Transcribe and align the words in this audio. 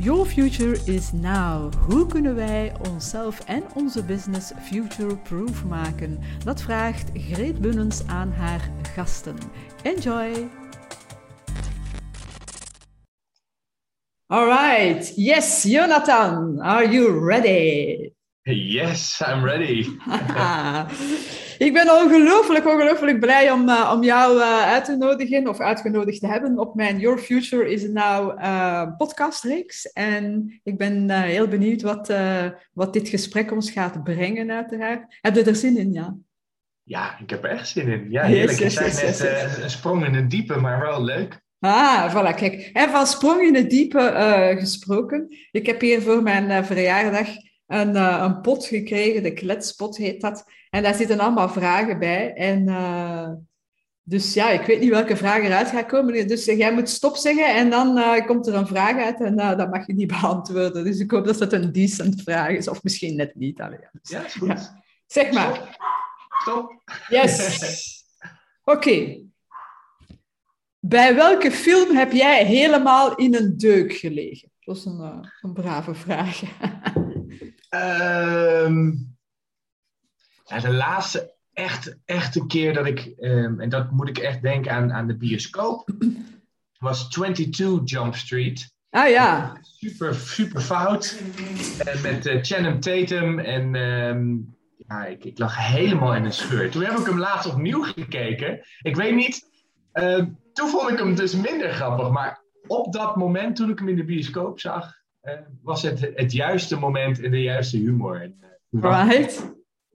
Your 0.00 0.24
future 0.24 0.76
is 0.84 1.12
now. 1.12 1.74
Hoe 1.74 2.06
kunnen 2.06 2.34
wij 2.34 2.72
onszelf 2.88 3.40
en 3.40 3.64
onze 3.74 4.04
business 4.04 4.52
future-proof 4.62 5.64
maken? 5.64 6.18
Dat 6.44 6.62
vraagt 6.62 7.10
Greet 7.14 7.60
Bunnens 7.60 8.06
aan 8.06 8.32
haar 8.32 8.70
gasten. 8.94 9.36
Enjoy! 9.82 10.48
Alright, 14.26 15.12
yes, 15.16 15.62
Jonathan, 15.62 16.60
are 16.60 16.88
you 16.88 17.26
ready? 17.26 18.10
Yes, 18.42 19.22
I'm 19.26 19.44
ready. 19.44 19.86
ik 21.58 21.72
ben 21.72 22.02
ongelooflijk, 22.02 22.66
ongelooflijk 22.66 23.20
blij 23.20 23.50
om, 23.50 23.68
uh, 23.68 23.92
om 23.94 24.02
jou 24.02 24.36
uh, 24.36 24.62
uit 24.62 24.84
te 24.84 24.96
nodigen 24.96 25.48
of 25.48 25.60
uitgenodigd 25.60 26.20
te 26.20 26.26
hebben 26.26 26.58
op 26.58 26.74
mijn 26.74 26.98
Your 26.98 27.18
Future 27.18 27.70
is 27.70 27.88
Now 27.88 28.38
uh, 28.38 28.96
podcastreeks. 28.96 29.92
En 29.92 30.60
ik 30.62 30.78
ben 30.78 31.10
heel 31.10 31.48
benieuwd 31.48 31.82
wat, 31.82 32.12
wat 32.72 32.92
dit 32.92 33.08
gesprek 33.08 33.52
ons 33.52 33.70
gaat 33.70 34.04
brengen, 34.04 34.50
uiteraard. 34.50 35.18
Heb 35.20 35.34
je 35.34 35.44
er 35.44 35.56
zin 35.56 35.76
in, 35.76 35.92
ja? 35.92 36.16
Ja, 36.82 37.18
ik 37.18 37.30
heb 37.30 37.44
er 37.44 37.50
echt 37.50 37.68
zin 37.68 37.88
in. 37.88 38.06
Ja, 38.10 38.22
heerlijk. 38.22 38.58
Yes, 38.58 38.74
yes, 38.74 39.00
yes, 39.00 39.20
net 39.20 39.58
een 39.62 39.70
sprong 39.70 40.06
in 40.06 40.14
het 40.14 40.30
diepe, 40.30 40.56
maar 40.56 40.80
wel 40.80 41.04
leuk. 41.04 41.40
Ah, 41.60 42.14
voilà, 42.14 42.34
kijk. 42.34 42.70
En 42.72 42.90
van 42.90 43.06
sprong 43.06 43.42
in 43.42 43.54
het 43.54 43.70
diepe 43.70 44.54
gesproken. 44.58 45.36
Ik 45.50 45.66
heb 45.66 45.80
hier 45.80 46.02
voor 46.02 46.22
mijn 46.22 46.64
verjaardag 46.64 47.28
een, 47.68 47.94
uh, 47.94 48.20
een 48.22 48.40
pot 48.40 48.66
gekregen, 48.66 49.22
de 49.22 49.32
kletspot 49.32 49.96
heet 49.96 50.20
dat. 50.20 50.44
En 50.70 50.82
daar 50.82 50.94
zitten 50.94 51.18
allemaal 51.18 51.48
vragen 51.48 51.98
bij. 51.98 52.32
En 52.34 52.68
uh, 52.68 53.30
dus 54.02 54.34
ja, 54.34 54.50
ik 54.50 54.66
weet 54.66 54.80
niet 54.80 54.90
welke 54.90 55.16
vraag 55.16 55.42
eruit 55.42 55.68
gaat 55.68 55.86
komen. 55.86 56.28
Dus 56.28 56.44
jij 56.44 56.72
moet 56.72 56.88
stop 56.88 57.16
zeggen 57.16 57.54
en 57.54 57.70
dan 57.70 57.98
uh, 57.98 58.26
komt 58.26 58.46
er 58.46 58.54
een 58.54 58.66
vraag 58.66 58.96
uit 58.96 59.20
en 59.20 59.36
dat 59.36 59.70
mag 59.70 59.86
je 59.86 59.94
niet 59.94 60.08
beantwoorden. 60.20 60.84
Dus 60.84 60.98
ik 60.98 61.10
hoop 61.10 61.24
dat 61.24 61.38
dat 61.38 61.52
een 61.52 61.72
decent 61.72 62.22
vraag 62.22 62.50
is, 62.50 62.68
of 62.68 62.82
misschien 62.82 63.16
net 63.16 63.34
niet. 63.34 63.60
Allee, 63.60 63.78
dus, 63.92 64.10
ja, 64.10 64.24
is 64.24 64.34
goed. 64.34 64.48
Ja. 64.48 64.82
Zeg 65.06 65.32
maar. 65.32 65.54
Stop. 65.54 65.76
stop. 66.40 66.82
Yes. 67.08 67.58
Oké. 68.64 68.76
Okay. 68.76 69.22
Bij 70.80 71.14
welke 71.14 71.50
film 71.50 71.96
heb 71.96 72.12
jij 72.12 72.44
helemaal 72.44 73.16
in 73.16 73.34
een 73.34 73.56
deuk 73.56 73.92
gelegen? 73.92 74.50
Dat 74.60 74.76
is 74.76 74.84
een, 74.84 75.30
een 75.40 75.52
brave 75.52 75.94
vraag. 75.94 76.40
Um, 77.70 79.16
ja, 80.44 80.58
de 80.60 80.72
laatste 80.72 81.34
echt, 81.52 81.96
echte 82.04 82.46
keer 82.46 82.74
dat 82.74 82.86
ik, 82.86 83.14
um, 83.20 83.60
en 83.60 83.68
dat 83.68 83.90
moet 83.90 84.08
ik 84.08 84.18
echt 84.18 84.42
denken 84.42 84.72
aan, 84.72 84.92
aan 84.92 85.06
de 85.06 85.16
bioscoop, 85.16 85.90
was 86.78 87.08
22 87.08 87.90
Jump 87.90 88.14
Street. 88.14 88.76
Ah 88.90 89.08
ja. 89.08 89.56
Super, 89.60 90.14
super 90.14 90.60
fout. 90.60 91.22
En 91.84 92.00
met 92.02 92.26
uh, 92.26 92.42
Channing 92.42 92.82
Tatum 92.82 93.38
en 93.38 93.74
um, 93.74 94.56
ja, 94.76 95.04
ik, 95.04 95.24
ik, 95.24 95.38
lag 95.38 95.66
helemaal 95.66 96.14
in 96.14 96.24
een 96.24 96.32
scheur. 96.32 96.70
Toen 96.70 96.82
heb 96.82 96.98
ik 96.98 97.06
hem 97.06 97.18
laatst 97.18 97.52
opnieuw 97.52 97.82
gekeken. 97.82 98.60
Ik 98.82 98.96
weet 98.96 99.14
niet, 99.14 99.50
uh, 99.94 100.24
toen 100.52 100.68
vond 100.68 100.90
ik 100.90 100.98
hem 100.98 101.14
dus 101.14 101.34
minder 101.34 101.72
grappig, 101.72 102.10
maar 102.10 102.42
op 102.66 102.92
dat 102.92 103.16
moment 103.16 103.56
toen 103.56 103.70
ik 103.70 103.78
hem 103.78 103.88
in 103.88 103.96
de 103.96 104.04
bioscoop 104.04 104.60
zag, 104.60 104.97
was 105.62 105.82
het 105.82 106.10
het 106.14 106.32
juiste 106.32 106.76
moment 106.76 107.22
en 107.22 107.30
de 107.30 107.42
juiste 107.42 107.76
humor. 107.76 108.32
Right. 108.70 109.54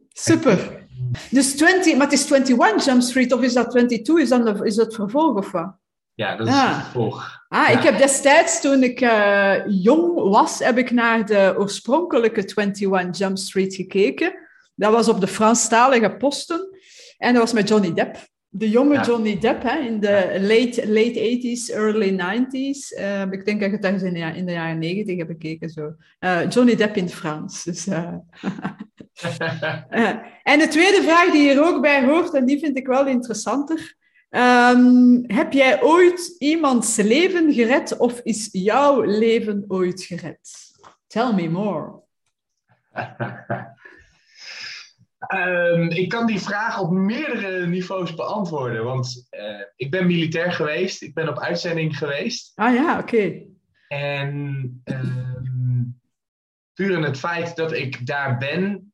Super. 0.10 0.82
Dus 1.30 1.56
20, 1.56 1.94
maar 1.94 2.10
het 2.10 2.20
is 2.20 2.32
21 2.32 2.86
Jump 2.86 3.02
Street 3.02 3.34
of 3.34 3.42
is 3.42 3.54
dat 3.54 3.70
22? 3.70 4.20
Is 4.20 4.30
dat, 4.30 4.66
is 4.66 4.76
dat 4.76 4.96
vervolg 4.96 5.38
of 5.38 5.52
wat? 5.52 5.76
Ja, 6.14 6.36
dat 6.36 6.48
is 6.48 6.54
ah. 6.54 6.76
het 6.76 6.84
vervolg. 6.84 7.46
Ah, 7.48 7.70
ja. 7.70 7.78
ik 7.78 7.84
heb 7.84 7.98
destijds, 7.98 8.62
toen 8.62 8.84
ik 8.84 9.02
uh, 9.02 9.56
jong 9.68 10.30
was, 10.30 10.60
heb 10.60 10.78
ik 10.78 10.92
naar 10.92 11.26
de 11.26 11.56
oorspronkelijke 11.58 12.52
21 12.56 13.18
Jump 13.18 13.38
Street 13.38 13.76
gekeken. 13.76 14.34
Dat 14.76 14.92
was 14.92 15.10
op 15.10 15.20
de 15.20 15.28
Franstalige 15.28 16.16
posten. 16.16 16.78
En 17.18 17.34
dat 17.34 17.42
was 17.42 17.54
met 17.54 17.68
Johnny 17.68 17.94
Depp. 17.94 18.18
De 18.56 18.70
jonge 18.70 18.94
ja. 18.94 19.04
Johnny 19.04 19.40
Depp 19.40 19.64
hè, 19.64 19.80
in 19.80 20.00
de 20.00 20.38
late, 20.40 20.88
late 20.88 21.40
80s, 21.42 21.74
early 21.76 22.12
90s. 22.12 23.00
Uh, 23.00 23.22
ik 23.32 23.46
denk 23.46 23.60
dat 23.60 23.70
ik 23.70 23.76
het 23.76 23.84
ergens 23.84 24.04
in 24.04 24.14
de, 24.14 24.20
in 24.20 24.46
de 24.46 24.52
jaren 24.52 24.80
90 24.80 25.18
heb 25.18 25.28
bekeken. 25.28 25.70
Zo. 25.70 25.96
Uh, 26.20 26.50
Johnny 26.50 26.76
Depp 26.76 26.96
in 26.96 27.04
het 27.04 27.14
Frans. 27.14 27.64
Dus, 27.64 27.88
uh... 27.88 27.98
en 30.44 30.60
de 30.60 30.68
tweede 30.70 31.02
vraag 31.02 31.32
die 31.32 31.42
hier 31.42 31.64
ook 31.64 31.82
bij 31.82 32.06
hoort, 32.06 32.34
en 32.34 32.46
die 32.46 32.60
vind 32.60 32.78
ik 32.78 32.88
wel 32.88 33.08
interessanter. 33.08 33.96
Um, 34.30 35.24
heb 35.28 35.54
jij 35.54 35.84
ooit 35.84 36.36
iemands 36.40 36.96
leven 36.96 37.54
gered 37.54 37.98
of 37.98 38.20
is 38.20 38.50
jouw 38.52 39.02
leven 39.02 39.66
ooit 39.68 40.04
gered? 40.04 40.50
Tell 41.08 41.34
me 41.34 41.50
more. 41.50 42.02
Um, 45.28 45.90
ik 45.90 46.10
kan 46.10 46.26
die 46.26 46.40
vraag 46.40 46.80
op 46.80 46.92
meerdere 46.92 47.68
niveaus 47.68 48.16
beantwoorden. 48.16 48.84
Want 48.84 49.28
uh, 49.32 49.62
ik 49.76 49.92
ben 49.92 50.08
militair 50.08 50.52
geweest. 50.52 51.02
Ik 51.02 51.14
ben 51.14 51.30
op 51.30 51.40
uitzending 51.40 51.98
geweest. 51.98 52.52
Ah 52.56 52.74
ja, 52.74 53.00
oké. 53.00 53.16
Okay. 53.16 53.48
En 53.88 54.82
um, 54.86 56.02
puur 56.74 56.92
in 56.92 57.04
het 57.04 57.20
feit 57.20 57.56
dat 57.56 57.74
ik 57.74 58.06
daar 58.06 58.38
ben, 58.38 58.94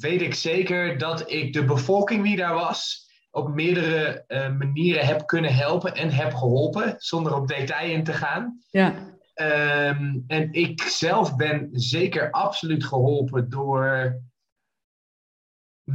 weet 0.00 0.22
ik 0.22 0.34
zeker 0.34 0.98
dat 0.98 1.30
ik 1.30 1.52
de 1.52 1.64
bevolking 1.64 2.24
die 2.24 2.36
daar 2.36 2.54
was 2.54 3.08
op 3.30 3.48
meerdere 3.48 4.24
uh, 4.28 4.56
manieren 4.56 5.06
heb 5.06 5.26
kunnen 5.26 5.54
helpen 5.54 5.94
en 5.94 6.10
heb 6.10 6.34
geholpen, 6.34 6.94
zonder 6.96 7.34
op 7.34 7.48
detail 7.48 7.90
in 7.90 8.04
te 8.04 8.12
gaan. 8.12 8.60
Ja. 8.70 9.08
Um, 9.34 10.24
en 10.26 10.52
ik 10.52 10.82
zelf 10.82 11.36
ben 11.36 11.68
zeker 11.72 12.30
absoluut 12.30 12.84
geholpen 12.84 13.50
door 13.50 14.20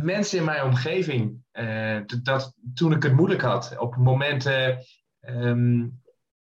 mensen 0.03 0.37
in 0.37 0.45
mijn 0.45 0.63
omgeving. 0.63 1.43
Uh, 1.53 1.99
dat, 2.23 2.53
toen 2.73 2.91
ik 2.91 3.03
het 3.03 3.13
moeilijk 3.13 3.41
had, 3.41 3.77
op 3.77 3.95
momenten 3.95 4.77
um, 5.21 6.01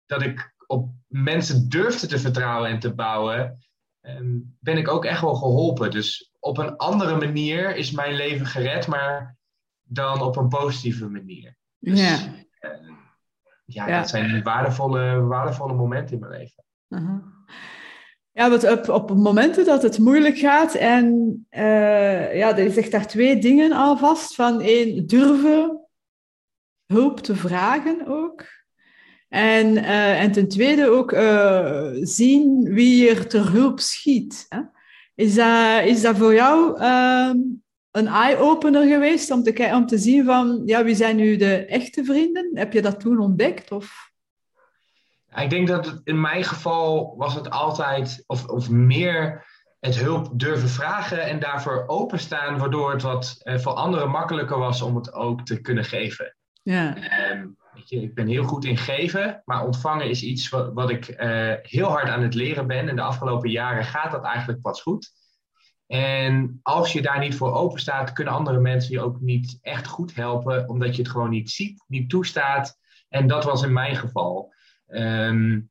dat 0.05 0.21
ik 0.21 0.53
op 0.67 0.89
mensen 1.07 1.69
durfde 1.69 2.07
te 2.07 2.19
vertrouwen 2.19 2.69
en 2.69 2.79
te 2.79 2.93
bouwen, 2.93 3.57
um, 4.01 4.57
ben 4.59 4.77
ik 4.77 4.87
ook 4.87 5.05
echt 5.05 5.21
wel 5.21 5.35
geholpen. 5.35 5.91
Dus 5.91 6.33
op 6.39 6.57
een 6.57 6.75
andere 6.75 7.17
manier 7.17 7.75
is 7.75 7.91
mijn 7.91 8.13
leven 8.13 8.45
gered, 8.45 8.87
maar 8.87 9.37
dan 9.81 10.21
op 10.21 10.37
een 10.37 10.47
positieve 10.47 11.09
manier. 11.09 11.57
Dus, 11.79 11.99
ja. 11.99 12.33
Uh, 12.59 12.89
ja, 13.65 13.87
ja, 13.87 13.99
dat 13.99 14.09
zijn 14.09 14.43
waardevolle, 14.43 15.21
waardevolle 15.21 15.73
momenten 15.73 16.13
in 16.13 16.19
mijn 16.19 16.31
leven. 16.31 16.63
Uh 16.87 16.99
-huh. 16.99 17.23
Ja, 18.39 18.49
want 18.49 18.71
op, 18.71 18.89
op 18.89 19.15
momenten 19.15 19.65
dat 19.65 19.83
het 19.83 19.99
moeilijk 19.99 20.37
gaat 20.37 20.73
en 20.73 21.05
uh, 21.51 22.37
ja, 22.37 22.57
je 22.57 22.71
zegt 22.71 22.91
daar 22.91 23.07
twee 23.07 23.39
dingen 23.39 23.71
alvast. 23.71 24.35
Van 24.35 24.61
één, 24.61 25.07
durven 25.07 25.79
hulp 26.85 27.19
te 27.19 27.35
vragen 27.35 28.07
ook. 28.07 28.45
En, 29.29 29.67
uh, 29.67 30.21
en 30.21 30.31
ten 30.31 30.47
tweede 30.47 30.89
ook 30.89 31.11
uh, 31.11 31.89
zien 32.01 32.73
wie 32.73 33.09
er 33.09 33.27
ter 33.27 33.51
hulp 33.51 33.79
schiet. 33.79 34.45
Hè? 34.49 34.59
Is, 35.15 35.35
dat, 35.35 35.85
is 35.85 36.01
dat 36.01 36.17
voor 36.17 36.33
jou 36.33 36.81
een 37.91 38.07
eye-opener 38.07 38.87
geweest 38.87 39.31
om 39.31 39.43
te, 39.43 39.71
om 39.73 39.85
te 39.85 39.97
zien 39.97 40.25
van 40.25 40.61
ja, 40.65 40.83
wie 40.83 40.95
zijn 40.95 41.15
nu 41.15 41.35
de 41.35 41.65
echte 41.65 42.03
vrienden? 42.03 42.49
Heb 42.53 42.73
je 42.73 42.81
dat 42.81 42.99
toen 42.99 43.19
ontdekt? 43.19 43.71
Of? 43.71 44.08
Ik 45.35 45.49
denk 45.49 45.67
dat 45.67 45.85
het, 45.85 46.01
in 46.03 46.21
mijn 46.21 46.43
geval 46.43 47.13
was 47.17 47.35
het 47.35 47.49
altijd, 47.49 48.23
of, 48.27 48.47
of 48.47 48.69
meer 48.69 49.45
het 49.79 49.95
hulp 49.95 50.29
durven 50.39 50.69
vragen 50.69 51.23
en 51.23 51.39
daarvoor 51.39 51.83
openstaan, 51.87 52.57
waardoor 52.57 52.91
het 52.91 53.01
wat 53.01 53.35
eh, 53.39 53.57
voor 53.57 53.73
anderen 53.73 54.09
makkelijker 54.09 54.57
was 54.57 54.81
om 54.81 54.95
het 54.95 55.13
ook 55.13 55.45
te 55.45 55.61
kunnen 55.61 55.85
geven. 55.85 56.35
Ja. 56.63 56.95
Um, 57.31 57.57
weet 57.73 57.89
je, 57.89 58.01
ik 58.01 58.15
ben 58.15 58.27
heel 58.27 58.43
goed 58.43 58.65
in 58.65 58.77
geven, 58.77 59.41
maar 59.45 59.65
ontvangen 59.65 60.09
is 60.09 60.23
iets 60.23 60.49
wat, 60.49 60.73
wat 60.73 60.89
ik 60.89 61.07
uh, 61.07 61.53
heel 61.61 61.87
hard 61.87 62.09
aan 62.09 62.21
het 62.21 62.33
leren 62.33 62.67
ben. 62.67 62.89
En 62.89 62.95
de 62.95 63.01
afgelopen 63.01 63.49
jaren 63.49 63.83
gaat 63.83 64.11
dat 64.11 64.23
eigenlijk 64.23 64.61
pas 64.61 64.81
goed. 64.81 65.11
En 65.87 66.59
als 66.63 66.93
je 66.93 67.01
daar 67.01 67.19
niet 67.19 67.35
voor 67.35 67.53
open 67.53 67.79
staat, 67.79 68.13
kunnen 68.13 68.33
andere 68.33 68.59
mensen 68.59 68.91
je 68.91 69.01
ook 69.01 69.19
niet 69.19 69.57
echt 69.61 69.87
goed 69.87 70.15
helpen, 70.15 70.69
omdat 70.69 70.95
je 70.95 71.01
het 71.01 71.11
gewoon 71.11 71.29
niet 71.29 71.49
ziet, 71.51 71.83
niet 71.87 72.09
toestaat. 72.09 72.77
En 73.09 73.27
dat 73.27 73.43
was 73.43 73.63
in 73.63 73.73
mijn 73.73 73.95
geval. 73.95 74.53
Um, 74.89 75.69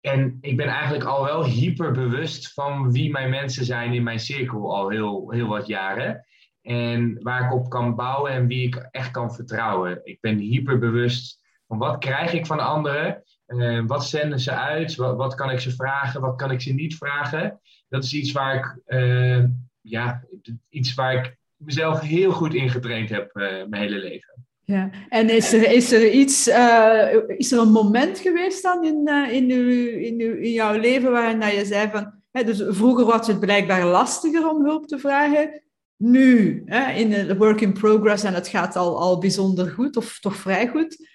en 0.00 0.38
ik 0.40 0.56
ben 0.56 0.66
eigenlijk 0.66 1.04
al 1.04 1.24
wel 1.24 1.44
hyper 1.44 1.92
bewust 1.92 2.52
van 2.52 2.92
wie 2.92 3.10
mijn 3.10 3.30
mensen 3.30 3.64
zijn 3.64 3.94
in 3.94 4.02
mijn 4.02 4.20
cirkel 4.20 4.74
al 4.74 4.88
heel, 4.88 5.30
heel 5.30 5.46
wat 5.46 5.66
jaren. 5.66 6.24
En 6.62 7.22
waar 7.22 7.44
ik 7.44 7.52
op 7.52 7.70
kan 7.70 7.94
bouwen 7.94 8.32
en 8.32 8.46
wie 8.46 8.66
ik 8.66 8.88
echt 8.90 9.10
kan 9.10 9.34
vertrouwen. 9.34 10.00
Ik 10.04 10.20
ben 10.20 10.38
hyper 10.38 10.78
bewust 10.78 11.40
van 11.66 11.78
wat 11.78 11.98
krijg 11.98 12.32
ik 12.32 12.46
van 12.46 12.60
anderen. 12.60 13.22
Uh, 13.46 13.82
wat 13.86 14.06
zenden 14.06 14.40
ze 14.40 14.52
uit? 14.52 14.94
Wat, 14.94 15.34
kan 15.34 15.50
ik 15.50 15.60
ze 15.60 15.70
vragen? 15.70 16.20
Wat 16.20 16.36
kan 16.36 16.50
ik 16.50 16.60
ze 16.60 16.72
niet 16.72 16.96
vragen? 16.96 17.60
Dat 17.88 18.04
is 18.04 18.12
iets 18.12 18.32
waar 18.32 18.54
ik, 18.54 18.78
uh, 18.86 19.44
ja, 19.80 20.24
iets 20.68 20.94
waar 20.94 21.14
ik 21.14 21.36
mezelf 21.56 22.00
heel 22.00 22.32
goed 22.32 22.54
in 22.54 22.70
getraind 22.70 23.08
heb 23.08 23.36
uh, 23.36 23.42
mijn 23.42 23.82
hele 23.82 23.98
leven. 23.98 24.46
Ja, 24.70 24.90
en 25.08 25.30
is 25.30 25.52
er, 25.52 25.70
is 25.70 25.92
er 25.92 26.10
iets, 26.10 26.48
uh, 26.48 27.14
is 27.26 27.52
er 27.52 27.58
een 27.58 27.72
moment 27.72 28.18
geweest 28.18 28.62
dan 28.62 28.84
in, 28.84 29.08
uh, 29.08 29.32
in, 29.32 29.50
uw, 29.50 29.88
in, 29.98 30.20
uw, 30.20 30.34
in 30.34 30.52
jouw 30.52 30.78
leven 30.78 31.10
waarin 31.10 31.40
dat 31.40 31.52
je 31.52 31.64
zei 31.64 31.90
van, 31.90 32.12
hè, 32.30 32.44
dus 32.44 32.62
vroeger 32.68 33.04
was 33.04 33.26
het 33.26 33.40
blijkbaar 33.40 33.84
lastiger 33.84 34.48
om 34.48 34.64
hulp 34.64 34.86
te 34.86 34.98
vragen, 34.98 35.62
nu 35.96 36.62
hè, 36.66 36.92
in 36.92 37.10
de 37.10 37.36
work 37.36 37.60
in 37.60 37.72
progress 37.72 38.24
en 38.24 38.34
het 38.34 38.48
gaat 38.48 38.76
al, 38.76 39.00
al 39.00 39.18
bijzonder 39.18 39.70
goed 39.70 39.96
of 39.96 40.20
toch 40.20 40.36
vrij 40.36 40.68
goed. 40.68 41.08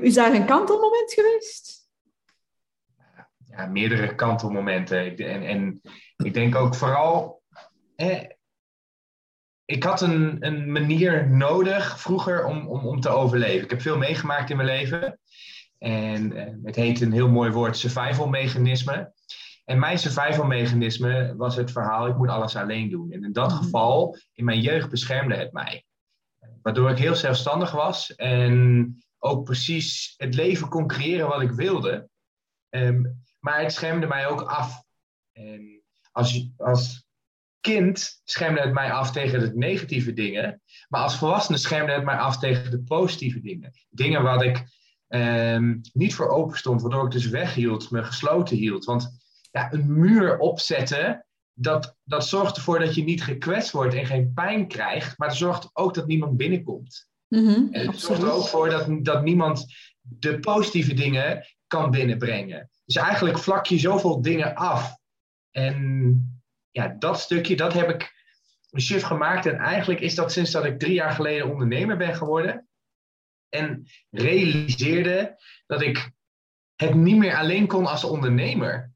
Is 0.00 0.14
daar 0.14 0.34
een 0.34 0.46
kantelmoment 0.46 1.12
geweest? 1.12 1.88
Ja, 3.46 3.66
meerdere 3.66 4.14
kantelmomenten. 4.14 5.16
En, 5.16 5.42
en 5.42 5.80
ik 6.16 6.34
denk 6.34 6.54
ook 6.54 6.74
vooral, 6.74 7.42
hè, 7.96 8.26
ik 9.72 9.82
had 9.82 10.00
een, 10.00 10.36
een 10.40 10.72
manier 10.72 11.30
nodig 11.30 12.00
vroeger 12.00 12.44
om, 12.44 12.66
om, 12.68 12.86
om 12.86 13.00
te 13.00 13.08
overleven. 13.08 13.64
Ik 13.64 13.70
heb 13.70 13.80
veel 13.80 13.98
meegemaakt 13.98 14.50
in 14.50 14.56
mijn 14.56 14.68
leven. 14.68 15.18
En 15.78 16.32
eh, 16.32 16.54
het 16.62 16.76
heet 16.76 17.00
een 17.00 17.12
heel 17.12 17.28
mooi 17.28 17.50
woord 17.50 17.76
survival 17.76 18.28
mechanisme. 18.28 19.12
En 19.64 19.78
mijn 19.78 19.98
survival 19.98 20.46
mechanisme 20.46 21.34
was 21.36 21.56
het 21.56 21.70
verhaal, 21.70 22.06
ik 22.06 22.16
moet 22.16 22.28
alles 22.28 22.56
alleen 22.56 22.90
doen. 22.90 23.12
En 23.12 23.24
in 23.24 23.32
dat 23.32 23.50
mhm. 23.50 23.62
geval, 23.62 24.18
in 24.32 24.44
mijn 24.44 24.60
jeugd 24.60 24.90
beschermde 24.90 25.34
het 25.34 25.52
mij. 25.52 25.84
Waardoor 26.62 26.90
ik 26.90 26.98
heel 26.98 27.14
zelfstandig 27.14 27.70
was 27.70 28.14
en 28.14 28.96
ook 29.18 29.44
precies 29.44 30.14
het 30.16 30.34
leven 30.34 30.68
kon 30.68 30.86
creëren 30.86 31.28
wat 31.28 31.42
ik 31.42 31.50
wilde. 31.50 32.08
Ehm, 32.68 33.02
maar 33.38 33.60
het 33.60 33.72
schermde 33.72 34.06
mij 34.06 34.26
ook 34.26 34.42
af. 34.42 34.82
En 35.32 35.82
als, 36.10 36.48
als 36.56 37.06
kind 37.62 38.20
schermde 38.24 38.60
het 38.60 38.72
mij 38.72 38.92
af 38.92 39.12
tegen 39.12 39.40
de 39.40 39.52
negatieve 39.54 40.12
dingen. 40.12 40.62
Maar 40.88 41.00
als 41.00 41.16
volwassene 41.16 41.58
schermde 41.58 41.92
het 41.92 42.04
mij 42.04 42.16
af 42.16 42.38
tegen 42.38 42.70
de 42.70 42.82
positieve 42.82 43.40
dingen. 43.40 43.72
Dingen 43.90 44.22
waar 44.22 44.44
ik 44.44 44.64
um, 45.08 45.80
niet 45.92 46.14
voor 46.14 46.28
open 46.28 46.58
stond, 46.58 46.82
waardoor 46.82 47.04
ik 47.04 47.10
dus 47.10 47.28
weghield, 47.28 47.90
me 47.90 48.04
gesloten 48.04 48.56
hield. 48.56 48.84
Want 48.84 49.18
ja, 49.50 49.72
een 49.72 49.98
muur 49.98 50.38
opzetten, 50.38 51.26
dat, 51.52 51.96
dat 52.04 52.26
zorgt 52.26 52.56
ervoor 52.56 52.78
dat 52.78 52.94
je 52.94 53.04
niet 53.04 53.22
gekwetst 53.22 53.70
wordt 53.70 53.94
en 53.94 54.06
geen 54.06 54.32
pijn 54.34 54.68
krijgt. 54.68 55.18
Maar 55.18 55.28
het 55.28 55.36
zorgt 55.36 55.70
ook 55.72 55.94
dat 55.94 56.06
niemand 56.06 56.36
binnenkomt. 56.36 57.06
Mm 57.28 57.68
en 57.70 57.86
het 57.86 58.00
zorgt 58.00 58.22
er 58.22 58.32
ook 58.32 58.46
voor 58.46 58.70
dat, 58.70 59.04
dat 59.04 59.22
niemand 59.22 59.66
de 60.00 60.38
positieve 60.38 60.94
dingen 60.94 61.46
kan 61.66 61.90
binnenbrengen. 61.90 62.70
Dus 62.84 62.96
eigenlijk 62.96 63.38
vlak 63.38 63.66
je 63.66 63.78
zoveel 63.78 64.22
dingen 64.22 64.54
af. 64.54 64.96
En 65.50 66.41
ja, 66.72 66.96
dat 66.98 67.20
stukje, 67.20 67.56
dat 67.56 67.72
heb 67.72 67.90
ik 67.90 68.12
een 68.70 68.80
shift 68.80 69.04
gemaakt. 69.04 69.46
En 69.46 69.56
eigenlijk 69.56 70.00
is 70.00 70.14
dat 70.14 70.32
sinds 70.32 70.50
dat 70.50 70.64
ik 70.64 70.78
drie 70.78 70.94
jaar 70.94 71.12
geleden 71.12 71.50
ondernemer 71.50 71.96
ben 71.96 72.14
geworden. 72.14 72.68
En 73.48 73.86
realiseerde 74.10 75.42
dat 75.66 75.82
ik 75.82 76.10
het 76.76 76.94
niet 76.94 77.16
meer 77.16 77.36
alleen 77.36 77.66
kon 77.66 77.86
als 77.86 78.04
ondernemer. 78.04 78.92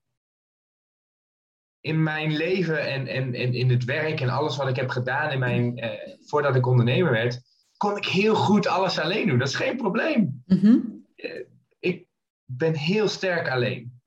In 1.81 2.03
mijn 2.03 2.37
leven 2.37 2.87
en, 2.87 3.07
en, 3.07 3.35
en 3.35 3.55
in 3.55 3.71
het 3.71 3.85
werk 3.85 4.21
en 4.21 4.29
alles 4.29 4.57
wat 4.57 4.69
ik 4.69 4.77
heb 4.77 4.89
gedaan 4.89 5.31
in 5.31 5.39
mijn, 5.39 5.79
eh, 5.79 6.17
voordat 6.21 6.57
ik 6.57 6.67
ondernemer 6.67 7.13
werd, 7.13 7.41
kon 7.77 7.97
ik 7.97 8.05
heel 8.05 8.35
goed 8.35 8.67
alles 8.67 8.99
alleen 8.99 9.27
doen. 9.29 9.39
Dat 9.39 9.49
is 9.49 9.55
geen 9.55 9.77
probleem. 9.77 10.43
Mhm. 10.47 10.79
Eh, 11.15 11.45
ik 11.79 12.07
ben 12.45 12.77
heel 12.77 13.09
sterk 13.09 13.49
alleen. 13.49 14.01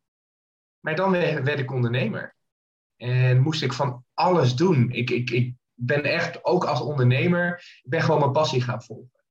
Maar 0.80 0.96
dan 0.96 1.12
werd 1.12 1.60
ik 1.60 1.72
ondernemer. 1.72 2.38
En 3.00 3.42
moest 3.42 3.62
ik 3.62 3.74
van 3.74 4.06
alles 4.14 4.56
doen. 4.56 4.92
Ik, 4.92 5.10
ik, 5.10 5.30
ik 5.30 5.54
ben 5.74 6.04
echt, 6.04 6.46
ook 6.46 6.66
als 6.66 6.82
ondernemer, 6.82 7.54
ik 7.84 7.90
ben 7.90 8.02
gewoon 8.02 8.20
mijn 8.20 8.32
passie 8.32 8.62
gaan 8.62 8.84
volgen. 8.84 9.24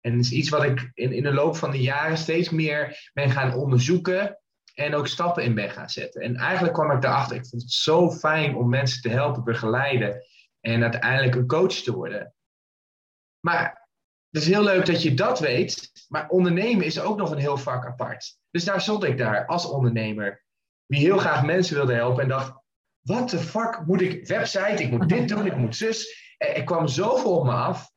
En 0.00 0.12
het 0.12 0.24
is 0.24 0.30
iets 0.30 0.48
wat 0.48 0.64
ik 0.64 0.90
in, 0.94 1.12
in 1.12 1.22
de 1.22 1.32
loop 1.32 1.56
van 1.56 1.70
de 1.70 1.80
jaren 1.80 2.18
steeds 2.18 2.50
meer 2.50 3.10
ben 3.12 3.30
gaan 3.30 3.54
onderzoeken 3.54 4.40
en 4.74 4.94
ook 4.94 5.06
stappen 5.06 5.44
in 5.44 5.54
ben 5.54 5.70
gaan 5.70 5.90
zetten. 5.90 6.20
En 6.20 6.36
eigenlijk 6.36 6.74
kwam 6.74 6.90
ik 6.90 7.02
daarachter, 7.02 7.36
ik 7.36 7.46
vond 7.46 7.62
het 7.62 7.70
zo 7.70 8.10
fijn 8.10 8.56
om 8.56 8.68
mensen 8.68 9.02
te 9.02 9.08
helpen 9.08 9.44
begeleiden 9.44 10.26
en 10.60 10.82
uiteindelijk 10.82 11.34
een 11.34 11.46
coach 11.46 11.72
te 11.72 11.94
worden. 11.94 12.34
Maar 13.40 13.88
het 14.30 14.42
is 14.42 14.48
heel 14.48 14.62
leuk 14.62 14.86
dat 14.86 15.02
je 15.02 15.14
dat 15.14 15.40
weet, 15.40 15.90
maar 16.08 16.28
ondernemen 16.28 16.86
is 16.86 17.00
ook 17.00 17.16
nog 17.16 17.30
een 17.30 17.38
heel 17.38 17.58
vak 17.58 17.86
apart. 17.86 18.38
Dus 18.50 18.64
daar 18.64 18.80
stond 18.80 19.04
ik 19.04 19.18
daar 19.18 19.46
als 19.46 19.66
ondernemer, 19.66 20.44
die 20.86 21.00
heel 21.00 21.18
graag 21.18 21.44
mensen 21.44 21.76
wilde 21.76 21.94
helpen 21.94 22.22
en 22.22 22.28
dacht, 22.28 22.64
wat 23.06 23.30
de 23.30 23.38
fuck 23.38 23.86
moet 23.86 24.00
ik, 24.00 24.26
website, 24.26 24.82
ik 24.82 24.90
moet 24.90 25.08
dit 25.08 25.28
doen, 25.28 25.46
ik 25.46 25.56
moet 25.56 25.76
zus. 25.76 26.24
Er 26.38 26.64
kwam 26.64 26.88
zoveel 26.88 27.38
op 27.38 27.44
me 27.44 27.52
af. 27.52 27.90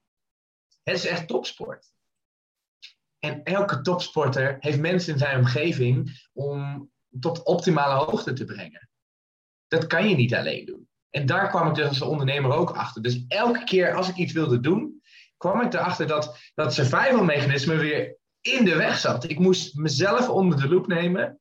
Het 0.84 0.96
is 0.96 1.06
echt 1.06 1.28
topsport. 1.28 1.92
En 3.20 3.44
elke 3.44 3.82
topsporter 3.82 4.58
heeft 4.60 4.80
mensen 4.80 5.14
in 5.14 5.20
zijn 5.20 5.38
omgeving 5.38 6.28
om 6.34 6.90
tot 7.20 7.44
optimale 7.44 8.06
hoogte 8.06 8.34
te 8.34 8.46
brengen. 8.46 8.90
Dat 9.68 9.88
kan 9.88 10.10
je 10.10 10.16
niet 10.16 10.36
alleen 10.36 10.66
doen. 10.66 10.88
En 11.10 11.26
daar 11.26 11.50
kwam 11.50 11.68
ik 11.68 11.76
dus 11.76 11.88
als 11.88 12.02
ondernemer 12.02 12.52
ook 12.52 12.72
achter. 12.72 13.02
Dus 13.02 13.26
elke 13.28 13.64
keer 13.64 13.94
als 13.94 14.10
ik 14.10 14.16
iets 14.16 14.34
wilde 14.34 14.60
doen, 14.60 15.02
kwam 15.38 15.62
ik 15.62 15.74
erachter 15.74 16.08
dat 16.08 16.38
dat 16.54 16.74
survival 16.74 17.24
mechanisme 17.24 17.76
weer 17.76 18.18
in 18.42 18.66
de 18.66 18.76
weg 18.76 18.98
zat. 18.98 19.30
Ik 19.30 19.40
moest 19.40 19.76
mezelf 19.76 20.30
onder 20.30 20.62
de 20.62 20.68
loep 20.68 20.88
nemen 20.88 21.40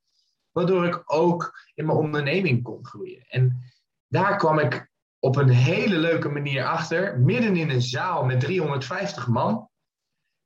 waardoor 0.58 0.86
ik 0.86 1.02
ook 1.06 1.60
in 1.74 1.86
mijn 1.86 1.98
onderneming 1.98 2.62
kon 2.62 2.86
groeien. 2.86 3.24
En 3.28 3.62
daar 4.08 4.36
kwam 4.36 4.58
ik 4.58 4.90
op 5.18 5.36
een 5.36 5.48
hele 5.48 5.96
leuke 5.96 6.28
manier 6.28 6.64
achter, 6.64 7.20
midden 7.20 7.56
in 7.56 7.70
een 7.70 7.82
zaal 7.82 8.24
met 8.24 8.40
350 8.40 9.28
man, 9.28 9.68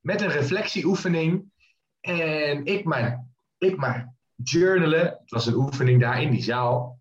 met 0.00 0.20
een 0.20 0.28
reflectieoefening. 0.28 1.50
En 2.00 2.64
ik 2.64 2.84
maar, 2.84 3.26
ik 3.58 3.76
maar 3.76 4.14
journalen. 4.34 5.04
Het 5.04 5.30
was 5.30 5.46
een 5.46 5.54
oefening 5.54 6.00
daar 6.00 6.22
in 6.22 6.30
die 6.30 6.42
zaal. 6.42 7.00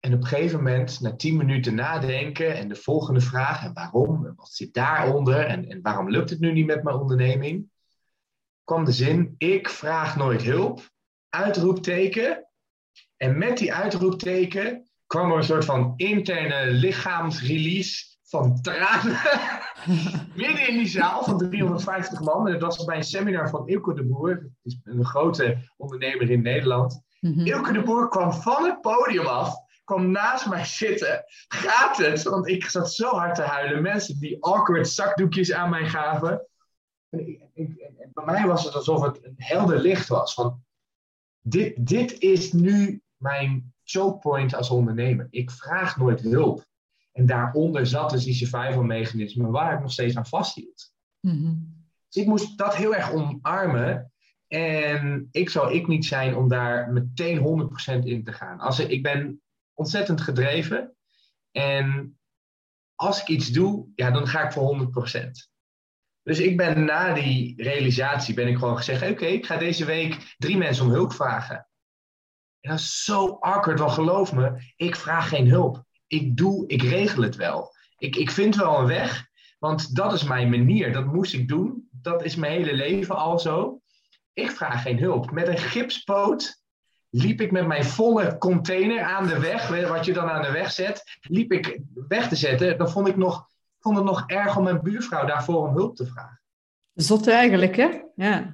En 0.00 0.14
op 0.14 0.20
een 0.20 0.26
gegeven 0.26 0.62
moment, 0.62 1.00
na 1.00 1.16
tien 1.16 1.36
minuten 1.36 1.74
nadenken 1.74 2.56
en 2.56 2.68
de 2.68 2.76
volgende 2.76 3.20
vraag, 3.20 3.64
en 3.64 3.72
waarom, 3.72 4.26
en 4.26 4.34
wat 4.36 4.52
zit 4.52 4.74
daaronder, 4.74 5.46
en, 5.46 5.68
en 5.68 5.82
waarom 5.82 6.10
lukt 6.10 6.30
het 6.30 6.40
nu 6.40 6.52
niet 6.52 6.66
met 6.66 6.82
mijn 6.82 6.96
onderneming, 6.96 7.70
kwam 8.64 8.84
de 8.84 8.92
zin, 8.92 9.34
ik 9.38 9.68
vraag 9.68 10.16
nooit 10.16 10.42
hulp, 10.42 10.91
uitroepteken. 11.34 12.46
En 13.16 13.38
met 13.38 13.58
die 13.58 13.74
uitroepteken 13.74 14.90
kwam 15.06 15.30
er 15.30 15.36
een 15.36 15.44
soort 15.44 15.64
van 15.64 15.92
interne 15.96 16.70
lichaamsrelease 16.70 18.12
van 18.22 18.60
tranen. 18.60 19.20
Midden 20.34 20.68
in 20.68 20.78
die 20.78 20.88
zaal 20.88 21.24
van 21.24 21.38
350 21.38 22.20
man. 22.20 22.48
En 22.48 22.58
dat 22.58 22.76
was 22.76 22.84
bij 22.84 22.96
een 22.96 23.04
seminar 23.04 23.48
van 23.48 23.68
Ilke 23.68 23.94
de 23.94 24.04
Boer. 24.04 24.50
een 24.84 25.04
grote 25.04 25.58
ondernemer 25.76 26.30
in 26.30 26.42
Nederland. 26.42 27.02
Mm 27.20 27.46
Ilke 27.46 27.72
de 27.72 27.82
Boer 27.82 28.08
kwam 28.08 28.32
van 28.32 28.64
het 28.64 28.80
podium 28.80 29.26
af. 29.26 29.54
Kwam 29.84 30.10
naast 30.10 30.48
mij 30.48 30.64
zitten. 30.64 31.24
Gaat 31.48 31.96
het? 31.96 32.22
Want 32.22 32.48
ik 32.48 32.64
zat 32.64 32.92
zo 32.92 33.08
hard 33.08 33.34
te 33.34 33.42
huilen. 33.42 33.82
Mensen 33.82 34.18
die 34.18 34.44
awkward 34.44 34.88
zakdoekjes 34.88 35.52
aan 35.52 35.70
mij 35.70 35.88
gaven. 35.88 36.46
En, 37.10 37.40
en 37.54 38.10
bij 38.12 38.24
mij 38.24 38.46
was 38.46 38.64
het 38.64 38.74
alsof 38.74 39.02
het 39.02 39.24
een 39.24 39.34
helder 39.36 39.78
licht 39.78 40.08
was. 40.08 40.34
Van, 40.34 40.64
dit, 41.42 41.86
dit 41.86 42.18
is 42.18 42.52
nu 42.52 43.02
mijn 43.16 43.74
choke 43.84 44.18
point 44.18 44.54
als 44.54 44.70
ondernemer. 44.70 45.26
Ik 45.30 45.50
vraag 45.50 45.96
nooit 45.96 46.20
hulp. 46.20 46.66
En 47.12 47.26
daaronder 47.26 47.86
zat 47.86 48.10
dus 48.10 48.24
die 48.24 48.34
survival 48.34 48.82
mechanisme 48.82 49.50
waar 49.50 49.74
ik 49.74 49.80
nog 49.80 49.92
steeds 49.92 50.16
aan 50.16 50.26
vasthield. 50.26 50.94
Mm 51.20 51.84
Dus 52.08 52.22
ik 52.22 52.28
moest 52.28 52.58
dat 52.58 52.76
heel 52.76 52.94
erg 52.94 53.12
omarmen. 53.12 54.12
En 54.48 55.28
ik 55.30 55.50
zou 55.50 55.72
ik 55.72 55.86
niet 55.86 56.04
zijn 56.04 56.36
om 56.36 56.48
daar 56.48 56.92
meteen 56.92 57.70
100% 58.02 58.04
in 58.04 58.24
te 58.24 58.32
gaan. 58.32 58.58
Als 58.58 58.78
ik, 58.78 58.88
ik 58.88 59.02
ben 59.02 59.42
ontzettend 59.74 60.20
gedreven. 60.20 60.96
En 61.50 62.18
als 62.94 63.20
ik 63.20 63.28
iets 63.28 63.48
doe, 63.48 63.86
ja, 63.94 64.10
dan 64.10 64.26
ga 64.26 64.44
ik 64.44 64.52
voor 64.52 64.92
100%. 65.16 65.51
Dus 66.22 66.38
ik 66.38 66.56
ben 66.56 66.84
na 66.84 67.12
die 67.12 67.62
realisatie 67.62 68.34
ben 68.34 68.48
ik 68.48 68.58
gewoon 68.58 68.76
gezegd: 68.76 69.10
oké, 69.10 69.26
ik 69.26 69.46
ga 69.46 69.56
deze 69.56 69.84
week 69.84 70.34
drie 70.38 70.56
mensen 70.56 70.84
om 70.84 70.90
hulp 70.90 71.12
vragen. 71.12 71.66
En 72.60 72.70
dat 72.70 72.78
is 72.78 73.04
zo 73.04 73.36
awkward, 73.40 73.78
want 73.78 73.92
geloof 73.92 74.32
me, 74.32 74.72
ik 74.76 74.96
vraag 74.96 75.28
geen 75.28 75.48
hulp. 75.48 75.84
Ik 76.06 76.36
doe, 76.36 76.66
ik 76.66 76.82
regel 76.82 77.22
het 77.22 77.36
wel. 77.36 77.74
Ik, 77.98 78.16
ik 78.16 78.30
vind 78.30 78.56
wel 78.56 78.78
een 78.78 78.86
weg, 78.86 79.26
want 79.58 79.96
dat 79.96 80.12
is 80.12 80.22
mijn 80.22 80.50
manier. 80.50 80.92
Dat 80.92 81.04
moest 81.04 81.34
ik 81.34 81.48
doen. 81.48 81.88
Dat 81.90 82.24
is 82.24 82.36
mijn 82.36 82.52
hele 82.52 82.74
leven 82.74 83.16
al 83.16 83.38
zo. 83.38 83.80
Ik 84.32 84.50
vraag 84.50 84.82
geen 84.82 84.98
hulp. 84.98 85.30
Met 85.30 85.48
een 85.48 85.58
gipspoot 85.58 86.62
liep 87.10 87.40
ik 87.40 87.50
met 87.50 87.66
mijn 87.66 87.84
volle 87.84 88.38
container 88.38 89.02
aan 89.02 89.26
de 89.26 89.38
weg, 89.38 89.88
wat 89.88 90.04
je 90.04 90.12
dan 90.12 90.30
aan 90.30 90.42
de 90.42 90.50
weg 90.50 90.70
zet, 90.70 91.18
liep 91.20 91.52
ik 91.52 91.80
weg 92.08 92.28
te 92.28 92.36
zetten. 92.36 92.78
Dan 92.78 92.90
vond 92.90 93.08
ik 93.08 93.16
nog 93.16 93.48
vond 93.82 93.96
het 93.96 94.04
nog 94.04 94.24
erg 94.26 94.56
om 94.56 94.64
mijn 94.64 94.82
buurvrouw 94.82 95.26
daarvoor 95.26 95.68
om 95.68 95.74
hulp 95.74 95.96
te 95.96 96.06
vragen. 96.06 96.40
Zot 96.92 97.28
eigenlijk, 97.28 97.76
hè? 97.76 98.00
Ja. 98.14 98.52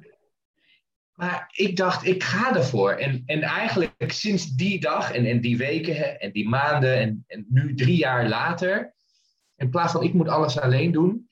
Maar 1.13 1.49
ik 1.53 1.77
dacht, 1.77 2.07
ik 2.07 2.23
ga 2.23 2.57
ervoor. 2.57 2.91
En, 2.91 3.23
en 3.27 3.43
eigenlijk 3.43 4.13
sinds 4.13 4.47
die 4.47 4.81
dag 4.81 5.13
en, 5.13 5.25
en 5.25 5.41
die 5.41 5.57
weken 5.57 6.21
en 6.21 6.33
die 6.33 6.49
maanden 6.49 6.99
en, 6.99 7.25
en 7.27 7.47
nu 7.49 7.75
drie 7.75 7.97
jaar 7.97 8.29
later, 8.29 8.95
in 9.57 9.71
plaats 9.71 9.93
van 9.93 10.03
ik 10.03 10.15
moet 10.15 10.29
alles 10.29 10.61
alleen 10.61 10.93
doen, 10.93 11.29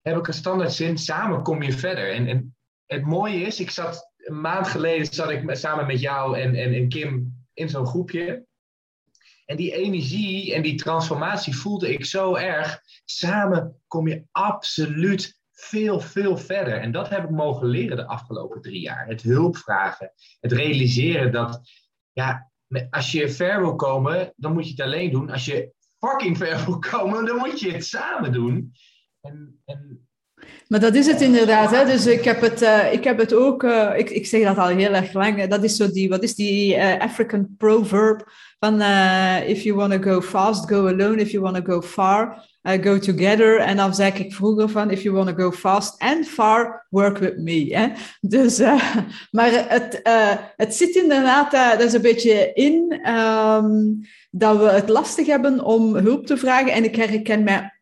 heb 0.00 0.16
ik 0.16 0.26
een 0.26 0.34
standaard 0.34 0.72
zin, 0.72 0.98
samen 0.98 1.42
kom 1.42 1.62
je 1.62 1.72
verder. 1.72 2.12
En, 2.12 2.26
en 2.26 2.56
het 2.86 3.04
mooie 3.04 3.40
is, 3.40 3.60
ik 3.60 3.70
zat 3.70 4.12
een 4.16 4.40
maand 4.40 4.68
geleden 4.68 5.06
zat 5.06 5.30
ik 5.30 5.56
samen 5.56 5.86
met 5.86 6.00
jou 6.00 6.38
en, 6.38 6.54
en, 6.54 6.74
en 6.74 6.88
Kim 6.88 7.36
in 7.52 7.68
zo'n 7.68 7.86
groepje. 7.86 8.46
En 9.48 9.56
die 9.56 9.72
energie 9.72 10.54
en 10.54 10.62
die 10.62 10.74
transformatie 10.74 11.56
voelde 11.56 11.92
ik 11.92 12.04
zo 12.04 12.34
erg. 12.34 12.80
Samen 13.04 13.80
kom 13.86 14.08
je 14.08 14.24
absoluut 14.32 15.40
veel, 15.52 16.00
veel 16.00 16.36
verder. 16.36 16.80
En 16.80 16.92
dat 16.92 17.08
heb 17.08 17.24
ik 17.24 17.30
mogen 17.30 17.66
leren 17.66 17.96
de 17.96 18.06
afgelopen 18.06 18.60
drie 18.60 18.80
jaar. 18.80 19.06
Het 19.06 19.22
hulp 19.22 19.56
vragen. 19.56 20.12
Het 20.40 20.52
realiseren 20.52 21.32
dat, 21.32 21.60
ja, 22.12 22.50
als 22.90 23.12
je 23.12 23.28
ver 23.28 23.60
wil 23.60 23.74
komen, 23.74 24.32
dan 24.36 24.52
moet 24.52 24.64
je 24.64 24.70
het 24.70 24.80
alleen 24.80 25.10
doen. 25.10 25.30
Als 25.30 25.44
je 25.44 25.72
fucking 25.98 26.36
ver 26.36 26.64
wil 26.64 26.78
komen, 26.78 27.24
dan 27.24 27.36
moet 27.36 27.60
je 27.60 27.72
het 27.72 27.86
samen 27.86 28.32
doen. 28.32 28.72
En, 29.20 29.60
en 29.64 30.08
maar 30.68 30.80
dat 30.80 30.94
is 30.94 31.06
het 31.06 31.20
inderdaad. 31.20 31.70
Hè? 31.70 31.84
Dus 31.84 32.06
ik 32.06 32.24
heb 32.24 32.40
het, 32.40 32.62
uh, 32.62 32.92
ik 32.92 33.04
heb 33.04 33.18
het 33.18 33.34
ook, 33.34 33.62
uh, 33.62 33.98
ik, 33.98 34.10
ik 34.10 34.26
zeg 34.26 34.42
dat 34.42 34.56
al 34.56 34.66
heel 34.66 34.94
erg 34.94 35.12
lang. 35.12 35.46
Dat 35.46 35.64
is 35.64 35.76
zo 35.76 35.90
die, 35.90 36.08
wat 36.08 36.22
is 36.22 36.34
die 36.34 36.76
uh, 36.76 36.98
African 36.98 37.54
proverb 37.56 38.32
van 38.58 38.80
if 39.46 39.62
you 39.62 39.76
want 39.76 39.92
to 39.92 39.98
go 39.98 40.20
fast, 40.20 40.68
go 40.68 40.86
alone. 40.86 41.20
If 41.20 41.30
you 41.30 41.42
want 41.42 41.56
to 41.56 41.72
go 41.72 41.80
far, 41.80 42.44
go 42.62 42.98
together. 42.98 43.58
En 43.58 43.76
dan 43.76 43.94
zei 43.94 44.12
ik 44.14 44.34
vroeger 44.34 44.68
van 44.68 44.90
if 44.90 45.02
you 45.02 45.14
want 45.14 45.28
to 45.28 45.34
go 45.34 45.52
fast 45.52 45.98
and 45.98 46.26
far, 46.26 46.86
work 46.90 47.18
with 47.18 47.36
me. 47.36 47.92
Dus, 48.20 48.58
maar 49.36 49.50
het, 49.68 50.00
het 50.56 50.74
zit 50.74 50.94
inderdaad, 50.94 51.50
dat 51.50 51.82
is 51.82 51.92
een 51.92 52.02
beetje 52.02 52.52
in. 52.54 53.08
Um, 53.10 54.00
dat 54.30 54.58
we 54.58 54.64
het 54.64 54.88
lastig 54.88 55.26
hebben 55.26 55.64
om 55.64 55.96
hulp 55.96 56.26
te 56.26 56.36
vragen. 56.36 56.72
En 56.72 56.84
ik 56.84 56.96
herken 56.96 57.44
mij 57.44 57.72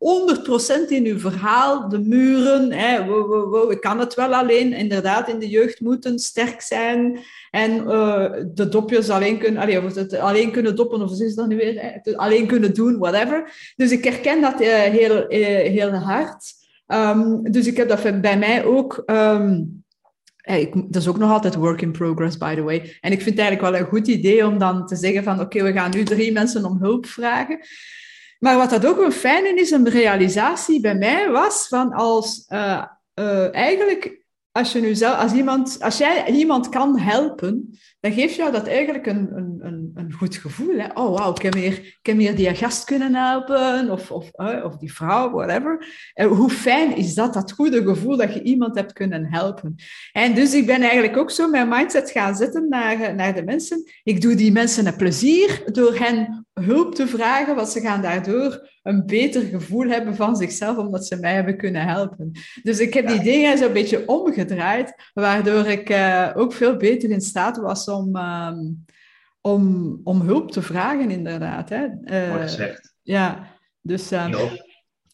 100% 0.86 0.88
in 0.88 1.04
uw 1.04 1.18
verhaal. 1.18 1.88
De 1.88 1.98
muren, 1.98 2.72
hè, 2.72 3.04
wow, 3.04 3.50
wow, 3.50 3.72
ik 3.72 3.80
kan 3.80 3.98
het 3.98 4.14
wel 4.14 4.34
alleen. 4.34 4.72
Inderdaad, 4.72 5.28
in 5.28 5.38
de 5.38 5.48
jeugd 5.48 5.80
moeten 5.80 6.18
sterk 6.18 6.60
zijn. 6.60 7.18
En 7.56 7.72
uh, 7.72 8.32
de 8.54 8.68
dopjes 8.68 9.10
alleen 9.10 9.38
kunnen, 9.38 9.62
allee, 9.62 9.84
of 9.84 9.94
het 9.94 10.18
alleen 10.18 10.50
kunnen 10.50 10.76
doppen, 10.76 11.02
of 11.02 11.20
is 11.20 11.34
dat 11.34 11.48
nu 11.48 11.56
weer? 11.56 12.00
Alleen 12.16 12.46
kunnen 12.46 12.74
doen, 12.74 12.98
whatever. 12.98 13.72
Dus 13.76 13.90
ik 13.90 14.04
herken 14.04 14.40
dat 14.40 14.60
uh, 14.60 14.68
heel, 14.68 15.32
uh, 15.32 15.46
heel 15.46 15.90
hard. 15.90 16.52
Um, 16.86 17.42
dus 17.50 17.66
ik 17.66 17.76
heb 17.76 17.88
dat 17.88 18.20
bij 18.20 18.38
mij 18.38 18.64
ook... 18.64 19.04
Ik, 20.42 20.74
dat 20.74 21.02
is 21.02 21.08
ook 21.08 21.18
nog 21.18 21.30
altijd 21.30 21.54
work 21.54 21.82
in 21.82 21.92
progress, 21.92 22.38
by 22.38 22.54
the 22.54 22.62
way. 22.62 22.96
En 23.00 23.12
ik 23.12 23.22
vind 23.22 23.38
het 23.38 23.46
eigenlijk 23.46 23.60
wel 23.60 23.80
een 23.80 23.88
goed 23.88 24.06
idee 24.06 24.46
om 24.46 24.58
dan 24.58 24.86
te 24.86 24.96
zeggen 24.96 25.24
van 25.24 25.40
oké, 25.40 25.62
we 25.62 25.72
gaan 25.72 25.90
nu 25.90 26.04
drie 26.04 26.32
mensen 26.32 26.64
om 26.64 26.78
hulp 26.80 27.06
vragen. 27.06 27.58
Maar 28.38 28.56
wat 28.56 28.70
dat 28.70 28.86
ook 28.86 29.00
een 29.00 29.12
fijne 29.12 29.54
is, 29.54 29.70
een 29.70 29.88
realisatie 29.88 30.80
bij 30.80 30.94
mij 30.94 31.30
was 31.30 31.68
van 31.68 31.92
als 31.92 32.44
eigenlijk 33.52 34.25
als, 34.56 34.72
je 34.72 34.80
nu 34.80 34.94
zelf, 34.94 35.18
als, 35.18 35.32
iemand, 35.32 35.76
als 35.80 35.98
jij 35.98 36.30
iemand 36.30 36.68
kan 36.68 36.98
helpen, 36.98 37.78
dan 38.00 38.12
geeft 38.12 38.34
jou 38.34 38.52
dat 38.52 38.66
eigenlijk 38.66 39.06
een, 39.06 39.28
een, 39.36 39.58
een, 39.96 40.12
goed 40.12 40.36
gevoel. 40.36 40.78
Hè? 40.78 40.86
Oh, 40.94 41.18
wauw, 41.18 41.34
ik, 41.34 41.42
heb 41.42 41.54
meer, 41.54 41.72
ik 41.72 41.98
heb 42.02 42.36
die 42.36 42.54
gast 42.54 42.84
kunnen 42.84 43.14
helpen, 43.14 43.90
of, 43.90 44.10
of, 44.10 44.30
of 44.64 44.76
die 44.76 44.92
vrouw, 44.92 45.30
whatever. 45.30 45.86
En 46.14 46.28
hoe 46.28 46.50
fijn 46.50 46.96
is 46.96 47.14
dat, 47.14 47.34
dat 47.34 47.52
goede 47.52 47.82
gevoel 47.82 48.16
dat 48.16 48.34
je 48.34 48.42
iemand 48.42 48.74
hebt 48.74 48.92
kunnen 48.92 49.26
helpen. 49.32 49.74
En 50.12 50.34
dus 50.34 50.54
ik 50.54 50.66
ben 50.66 50.80
eigenlijk 50.80 51.16
ook 51.16 51.30
zo 51.30 51.48
mijn 51.48 51.68
mindset 51.68 52.10
gaan 52.10 52.36
zetten 52.36 52.68
naar, 52.68 53.14
naar 53.14 53.34
de 53.34 53.44
mensen. 53.44 53.84
Ik 54.02 54.20
doe 54.20 54.34
die 54.34 54.52
mensen 54.52 54.86
een 54.86 54.96
plezier 54.96 55.62
door 55.72 55.94
hen 55.98 56.46
hulp 56.52 56.94
te 56.94 57.06
vragen, 57.06 57.54
want 57.56 57.68
ze 57.68 57.80
gaan 57.80 58.02
daardoor 58.02 58.68
een 58.82 59.06
beter 59.06 59.42
gevoel 59.42 59.88
hebben 59.88 60.16
van 60.16 60.36
zichzelf, 60.36 60.76
omdat 60.76 61.06
ze 61.06 61.16
mij 61.16 61.34
hebben 61.34 61.56
kunnen 61.56 61.82
helpen. 61.82 62.32
Dus 62.62 62.78
ik 62.78 62.94
heb 62.94 63.08
die 63.08 63.22
dingen 63.22 63.58
zo'n 63.58 63.72
beetje 63.72 64.08
omgedraaid, 64.08 65.10
waardoor 65.14 65.66
ik 65.66 65.90
uh, 65.90 66.30
ook 66.34 66.52
veel 66.52 66.76
beter 66.76 67.10
in 67.10 67.20
staat 67.20 67.56
was 67.56 67.88
om, 67.88 68.16
uh, 68.16 68.52
om, 69.46 70.00
om 70.04 70.20
hulp 70.20 70.50
te 70.50 70.62
vragen, 70.62 71.10
inderdaad. 71.10 71.68
Hè. 71.68 71.84
Uh, 71.84 72.28
Mooi 72.28 72.42
gezegd. 72.42 72.94
Ja, 73.02 73.58
dus... 73.80 74.10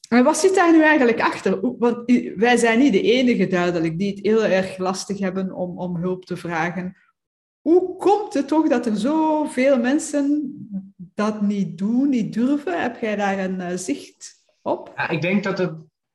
Maar 0.09 0.23
wat 0.23 0.39
zit 0.39 0.55
daar 0.55 0.73
nu 0.73 0.83
eigenlijk 0.83 1.21
achter? 1.21 1.77
Want 1.79 2.13
wij 2.37 2.57
zijn 2.57 2.79
niet 2.79 2.93
de 2.93 3.03
enige 3.03 3.47
duidelijk 3.47 3.99
die 3.99 4.11
het 4.11 4.25
heel 4.25 4.45
erg 4.45 4.79
lastig 4.79 5.19
hebben 5.19 5.53
om, 5.53 5.79
om 5.79 5.97
hulp 5.97 6.25
te 6.25 6.37
vragen. 6.37 6.97
Hoe 7.61 7.97
komt 7.97 8.35
het 8.35 8.49
toch 8.49 8.69
dat 8.69 8.87
er 8.87 8.97
zoveel 8.97 9.79
mensen 9.79 10.55
dat 10.97 11.43
niet 11.43 11.79
doen, 11.79 12.09
niet 12.09 12.33
durven? 12.33 12.83
Heb 12.83 13.01
jij 13.01 13.17
daar 13.17 13.39
een 13.39 13.61
uh, 13.61 13.77
zicht 13.77 14.45
op? 14.63 14.93
Ja, 14.97 15.09
ik 15.09 15.23
denk 15.23 15.45
dat 15.45 15.59
het 15.59 15.75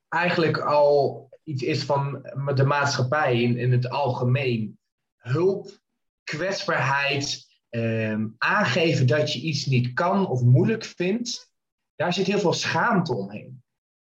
eigenlijk 0.10 0.58
al 0.58 1.30
iets 1.44 1.64
is 1.64 1.84
van 1.84 2.30
de 2.56 2.66
maatschappij 2.66 3.42
in, 3.42 3.58
in 3.58 3.72
het 3.72 3.90
algemeen. 3.90 4.78
Hulp, 5.18 5.80
kwetsbaarheid, 6.24 7.47
um, 7.70 8.36
aangeven 8.38 9.08
dat 9.08 9.34
je 9.34 9.40
iets 9.40 9.66
niet 9.66 9.94
kan 9.94 10.28
of 10.28 10.42
moeilijk 10.42 10.86
vindt. 10.86 11.52
Daar 11.96 12.14
zit 12.14 12.26
heel 12.26 12.40
veel 12.40 12.54
schaamte 12.54 13.14
omheen. 13.14 13.64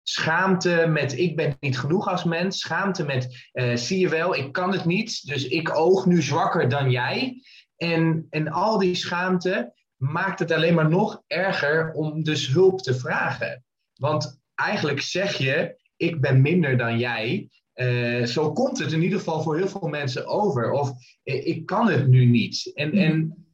Schaamte 0.04 0.86
met 0.90 1.18
ik 1.18 1.36
ben 1.36 1.58
niet 1.60 1.80
genoeg 1.80 2.08
als 2.08 2.24
mens. 2.24 2.60
Schaamte 2.60 3.06
met 3.06 3.50
uh, 3.54 3.76
zie 3.76 4.00
je 4.00 4.10
wel, 4.10 4.36
ik 4.36 4.52
kan 4.52 4.72
het 4.72 4.86
niet. 4.86 5.28
Dus 5.28 5.48
ik 5.48 5.78
oog 5.78 6.06
nu 6.06 6.22
zwakker 6.22 6.70
dan 6.70 6.92
jij. 6.92 7.42
En, 7.78 8.28
en 8.30 8.48
al 8.48 8.78
die 8.78 8.96
schaamte 8.96 9.74
maakt 9.96 10.40
het 10.40 10.52
alleen 10.52 10.74
maar 10.74 10.90
nog 10.90 11.24
erger 11.28 11.92
om 11.92 12.24
dus 12.24 12.48
hulp 12.48 12.82
te 12.82 12.96
vragen. 12.96 13.64
Want 13.94 14.42
eigenlijk 14.56 15.02
zeg 15.02 15.38
je, 15.38 15.80
ik 15.96 16.22
ben 16.22 16.42
minder 16.42 16.78
dan 16.78 17.00
jij. 17.00 17.50
Uh, 17.76 18.26
zo 18.26 18.52
komt 18.52 18.80
het 18.80 18.92
in 18.92 19.02
ieder 19.02 19.18
geval 19.18 19.42
voor 19.42 19.58
heel 19.58 19.68
veel 19.68 19.88
mensen 19.88 20.28
over. 20.28 20.72
Of 20.72 20.90
uh, 21.24 21.48
ik 21.48 21.66
kan 21.66 21.90
het 21.90 22.08
nu 22.08 22.26
niet. 22.26 22.72
En, 22.74 22.92
en 22.92 23.47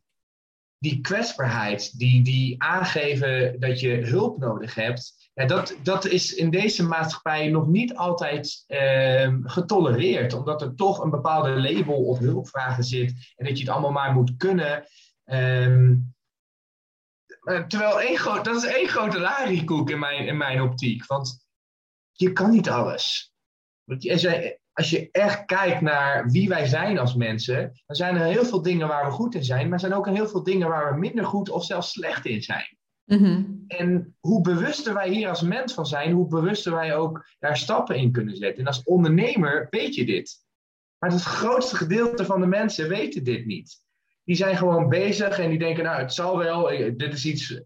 die 0.83 1.01
kwetsbaarheid, 1.01 1.99
die, 1.99 2.23
die 2.23 2.63
aangeven 2.63 3.59
dat 3.59 3.79
je 3.79 4.05
hulp 4.05 4.37
nodig 4.37 4.75
hebt, 4.75 5.31
ja, 5.33 5.45
dat, 5.45 5.75
dat 5.83 6.05
is 6.05 6.33
in 6.33 6.49
deze 6.49 6.83
maatschappij 6.83 7.47
nog 7.47 7.67
niet 7.67 7.95
altijd 7.95 8.63
uh, 8.67 9.35
getolereerd. 9.43 10.33
Omdat 10.33 10.61
er 10.61 10.75
toch 10.75 10.99
een 10.99 11.09
bepaalde 11.09 11.49
label 11.49 12.05
op 12.05 12.19
hulpvragen 12.19 12.83
zit 12.83 13.33
en 13.35 13.45
dat 13.45 13.57
je 13.57 13.63
het 13.63 13.73
allemaal 13.73 13.91
maar 13.91 14.13
moet 14.13 14.37
kunnen. 14.37 14.87
Um, 15.25 16.15
terwijl 17.67 18.01
één 18.01 18.17
groot, 18.17 18.45
dat 18.45 18.55
is 18.55 18.65
één 18.65 18.87
grote 18.87 19.19
lariekoek 19.19 19.89
in 19.89 19.99
mijn, 19.99 20.27
in 20.27 20.37
mijn 20.37 20.61
optiek. 20.61 21.05
Want 21.05 21.47
je 22.11 22.31
kan 22.31 22.49
niet 22.49 22.69
alles. 22.69 23.33
Als 23.85 24.21
je, 24.21 24.59
als 24.73 24.89
je 24.89 25.09
echt 25.11 25.45
kijkt 25.45 25.81
naar 25.81 26.29
wie 26.29 26.49
wij 26.49 26.65
zijn 26.65 26.97
als 26.97 27.15
mensen, 27.15 27.81
dan 27.85 27.95
zijn 27.95 28.15
er 28.15 28.25
heel 28.25 28.45
veel 28.45 28.61
dingen 28.61 28.87
waar 28.87 29.05
we 29.05 29.11
goed 29.11 29.35
in 29.35 29.43
zijn, 29.43 29.63
maar 29.63 29.73
er 29.73 29.79
zijn 29.79 29.93
ook 29.93 30.07
heel 30.07 30.27
veel 30.27 30.43
dingen 30.43 30.67
waar 30.67 30.93
we 30.93 30.99
minder 30.99 31.25
goed 31.25 31.49
of 31.49 31.65
zelfs 31.65 31.91
slecht 31.91 32.25
in 32.25 32.41
zijn. 32.41 32.77
Mm-hmm. 33.05 33.63
En 33.67 34.15
hoe 34.19 34.41
bewuster 34.41 34.93
wij 34.93 35.09
hier 35.09 35.29
als 35.29 35.41
mens 35.41 35.73
van 35.73 35.85
zijn, 35.85 36.11
hoe 36.11 36.27
bewuster 36.27 36.73
wij 36.73 36.95
ook 36.95 37.25
daar 37.39 37.57
stappen 37.57 37.95
in 37.95 38.11
kunnen 38.11 38.35
zetten. 38.35 38.59
En 38.59 38.67
als 38.67 38.83
ondernemer 38.83 39.67
weet 39.69 39.95
je 39.95 40.05
dit. 40.05 40.45
Maar 40.97 41.11
het 41.11 41.21
grootste 41.21 41.75
gedeelte 41.75 42.25
van 42.25 42.39
de 42.39 42.47
mensen 42.47 42.89
weten 42.89 43.23
dit 43.23 43.45
niet 43.45 43.81
die 44.23 44.35
zijn 44.35 44.57
gewoon 44.57 44.89
bezig 44.89 45.39
en 45.39 45.49
die 45.49 45.59
denken, 45.59 45.83
nou, 45.83 46.01
het 46.01 46.13
zal 46.13 46.37
wel, 46.37 46.67
dit 46.97 47.13
is 47.13 47.25
iets. 47.25 47.61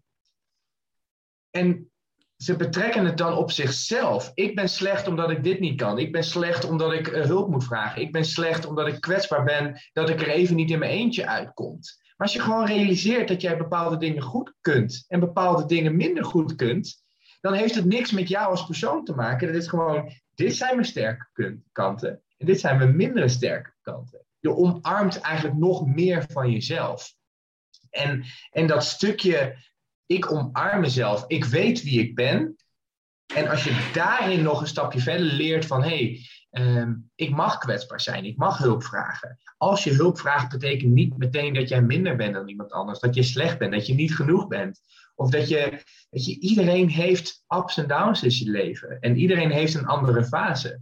En 1.50 1.90
ze 2.38 2.56
betrekken 2.56 3.04
het 3.04 3.18
dan 3.18 3.36
op 3.36 3.50
zichzelf. 3.50 4.30
Ik 4.34 4.54
ben 4.54 4.68
slecht 4.68 5.06
omdat 5.06 5.30
ik 5.30 5.44
dit 5.44 5.60
niet 5.60 5.80
kan. 5.80 5.98
Ik 5.98 6.12
ben 6.12 6.24
slecht 6.24 6.64
omdat 6.64 6.92
ik 6.92 7.08
uh, 7.08 7.24
hulp 7.24 7.50
moet 7.50 7.64
vragen. 7.64 8.02
Ik 8.02 8.12
ben 8.12 8.24
slecht 8.24 8.66
omdat 8.66 8.86
ik 8.86 9.00
kwetsbaar 9.00 9.44
ben, 9.44 9.80
dat 9.92 10.08
ik 10.08 10.20
er 10.20 10.28
even 10.28 10.56
niet 10.56 10.70
in 10.70 10.78
mijn 10.78 10.90
eentje 10.90 11.26
uitkomt. 11.26 11.96
Maar 12.16 12.26
als 12.26 12.36
je 12.36 12.42
gewoon 12.42 12.66
realiseert 12.66 13.28
dat 13.28 13.40
jij 13.40 13.56
bepaalde 13.56 13.96
dingen 13.96 14.22
goed 14.22 14.54
kunt 14.60 15.04
en 15.08 15.20
bepaalde 15.20 15.64
dingen 15.66 15.96
minder 15.96 16.24
goed 16.24 16.54
kunt, 16.54 17.02
dan 17.40 17.52
heeft 17.52 17.74
het 17.74 17.84
niks 17.84 18.12
met 18.12 18.28
jou 18.28 18.50
als 18.50 18.66
persoon 18.66 19.04
te 19.04 19.14
maken. 19.14 19.46
Dat 19.46 19.56
is 19.56 19.68
gewoon, 19.68 20.10
dit 20.34 20.56
zijn 20.56 20.74
mijn 20.74 20.86
sterke 20.86 21.58
kanten 21.72 22.22
en 22.36 22.46
dit 22.46 22.60
zijn 22.60 22.78
mijn 22.78 22.96
mindere 22.96 23.28
sterke 23.28 23.72
kanten 23.82 24.26
je 24.40 24.56
omarmt 24.56 25.20
eigenlijk 25.20 25.56
nog 25.56 25.86
meer 25.86 26.24
van 26.30 26.50
jezelf. 26.50 27.14
En, 27.90 28.24
en 28.50 28.66
dat 28.66 28.84
stukje, 28.84 29.56
ik 30.08 30.32
omarm 30.32 30.80
mezelf, 30.80 31.24
ik 31.26 31.44
weet 31.44 31.82
wie 31.82 32.00
ik 32.00 32.14
ben. 32.14 32.56
En 33.34 33.48
als 33.48 33.64
je 33.64 33.90
daarin 33.92 34.42
nog 34.42 34.60
een 34.60 34.66
stapje 34.66 35.00
verder 35.00 35.26
leert 35.26 35.66
van, 35.66 35.82
hé, 35.82 35.88
hey, 35.88 36.20
ehm, 36.50 36.94
ik 37.14 37.30
mag 37.30 37.58
kwetsbaar 37.58 38.00
zijn, 38.00 38.24
ik 38.24 38.36
mag 38.36 38.58
hulp 38.58 38.84
vragen. 38.84 39.38
Als 39.56 39.84
je 39.84 39.92
hulp 39.92 40.18
vraagt, 40.18 40.50
betekent 40.50 40.92
niet 40.92 41.16
meteen 41.16 41.54
dat 41.54 41.68
jij 41.68 41.82
minder 41.82 42.16
bent 42.16 42.34
dan 42.34 42.48
iemand 42.48 42.72
anders, 42.72 42.98
dat 42.98 43.14
je 43.14 43.22
slecht 43.22 43.58
bent, 43.58 43.72
dat 43.72 43.86
je 43.86 43.94
niet 43.94 44.14
genoeg 44.14 44.46
bent. 44.46 44.80
Of 45.14 45.30
dat 45.30 45.48
je, 45.48 45.82
dat 46.10 46.24
je 46.24 46.40
iedereen 46.40 46.88
heeft 46.88 47.44
ups 47.48 47.76
en 47.76 47.88
downs 47.88 48.22
in 48.22 48.30
je 48.30 48.50
leven. 48.50 49.00
En 49.00 49.16
iedereen 49.16 49.50
heeft 49.50 49.74
een 49.74 49.86
andere 49.86 50.24
fase. 50.24 50.80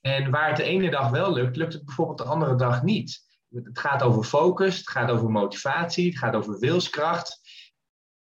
En 0.00 0.30
waar 0.30 0.48
het 0.48 0.56
de 0.56 0.62
ene 0.62 0.90
dag 0.90 1.10
wel 1.10 1.32
lukt, 1.32 1.56
lukt 1.56 1.72
het 1.72 1.84
bijvoorbeeld 1.84 2.18
de 2.18 2.24
andere 2.24 2.54
dag 2.54 2.82
niet. 2.82 3.20
Het 3.50 3.78
gaat 3.78 4.02
over 4.02 4.24
focus, 4.24 4.78
het 4.78 4.88
gaat 4.88 5.10
over 5.10 5.30
motivatie, 5.30 6.08
het 6.08 6.18
gaat 6.18 6.34
over 6.34 6.58
wilskracht. 6.58 7.41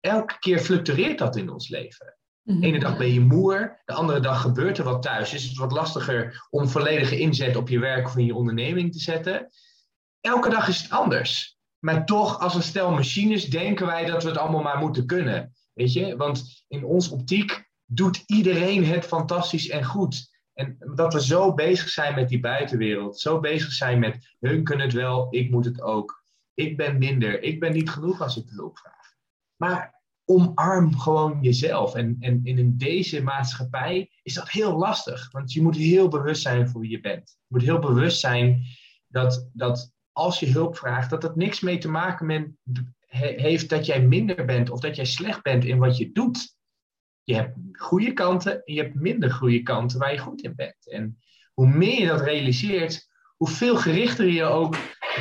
Elke 0.06 0.40
keer 0.40 0.60
fluctueert 0.60 1.18
dat 1.18 1.36
in 1.36 1.50
ons 1.50 1.70
leven. 1.70 2.18
De 2.42 2.58
ene 2.60 2.80
dag 2.80 2.98
ben 2.98 3.14
je 3.14 3.20
moer, 3.20 3.82
de 3.86 3.94
andere 3.94 4.20
dag 4.20 4.42
gebeurt 4.42 4.78
er 4.78 4.84
wat 4.84 5.02
thuis. 5.02 5.34
Is 5.34 5.44
het 5.44 5.58
wat 5.58 5.72
lastiger 5.72 6.46
om 6.50 6.68
volledige 6.68 7.20
inzet 7.20 7.56
op 7.56 7.70
je 7.70 7.80
werk 7.80 8.06
of 8.06 8.18
in 8.18 8.26
je 8.26 8.36
onderneming 8.36 8.92
te 8.92 9.00
zetten? 9.00 9.50
Elke 10.22 10.50
dag 10.50 10.68
is 10.68 10.82
het 10.82 10.92
anders. 10.92 11.58
Maar 11.80 12.06
toch, 12.06 12.40
als 12.40 12.56
een 12.56 12.62
stel 12.62 12.92
machines, 12.92 13.46
denken 13.46 13.86
wij 13.86 14.06
dat 14.06 14.24
we 14.24 14.30
het 14.30 14.38
allemaal 14.38 14.62
maar 14.62 14.78
moeten 14.78 15.06
kunnen. 15.06 15.54
Weet 15.74 15.94
je? 15.94 16.16
Want 16.16 16.66
in 16.68 16.84
ons 16.84 17.10
optiek 17.10 17.70
doet 17.86 18.24
iedereen 18.26 18.86
het 18.86 19.06
fantastisch 19.06 19.70
en 19.70 19.84
goed. 19.84 20.30
En 20.54 20.78
dat 20.96 21.14
we 21.14 21.22
zo 21.22 21.54
bezig 21.54 21.90
zijn 21.90 22.16
met 22.16 22.30
die 22.30 22.40
buitenwereld, 22.40 23.20
zo 23.20 23.40
bezig 23.40 23.72
zijn 23.72 24.00
met 24.00 24.36
hun 24.40 24.64
kunnen 24.64 24.86
het 24.86 24.96
wel, 24.96 25.28
ik 25.30 25.50
moet 25.50 25.66
het 25.66 25.82
ook. 25.82 26.24
Ik 26.54 26.78
ben 26.78 26.98
minder, 26.98 27.42
ik 27.42 27.60
ben 27.60 27.74
niet 27.74 27.90
genoeg 27.90 28.22
als 28.22 28.38
ik 28.38 28.50
hulp 28.50 28.78
vraag. 28.78 29.14
Maar 29.56 29.95
omarm 30.26 30.98
gewoon 30.98 31.42
jezelf. 31.42 31.96
En, 31.96 32.18
en 32.20 32.42
in 32.44 32.78
deze 32.78 33.22
maatschappij 33.22 34.12
is 34.24 34.34
dat 34.34 34.50
heel 34.50 34.78
lastig, 34.78 35.32
want 35.32 35.54
je 35.54 35.62
moet 35.62 35.76
heel 35.76 36.08
bewust 36.08 36.42
zijn 36.42 36.70
voor 36.70 36.82
wie 36.82 36.92
je 36.92 37.00
bent. 37.00 37.30
Je 37.30 37.46
moet 37.48 37.62
heel 37.62 37.80
bewust 37.80 38.20
zijn 38.20 38.64
dat, 39.08 39.50
dat 39.54 39.94
als 40.12 40.40
je 40.40 40.52
hulp 40.52 40.78
vraagt, 40.78 41.10
dat 41.10 41.24
het 41.24 41.36
niks 41.36 41.60
mee 41.60 41.78
te 41.78 41.90
maken 41.90 42.26
met, 42.26 42.50
heeft 43.36 43.70
dat 43.70 43.86
jij 43.86 44.02
minder 44.02 44.46
bent 44.46 44.70
of 44.70 44.80
dat 44.80 44.96
jij 44.96 45.06
slecht 45.06 45.42
bent 45.42 45.66
in 45.66 45.78
wat 45.78 45.98
je 45.98 46.12
doet 46.12 46.56
je 47.26 47.36
hebt 47.36 47.58
goede 47.72 48.14
kanten 48.14 48.64
en 48.64 48.74
je 48.74 48.82
hebt 48.82 48.96
minder 48.96 49.32
goede 49.32 49.62
kanten 49.62 50.00
waar 50.00 50.12
je 50.12 50.18
goed 50.18 50.42
in 50.42 50.56
bent. 50.56 50.90
En 50.90 51.20
hoe 51.54 51.68
meer 51.68 52.00
je 52.00 52.08
dat 52.08 52.22
realiseert, 52.22 53.08
hoe 53.38 53.50
veel 53.50 53.76
gerichter 53.78 54.28
je 54.28 54.44
ook 54.44 54.76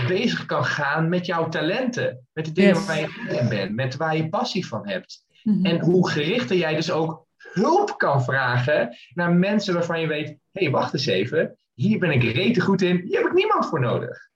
bezig 0.07 0.47
kan 0.47 0.65
gaan 0.65 1.09
met 1.09 1.27
jouw 1.27 1.49
talenten. 1.49 2.27
Met 2.33 2.45
de 2.45 2.53
dingen 2.53 2.87
waar 2.87 3.01
je 3.01 3.07
goed 3.07 3.41
in 3.41 3.49
bent, 3.49 3.75
met 3.75 3.97
waar 3.97 4.17
je 4.17 4.29
passie 4.29 4.67
van 4.67 4.89
hebt. 4.89 5.25
Mhm. 5.43 5.67
En 5.67 5.81
hoe 5.81 6.11
gerichter 6.11 6.57
jij 6.57 6.75
dus 6.75 6.91
ook 6.91 7.27
hulp 7.37 7.99
kan 7.99 8.25
vragen 8.25 8.97
naar 9.15 9.33
mensen 9.33 9.75
waarvan 9.75 10.01
je 10.01 10.07
weet: 10.07 10.29
hé, 10.29 10.37
hey, 10.53 10.71
wacht 10.71 10.93
eens 10.93 11.07
even, 11.07 11.57
hier 11.75 11.99
ben 11.99 12.11
ik 12.11 12.23
rete 12.23 12.61
goed 12.61 12.83
in, 12.83 13.01
hier 13.05 13.19
heb 13.19 13.27
ik 13.27 13.35
niemand 13.35 13.67
voor 13.67 13.81
nodig 13.81 14.33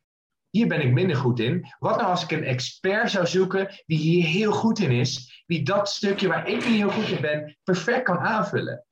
hier 0.50 0.66
ben 0.66 0.80
ik 0.80 0.92
minder 0.92 1.16
goed 1.16 1.40
in. 1.40 1.66
Wat 1.78 1.96
nou 1.96 2.08
als 2.08 2.22
ik 2.22 2.30
een 2.30 2.44
expert 2.44 3.10
zou 3.10 3.26
zoeken 3.26 3.82
die 3.86 3.98
hier 3.98 4.24
heel 4.24 4.52
goed 4.52 4.78
in 4.78 4.90
is, 4.90 5.42
die 5.46 5.62
dat 5.62 5.88
stukje 5.88 6.28
waar 6.28 6.48
ik 6.48 6.54
niet 6.54 6.76
heel 6.76 6.90
goed 6.90 7.08
in 7.08 7.20
ben, 7.20 7.56
perfect 7.64 8.02
kan 8.02 8.18
aanvullen? 8.18 8.84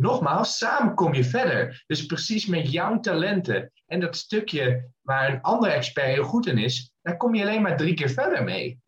Nogmaals, 0.00 0.56
samen 0.56 0.94
kom 0.94 1.14
je 1.14 1.24
verder. 1.24 1.84
Dus 1.86 2.06
precies 2.06 2.46
met 2.46 2.72
jouw 2.72 3.00
talenten 3.00 3.72
en 3.86 4.00
dat 4.00 4.16
stukje 4.16 4.90
waar 5.00 5.32
een 5.32 5.40
andere 5.40 5.72
expert 5.72 6.06
heel 6.06 6.24
goed 6.24 6.46
in 6.46 6.58
is, 6.58 6.92
daar 7.02 7.16
kom 7.16 7.34
je 7.34 7.42
alleen 7.42 7.62
maar 7.62 7.76
drie 7.76 7.94
keer 7.94 8.10
verder 8.10 8.44
mee. 8.44 8.80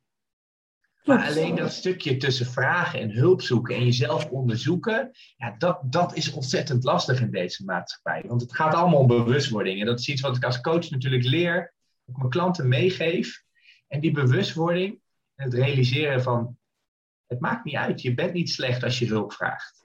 Maar 1.04 1.26
alleen 1.26 1.54
dat 1.54 1.72
stukje 1.72 2.16
tussen 2.16 2.46
vragen 2.46 3.00
en 3.00 3.10
hulp 3.10 3.42
zoeken 3.42 3.74
en 3.74 3.84
jezelf 3.84 4.26
onderzoeken, 4.26 5.10
ja, 5.36 5.54
dat, 5.58 5.80
dat 5.84 6.16
is 6.16 6.32
ontzettend 6.32 6.84
lastig 6.84 7.20
in 7.20 7.30
deze 7.30 7.64
maatschappij. 7.64 8.24
Want 8.26 8.40
het 8.40 8.54
gaat 8.54 8.74
allemaal 8.74 9.00
om 9.00 9.06
bewustwording. 9.06 9.80
En 9.80 9.86
dat 9.86 9.98
is 9.98 10.08
iets 10.08 10.20
wat 10.20 10.36
ik 10.36 10.44
als 10.44 10.60
coach 10.60 10.90
natuurlijk 10.90 11.24
leer 11.24 11.74
ik 12.06 12.16
mijn 12.16 12.30
klanten 12.30 12.68
meegeef. 12.68 13.42
En 13.88 14.00
die 14.00 14.12
bewustwording 14.12 15.00
en 15.34 15.44
het 15.44 15.54
realiseren 15.54 16.22
van, 16.22 16.58
het 17.26 17.40
maakt 17.40 17.64
niet 17.64 17.76
uit, 17.76 18.02
je 18.02 18.14
bent 18.14 18.32
niet 18.32 18.50
slecht 18.50 18.82
als 18.82 18.98
je 18.98 19.06
hulp 19.06 19.32
vraagt. 19.32 19.80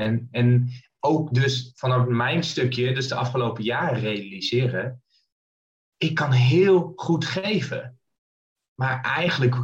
En, 0.00 0.28
en 0.30 0.70
ook 1.00 1.34
dus 1.34 1.72
vanaf 1.74 2.06
mijn 2.06 2.44
stukje, 2.44 2.94
dus 2.94 3.08
de 3.08 3.14
afgelopen 3.14 3.64
jaren 3.64 4.00
realiseren, 4.00 5.02
ik 5.96 6.14
kan 6.14 6.32
heel 6.32 6.92
goed 6.96 7.24
geven. 7.24 7.98
Maar 8.74 9.00
eigenlijk, 9.00 9.54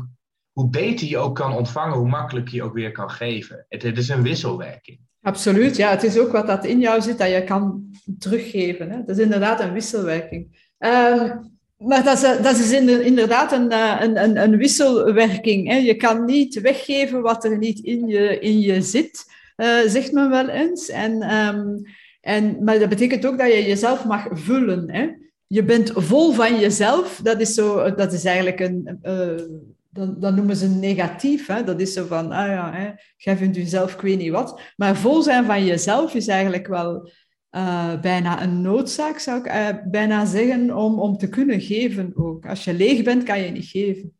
hoe 0.52 0.69
beter 0.69 1.07
je 1.07 1.19
ook 1.19 1.35
kan 1.35 1.52
ontvangen, 1.52 1.99
hoe 1.99 2.09
makkelijker 2.09 2.55
je 2.55 2.62
ook 2.62 2.75
weer 2.75 2.93
kan 2.93 3.11
geven. 3.11 3.66
Het, 3.69 3.99
is 3.99 4.09
een 4.09 4.23
wisselwerking. 4.23 4.99
Absoluut, 5.23 5.76
ja. 5.76 5.90
Het 5.90 6.02
is 6.02 6.19
ook 6.19 6.33
wat 6.33 6.47
dat 6.47 6.64
in 6.64 6.81
jou 6.81 7.02
zit, 7.02 7.19
dat 7.19 7.31
je 7.31 7.45
kan 7.45 7.90
teruggeven. 8.19 8.90
Hè? 8.90 8.97
Dat 9.05 9.16
is 9.16 9.25
inderdaad 9.25 9.61
een 9.61 9.73
wisselwerking. 9.73 10.71
Uh, 10.78 11.33
maar 11.76 12.05
dat 12.05 12.23
is, 12.23 12.43
dat 12.43 12.59
is 12.59 12.73
inderdaad 13.00 13.52
een, 13.52 13.71
eh, 13.71 13.97
een, 14.00 14.23
een, 14.23 14.43
een 14.43 14.57
wisselwerking. 14.57 15.69
Hè. 15.69 15.76
Je 15.76 15.95
kan 15.95 16.25
niet 16.25 16.61
weggeven 16.61 17.23
wat 17.23 17.45
er 17.45 17.59
niet 17.59 17.78
in 17.78 18.07
je, 18.07 18.38
in 18.38 18.61
je 18.61 18.83
zit, 18.83 19.33
uh, 19.57 19.81
zegt 19.87 20.12
men 20.12 20.31
wel 20.31 20.49
eens. 20.49 20.88
En, 20.88 21.35
um, 21.35 21.83
en, 22.21 22.64
maar 22.64 22.79
dat 22.79 22.88
betekent 22.88 23.27
ook 23.27 23.38
dat 23.38 23.53
je 23.53 23.64
jezelf 23.66 24.05
mag 24.05 24.27
vullen. 24.31 24.90
Hè. 24.90 25.09
Je 25.47 25.64
bent 25.64 25.92
vol 25.95 26.33
van 26.33 26.59
jezelf. 26.59 27.21
Dat 27.23 27.40
is, 27.40 27.55
zo, 27.55 27.95
dat 27.95 28.12
is 28.12 28.25
eigenlijk 28.25 28.61
een... 28.61 28.99
Uh, 29.03 29.64
dan, 29.90 30.21
dan, 30.21 30.35
noemen 30.35 30.57
ze 30.57 30.69
negatief. 30.69 31.47
Hè? 31.47 31.64
Dat 31.64 31.81
is 31.81 31.92
zo 31.92 32.07
van, 32.07 32.33
ah 32.33 32.47
ja, 32.47 32.73
hè, 32.73 32.90
jij 33.16 33.37
vindt 33.37 33.57
jezelf, 33.57 33.95
ik 33.95 34.01
weet 34.01 34.19
niet 34.19 34.31
wat. 34.31 34.61
Maar 34.77 34.97
vol 34.97 35.23
zijn 35.23 35.45
van 35.45 35.64
jezelf 35.64 36.14
is 36.14 36.27
eigenlijk 36.27 36.66
wel 36.66 37.11
uh, 37.51 38.01
bijna 38.01 38.42
een 38.42 38.62
noodzaak, 38.62 39.19
zou 39.19 39.45
ik 39.45 39.81
bijna 39.90 40.25
zeggen, 40.25 40.77
om, 40.77 41.01
om 41.01 41.16
te 41.16 41.29
kunnen 41.29 41.61
geven 41.61 42.12
ook. 42.14 42.47
Als 42.47 42.64
je 42.64 42.75
leeg 42.75 43.03
bent, 43.03 43.23
kan 43.23 43.40
je 43.40 43.51
niet 43.51 43.66
geven. 43.66 44.12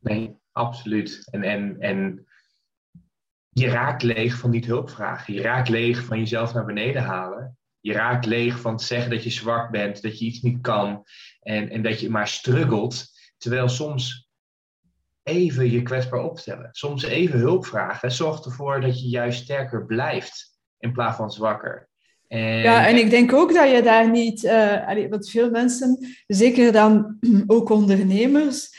Nee, 0.00 0.36
absoluut. 0.52 1.28
En, 1.30 1.42
en, 1.42 1.76
en 1.78 2.26
je 3.58 3.68
raakt 3.68 4.02
leeg 4.02 4.36
van 4.38 4.50
niet 4.50 4.66
hulpvragen. 4.66 5.34
Je 5.34 5.42
raakt 5.42 5.68
leeg 5.68 6.04
van 6.04 6.18
jezelf 6.18 6.54
naar 6.54 6.64
beneden 6.64 7.02
halen. 7.02 7.58
Je 7.80 7.92
raakt 7.92 8.26
leeg 8.26 8.60
van 8.60 8.76
te 8.76 8.84
zeggen 8.84 9.10
dat 9.10 9.24
je 9.24 9.30
zwak 9.30 9.70
bent, 9.70 10.02
dat 10.02 10.18
je 10.18 10.24
iets 10.24 10.40
niet 10.40 10.60
kan 10.60 11.04
en, 11.40 11.70
en 11.70 11.82
dat 11.82 12.00
je 12.00 12.10
maar 12.10 12.28
struggelt. 12.28 13.06
Terwijl 13.36 13.68
soms 13.68 14.28
even 15.22 15.70
je 15.70 15.82
kwetsbaar 15.82 16.20
opstellen, 16.20 16.68
soms 16.72 17.02
even 17.02 17.38
hulp 17.38 17.66
vragen, 17.66 18.12
zorgt 18.12 18.44
ervoor 18.44 18.80
dat 18.80 19.00
je 19.00 19.08
juist 19.08 19.42
sterker 19.42 19.86
blijft 19.86 20.58
in 20.78 20.92
plaats 20.92 21.16
van 21.16 21.30
zwakker. 21.30 21.88
Ja, 22.28 22.86
en 22.86 22.96
ik 22.96 23.10
denk 23.10 23.32
ook 23.32 23.54
dat 23.54 23.70
je 23.70 23.82
daar 23.82 24.10
niet, 24.10 24.44
uh, 24.44 25.08
wat 25.10 25.30
veel 25.30 25.50
mensen, 25.50 26.06
zeker 26.26 26.72
dan 26.72 27.18
ook 27.46 27.70
ondernemers, 27.70 28.76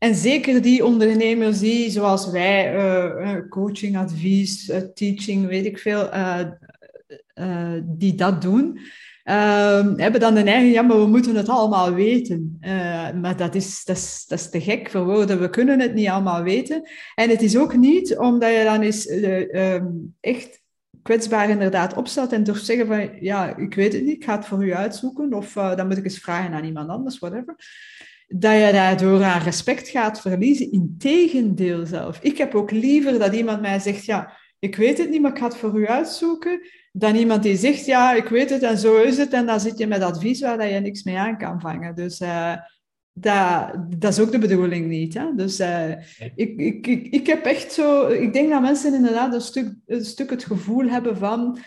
en 0.00 0.14
zeker 0.14 0.62
die 0.62 0.84
ondernemers 0.84 1.58
die, 1.58 1.90
zoals 1.90 2.30
wij, 2.30 2.74
uh, 2.74 3.48
coaching, 3.48 3.96
advies, 3.96 4.72
teaching, 4.94 5.46
weet 5.46 5.64
ik 5.64 5.78
veel, 5.78 6.10
die 7.84 8.14
dat 8.14 8.42
doen, 8.42 8.78
ehm, 9.24 9.98
hebben 9.98 10.20
dan 10.20 10.34
de 10.34 10.42
neiging, 10.42 10.72
ja, 10.72 10.82
maar 10.82 11.00
we 11.00 11.06
moeten 11.06 11.34
het 11.34 11.48
allemaal 11.48 11.94
weten. 11.94 12.58
maar 13.20 13.36
dat 13.36 13.54
is, 13.54 13.84
dat, 13.84 13.96
is, 13.96 14.24
dat 14.28 14.50
te 14.50 14.60
gek 14.60 14.90
voor 14.90 15.04
woorden, 15.04 15.40
we 15.40 15.50
kunnen 15.50 15.80
het 15.80 15.94
niet 15.94 16.08
allemaal 16.08 16.42
weten. 16.42 16.88
En 17.14 17.30
het 17.30 17.42
is 17.42 17.56
ook 17.56 17.76
niet 17.76 18.16
omdat 18.18 18.50
je 18.52 18.64
dan 18.64 18.80
eens 18.80 19.06
ehm, 19.06 19.86
echt 20.20 20.62
kwetsbaar 21.02 21.50
inderdaad 21.50 21.94
opstelt 21.94 22.32
en 22.32 22.44
durft 22.44 22.64
zeggen 22.64 22.86
van, 22.86 23.10
ja, 23.20 23.56
ik 23.56 23.74
weet 23.74 23.92
het 23.92 24.02
niet, 24.02 24.16
ik 24.16 24.24
ga 24.24 24.36
het 24.36 24.46
voor 24.46 24.64
u 24.64 24.74
uitzoeken, 24.74 25.32
of 25.32 25.52
dan 25.52 25.86
moet 25.86 25.96
ik 25.96 26.04
eens 26.04 26.18
vragen 26.18 26.52
aan 26.52 26.64
iemand 26.64 26.88
anders, 26.88 27.18
whatever, 27.18 27.56
dat 28.36 28.52
je 28.52 28.68
daardoor 28.72 29.22
aan 29.22 29.42
respect 29.42 29.88
gaat 29.88 30.20
verliezen. 30.20 30.72
Integendeel 30.72 31.86
zelf. 31.86 32.18
Ik 32.22 32.38
heb 32.38 32.54
ook 32.54 32.70
liever 32.70 33.18
dat 33.18 33.34
iemand 33.34 33.60
mij 33.60 33.78
zegt, 33.78 34.04
ja, 34.04 34.32
ik 34.58 34.76
weet 34.76 34.98
het 34.98 35.10
niet, 35.10 35.20
maar 35.20 35.30
ik 35.30 35.38
ga 35.38 35.44
het 35.44 35.56
voor 35.56 35.78
u 35.78 35.86
uitzoeken, 35.86 36.60
dan 36.92 37.14
iemand 37.14 37.42
die 37.42 37.56
zegt, 37.56 37.86
ja, 37.86 38.12
ik 38.12 38.28
weet 38.28 38.50
het 38.50 38.62
en 38.62 38.78
zo 38.78 38.96
is 38.96 39.18
het, 39.18 39.32
en 39.32 39.46
dan 39.46 39.60
zit 39.60 39.78
je 39.78 39.86
met 39.86 40.02
advies 40.02 40.40
waar 40.40 40.58
dat 40.58 40.70
je 40.70 40.80
niks 40.80 41.02
mee 41.02 41.16
aan 41.16 41.38
kan 41.38 41.60
vangen. 41.60 41.94
Dus 41.94 42.20
uh, 42.20 42.56
dat, 43.12 43.72
dat 43.98 44.12
is 44.12 44.18
ook 44.18 44.32
de 44.32 44.38
bedoeling 44.38 44.86
niet. 44.86 45.14
Hè? 45.14 45.34
Dus 45.36 45.60
uh, 45.60 45.90
ik, 46.34 46.58
ik, 46.58 46.86
ik, 46.86 47.06
ik 47.10 47.26
heb 47.26 47.44
echt 47.44 47.72
zo... 47.72 48.08
Ik 48.08 48.32
denk 48.32 48.50
dat 48.50 48.60
mensen 48.60 48.94
inderdaad 48.94 49.34
een 49.34 49.40
stuk, 49.40 49.74
een 49.86 50.04
stuk 50.04 50.30
het 50.30 50.44
gevoel 50.44 50.88
hebben 50.88 51.16
van... 51.16 51.58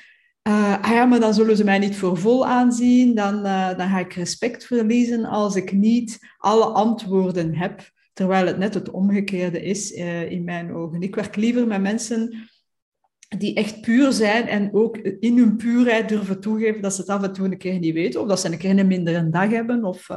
Uh, 0.47 0.81
ah 0.81 0.91
ja, 0.91 1.05
maar 1.05 1.19
dan 1.19 1.33
zullen 1.33 1.57
ze 1.57 1.63
mij 1.63 1.79
niet 1.79 1.97
voor 1.97 2.17
vol 2.17 2.47
aanzien. 2.47 3.15
Dan, 3.15 3.45
uh, 3.45 3.77
dan 3.77 3.89
ga 3.89 3.99
ik 3.99 4.13
respect 4.13 4.65
verliezen 4.65 5.25
als 5.25 5.55
ik 5.55 5.71
niet 5.71 6.19
alle 6.37 6.65
antwoorden 6.65 7.55
heb. 7.55 7.91
Terwijl 8.13 8.45
het 8.47 8.57
net 8.57 8.73
het 8.73 8.91
omgekeerde 8.91 9.63
is 9.63 9.91
in 10.29 10.43
mijn 10.43 10.73
ogen. 10.73 11.01
Ik 11.01 11.15
werk 11.15 11.35
liever 11.35 11.67
met 11.67 11.81
mensen 11.81 12.49
die 13.37 13.55
echt 13.55 13.81
puur 13.81 14.11
zijn 14.11 14.47
en 14.47 14.73
ook 14.73 14.97
in 14.97 15.37
hun 15.37 15.55
puurheid 15.55 16.09
durven 16.09 16.39
toegeven 16.39 16.81
dat 16.81 16.93
ze 16.93 17.01
het 17.01 17.09
af 17.09 17.23
en 17.23 17.33
toe 17.33 17.45
een 17.45 17.57
keer 17.57 17.79
niet 17.79 17.93
weten. 17.93 18.21
Of 18.21 18.27
dat 18.27 18.39
ze 18.39 18.51
een 18.51 18.57
keer 18.57 18.79
een 18.79 18.87
mindere 18.87 19.29
dag 19.29 19.49
hebben. 19.49 19.83
Of 19.83 20.07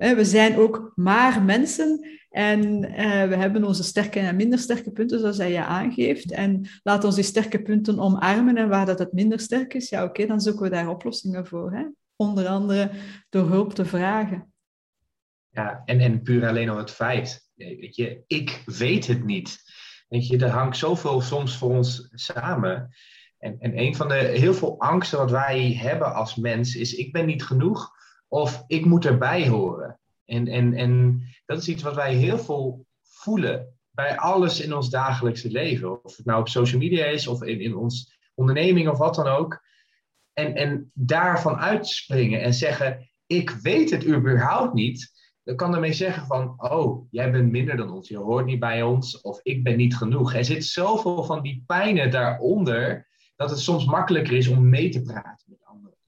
we 0.00 0.24
zijn 0.24 0.56
ook 0.56 0.92
maar 0.94 1.42
mensen 1.42 2.06
en 2.30 2.84
eh, 2.84 3.28
we 3.28 3.36
hebben 3.36 3.64
onze 3.64 3.82
sterke 3.82 4.20
en 4.20 4.36
minder 4.36 4.58
sterke 4.58 4.90
punten, 4.90 5.20
zoals 5.20 5.36
hij 5.36 5.52
je 5.52 5.64
aangeeft. 5.64 6.32
En 6.32 6.68
laat 6.82 7.04
ons 7.04 7.14
die 7.14 7.24
sterke 7.24 7.62
punten 7.62 7.98
omarmen 7.98 8.56
en 8.56 8.68
waar 8.68 8.86
dat 8.86 8.98
het 8.98 9.12
minder 9.12 9.40
sterk 9.40 9.74
is, 9.74 9.88
ja 9.88 10.04
oké, 10.04 10.26
dan 10.26 10.40
zoeken 10.40 10.62
we 10.62 10.70
daar 10.70 10.88
oplossingen 10.88 11.46
voor. 11.46 11.72
Hè? 11.72 11.84
Onder 12.16 12.46
andere 12.46 12.90
door 13.28 13.48
hulp 13.48 13.74
te 13.74 13.84
vragen. 13.84 14.52
Ja, 15.48 15.82
en, 15.84 16.00
en 16.00 16.22
puur 16.22 16.48
alleen 16.48 16.68
al 16.68 16.78
het 16.78 16.90
feit. 16.90 17.50
Weet 17.54 17.96
je, 17.96 18.22
ik 18.26 18.62
weet 18.66 19.06
het 19.06 19.24
niet. 19.24 19.58
Weet 20.08 20.26
je, 20.26 20.38
er 20.38 20.50
hangt 20.50 20.76
zoveel 20.76 21.20
soms 21.20 21.56
voor 21.56 21.70
ons 21.70 22.08
samen. 22.10 22.94
En, 23.38 23.56
en 23.58 23.78
een 23.78 23.96
van 23.96 24.08
de 24.08 24.14
heel 24.14 24.54
veel 24.54 24.80
angsten 24.80 25.18
wat 25.18 25.30
wij 25.30 25.72
hebben 25.72 26.14
als 26.14 26.34
mens 26.34 26.76
is: 26.76 26.94
ik 26.94 27.12
ben 27.12 27.26
niet 27.26 27.42
genoeg 27.44 27.98
of 28.32 28.64
ik 28.66 28.84
moet 28.84 29.04
erbij 29.04 29.48
horen. 29.48 30.00
En, 30.24 30.48
en, 30.48 30.74
en 30.74 31.22
dat 31.46 31.58
is 31.58 31.68
iets 31.68 31.82
wat 31.82 31.94
wij 31.94 32.14
heel 32.14 32.38
veel 32.38 32.86
voelen 33.02 33.78
bij 33.90 34.18
alles 34.18 34.60
in 34.60 34.74
ons 34.74 34.90
dagelijkse 34.90 35.50
leven. 35.50 36.04
Of 36.04 36.16
het 36.16 36.26
nou 36.26 36.40
op 36.40 36.48
social 36.48 36.80
media 36.80 37.04
is 37.04 37.26
of 37.26 37.42
in, 37.42 37.60
in 37.60 37.76
ons 37.76 38.18
onderneming 38.34 38.88
of 38.88 38.98
wat 38.98 39.14
dan 39.14 39.26
ook. 39.26 39.62
En, 40.32 40.54
en 40.54 40.90
daarvan 40.94 41.56
uitspringen 41.56 42.40
en 42.42 42.54
zeggen: 42.54 43.10
Ik 43.26 43.50
weet 43.50 43.90
het 43.90 44.06
überhaupt 44.06 44.74
niet. 44.74 45.18
Dan 45.42 45.56
kan 45.56 45.74
ermee 45.74 45.92
zeggen 45.92 46.26
van, 46.26 46.54
oh, 46.56 47.06
jij 47.10 47.30
bent 47.30 47.50
minder 47.50 47.76
dan 47.76 47.90
ons, 47.90 48.08
je 48.08 48.16
hoort 48.16 48.46
niet 48.46 48.60
bij 48.60 48.82
ons, 48.82 49.20
of 49.20 49.40
ik 49.42 49.62
ben 49.62 49.76
niet 49.76 49.96
genoeg. 49.96 50.34
Er 50.34 50.44
zit 50.44 50.64
zoveel 50.64 51.24
van 51.24 51.42
die 51.42 51.62
pijnen 51.66 52.10
daaronder, 52.10 53.08
dat 53.36 53.50
het 53.50 53.58
soms 53.58 53.84
makkelijker 53.84 54.36
is 54.36 54.48
om 54.48 54.68
mee 54.68 54.88
te 54.88 55.02
praten. 55.02 55.59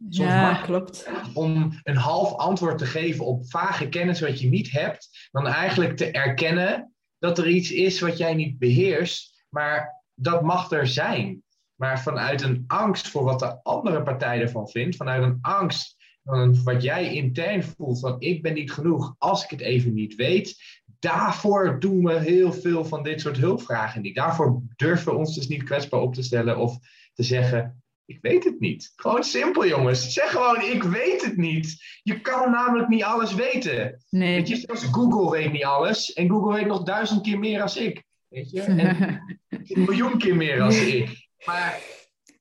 Soms 0.09 0.29
ja, 0.29 0.55
klopt. 0.55 1.11
Om 1.35 1.81
een 1.83 1.97
half 1.97 2.37
antwoord 2.37 2.79
te 2.79 2.87
geven 2.87 3.25
op 3.25 3.51
vage 3.51 3.89
kennis 3.89 4.21
wat 4.21 4.41
je 4.41 4.49
niet 4.49 4.71
hebt, 4.71 5.29
dan 5.31 5.47
eigenlijk 5.47 5.97
te 5.97 6.11
erkennen 6.11 6.95
dat 7.19 7.39
er 7.39 7.49
iets 7.49 7.71
is 7.71 8.01
wat 8.01 8.19
jij 8.19 8.35
niet 8.35 8.59
beheerst, 8.59 9.45
maar 9.49 10.03
dat 10.15 10.43
mag 10.43 10.71
er 10.71 10.87
zijn. 10.87 11.43
Maar 11.75 12.01
vanuit 12.01 12.43
een 12.43 12.65
angst 12.67 13.09
voor 13.09 13.25
wat 13.25 13.39
de 13.39 13.63
andere 13.63 14.03
partij 14.03 14.41
ervan 14.41 14.69
vindt, 14.69 14.97
vanuit 14.97 15.23
een 15.23 15.39
angst 15.41 15.97
van 16.25 16.63
wat 16.63 16.83
jij 16.83 17.15
intern 17.15 17.63
voelt, 17.63 18.01
van 18.01 18.17
ik 18.21 18.43
ben 18.43 18.55
niet 18.55 18.73
genoeg 18.73 19.15
als 19.19 19.45
ik 19.45 19.51
het 19.51 19.61
even 19.61 19.95
niet 19.95 20.15
weet, 20.15 20.57
daarvoor 20.99 21.81
doen 21.81 22.05
we 22.05 22.19
heel 22.19 22.53
veel 22.53 22.85
van 22.85 23.03
dit 23.03 23.21
soort 23.21 23.37
hulpvragen 23.37 24.03
niet. 24.03 24.15
Daarvoor 24.15 24.63
durven 24.77 25.13
we 25.13 25.19
ons 25.19 25.35
dus 25.35 25.49
niet 25.49 25.63
kwetsbaar 25.63 26.01
op 26.01 26.15
te 26.15 26.23
stellen 26.23 26.57
of 26.57 26.79
te 27.15 27.23
zeggen, 27.23 27.82
ik 28.13 28.19
weet 28.21 28.45
het 28.45 28.61
niet. 28.61 28.93
Gewoon 28.97 29.25
simpel, 29.25 29.67
jongens. 29.67 30.13
Zeg 30.13 30.31
gewoon, 30.31 30.61
ik 30.61 30.83
weet 30.83 31.25
het 31.25 31.37
niet. 31.37 31.77
Je 32.03 32.21
kan 32.21 32.51
namelijk 32.51 32.89
niet 32.89 33.03
alles 33.03 33.35
weten. 33.35 34.05
Nee. 34.11 34.37
Weet 34.37 34.49
je, 34.49 34.57
zelfs 34.57 34.85
Google 34.85 35.31
weet 35.31 35.53
niet 35.53 35.65
alles. 35.65 36.13
En 36.13 36.29
Google 36.29 36.55
weet 36.55 36.67
nog 36.67 36.83
duizend 36.83 37.23
keer 37.23 37.39
meer 37.39 37.63
als 37.63 37.77
ik. 37.77 38.03
Weet 38.29 38.51
je? 38.51 38.61
En 38.61 38.79
een 39.49 39.85
miljoen 39.85 40.19
keer 40.19 40.37
meer 40.37 40.61
als 40.61 40.81
ik. 40.81 41.29
Maar 41.45 41.81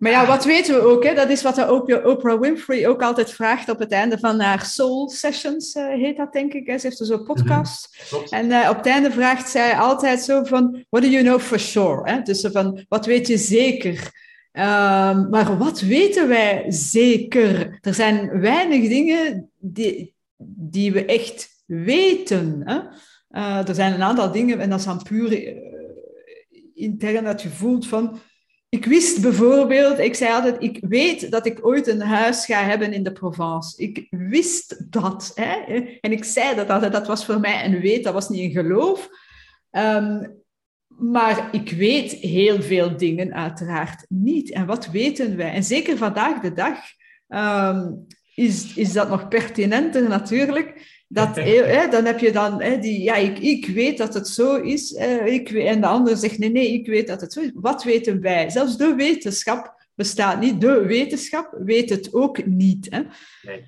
maar 0.02 0.12
ja, 0.12 0.26
wat 0.26 0.46
weten 0.46 0.76
we 0.76 0.82
ook? 0.82 1.04
Hè? 1.04 1.14
Dat 1.14 1.30
is 1.30 1.42
wat 1.42 1.70
Oprah 2.06 2.40
Winfrey 2.40 2.88
ook 2.88 3.02
altijd 3.02 3.32
vraagt 3.32 3.70
op 3.70 3.80
het 3.80 3.92
einde 3.92 4.20
van 4.20 4.40
haar 4.40 4.66
Soul 4.66 5.10
Sessions, 5.10 5.76
uh, 5.76 5.88
heet 5.88 6.18
dat 6.18 6.34
denk 6.34 6.54
ik. 6.54 6.68
Hè? 6.68 6.78
Ze 6.78 6.88
heeft 6.88 6.98
dus 6.98 7.10
een 7.10 7.24
podcast. 7.24 7.98
En 8.30 8.50
uh, 8.50 8.68
op 8.70 8.78
het 8.78 8.86
einde 8.86 9.12
vraagt 9.12 9.50
zij 9.50 9.76
altijd 9.76 10.22
zo 10.22 10.44
van, 10.44 10.86
what 10.90 11.04
do 11.04 11.10
you 11.10 11.24
know 11.24 11.40
for 11.40 11.60
sure? 11.60 12.12
Hè? 12.12 12.22
Dus 12.22 12.48
van, 12.52 12.86
wat 12.90 13.06
weet 13.06 13.28
je 13.28 13.38
zeker? 13.38 14.12
Um, 14.54 15.30
maar 15.30 15.58
wat 15.58 15.82
weten 15.82 16.28
wij 16.28 16.66
zeker? 16.68 17.78
Er 17.82 17.94
zijn 17.94 18.40
weinig 18.40 18.90
dingen 18.90 19.50
die, 19.58 20.16
die 20.56 20.92
we 20.92 21.06
echt 21.06 21.64
weten. 21.66 22.62
Hè? 22.66 22.80
Uh, 23.40 23.68
er 23.68 23.76
zijn 23.76 23.94
een 23.94 24.04
aantal 24.04 24.32
dingen, 24.32 24.60
en 24.60 24.70
dat 24.70 24.80
is 24.80 24.86
dan 24.86 25.04
puur 25.04 25.60
intern 26.74 27.24
dat 27.24 27.42
je 27.42 27.50
voelt 27.50 27.88
van 27.88 28.20
ik 28.72 28.86
wist 28.86 29.22
bijvoorbeeld, 29.22 30.00
ik 30.00 30.16
zei 30.16 30.32
altijd, 30.32 30.56
ik 30.60 30.78
weet 30.82 31.32
dat 31.32 31.46
ik 31.46 31.66
ooit 31.66 31.88
een 31.88 32.02
huis 32.02 32.46
ga 32.46 32.64
hebben 32.64 32.94
in 32.94 33.04
de 33.04 33.12
Provence. 33.12 33.84
Ik 33.84 34.08
wist 34.10 34.92
dat. 34.92 35.32
Hè? 35.36 35.54
En 36.02 36.12
ik 36.12 36.24
zei 36.24 36.56
dat 36.56 36.70
altijd, 36.70 36.92
dat 36.92 37.08
was 37.08 37.26
voor 37.26 37.40
mij 37.40 37.66
een 37.66 37.80
weet, 37.80 38.04
dat 38.04 38.14
was 38.14 38.30
niet 38.30 38.44
een 38.44 38.64
geloof. 38.64 39.10
Um, 39.72 40.41
maar 41.02 41.50
ik 41.52 41.72
weet 41.72 42.12
heel 42.12 42.62
veel 42.62 42.98
dingen 42.98 43.34
uiteraard 43.34 44.06
niet. 44.10 44.52
En 44.52 44.66
wat 44.66 44.88
weten 44.88 45.38
wij? 45.38 45.52
En 45.52 45.64
zeker 45.64 45.98
vandaag 45.98 46.42
de 46.42 46.54
dag 46.54 46.78
um, 47.28 48.08
is, 48.36 48.74
is 48.76 48.94
dat 48.94 49.10
nog 49.10 49.28
pertinenter 49.28 50.08
natuurlijk. 50.08 51.00
Dat, 51.08 51.36
hè, 51.36 51.88
dan 51.96 52.06
heb 52.06 52.20
je 52.20 52.32
dan 52.32 52.62
hè, 52.62 52.80
die, 52.80 53.04
ja, 53.04 53.16
ik, 53.16 53.40
ik 53.40 53.66
weet 53.66 53.98
dat 53.98 54.14
het 54.14 54.28
zo 54.28 54.56
is. 54.56 54.94
Eh, 54.94 55.26
ik, 55.26 55.50
en 55.52 55.82
de 55.82 55.88
ander 55.88 56.18
zegt, 56.18 56.38
nee, 56.38 56.52
nee, 56.52 56.74
ik 56.74 56.88
weet 56.88 57.08
dat 57.08 57.22
het 57.22 57.34
zo 57.34 57.42
is. 57.42 57.52
Wat 57.54 57.84
weten 57.84 58.22
wij? 58.22 58.50
Zelfs 58.50 58.78
de 58.78 58.96
wetenschap 58.96 59.86
bestaat 59.96 60.40
niet. 60.40 60.62
De 60.62 60.86
wetenschap 60.86 61.58
weet 61.64 61.90
het 61.90 62.14
ook 62.14 62.46
niet. 62.46 62.88
Hè? 62.90 63.02
Nee. 63.42 63.64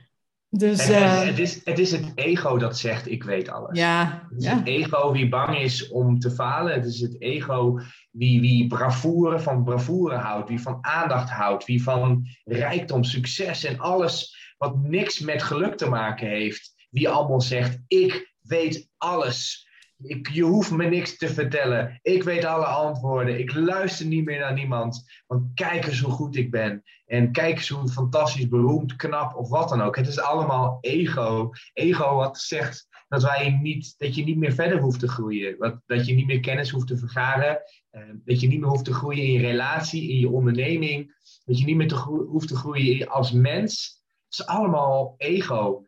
Dus, 0.55 0.89
uh, 0.89 1.21
het, 1.21 1.39
is, 1.39 1.65
het 1.65 1.79
is 1.79 1.91
het 1.91 2.11
ego 2.15 2.57
dat 2.57 2.77
zegt, 2.77 3.09
ik 3.09 3.23
weet 3.23 3.49
alles. 3.49 3.79
Ja, 3.79 4.27
het 4.29 4.41
is 4.41 4.47
het 4.47 4.67
ego 4.67 5.11
wie 5.11 5.29
bang 5.29 5.57
is 5.57 5.89
om 5.89 6.19
te 6.19 6.31
falen. 6.31 6.73
Het 6.73 6.85
is 6.85 6.99
het 6.99 7.21
ego 7.21 7.79
wie, 8.11 8.41
wie 8.41 8.67
bravoure 8.67 9.39
van 9.39 9.63
bravoure 9.63 10.15
houdt. 10.15 10.49
Wie 10.49 10.61
van 10.61 10.77
aandacht 10.81 11.29
houdt. 11.29 11.65
Wie 11.65 11.83
van 11.83 12.27
rijkdom, 12.43 13.03
succes 13.03 13.63
en 13.63 13.79
alles 13.79 14.35
wat 14.57 14.75
niks 14.83 15.19
met 15.19 15.43
geluk 15.43 15.77
te 15.77 15.89
maken 15.89 16.27
heeft 16.27 16.73
wie 16.93 17.09
allemaal 17.09 17.41
zegt: 17.41 17.79
Ik 17.87 18.33
weet 18.41 18.89
alles. 18.97 19.67
Ik, 20.03 20.29
je 20.29 20.43
hoeft 20.43 20.71
me 20.71 20.85
niks 20.85 21.17
te 21.17 21.29
vertellen. 21.29 21.99
Ik 22.01 22.23
weet 22.23 22.45
alle 22.45 22.65
antwoorden. 22.65 23.39
Ik 23.39 23.53
luister 23.53 24.05
niet 24.05 24.25
meer 24.25 24.39
naar 24.39 24.53
niemand. 24.53 25.03
Want 25.27 25.51
kijk 25.53 25.85
eens 25.85 25.99
hoe 25.99 26.11
goed 26.11 26.35
ik 26.35 26.51
ben. 26.51 26.83
En 27.05 27.31
kijk 27.31 27.55
eens 27.55 27.69
hoe 27.69 27.87
fantastisch, 27.87 28.47
beroemd, 28.47 28.95
knap 28.95 29.35
of 29.35 29.49
wat 29.49 29.69
dan 29.69 29.81
ook. 29.81 29.95
Het 29.95 30.07
is 30.07 30.19
allemaal 30.19 30.77
ego. 30.81 31.49
Ego 31.73 32.15
wat 32.15 32.37
zegt 32.37 32.87
dat, 33.07 33.23
wij 33.23 33.59
niet, 33.61 33.95
dat 33.97 34.15
je 34.15 34.23
niet 34.23 34.37
meer 34.37 34.53
verder 34.53 34.79
hoeft 34.79 34.99
te 34.99 35.07
groeien. 35.07 35.81
Dat 35.85 36.05
je 36.05 36.13
niet 36.13 36.27
meer 36.27 36.39
kennis 36.39 36.69
hoeft 36.69 36.87
te 36.87 36.97
vergaren. 36.97 37.61
Eh, 37.89 38.01
dat 38.25 38.39
je 38.39 38.47
niet 38.47 38.59
meer 38.59 38.69
hoeft 38.69 38.85
te 38.85 38.93
groeien 38.93 39.23
in 39.23 39.31
je 39.31 39.39
relatie, 39.39 40.09
in 40.09 40.19
je 40.19 40.29
onderneming. 40.29 41.15
Dat 41.45 41.59
je 41.59 41.65
niet 41.65 41.75
meer 41.75 41.93
hoeft 42.05 42.47
te 42.47 42.55
groeien 42.55 43.07
als 43.07 43.31
mens. 43.31 44.01
Het 44.29 44.39
is 44.39 44.45
allemaal 44.45 45.15
ego 45.17 45.85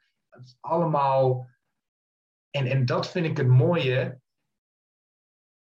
allemaal. 0.60 1.48
En, 2.56 2.66
en 2.66 2.86
dat 2.86 3.12
vind 3.12 3.26
ik 3.26 3.38
het 3.38 3.48
mooie. 3.48 4.20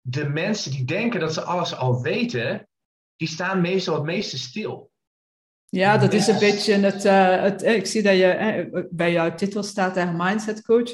De 0.01 0.29
mensen 0.29 0.71
die 0.71 0.85
denken 0.85 1.19
dat 1.19 1.33
ze 1.33 1.41
alles 1.41 1.75
al 1.75 2.01
weten, 2.01 2.67
die 3.15 3.27
staan 3.27 3.61
meestal 3.61 3.95
het 3.95 4.03
meeste 4.03 4.37
stil. 4.37 4.91
Ja, 5.69 5.97
dat 5.97 6.13
is 6.13 6.27
een 6.27 6.39
beetje 6.39 6.73
het, 6.73 7.05
uh, 7.05 7.41
het. 7.41 7.63
Ik 7.63 7.85
zie 7.85 8.01
dat 8.01 8.15
je 8.15 8.87
bij 8.91 9.11
jouw 9.11 9.35
titel 9.35 9.63
staat 9.63 9.95
daar 9.95 10.13
mindset 10.15 10.61
coach. 10.61 10.91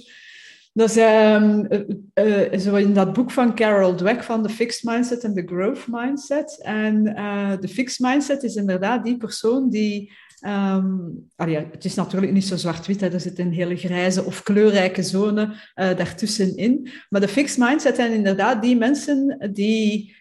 Dat 0.73 0.89
is 0.89 0.97
um, 0.97 1.67
uh, 2.13 2.59
zo 2.59 2.75
in 2.75 2.93
dat 2.93 3.13
boek 3.13 3.31
van 3.31 3.55
Carol 3.55 3.95
Dweck 3.95 4.23
van 4.23 4.43
de 4.43 4.49
Fixed 4.49 4.83
Mindset 4.83 5.23
en 5.23 5.33
de 5.33 5.45
Growth 5.45 5.87
Mindset. 5.87 6.61
En 6.61 7.03
de 7.59 7.67
Fixed 7.67 7.99
Mindset 7.99 8.43
is 8.43 8.55
inderdaad 8.55 9.03
die 9.03 9.17
persoon 9.17 9.69
die 9.69 10.13
Um, 10.45 11.27
ja, 11.35 11.65
het 11.71 11.85
is 11.85 11.95
natuurlijk 11.95 12.31
niet 12.31 12.45
zo 12.45 12.55
zwart-wit, 12.55 13.01
er 13.01 13.19
zit 13.19 13.39
een 13.39 13.53
hele 13.53 13.75
grijze 13.75 14.23
of 14.23 14.43
kleurrijke 14.43 15.03
zone 15.03 15.43
uh, 15.43 15.55
daartussenin. 15.75 16.89
Maar 17.09 17.21
de 17.21 17.27
fixed 17.27 17.57
mindset 17.57 17.95
zijn 17.95 18.13
inderdaad 18.13 18.61
die 18.61 18.77
mensen 18.77 19.49
die 19.53 20.15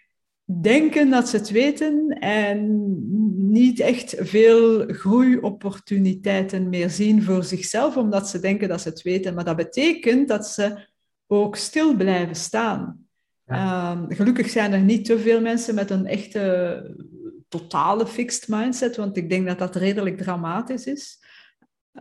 denken 0.60 1.10
dat 1.10 1.28
ze 1.28 1.36
het 1.36 1.50
weten 1.50 2.08
en 2.20 2.94
niet 3.36 3.80
echt 3.80 4.14
veel 4.18 4.84
groeiopportuniteiten 4.86 6.68
meer 6.68 6.90
zien 6.90 7.22
voor 7.22 7.44
zichzelf, 7.44 7.96
omdat 7.96 8.28
ze 8.28 8.40
denken 8.40 8.68
dat 8.68 8.80
ze 8.80 8.88
het 8.88 9.02
weten. 9.02 9.34
Maar 9.34 9.44
dat 9.44 9.56
betekent 9.56 10.28
dat 10.28 10.46
ze 10.46 10.88
ook 11.26 11.56
stil 11.56 11.96
blijven 11.96 12.36
staan. 12.36 13.06
Um, 13.46 14.06
gelukkig 14.08 14.50
zijn 14.50 14.72
er 14.72 14.80
niet 14.80 15.04
te 15.04 15.18
veel 15.18 15.40
mensen 15.40 15.74
met 15.74 15.90
een 15.90 16.06
echte 16.06 16.96
totale 17.48 18.06
fixed 18.06 18.48
mindset, 18.48 18.96
want 18.96 19.16
ik 19.16 19.30
denk 19.30 19.46
dat 19.46 19.58
dat 19.58 19.76
redelijk 19.76 20.18
dramatisch 20.18 20.86
is. 20.86 21.24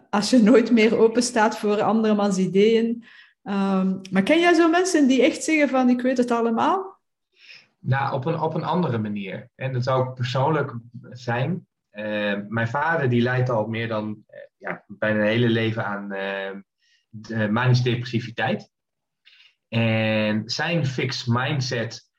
Als 0.09 0.29
je 0.29 0.37
nooit 0.37 0.71
meer 0.71 0.97
open 0.97 1.23
staat 1.23 1.57
voor 1.57 1.81
andermans 1.81 2.37
ideeën. 2.37 3.03
Um, 3.43 4.01
maar 4.11 4.23
ken 4.23 4.39
jij 4.39 4.53
zo 4.53 4.69
mensen 4.69 5.07
die 5.07 5.23
echt 5.23 5.43
zeggen 5.43 5.69
van 5.69 5.89
ik 5.89 6.01
weet 6.01 6.17
het 6.17 6.31
allemaal? 6.31 6.99
Nou, 7.79 8.13
op 8.13 8.25
een, 8.25 8.39
op 8.39 8.53
een 8.53 8.63
andere 8.63 8.97
manier. 8.97 9.49
En 9.55 9.73
dat 9.73 9.83
zou 9.83 10.13
persoonlijk 10.13 10.73
zijn. 11.09 11.67
Uh, 11.91 12.35
mijn 12.47 12.67
vader 12.67 13.09
die 13.09 13.21
leidt 13.21 13.49
al 13.49 13.67
meer 13.67 13.87
dan 13.87 14.07
uh, 14.07 14.39
ja, 14.57 14.83
bijna 14.87 15.19
een 15.19 15.25
hele 15.25 15.49
leven 15.49 15.85
aan 15.85 16.13
uh, 16.13 17.49
manische 17.49 17.83
depressiviteit. 17.83 18.69
En 19.67 20.43
zijn 20.45 20.85
fixed 20.85 21.27
mindset 21.27 22.09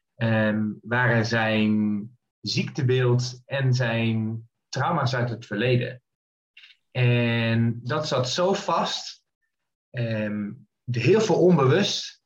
waren 0.80 1.26
zijn 1.26 2.15
ziektebeeld 2.48 3.42
en 3.44 3.74
zijn 3.74 4.48
trauma's 4.68 5.14
uit 5.14 5.30
het 5.30 5.46
verleden. 5.46 6.02
En 6.90 7.80
dat 7.82 8.09
zat 8.09 8.28
zo 8.28 8.52
vast, 8.52 9.22
um, 9.90 10.68
heel 10.90 11.20
veel 11.20 11.40
onbewust, 11.40 12.22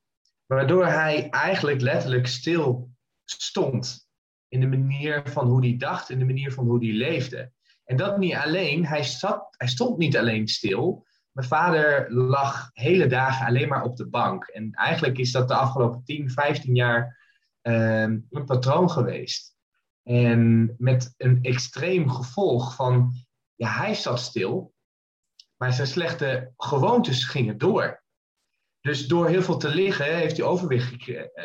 waardoor 0.47 0.87
hij 0.87 1.31
eigenlijk 1.31 1.81
letterlijk 1.81 2.27
stil 2.27 2.91
stond 3.25 4.09
in 4.49 4.61
de 4.61 4.67
manier 4.67 5.23
van 5.25 5.47
hoe 5.47 5.67
hij 5.67 5.77
dacht, 5.77 6.11
in 6.11 6.19
de 6.19 6.25
manier 6.25 6.53
van 6.53 6.67
hoe 6.67 6.85
hij 6.85 6.95
leefde. 6.95 7.53
En 7.85 7.97
dat 7.97 8.19
niet 8.19 8.35
alleen, 8.35 8.87
hij, 8.87 9.03
zat, 9.03 9.55
hij 9.57 9.69
stond 9.69 9.99
niet 9.99 10.17
alleen 10.17 10.49
stil. 10.49 11.07
Mijn 11.33 11.47
vader 11.49 12.13
lag 12.13 12.71
hele 12.73 13.07
dagen 13.07 13.47
alleen 13.47 13.69
maar 13.69 13.83
op 13.83 13.97
de 13.97 14.09
bank. 14.09 14.47
En 14.47 14.73
eigenlijk 14.73 15.19
is 15.19 15.33
dat 15.33 15.49
de 15.49 15.55
afgelopen 15.55 16.05
10, 16.05 16.31
15 16.31 16.75
jaar 16.75 17.19
um, 17.63 18.27
een 18.31 18.45
patroon 18.45 18.91
geweest. 18.91 19.59
En 20.03 20.75
met 20.79 21.15
een 21.17 21.43
extreem 21.43 22.11
gevolg 22.11 22.75
van, 22.75 23.13
ja, 23.55 23.69
hij 23.69 23.95
zat 23.95 24.21
stil, 24.21 24.75
maar 25.57 25.73
zijn 25.73 25.87
slechte 25.87 26.53
gewoontes 26.57 27.25
gingen 27.25 27.59
door. 27.59 28.03
Dus 28.81 29.07
door 29.07 29.29
heel 29.29 29.43
veel 29.43 29.57
te 29.57 29.69
liggen 29.69 30.17
heeft 30.17 30.37
hij 30.37 30.47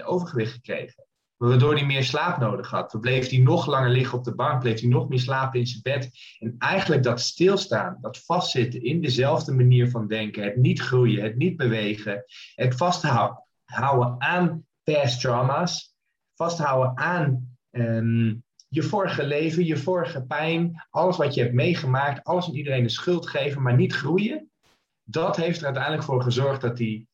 overgewicht 0.03 0.53
gekregen. 0.53 1.07
Waardoor 1.35 1.73
hij 1.73 1.85
meer 1.85 2.03
slaap 2.03 2.37
nodig 2.37 2.69
had. 2.69 2.91
Dan 2.91 3.01
bleef 3.01 3.29
hij 3.29 3.39
nog 3.39 3.65
langer 3.65 3.89
liggen 3.89 4.17
op 4.17 4.23
de 4.23 4.35
bank, 4.35 4.59
bleef 4.59 4.79
hij 4.79 4.89
nog 4.89 5.09
meer 5.09 5.19
slapen 5.19 5.59
in 5.59 5.67
zijn 5.67 5.81
bed. 5.81 6.09
En 6.39 6.55
eigenlijk 6.57 7.03
dat 7.03 7.19
stilstaan, 7.19 7.97
dat 8.01 8.17
vastzitten 8.17 8.83
in 8.83 9.01
dezelfde 9.01 9.53
manier 9.53 9.89
van 9.89 10.07
denken, 10.07 10.43
het 10.43 10.55
niet 10.55 10.81
groeien, 10.81 11.23
het 11.23 11.35
niet 11.35 11.57
bewegen, 11.57 12.23
het 12.55 12.75
vasthouden 12.75 14.15
aan 14.17 14.65
past 14.83 15.21
trauma's, 15.21 15.95
vasthouden 16.35 16.97
aan 16.97 17.57
ehm, 17.69 18.33
je 18.75 18.83
vorige 18.83 19.23
leven, 19.23 19.65
je 19.65 19.77
vorige 19.77 20.23
pijn, 20.23 20.85
alles 20.89 21.17
wat 21.17 21.33
je 21.33 21.41
hebt 21.41 21.53
meegemaakt, 21.53 22.23
alles 22.23 22.47
aan 22.47 22.55
iedereen 22.55 22.83
de 22.83 22.89
schuld 22.89 23.27
geven, 23.27 23.61
maar 23.61 23.75
niet 23.75 23.93
groeien. 23.93 24.49
Dat 25.03 25.35
heeft 25.35 25.59
er 25.59 25.65
uiteindelijk 25.65 26.03
voor 26.03 26.21
gezorgd 26.21 26.61
dat 26.61 26.77
hij 26.77 27.05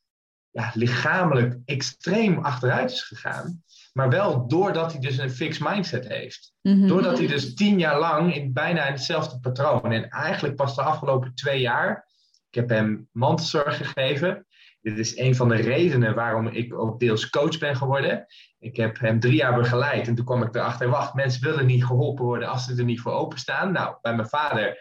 ja, 0.49 0.71
lichamelijk 0.73 1.57
extreem 1.65 2.37
achteruit 2.37 2.91
is 2.91 3.01
gegaan. 3.01 3.63
Maar 3.93 4.09
wel 4.09 4.47
doordat 4.47 4.91
hij 4.91 5.01
dus 5.01 5.17
een 5.17 5.31
fixed 5.31 5.67
mindset 5.67 6.07
heeft. 6.07 6.53
Mhm. 6.61 6.87
Doordat 6.87 7.17
hij 7.17 7.27
dus 7.27 7.53
tien 7.53 7.79
jaar 7.79 7.99
lang 7.99 8.35
in 8.35 8.53
bijna 8.53 8.83
hetzelfde 8.83 9.39
patroon. 9.39 9.91
En 9.91 10.09
eigenlijk 10.09 10.55
pas 10.55 10.75
de 10.75 10.81
afgelopen 10.81 11.35
twee 11.35 11.59
jaar. 11.59 12.07
Ik 12.49 12.55
heb 12.55 12.69
hem 12.69 13.07
mantelzorg 13.11 13.77
gegeven. 13.77 14.45
Dit 14.81 14.97
is 14.97 15.17
een 15.17 15.35
van 15.35 15.49
de 15.49 15.55
redenen 15.55 16.15
waarom 16.15 16.47
ik 16.47 16.73
ook 16.73 16.99
deels 16.99 17.29
coach 17.29 17.57
ben 17.57 17.75
geworden. 17.75 18.25
Ik 18.61 18.75
heb 18.75 18.99
hem 18.99 19.19
drie 19.19 19.35
jaar 19.35 19.55
begeleid 19.55 20.07
en 20.07 20.15
toen 20.15 20.25
kwam 20.25 20.43
ik 20.43 20.55
erachter, 20.55 20.89
wacht, 20.89 21.13
mensen 21.13 21.43
willen 21.43 21.65
niet 21.65 21.85
geholpen 21.85 22.25
worden 22.25 22.49
als 22.49 22.65
ze 22.65 22.75
er 22.75 22.83
niet 22.83 23.01
voor 23.01 23.11
openstaan. 23.11 23.71
Nou, 23.71 23.97
bij 24.01 24.15
mijn 24.15 24.27
vader 24.27 24.77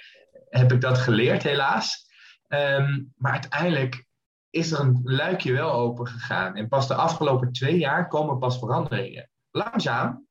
heb 0.49 0.73
ik 0.73 0.81
dat 0.81 0.99
geleerd, 0.99 1.43
helaas. 1.43 2.09
Ehm, 2.47 3.03
maar 3.16 3.33
uiteindelijk 3.33 4.07
is 4.51 4.73
er 4.73 4.81
een 4.81 5.01
luikje 5.05 5.53
wel 5.53 5.73
open 5.73 6.07
gegaan. 6.07 6.57
En 6.57 6.69
pas 6.69 6.88
de 6.88 6.95
afgelopen 6.95 7.53
twee 7.53 7.79
jaar 7.79 8.09
komen 8.09 8.38
pas 8.38 8.59
veranderingen. 8.59 9.31
Langzaam, 9.51 10.27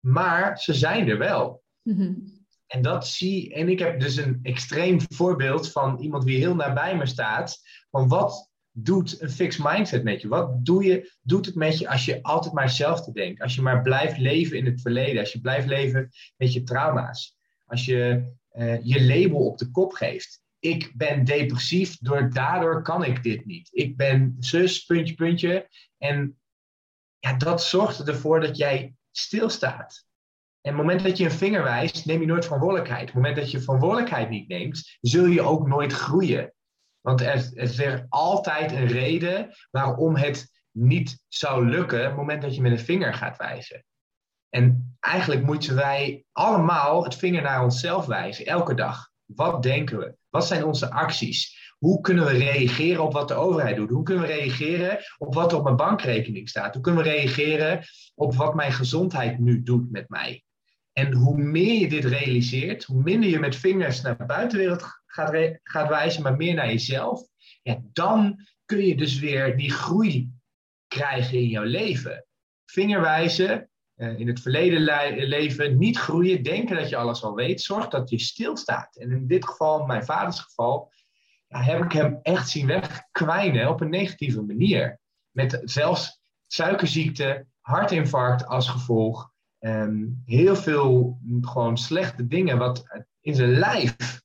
maar 0.00 0.58
ze 0.58 0.74
zijn 0.74 1.08
er 1.08 1.18
wel. 1.18 1.62
Mhm. 1.82 2.12
En 2.66 2.82
dat 2.82 3.06
zie 3.06 3.54
En 3.54 3.68
ik 3.68 3.78
heb 3.78 4.00
dus 4.00 4.16
een 4.16 4.38
extreem 4.42 4.98
voorbeeld 5.08 5.72
van 5.72 5.98
iemand 5.98 6.24
die 6.24 6.38
heel 6.38 6.54
nabij 6.54 6.96
me 6.96 7.06
staat. 7.06 7.60
Van 7.90 8.08
wat 8.08 8.50
doet 8.78 9.20
een 9.20 9.30
fixed 9.30 9.64
mindset 9.64 10.04
met 10.04 10.20
je? 10.20 10.28
Wat 10.28 10.64
doe 10.64 10.84
je, 10.84 11.12
doet 11.22 11.46
het 11.46 11.54
met 11.54 11.78
je 11.78 11.88
als 11.88 12.04
je 12.04 12.22
altijd 12.22 12.54
maar 12.54 12.64
hetzelfde 12.64 13.12
denkt? 13.12 13.40
Als 13.40 13.54
je 13.54 13.62
maar 13.62 13.82
blijft 13.82 14.18
leven 14.18 14.56
in 14.56 14.66
het 14.66 14.80
verleden. 14.80 15.20
Als 15.20 15.32
je 15.32 15.40
blijft 15.40 15.66
leven 15.66 16.10
met 16.36 16.52
je 16.52 16.62
trauma's. 16.62 17.36
Als 17.64 17.84
je 17.84 18.32
uh, 18.52 18.84
je 18.84 19.04
label 19.04 19.46
op 19.46 19.58
de 19.58 19.70
kop 19.70 19.92
geeft 19.92 20.44
ik 20.66 20.92
ben 20.94 21.24
depressief, 21.24 21.98
door, 21.98 22.32
daardoor 22.32 22.82
kan 22.82 23.04
ik 23.04 23.22
dit 23.22 23.44
niet. 23.44 23.68
Ik 23.72 23.96
ben 23.96 24.36
zus, 24.40 24.84
puntje, 24.84 25.14
puntje. 25.14 25.68
En 25.98 26.38
ja, 27.18 27.32
dat 27.32 27.62
zorgt 27.62 28.08
ervoor 28.08 28.40
dat 28.40 28.56
jij 28.56 28.94
stilstaat. 29.10 30.04
En 30.60 30.72
het 30.72 30.80
moment 30.80 31.02
dat 31.02 31.18
je 31.18 31.24
een 31.24 31.30
vinger 31.30 31.62
wijst, 31.62 32.06
neem 32.06 32.20
je 32.20 32.26
nooit 32.26 32.44
verantwoordelijkheid. 32.44 33.00
Op 33.00 33.06
het 33.06 33.16
moment 33.16 33.36
dat 33.36 33.50
je 33.50 33.60
verantwoordelijkheid 33.60 34.28
niet 34.28 34.48
neemt, 34.48 34.96
zul 35.00 35.26
je 35.26 35.42
ook 35.42 35.68
nooit 35.68 35.92
groeien. 35.92 36.52
Want 37.06 37.20
er, 37.20 37.50
is 37.54 37.78
er 37.78 38.06
altijd 38.08 38.72
een 38.72 38.86
reden 38.86 39.56
waarom 39.70 40.16
het 40.16 40.50
niet 40.70 41.18
zou 41.28 41.68
lukken 41.68 41.98
op 42.00 42.06
het 42.06 42.16
moment 42.16 42.42
dat 42.42 42.54
je 42.54 42.60
met 42.60 42.72
een 42.72 42.78
vinger 42.78 43.14
gaat 43.14 43.36
wijzen. 43.36 43.84
En 44.48 44.96
eigenlijk 45.00 45.42
moeten 45.42 45.74
wij 45.74 46.24
allemaal 46.32 47.04
het 47.04 47.14
vinger 47.14 47.42
naar 47.42 47.62
onszelf 47.62 48.06
wijzen, 48.06 48.46
elke 48.46 48.74
dag. 48.74 49.10
Wat 49.24 49.62
denken 49.62 49.98
we? 49.98 50.16
Wat 50.28 50.46
zijn 50.46 50.64
onze 50.64 50.90
acties? 50.90 51.74
Hoe 51.78 52.00
kunnen 52.00 52.24
we 52.24 52.32
reageren 52.32 53.02
op 53.02 53.12
wat 53.12 53.28
de 53.28 53.34
overheid 53.34 53.76
doet? 53.76 53.90
Hoe 53.90 54.02
kunnen 54.02 54.26
we 54.26 54.34
reageren 54.34 54.98
op 55.18 55.34
wat 55.34 55.52
er 55.52 55.58
op 55.58 55.64
mijn 55.64 55.76
bankrekening 55.76 56.48
staat? 56.48 56.74
Hoe 56.74 56.82
kunnen 56.82 57.02
we 57.02 57.10
reageren 57.10 57.84
op 58.14 58.34
wat 58.34 58.54
mijn 58.54 58.72
gezondheid 58.72 59.38
nu 59.38 59.62
doet 59.62 59.90
met 59.90 60.08
mij? 60.08 60.44
En 60.92 61.12
hoe 61.12 61.36
meer 61.36 61.80
je 61.80 61.88
dit 61.88 62.04
realiseert, 62.04 62.84
hoe 62.84 63.02
minder 63.02 63.30
je 63.30 63.38
met 63.38 63.56
vingers 63.56 64.00
naar 64.02 64.18
de 64.18 64.24
buitenwereld 64.24 65.04
gaat, 65.62 65.88
wijzen, 65.88 66.22
maar 66.22 66.36
meer 66.36 66.54
naar 66.54 66.66
jezelf, 66.66 67.22
ja, 67.62 67.80
dan 67.92 68.46
kun 68.64 68.86
je 68.86 68.96
dus 68.96 69.18
weer 69.18 69.56
die 69.56 69.72
groei 69.72 70.30
krijgen 70.88 71.38
in 71.38 71.48
jouw 71.48 71.64
leven. 71.64 72.26
Vingerwijzen, 72.64 73.70
uh, 73.96 74.18
in 74.18 74.26
het 74.26 74.40
verleden 74.40 74.80
leven, 75.26 75.78
niet 75.78 75.98
groeien, 75.98 76.42
denken 76.42 76.76
dat 76.76 76.88
je 76.88 76.96
alles 76.96 77.22
al 77.22 77.34
weet, 77.34 77.60
zorgt 77.60 77.90
dat 77.90 78.10
je 78.10 78.18
stilstaat. 78.18 78.96
En 78.96 79.10
in 79.10 79.26
dit 79.26 79.46
geval, 79.46 79.86
mijn 79.86 80.04
vaders 80.04 80.40
geval, 80.40 80.92
ja, 81.46 81.62
heb 81.62 81.84
ik 81.84 81.92
hem 81.92 82.18
echt 82.22 82.48
zien 82.48 82.66
wegkwijnen 82.66 83.68
op 83.68 83.80
een 83.80 83.90
negatieve 83.90 84.42
manier. 84.42 85.00
Met 85.30 85.60
zelfs 85.64 86.20
suikerziekte, 86.46 87.46
hartinfarct 87.60 88.46
als 88.46 88.68
gevolg. 88.68 89.30
Ehm, 89.58 90.04
heel 90.24 90.56
veel 90.56 91.18
gewoon 91.40 91.78
slechte 91.78 92.26
dingen 92.26 92.58
wat 92.58 93.04
in 93.20 93.34
zijn 93.34 93.50
lijf 93.50 94.24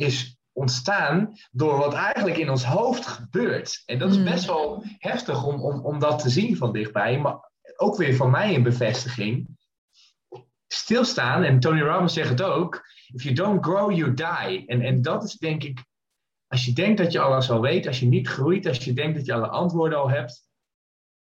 is 0.00 0.38
ontstaan 0.52 1.32
door 1.50 1.76
wat 1.76 1.94
eigenlijk 1.94 2.36
in 2.36 2.50
ons 2.50 2.64
hoofd 2.64 3.06
gebeurt. 3.06 3.82
En 3.86 3.98
dat 3.98 4.10
is 4.10 4.16
hmm. 4.16 4.24
best 4.24 4.46
wel 4.46 4.84
heftig 4.98 5.44
om, 5.44 5.60
om, 5.62 5.84
om 5.84 5.98
dat 5.98 6.18
te 6.18 6.30
zien 6.30 6.56
van 6.56 6.72
dichtbij. 6.72 7.18
Maar 7.18 7.50
ook 7.76 7.96
weer 7.96 8.16
van 8.16 8.30
mij 8.30 8.54
een 8.54 8.62
bevestiging. 8.62 9.58
Stilstaan, 10.66 11.42
en 11.42 11.60
Tony 11.60 11.80
Robbins 11.80 12.12
zegt 12.12 12.28
het 12.28 12.42
ook, 12.42 12.84
if 13.12 13.22
you 13.22 13.34
don't 13.34 13.64
grow, 13.64 13.92
you 13.92 14.14
die. 14.14 14.66
En, 14.66 14.80
en 14.80 15.02
dat 15.02 15.24
is 15.24 15.36
denk 15.36 15.62
ik, 15.62 15.84
als 16.46 16.64
je 16.64 16.72
denkt 16.72 16.98
dat 16.98 17.12
je 17.12 17.20
alles 17.20 17.50
al 17.50 17.60
weet, 17.60 17.86
als 17.86 18.00
je 18.00 18.06
niet 18.06 18.28
groeit, 18.28 18.66
als 18.66 18.84
je 18.84 18.92
denkt 18.92 19.16
dat 19.16 19.26
je 19.26 19.32
alle 19.32 19.48
antwoorden 19.48 19.98
al 19.98 20.10
hebt, 20.10 20.48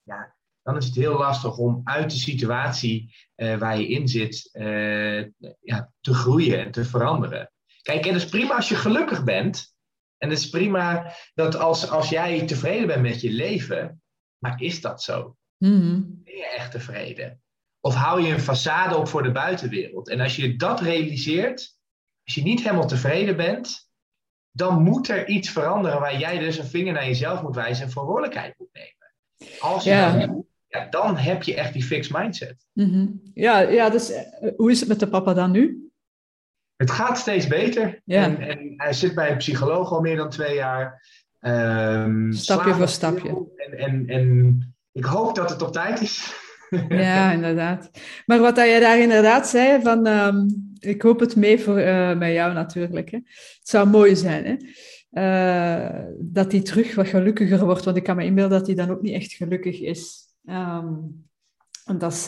ja, 0.04 0.36
dan 0.62 0.78
is 0.78 0.86
het 0.86 0.96
heel 0.96 1.18
lastig 1.18 1.58
om 1.58 1.82
uit 1.84 2.12
de 2.12 2.18
situatie 2.18 3.16
uh, 3.36 3.58
waar 3.58 3.80
je 3.80 3.88
in 3.88 4.08
zit 4.08 4.50
uh, 4.54 5.26
ja, 5.60 5.92
te 6.00 6.14
groeien 6.14 6.66
en 6.66 6.72
te 6.72 6.86
veranderen. 6.86 7.52
Kijk, 7.88 8.06
en 8.06 8.14
het 8.14 8.24
is 8.24 8.30
prima 8.30 8.56
als 8.56 8.70
je 8.70 8.76
gelukkig 8.76 9.24
bent. 9.24 9.76
En 10.18 10.30
het 10.30 10.38
is 10.38 10.50
prima 10.50 11.14
dat 11.34 11.56
als, 11.56 11.90
als 11.90 12.10
jij 12.10 12.46
tevreden 12.46 12.88
bent 12.88 13.02
met 13.02 13.22
je 13.22 13.32
leven. 13.32 14.02
Maar 14.38 14.62
is 14.62 14.82
dat 14.82 15.04
zo? 15.04 15.36
Mhm. 15.58 16.02
Ben 16.24 16.36
je 16.36 16.54
echt 16.56 16.72
tevreden? 16.72 17.42
Of 17.80 17.94
hou 17.94 18.22
je 18.22 18.34
een 18.34 18.42
façade 18.42 18.96
op 18.96 19.08
voor 19.08 19.24
de 19.24 19.32
buitenwereld? 19.32 20.10
En 20.10 20.20
als 20.20 20.36
je 20.36 20.56
dat 20.56 20.82
realiseert, 20.82 21.78
als 22.24 22.36
je 22.36 22.44
niet 22.44 22.64
helemaal 22.64 22.88
tevreden 22.88 23.38
bent, 23.38 23.90
dan 24.52 24.84
moet 24.84 25.08
er 25.08 25.28
iets 25.28 25.50
veranderen 25.50 26.00
waar 26.00 26.18
jij 26.18 26.40
dus 26.40 26.58
een 26.58 26.66
vinger 26.66 26.94
naar 26.94 27.06
jezelf 27.06 27.42
moet 27.42 27.56
wijzen 27.56 27.84
en 27.84 27.92
verantwoordelijkheid 27.92 28.56
moet 28.58 28.74
nemen. 28.74 29.14
Als 29.60 29.84
je 29.84 29.90
ja. 29.90 30.12
dat 30.12 30.46
ja, 30.68 30.88
dan 30.90 31.18
heb 31.18 31.44
je 31.44 31.56
echt 31.56 31.74
die 31.74 31.84
fixed 31.84 32.18
mindset. 32.18 32.68
Mhm. 32.74 33.08
Ja, 33.34 33.60
ja, 33.60 33.90
dus 33.90 34.10
eh, 34.10 34.52
hoe 34.56 34.72
is 34.72 34.80
het 34.80 34.90
met 34.90 35.00
de 35.00 35.08
papa 35.08 35.34
dan 35.34 35.52
nu? 35.52 35.87
Het 36.78 36.92
gaat 36.92 37.18
steeds 37.18 37.48
beter. 37.48 38.02
Ja. 38.04 38.24
En, 38.24 38.40
en, 38.40 38.74
hij 38.78 38.94
zit 38.94 39.16
bij 39.16 39.32
een 39.32 39.38
psycholoog 39.38 39.92
al 39.92 40.02
meer 40.02 40.16
dan 40.16 40.30
twee 40.30 40.56
jaar. 40.56 41.06
Um, 41.42 42.32
stapje 42.32 42.74
voor 42.74 42.88
stapje. 42.88 43.46
En, 43.56 43.78
en, 43.78 44.08
en 44.08 44.60
ik 44.92 45.06
hoop 45.06 45.36
dat 45.36 45.50
het 45.50 45.62
op 45.62 45.72
tijd 45.72 46.02
is. 46.02 46.34
ja, 46.90 47.32
inderdaad. 47.32 47.92
Maar 48.26 48.40
wat 48.40 48.56
jij 48.56 48.80
daar 48.80 49.00
inderdaad 49.00 49.48
zei, 49.48 49.82
van, 49.82 50.06
ehm, 50.06 50.46
ik 50.80 51.02
hoop 51.02 51.20
het 51.20 51.36
mee 51.36 51.60
voor 51.60 51.80
uh, 51.80 52.18
met 52.18 52.34
jou 52.34 52.54
natuurlijk. 52.54 53.12
Hè. 53.12 53.18
Het 53.18 53.70
zou 53.70 53.88
mooi 53.90 54.16
zijn 54.16 54.46
hè. 54.46 54.56
Uh, 55.12 56.06
dat 56.20 56.52
hij 56.52 56.62
terug 56.62 56.96
wat 56.96 57.08
gelukkiger 57.08 57.66
wordt, 57.66 57.86
want 57.86 57.98
ik 57.98 58.04
kan 58.04 58.16
me 58.16 58.24
inbeelden 58.24 58.58
dat 58.58 58.68
hij 58.68 58.76
dan 58.76 58.90
ook 58.90 59.02
niet 59.02 59.14
echt 59.14 59.34
gelukkig 59.34 59.82
is. 59.82 60.26
Um, 60.46 61.27
en, 61.88 61.98
dat 61.98 62.12
is 62.12 62.28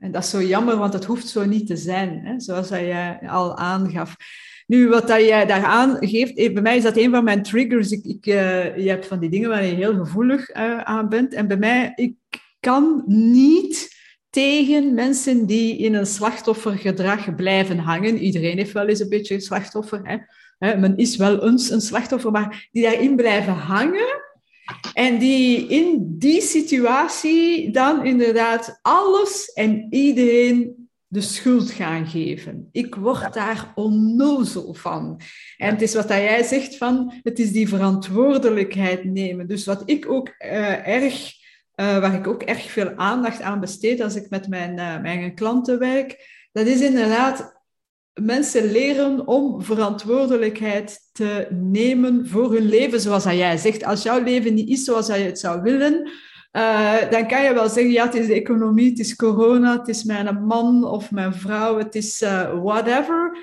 en 0.00 0.12
dat 0.12 0.22
is 0.22 0.30
zo 0.30 0.42
jammer, 0.42 0.76
want 0.76 0.92
het 0.92 1.04
hoeft 1.04 1.28
zo 1.28 1.44
niet 1.44 1.66
te 1.66 1.76
zijn, 1.76 2.20
hè, 2.24 2.40
zoals 2.40 2.68
jij 2.68 3.18
al 3.26 3.56
aangaf. 3.56 4.16
Nu, 4.66 4.88
wat 4.88 5.08
dat 5.08 5.20
jij 5.20 5.46
daar 5.46 5.64
aangeeft, 5.64 6.36
eh, 6.36 6.52
bij 6.52 6.62
mij 6.62 6.76
is 6.76 6.82
dat 6.82 6.96
een 6.96 7.10
van 7.10 7.24
mijn 7.24 7.42
triggers. 7.42 7.90
Ik, 7.90 8.04
ik 8.04 8.26
uh, 8.26 8.76
je 8.76 8.88
hebt 8.88 9.06
van 9.06 9.18
die 9.18 9.30
dingen 9.30 9.48
waar 9.48 9.64
je 9.64 9.74
heel 9.74 9.94
gevoelig 9.94 10.52
aan 10.84 11.08
bent. 11.08 11.34
En 11.34 11.46
bij 11.46 11.56
mij, 11.56 11.92
ik 11.94 12.14
kan 12.60 13.02
niet 13.06 13.92
tegen 14.30 14.94
mensen 14.94 15.46
die 15.46 15.76
in 15.76 15.94
een 15.94 16.06
slachtoffergedrag 16.06 17.34
blijven 17.34 17.78
hangen. 17.78 18.18
Iedereen 18.18 18.56
heeft 18.56 18.72
wel 18.72 18.86
eens 18.86 19.00
een 19.00 19.08
beetje 19.08 19.34
een 19.34 19.40
slachtoffer. 19.40 20.28
Hè, 20.58 20.76
men 20.76 20.96
is 20.96 21.16
wel 21.16 21.46
eens 21.46 21.70
een 21.70 21.80
slachtoffer, 21.80 22.30
maar 22.30 22.68
die 22.72 22.82
daarin 22.82 23.16
blijven 23.16 23.52
hangen. 23.52 24.22
En 24.92 25.18
die 25.18 25.66
in 25.66 26.14
die 26.18 26.40
situatie 26.40 27.70
dan 27.70 28.04
inderdaad 28.04 28.78
alles 28.82 29.52
en 29.52 29.86
iedereen 29.90 30.84
de 31.14 31.20
schuld 31.20 31.70
gaan 31.70 32.06
geven. 32.06 32.68
Ik 32.72 32.94
word 32.94 33.34
daar 33.34 33.72
onnozel 33.74 34.74
van. 34.74 35.20
En 35.56 35.70
het 35.70 35.82
is 35.82 35.94
wat 35.94 36.08
jij 36.08 36.42
zegt 36.42 36.76
van, 36.76 37.12
het 37.22 37.38
is 37.38 37.52
die 37.52 37.68
verantwoordelijkheid 37.68 39.04
nemen. 39.04 39.46
Dus 39.48 39.64
wat 39.64 39.82
ik 39.84 40.10
ook 40.10 40.28
uh, 40.28 40.88
erg, 40.88 41.32
uh, 41.76 41.98
waar 41.98 42.14
ik 42.14 42.26
ook 42.26 42.42
erg 42.42 42.70
veel 42.70 42.94
aandacht 42.96 43.40
aan 43.40 43.60
besteed 43.60 44.00
als 44.00 44.14
ik 44.14 44.30
met 44.30 44.48
mijn, 44.48 44.78
uh, 44.78 45.00
mijn 45.00 45.34
klanten 45.34 45.78
werk, 45.78 46.32
dat 46.52 46.66
is 46.66 46.80
inderdaad 46.80 47.53
mensen 48.20 48.70
leren 48.70 49.26
om 49.26 49.62
verantwoordelijkheid 49.62 51.00
te 51.12 51.46
nemen 51.50 52.28
voor 52.28 52.52
hun 52.52 52.68
leven, 52.68 53.00
zoals 53.00 53.24
jij 53.24 53.56
zegt. 53.56 53.84
Als 53.84 54.02
jouw 54.02 54.22
leven 54.22 54.54
niet 54.54 54.68
is 54.68 54.84
zoals 54.84 55.06
jij 55.06 55.22
het 55.22 55.38
zou 55.38 55.62
willen, 55.62 56.10
uh, 56.56 57.10
dan 57.10 57.26
kan 57.26 57.42
je 57.42 57.54
wel 57.54 57.68
zeggen, 57.68 57.92
ja, 57.92 58.04
het 58.04 58.14
is 58.14 58.26
de 58.26 58.34
economie, 58.34 58.90
het 58.90 58.98
is 58.98 59.16
corona, 59.16 59.78
het 59.78 59.88
is 59.88 60.04
mijn 60.04 60.44
man 60.44 60.84
of 60.84 61.10
mijn 61.10 61.34
vrouw, 61.34 61.78
het 61.78 61.94
is 61.94 62.22
uh, 62.22 62.62
whatever. 62.62 63.38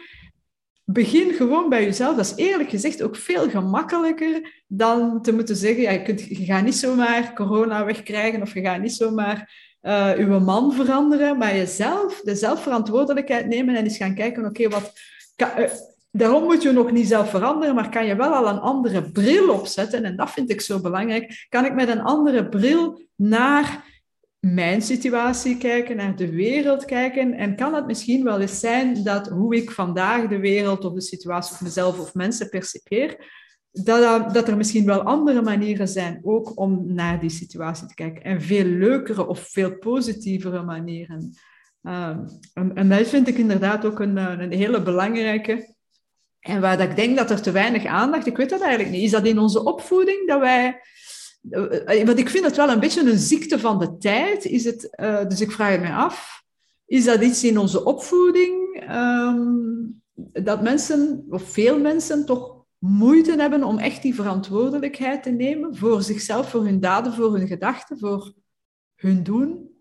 Begin 0.85 1.33
gewoon 1.33 1.69
bij 1.69 1.83
jezelf. 1.83 2.15
Dat 2.15 2.25
is 2.25 2.45
eerlijk 2.45 2.69
gezegd 2.69 3.03
ook 3.03 3.15
veel 3.15 3.49
gemakkelijker 3.49 4.63
dan 4.67 5.21
te 5.21 5.33
moeten 5.33 5.55
zeggen, 5.55 5.81
ja, 5.81 5.91
je, 5.91 6.01
kunt, 6.01 6.21
je 6.21 6.45
gaat 6.45 6.63
niet 6.63 6.75
zomaar 6.75 7.33
corona 7.33 7.85
wegkrijgen 7.85 8.41
of 8.41 8.53
je 8.53 8.61
gaat 8.61 8.81
niet 8.81 8.93
zomaar 8.93 9.70
uh, 9.81 10.11
uw 10.17 10.39
man 10.39 10.73
veranderen, 10.73 11.37
maar 11.37 11.55
jezelf, 11.55 12.21
de 12.21 12.35
zelfverantwoordelijkheid 12.35 13.47
nemen 13.47 13.75
en 13.75 13.83
eens 13.83 13.97
gaan 13.97 14.15
kijken, 14.15 14.45
oké, 14.45 14.69
wat... 14.69 14.93
Daarom 16.13 16.43
moet 16.43 16.61
je 16.61 16.71
nog 16.71 16.91
niet 16.91 17.07
zelf 17.07 17.29
veranderen, 17.29 17.75
maar 17.75 17.89
kan 17.89 18.05
je 18.05 18.15
wel 18.15 18.33
al 18.33 18.47
een 18.47 18.59
andere 18.59 19.11
bril 19.11 19.49
opzetten. 19.49 20.03
En 20.03 20.15
dat 20.15 20.31
vind 20.31 20.49
ik 20.49 20.61
zo 20.61 20.79
belangrijk. 20.79 21.45
Kan 21.49 21.65
ik 21.65 21.73
met 21.73 21.89
een 21.89 22.01
andere 22.01 22.49
bril 22.49 23.01
naar 23.15 23.83
mijn 24.39 24.81
situatie 24.81 25.57
kijken, 25.57 25.95
naar 25.95 26.15
de 26.15 26.29
wereld 26.29 26.85
kijken? 26.85 27.33
En 27.33 27.55
kan 27.55 27.73
het 27.73 27.85
misschien 27.85 28.23
wel 28.23 28.39
eens 28.39 28.59
zijn 28.59 29.03
dat 29.03 29.27
hoe 29.27 29.55
ik 29.55 29.71
vandaag 29.71 30.27
de 30.27 30.39
wereld 30.39 30.85
of 30.85 30.93
de 30.93 31.01
situatie 31.01 31.53
of 31.53 31.61
mezelf 31.61 31.99
of 31.99 32.13
mensen 32.13 32.49
percipeer, 32.49 33.17
dat, 33.71 34.33
dat 34.33 34.47
er 34.47 34.57
misschien 34.57 34.85
wel 34.85 35.01
andere 35.01 35.41
manieren 35.41 35.87
zijn 35.87 36.19
ook 36.23 36.59
om 36.59 36.93
naar 36.93 37.19
die 37.19 37.29
situatie 37.29 37.87
te 37.87 37.93
kijken. 37.93 38.23
En 38.23 38.41
veel 38.41 38.65
leukere 38.65 39.27
of 39.27 39.39
veel 39.39 39.77
positievere 39.77 40.63
manieren. 40.63 41.33
Um, 41.83 42.25
en, 42.53 42.75
en 42.75 42.89
dat 42.89 43.07
vind 43.07 43.27
ik 43.27 43.37
inderdaad 43.37 43.85
ook 43.85 43.99
een, 43.99 44.17
een 44.17 44.51
hele 44.51 44.81
belangrijke. 44.81 45.75
En 46.39 46.61
waar 46.61 46.77
dat 46.77 46.89
ik 46.89 46.95
denk 46.95 47.17
dat 47.17 47.29
er 47.29 47.41
te 47.41 47.51
weinig 47.51 47.85
aandacht, 47.85 48.27
ik 48.27 48.37
weet 48.37 48.49
dat 48.49 48.61
eigenlijk 48.61 48.91
niet, 48.91 49.03
is 49.03 49.11
dat 49.11 49.25
in 49.25 49.39
onze 49.39 49.63
opvoeding 49.63 50.27
dat 50.27 50.39
wij. 50.39 50.81
Eh, 51.49 52.05
want 52.05 52.19
ik 52.19 52.29
vind 52.29 52.45
het 52.45 52.55
wel 52.55 52.69
een 52.69 52.79
beetje 52.79 53.11
een 53.11 53.17
ziekte 53.17 53.59
van 53.59 53.79
de 53.79 53.97
tijd. 53.97 54.45
Is 54.45 54.65
het, 54.65 54.89
dus 55.27 55.41
ik 55.41 55.51
vraag 55.51 55.71
het 55.71 55.81
mij 55.81 55.93
af, 55.93 56.43
is 56.85 57.05
dat 57.05 57.21
iets 57.21 57.43
in 57.43 57.57
onze 57.57 57.83
opvoeding 57.83 58.83
um, 58.91 60.01
dat 60.33 60.61
mensen, 60.61 61.25
of 61.29 61.43
veel 61.43 61.79
mensen, 61.79 62.25
toch 62.25 62.50
moeite 62.81 63.35
hebben 63.39 63.63
om 63.63 63.77
echt 63.77 64.01
die 64.01 64.15
verantwoordelijkheid 64.15 65.23
te 65.23 65.29
nemen 65.29 65.75
voor 65.75 66.01
zichzelf, 66.01 66.49
voor 66.49 66.63
hun 66.63 66.79
daden, 66.79 67.13
voor 67.13 67.37
hun 67.37 67.47
gedachten, 67.47 67.99
voor 67.99 68.33
hun 68.95 69.23
doen? 69.23 69.71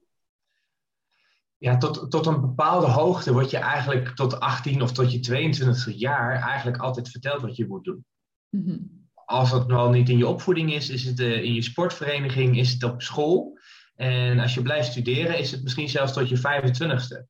ja, 1.61 1.77
tot, 1.77 2.11
tot 2.11 2.27
een 2.27 2.41
bepaalde 2.41 2.87
hoogte 2.87 3.33
word 3.33 3.51
je 3.51 3.57
eigenlijk 3.57 4.09
tot 4.09 4.41
18 4.41 4.83
of 4.83 4.93
tot 4.93 5.13
je 5.13 5.21
22 5.21 5.99
jaar 5.99 6.43
eigenlijk 6.43 6.83
altijd 6.83 7.11
verteld 7.11 7.43
wat 7.43 7.57
je 7.57 7.67
moet 7.67 7.85
doen. 7.85 8.05
Mhm. 8.49 8.79
Als 9.15 9.51
het 9.51 9.67
wel 9.67 9.91
niet 9.91 10.09
in 10.09 10.19
je 10.19 10.27
opvoeding 10.27 10.73
is, 10.73 10.89
is 10.89 11.05
het 11.05 11.21
uh, 11.21 11.43
in 11.43 11.55
je 11.55 11.63
sportvereniging, 11.63 12.59
is 12.59 12.73
het 12.73 12.83
op 12.83 13.03
school. 13.03 13.59
En 13.95 14.39
als 14.39 14.55
je 14.55 14.63
blijft 14.63 14.91
studeren, 14.91 15.39
is 15.39 15.51
het 15.51 15.63
misschien 15.63 15.89
zelfs 15.89 16.13
tot 16.13 16.29
je 16.29 16.39
25ste. 16.39 17.27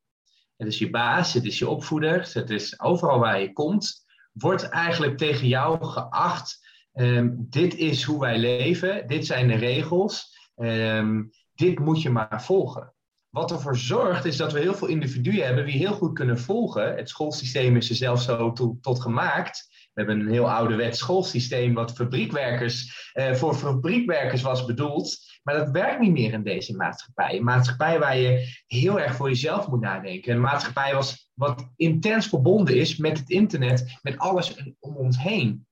Het 0.56 0.68
is 0.68 0.78
je 0.78 0.90
baas, 0.90 1.33
het 1.33 1.44
is 1.44 1.59
je 1.59 1.68
opvoeder, 1.68 2.30
het 2.33 2.50
is 2.50 2.80
overal 2.80 3.18
waar 3.18 3.40
je 3.40 3.52
komt, 3.52 4.04
wordt 4.32 4.68
eigenlijk 4.68 5.16
tegen 5.16 5.48
jou 5.48 5.84
geacht. 5.84 6.68
Um, 6.94 7.46
dit 7.50 7.76
is 7.76 8.02
hoe 8.02 8.20
wij 8.20 8.38
leven, 8.38 9.06
dit 9.06 9.26
zijn 9.26 9.48
de 9.48 9.54
regels, 9.54 10.38
um, 10.56 11.30
dit 11.54 11.78
moet 11.78 12.02
je 12.02 12.10
maar 12.10 12.42
volgen. 12.44 12.94
Wat 13.28 13.50
ervoor 13.50 13.76
zorgt 13.76 14.24
is 14.24 14.36
dat 14.36 14.52
we 14.52 14.60
heel 14.60 14.74
veel 14.74 14.88
individuen 14.88 15.46
hebben 15.46 15.64
die 15.64 15.78
heel 15.78 15.92
goed 15.92 16.14
kunnen 16.14 16.38
volgen. 16.38 16.96
Het 16.96 17.08
schoolsysteem 17.08 17.76
is 17.76 17.90
er 17.90 17.96
zelfs 17.96 18.24
zo 18.24 18.52
tot 18.80 19.00
gemaakt. 19.00 19.68
We 19.92 20.00
hebben 20.02 20.20
een 20.20 20.32
heel 20.32 20.50
ouderwets 20.50 20.98
schoolsysteem 20.98 21.74
wat 21.74 21.92
fabriekwerkers, 21.92 23.10
eh, 23.12 23.34
voor 23.34 23.54
fabriekwerkers 23.54 24.42
was 24.42 24.64
bedoeld. 24.64 25.18
Maar 25.42 25.55
dat 25.55 25.70
werkt 25.70 26.00
niet 26.00 26.12
meer 26.12 26.33
in 26.33 26.42
deze 26.42 26.76
maatschappij. 26.76 27.37
Een 27.37 27.44
maatschappij 27.44 27.98
waar 27.98 28.16
je 28.16 28.62
heel 28.66 29.00
erg 29.00 29.14
voor 29.14 29.29
jezelf 29.29 29.68
moet 29.68 29.81
nadenken. 29.81 30.33
Een 30.33 30.40
maatschappij 30.40 30.94
was, 30.94 31.31
wat 31.35 31.70
intens 31.76 32.29
verbonden 32.29 32.76
is 32.76 32.96
met 32.96 33.18
het 33.18 33.31
internet, 33.31 33.98
met 34.03 34.18
alles 34.18 34.62
om 34.79 34.96
ons 34.96 35.18
heen. 35.18 35.66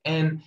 En 0.00 0.42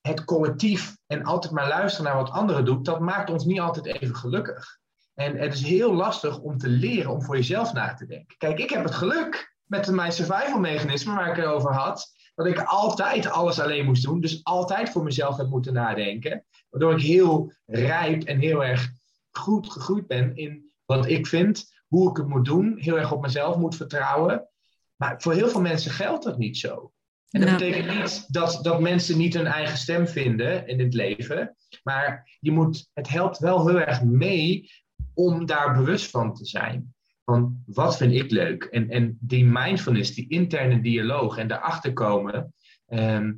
het 0.00 0.24
collectief 0.24 0.96
en 1.06 1.24
altijd 1.24 1.52
maar 1.52 1.68
luisteren 1.68 2.06
naar 2.06 2.22
wat 2.22 2.30
anderen 2.30 2.64
doen, 2.64 2.82
dat 2.82 3.00
maakt 3.00 3.30
ons 3.30 3.44
niet 3.44 3.60
altijd 3.60 3.86
even 3.86 4.16
gelukkig. 4.16 4.80
En 5.14 5.36
het 5.36 5.54
is 5.54 5.62
heel 5.62 5.92
lastig 5.94 6.38
om 6.38 6.58
te 6.58 6.68
leren 6.68 7.10
om 7.10 7.22
voor 7.22 7.36
jezelf 7.36 7.72
na 7.72 7.94
te 7.94 8.06
denken. 8.06 8.36
Kijk, 8.36 8.58
ik 8.58 8.70
heb 8.70 8.84
het 8.84 8.94
geluk 8.94 9.56
met 9.64 9.90
mijn 9.90 10.12
survival 10.12 10.58
mechanisme 10.58 11.14
waar 11.14 11.30
ik 11.30 11.36
het 11.36 11.44
over 11.44 11.72
had, 11.72 12.12
dat 12.34 12.46
ik 12.46 12.62
altijd 12.62 13.26
alles 13.26 13.60
alleen 13.60 13.84
moest 13.84 14.04
doen. 14.04 14.20
Dus 14.20 14.44
altijd 14.44 14.90
voor 14.90 15.02
mezelf 15.02 15.36
heb 15.36 15.48
moeten 15.48 15.72
nadenken. 15.72 16.44
Waardoor 16.72 16.92
ik 16.92 17.02
heel 17.02 17.52
rijp 17.66 18.22
en 18.22 18.38
heel 18.38 18.64
erg 18.64 18.90
goed 19.30 19.70
gegroeid 19.70 20.06
ben 20.06 20.36
in 20.36 20.70
wat 20.84 21.08
ik 21.08 21.26
vind, 21.26 21.72
hoe 21.86 22.10
ik 22.10 22.16
het 22.16 22.26
moet 22.26 22.44
doen, 22.44 22.78
heel 22.78 22.98
erg 22.98 23.12
op 23.12 23.22
mezelf 23.22 23.56
moet 23.56 23.76
vertrouwen. 23.76 24.48
Maar 24.96 25.20
voor 25.20 25.32
heel 25.32 25.48
veel 25.48 25.60
mensen 25.60 25.90
geldt 25.90 26.24
dat 26.24 26.38
niet 26.38 26.58
zo. 26.58 26.92
En 27.30 27.40
dat 27.40 27.50
betekent 27.50 27.98
niet 27.98 28.32
dat, 28.32 28.58
dat 28.62 28.80
mensen 28.80 29.18
niet 29.18 29.34
hun 29.34 29.46
eigen 29.46 29.76
stem 29.76 30.08
vinden 30.08 30.66
in 30.66 30.80
het 30.80 30.94
leven. 30.94 31.56
Maar 31.82 32.36
je 32.40 32.52
moet, 32.52 32.90
het 32.92 33.08
helpt 33.08 33.38
wel 33.38 33.66
heel 33.68 33.80
erg 33.80 34.02
mee 34.02 34.70
om 35.14 35.46
daar 35.46 35.74
bewust 35.74 36.10
van 36.10 36.34
te 36.34 36.44
zijn. 36.44 36.94
Van 37.24 37.62
wat 37.66 37.96
vind 37.96 38.12
ik 38.12 38.30
leuk? 38.30 38.62
En, 38.62 38.90
en 38.90 39.18
die 39.20 39.44
mindfulness, 39.44 40.14
die 40.14 40.28
interne 40.28 40.80
dialoog 40.80 41.36
en 41.36 41.48
daarachter 41.48 41.92
komen. 41.92 42.54
Ehm, 42.86 43.32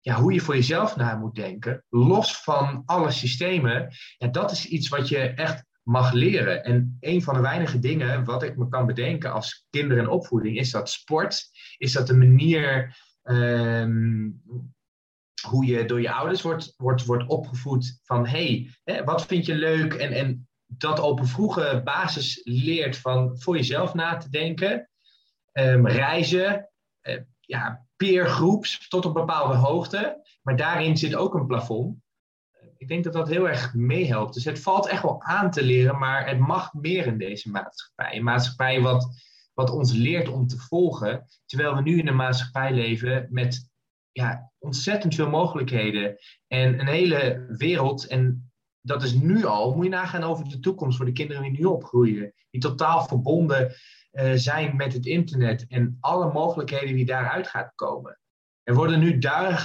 ja, 0.00 0.20
hoe 0.20 0.32
je 0.32 0.40
voor 0.40 0.54
jezelf 0.54 0.96
na 0.96 1.16
moet 1.16 1.34
denken, 1.34 1.84
los 1.88 2.42
van 2.42 2.82
alle 2.86 3.10
systemen. 3.10 3.94
Ja, 4.18 4.28
dat 4.28 4.50
is 4.50 4.66
iets 4.66 4.88
wat 4.88 5.08
je 5.08 5.18
echt 5.18 5.64
mag 5.82 6.12
leren. 6.12 6.64
En 6.64 6.96
een 7.00 7.22
van 7.22 7.34
de 7.34 7.40
weinige 7.40 7.78
dingen 7.78 8.24
wat 8.24 8.42
ik 8.42 8.56
me 8.56 8.68
kan 8.68 8.86
bedenken 8.86 9.32
als 9.32 9.66
kinder- 9.70 9.98
en 9.98 10.08
opvoeding, 10.08 10.58
is 10.58 10.70
dat 10.70 10.90
sport. 10.90 11.50
Is 11.76 11.92
dat 11.92 12.06
de 12.06 12.16
manier 12.16 12.96
ehm, 13.22 14.28
hoe 15.48 15.66
je 15.66 15.84
door 15.84 16.00
je 16.00 16.12
ouders 16.12 16.42
wordt, 16.42 16.74
wordt, 16.76 17.04
wordt 17.04 17.26
opgevoed 17.26 18.00
van 18.04 18.26
hey, 18.26 18.70
wat 19.04 19.26
vind 19.26 19.46
je 19.46 19.54
leuk? 19.54 19.94
En, 19.94 20.12
en 20.12 20.48
dat 20.66 21.00
op 21.00 21.18
een 21.20 21.26
vroege 21.26 21.80
basis 21.84 22.40
leert 22.44 22.96
van 22.96 23.38
voor 23.40 23.56
jezelf 23.56 23.94
na 23.94 24.16
te 24.16 24.30
denken. 24.30 24.90
Um, 25.52 25.86
reizen, 25.86 26.70
uh, 27.02 27.16
ja, 27.50 27.86
peergroeps 27.96 28.88
tot 28.88 29.04
een 29.04 29.12
bepaalde 29.12 29.54
hoogte. 29.54 30.28
Maar 30.42 30.56
daarin 30.56 30.96
zit 30.96 31.14
ook 31.14 31.34
een 31.34 31.46
plafond. 31.46 31.98
Ik 32.76 32.88
denk 32.88 33.04
dat 33.04 33.12
dat 33.12 33.28
heel 33.28 33.48
erg 33.48 33.74
meehelpt. 33.74 34.34
Dus 34.34 34.44
het 34.44 34.60
valt 34.60 34.86
echt 34.86 35.02
wel 35.02 35.22
aan 35.22 35.50
te 35.50 35.62
leren, 35.62 35.98
maar 35.98 36.28
het 36.28 36.38
mag 36.38 36.72
meer 36.74 37.06
in 37.06 37.18
deze 37.18 37.50
maatschappij. 37.50 38.16
Een 38.16 38.24
maatschappij 38.24 38.80
wat, 38.80 39.08
wat 39.54 39.70
ons 39.70 39.92
leert 39.92 40.28
om 40.28 40.46
te 40.46 40.58
volgen. 40.58 41.26
Terwijl 41.46 41.74
we 41.74 41.82
nu 41.82 41.98
in 41.98 42.08
een 42.08 42.16
maatschappij 42.16 42.72
leven 42.72 43.26
met 43.30 43.68
ja, 44.12 44.52
ontzettend 44.58 45.14
veel 45.14 45.30
mogelijkheden. 45.30 46.16
En 46.46 46.80
een 46.80 46.88
hele 46.88 47.46
wereld 47.48 48.06
en 48.06 48.50
dat 48.80 49.02
is 49.02 49.12
nu 49.12 49.44
al, 49.44 49.74
moet 49.74 49.84
je 49.84 49.90
nagaan 49.90 50.22
over 50.22 50.48
de 50.48 50.60
toekomst 50.60 50.96
voor 50.96 51.06
de 51.06 51.12
kinderen 51.12 51.42
die 51.42 51.58
nu 51.58 51.64
opgroeien. 51.64 52.34
Die 52.50 52.60
totaal 52.60 53.04
verbonden 53.04 53.74
uh, 54.12 54.32
zijn 54.34 54.76
met 54.76 54.92
het 54.92 55.06
internet 55.06 55.66
en 55.68 55.96
alle 56.00 56.32
mogelijkheden 56.32 56.94
die 56.94 57.06
daaruit 57.06 57.48
gaan 57.48 57.72
komen. 57.74 58.18
Er 58.62 58.74
worden 58.74 59.00
nu 59.00 59.18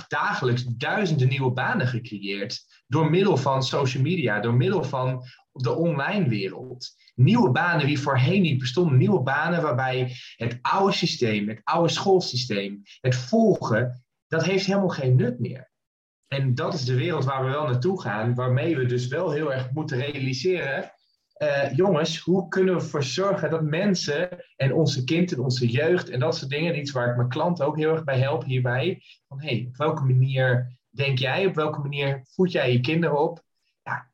dagelijks 0.07 0.63
duizenden 0.63 1.27
nieuwe 1.27 1.51
banen 1.51 1.87
gecreëerd 1.87 2.83
door 2.87 3.09
middel 3.09 3.37
van 3.37 3.63
social 3.63 4.03
media, 4.03 4.39
door 4.39 4.53
middel 4.53 4.83
van 4.83 5.23
de 5.51 5.73
online 5.73 6.27
wereld. 6.27 6.95
Nieuwe 7.15 7.51
banen 7.51 7.85
die 7.85 7.99
voorheen 7.99 8.41
niet 8.41 8.59
bestonden, 8.59 8.97
nieuwe 8.97 9.21
banen 9.21 9.61
waarbij 9.61 10.15
het 10.35 10.59
oude 10.61 10.93
systeem, 10.93 11.47
het 11.47 11.61
oude 11.63 11.89
schoolsysteem, 11.89 12.81
het 13.01 13.15
volgen, 13.15 14.05
dat 14.27 14.45
heeft 14.45 14.65
helemaal 14.65 14.89
geen 14.89 15.15
nut 15.15 15.39
meer. 15.39 15.71
En 16.27 16.55
dat 16.55 16.73
is 16.73 16.85
de 16.85 16.95
wereld 16.95 17.25
waar 17.25 17.45
we 17.45 17.51
wel 17.51 17.67
naartoe 17.67 18.01
gaan, 18.01 18.35
waarmee 18.35 18.77
we 18.77 18.85
dus 18.85 19.07
wel 19.07 19.31
heel 19.31 19.53
erg 19.53 19.71
moeten 19.71 19.97
realiseren. 19.97 20.94
Uh, 21.37 21.75
jongens, 21.75 22.19
hoe 22.19 22.47
kunnen 22.47 22.75
we 22.75 22.81
ervoor 22.81 23.03
zorgen 23.03 23.49
dat 23.49 23.61
mensen 23.61 24.29
en 24.55 24.73
onze 24.73 25.03
kind 25.03 25.31
en 25.31 25.39
onze 25.39 25.67
jeugd 25.67 26.09
en 26.09 26.19
dat 26.19 26.37
soort 26.37 26.51
dingen, 26.51 26.77
iets 26.77 26.91
waar 26.91 27.09
ik 27.09 27.15
mijn 27.15 27.29
klanten 27.29 27.65
ook 27.65 27.77
heel 27.77 27.91
erg 27.91 28.03
bij 28.03 28.19
help 28.19 28.43
hierbij, 28.43 29.01
van 29.27 29.41
hé, 29.41 29.47
hey, 29.47 29.65
op 29.67 29.77
welke 29.77 30.03
manier 30.03 30.77
denk 30.89 31.17
jij, 31.17 31.45
op 31.45 31.55
welke 31.55 31.79
manier 31.79 32.21
voed 32.23 32.51
jij 32.51 32.71
je 32.71 32.79
kinderen 32.79 33.19
op? 33.19 33.43
Ja, 33.83 34.09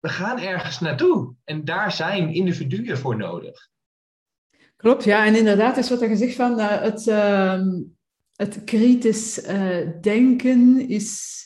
we 0.00 0.08
gaan 0.08 0.38
ergens 0.38 0.80
naartoe 0.80 1.34
en 1.44 1.64
daar 1.64 1.92
zijn 1.92 2.34
individuen 2.34 2.98
voor 2.98 3.16
nodig. 3.16 3.68
Klopt, 4.76 5.04
ja, 5.04 5.26
en 5.26 5.36
inderdaad 5.36 5.76
is 5.76 5.90
wat 5.90 6.02
er 6.02 6.08
gezegd 6.08 6.34
van 6.34 6.58
uh, 6.58 6.80
het. 6.80 7.06
Uh 7.06 7.60
het 8.42 8.64
kritisch 8.64 9.48
uh, 9.48 9.88
denken 10.00 10.88
is. 10.88 11.40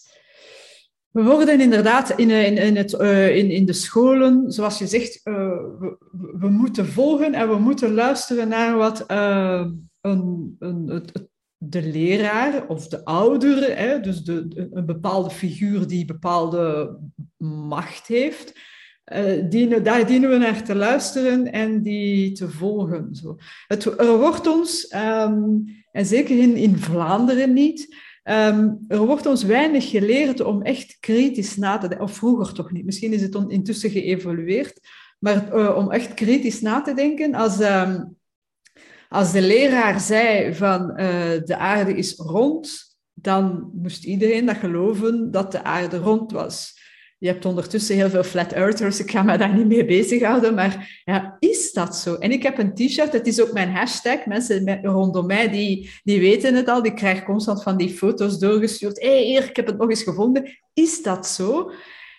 We 1.17 1.23
worden 1.23 1.61
inderdaad 1.61 2.11
in, 2.11 2.31
eh, 2.31 2.47
in, 2.47 2.57
in, 2.57 2.77
het, 2.77 2.93
uh, 2.93 3.37
in, 3.37 3.51
in 3.51 3.67
de 3.67 3.73
scholen, 3.73 4.53
zoals 4.53 4.79
je 4.79 4.87
zegt, 4.87 5.21
uh, 5.25 5.35
we, 5.79 5.97
we, 6.39 6.49
moeten 6.49 6.87
volgen 6.87 7.35
en 7.35 7.49
we 7.49 7.59
moeten 7.59 7.95
luisteren 7.95 8.49
naar 8.49 8.77
wat 8.77 9.05
een, 9.09 10.57
een, 10.59 10.89
het, 10.89 11.29
de 11.57 11.83
leraar 11.83 12.67
of 12.67 12.89
de 12.89 13.05
ouder, 13.05 13.79
hè, 13.79 14.01
dus 14.01 14.23
de, 14.23 14.69
een 14.73 14.87
bepaalde 14.87 15.31
figuur 15.31 15.87
die 15.87 16.05
bepaalde 16.05 16.97
macht 17.69 18.07
heeft, 18.07 18.61
daar 19.83 20.07
dienen 20.07 20.31
we 20.31 20.37
naar 20.39 20.63
te 20.63 20.75
luisteren 20.75 21.53
en 21.53 21.83
die 21.83 22.33
te 22.33 22.51
volgen. 22.51 23.15
Zo. 23.15 23.37
Het, 23.67 23.85
wordt 24.07 24.47
ons, 24.47 24.87
ehm, 24.87 25.45
en 25.93 26.07
zeker 26.07 26.39
in, 26.39 26.57
in 26.57 26.77
Vlaanderen 26.77 27.53
niet, 27.53 28.06
ehm, 28.27 28.71
er 28.89 29.07
wordt 29.07 29.27
ons 29.27 29.43
weinig 29.43 29.91
geleerd 29.91 30.41
om 30.41 30.63
echt 30.63 30.97
kritisch 31.01 31.57
na 31.57 31.79
te 31.79 31.89
denken, 31.89 32.07
of 32.07 32.13
vroeger 32.13 32.55
toch 32.55 32.73
niet, 32.73 32.85
misschien 32.85 33.13
is 33.13 33.23
het 33.23 33.45
intussen 33.49 33.91
geëvolueerd, 33.91 34.81
maar 35.19 35.57
uh, 35.57 35.77
om 35.77 35.91
echt 35.91 36.15
kritisch 36.15 36.61
na 36.61 36.83
te 36.83 36.95
denken. 36.95 37.35
Als, 37.35 37.61
um, 37.61 38.17
als 39.09 39.33
de 39.33 39.43
leraar 39.43 40.01
zei 40.01 40.55
van 40.55 40.91
uh, 40.91 40.97
de 41.45 41.57
aarde 41.57 41.95
is 41.95 42.15
rond, 42.17 42.97
dan 43.15 43.71
moest 43.75 44.05
iedereen 44.05 44.47
dat 44.47 44.57
geloven 44.57 45.31
dat 45.31 45.53
de 45.53 45.63
aarde 45.63 45.97
rond 45.97 46.33
was. 46.33 46.85
Je 47.19 47.27
hebt 47.29 47.45
ondertussen 47.45 47.97
heel 47.97 48.11
veel 48.11 48.25
flat 48.25 48.53
earthers, 48.53 49.01
ik 49.01 49.11
ga 49.11 49.23
me 49.23 49.39
daar 49.39 49.55
niet 49.55 49.67
mee 49.67 49.85
bezighouden, 49.85 50.55
maar 50.55 51.01
ja, 51.05 51.37
is 51.39 51.73
dat 51.73 51.97
zo? 51.97 52.15
En 52.15 52.31
ik 52.31 52.43
heb 52.43 52.59
een 52.59 52.75
t-shirt, 52.75 53.13
het 53.13 53.27
is 53.27 53.41
ook 53.41 53.53
mijn 53.53 53.71
hashtag. 53.71 54.27
Mensen 54.27 54.81
rondom 54.83 55.27
mij, 55.27 55.49
die, 55.49 55.91
die 56.03 56.21
weten 56.21 56.55
het 56.55 56.69
al, 56.69 56.83
die 56.83 56.95
krijgen 56.95 57.25
constant 57.25 57.63
van 57.63 57.77
die 57.77 57.91
foto's 57.91 58.39
doorgestuurd. 58.39 59.01
Hé, 59.01 59.09
hey, 59.09 59.23
hier, 59.23 59.45
ik 59.45 59.57
heb 59.57 59.67
het 59.67 59.79
nog 59.79 59.89
eens 59.89 60.03
gevonden. 60.03 60.59
Is 60.75 61.03
dat 61.03 61.27
zo? 61.27 61.71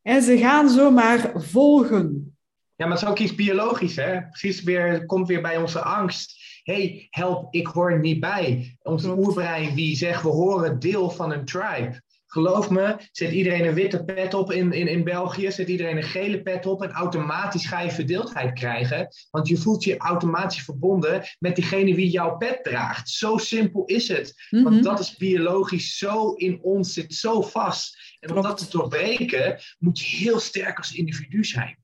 En 0.03 0.23
ze 0.23 0.39
gaan 0.39 0.71
zomaar 0.71 1.33
volgen. 1.35 2.37
Ja, 2.75 2.87
maar 2.87 2.97
het 2.97 3.03
is 3.03 3.09
ook 3.09 3.19
iets 3.19 3.35
biologisch, 3.35 3.97
hè? 3.97 4.23
Precies 4.23 4.63
weer, 4.63 5.07
komt 5.07 5.29
weer 5.29 5.43
bij 5.43 5.57
onze 5.57 5.81
angst. 5.81 6.41
hey, 6.63 7.07
help, 7.11 7.55
ik 7.55 7.67
hoor 7.67 8.01
niet 8.01 8.21
bij. 8.21 8.77
Onze 8.83 9.17
oerbrein 9.19 9.75
die 9.75 9.97
zegt, 9.97 10.23
we 10.23 10.29
horen 10.29 10.79
deel 10.79 11.11
van 11.11 11.33
een 11.33 11.45
tribe. 11.45 12.02
Geloof 12.33 12.71
me, 12.71 12.97
zet 13.11 13.33
iedereen 13.33 13.67
een 13.67 13.75
witte 13.75 14.05
pet 14.05 14.35
op 14.35 14.53
in, 14.53 14.73
in, 14.73 14.89
in 14.89 15.05
België, 15.05 15.53
zet 15.53 15.69
iedereen 15.69 15.97
een 15.97 16.03
gele 16.03 16.43
pet 16.43 16.67
op 16.67 16.83
en 16.83 16.91
automatisch 16.91 17.67
ga 17.67 17.81
je 17.81 17.91
verdeeldheid 17.91 18.53
krijgen. 18.53 19.09
Want 19.31 19.49
je 19.49 19.57
voelt 19.57 19.85
je 19.85 19.97
automatisch 19.97 20.63
verbonden 20.63 21.25
met 21.39 21.57
diegene 21.57 21.95
wie 21.95 22.11
jouw 22.11 22.37
pet 22.37 22.65
draagt. 22.65 23.09
Zo 23.09 23.37
simpel 23.37 23.85
is 23.85 24.09
het. 24.09 24.47
Want 24.51 24.75
mhm. 24.75 24.83
dat 24.83 25.01
is 25.01 25.17
biologisch 25.17 25.99
zo 25.99 26.33
in 26.33 26.63
ons, 26.63 26.93
zit 26.93 27.15
zo 27.15 27.43
vast. 27.43 28.17
En 28.21 28.37
om 28.37 28.43
dat 28.43 28.59
te 28.59 28.67
doorbreken, 28.71 29.61
moet 29.79 30.01
je 30.01 30.17
heel 30.17 30.39
sterk 30.39 30.79
als 30.79 30.95
individu 30.95 31.45
zijn. 31.45 31.79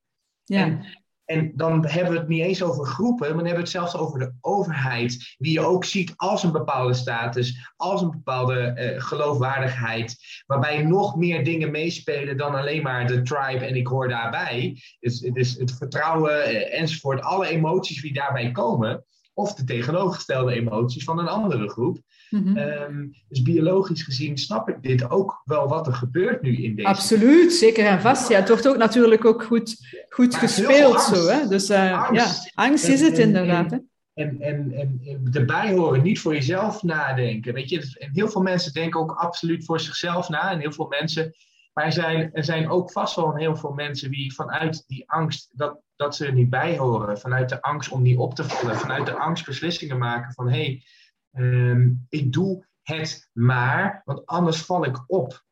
Ja. 0.44 0.62
En, 0.62 1.03
en, 1.29 1.53
dan 1.55 1.87
hebben 1.87 2.12
we 2.12 2.18
het 2.18 2.29
niet 2.29 2.43
eens 2.43 2.62
over 2.62 2.87
groepen, 2.87 3.26
maar 3.26 3.37
dan 3.37 3.47
hebben 3.47 3.55
we 3.55 3.61
het 3.61 3.91
zelfs 3.91 3.97
over 3.97 4.18
de 4.18 4.33
overheid, 4.41 5.35
die 5.39 5.53
je 5.53 5.61
ook 5.61 5.85
ziet 5.85 6.12
als 6.16 6.43
een 6.43 6.53
bepaalde 6.53 6.95
status, 6.95 7.72
als 7.76 8.03
een 8.03 8.11
bepaalde 8.11 8.74
uh, 8.76 9.03
geloofwaardigheid, 9.03 10.16
waarbij 10.47 10.83
nog 10.83 11.16
meer 11.16 11.45
dingen 11.45 11.70
meespelen 11.70 12.37
dan 12.37 12.55
alleen 12.55 12.83
maar 12.83 13.07
de 13.07 13.22
tribe 13.22 13.64
en 13.64 13.76
ik 13.76 13.87
hoor 13.87 14.09
daarbij. 14.09 14.76
Dus, 15.01 15.18
dus 15.18 15.55
het 15.55 15.72
vertrouwen 15.72 16.51
uh, 16.51 16.81
enzovoort, 16.81 17.20
alle 17.20 17.49
emoties 17.49 18.03
die 18.03 18.12
daarbij 18.12 18.51
komen, 18.51 19.05
of 19.35 19.55
de 19.55 19.64
tegenovergestelde 19.64 20.55
emoties 20.55 21.05
van 21.05 21.18
een 21.18 21.29
andere 21.29 21.68
groep. 21.68 21.99
Ehm, 22.31 23.07
dus 23.29 23.43
biologisch 23.43 24.03
gezien 24.03 24.39
snap 24.39 24.68
ik 24.68 24.83
dit 24.83 25.11
ook 25.11 25.43
wel 25.45 25.68
wat 25.68 25.87
er 25.87 25.93
gebeurt 25.93 26.43
nu 26.43 26.62
in 26.62 26.74
deze. 26.74 26.89
Absoluut, 26.89 27.53
zeker 27.53 27.87
en 27.87 28.01
vast. 28.01 28.29
Ja, 28.29 28.37
het 28.37 28.49
wordt 28.49 28.68
ook 28.68 28.76
natuurlijk 28.76 29.24
ook 29.24 29.43
goed, 29.43 29.76
goed 30.09 30.35
gespeeld 30.35 31.01
zo. 31.01 31.26
Hè? 31.26 31.49
Dus 31.49 31.70
uh, 31.70 32.09
angst. 32.09 32.45
ja, 32.45 32.51
angst 32.55 32.89
is 32.89 33.01
het 33.01 33.18
inderdaad. 33.18 33.72
En, 33.72 34.41
en, 34.41 34.72
en, 34.72 35.01
en, 35.05 35.29
erbij 35.33 35.72
horen, 35.72 36.03
niet 36.03 36.20
voor 36.20 36.35
jezelf 36.35 36.83
nadenken. 36.83 37.55
Weet 37.55 37.68
je, 37.68 37.97
en 37.99 38.11
heel 38.12 38.29
veel 38.29 38.43
mensen 38.43 38.72
denken 38.72 39.01
ook 39.01 39.12
absoluut 39.12 39.64
voor 39.64 39.81
zichzelf 39.81 40.29
na. 40.29 40.51
En 40.51 40.59
heel 40.59 40.72
veel 40.72 40.89
mensen. 40.89 41.35
Maar 41.72 41.85
er 41.85 41.93
zijn, 41.93 42.31
er 42.33 42.45
zijn 42.45 42.68
ook 42.68 42.93
vast 42.93 43.16
wel 43.16 43.35
heel 43.35 43.57
veel 43.57 43.72
mensen 43.72 44.11
die 44.11 44.35
vanuit 44.35 44.85
die 44.87 45.11
angst 45.11 45.51
dat, 45.53 45.81
dat 45.97 46.16
ze 46.16 46.26
er 46.26 46.33
niet 46.33 46.51
bij 46.51 46.79
horen. 46.79 47.18
Vanuit 47.18 47.49
de 47.49 47.62
angst 47.62 47.91
om 47.91 48.03
niet 48.03 48.18
op 48.18 48.35
te 48.35 48.45
vallen. 48.45 48.76
Vanuit 48.76 49.07
de 49.07 49.18
angst 49.18 49.47
beslissingen 49.47 49.99
maken 49.99 50.33
van 50.33 50.49
hé, 50.49 50.64
hey, 50.64 50.83
Ehm, 51.39 51.91
ik 52.09 52.32
doe 52.32 52.66
het 52.82 53.30
maar, 53.32 54.03
want 54.05 54.26
anders 54.26 54.62
val 54.62 54.84
ik 54.84 55.05
op. 55.07 55.47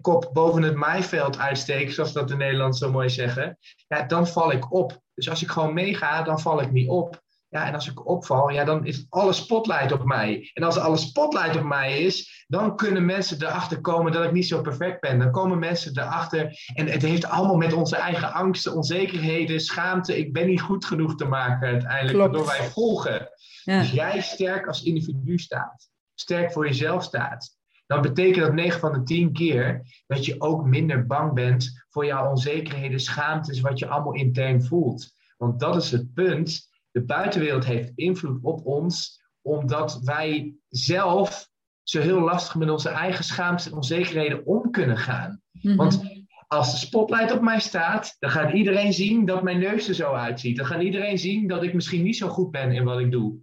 kop 0.00 0.30
boven 0.32 0.62
het 0.62 0.74
maaiveld 0.74 1.38
uitsteken, 1.38 1.94
zoals 1.94 2.12
dat 2.12 2.28
de 2.28 2.36
Nederlanders 2.36 2.78
zo 2.78 2.90
mooi 2.90 3.08
zeggen. 3.08 3.58
Ja, 3.86 4.02
dan 4.02 4.26
val 4.26 4.52
ik 4.52 4.72
op. 4.72 5.02
Dus 5.14 5.30
als 5.30 5.42
ik 5.42 5.50
gewoon 5.50 5.74
meega, 5.74 6.22
dan 6.22 6.40
val 6.40 6.60
ik 6.60 6.70
niet 6.70 6.88
op. 6.88 7.23
Ja, 7.54 7.66
en 7.66 7.74
als 7.74 7.88
ik 7.88 8.06
opval, 8.06 8.50
ja, 8.50 8.64
dan 8.64 8.86
is 8.86 9.06
alle 9.08 9.32
spotlight 9.32 9.92
op 9.92 10.04
mij. 10.04 10.50
En 10.54 10.62
als 10.62 10.78
alle 10.78 10.96
spotlight 10.96 11.56
op 11.56 11.62
mij 11.62 11.98
is, 11.98 12.44
dan 12.46 12.76
kunnen 12.76 13.04
mensen 13.04 13.42
erachter 13.42 13.80
komen 13.80 14.12
dat 14.12 14.24
ik 14.24 14.32
niet 14.32 14.46
zo 14.46 14.60
perfect 14.60 15.00
ben. 15.00 15.18
Dan 15.18 15.30
komen 15.30 15.58
mensen 15.58 15.98
erachter. 15.98 16.58
En 16.74 16.86
het 16.86 17.02
heeft 17.02 17.24
allemaal 17.24 17.56
met 17.56 17.72
onze 17.72 17.96
eigen 17.96 18.32
angsten, 18.32 18.74
onzekerheden, 18.74 19.60
schaamte. 19.60 20.18
Ik 20.18 20.32
ben 20.32 20.46
niet 20.46 20.60
goed 20.60 20.84
genoeg 20.84 21.14
te 21.16 21.24
maken 21.24 21.68
uiteindelijk. 21.68 22.18
Klopt. 22.18 22.30
Waardoor 22.30 22.58
wij 22.58 22.70
volgen. 22.70 23.28
Ja. 23.64 23.78
Dus 23.78 23.90
jij 23.90 24.20
sterk 24.20 24.66
als 24.66 24.82
individu 24.82 25.38
staat, 25.38 25.90
sterk 26.14 26.52
voor 26.52 26.66
jezelf 26.66 27.02
staat, 27.02 27.56
dan 27.86 28.02
betekent 28.02 28.44
dat 28.44 28.54
9 28.54 28.80
van 28.80 28.92
de 28.92 29.02
10 29.02 29.32
keer 29.32 29.86
dat 30.06 30.24
je 30.24 30.40
ook 30.40 30.64
minder 30.64 31.06
bang 31.06 31.32
bent 31.32 31.84
voor 31.90 32.06
jouw 32.06 32.30
onzekerheden, 32.30 33.00
schaamtes, 33.00 33.60
wat 33.60 33.78
je 33.78 33.86
allemaal 33.86 34.14
intern 34.14 34.64
voelt. 34.64 35.12
Want 35.36 35.60
dat 35.60 35.76
is 35.76 35.90
het 35.90 36.14
punt. 36.14 36.72
De 36.94 37.04
buitenwereld 37.04 37.64
heeft 37.64 37.92
invloed 37.94 38.38
op 38.42 38.66
ons, 38.66 39.22
omdat 39.42 40.00
wij 40.02 40.54
zelf 40.68 41.48
zo 41.82 42.00
heel 42.00 42.20
lastig 42.20 42.54
met 42.54 42.70
onze 42.70 42.88
eigen 42.88 43.24
schaamtes 43.24 43.66
en 43.66 43.72
onzekerheden 43.72 44.46
om 44.46 44.70
kunnen 44.70 44.96
gaan. 44.98 45.40
Mhm. 45.52 45.76
Want 45.76 46.02
als 46.46 46.70
de 46.70 46.86
spotlight 46.86 47.32
op 47.32 47.40
mij 47.40 47.60
staat, 47.60 48.16
dan 48.18 48.30
gaat 48.30 48.52
iedereen 48.52 48.92
zien 48.92 49.24
dat 49.24 49.42
mijn 49.42 49.58
neus 49.58 49.88
er 49.88 49.94
zo 49.94 50.12
uitziet. 50.12 50.56
Dan 50.56 50.66
gaat 50.66 50.82
iedereen 50.82 51.18
zien 51.18 51.46
dat 51.46 51.62
ik 51.62 51.74
misschien 51.74 52.02
niet 52.02 52.16
zo 52.16 52.28
goed 52.28 52.50
ben 52.50 52.72
in 52.72 52.84
wat 52.84 52.98
ik 52.98 53.10
doe 53.10 53.38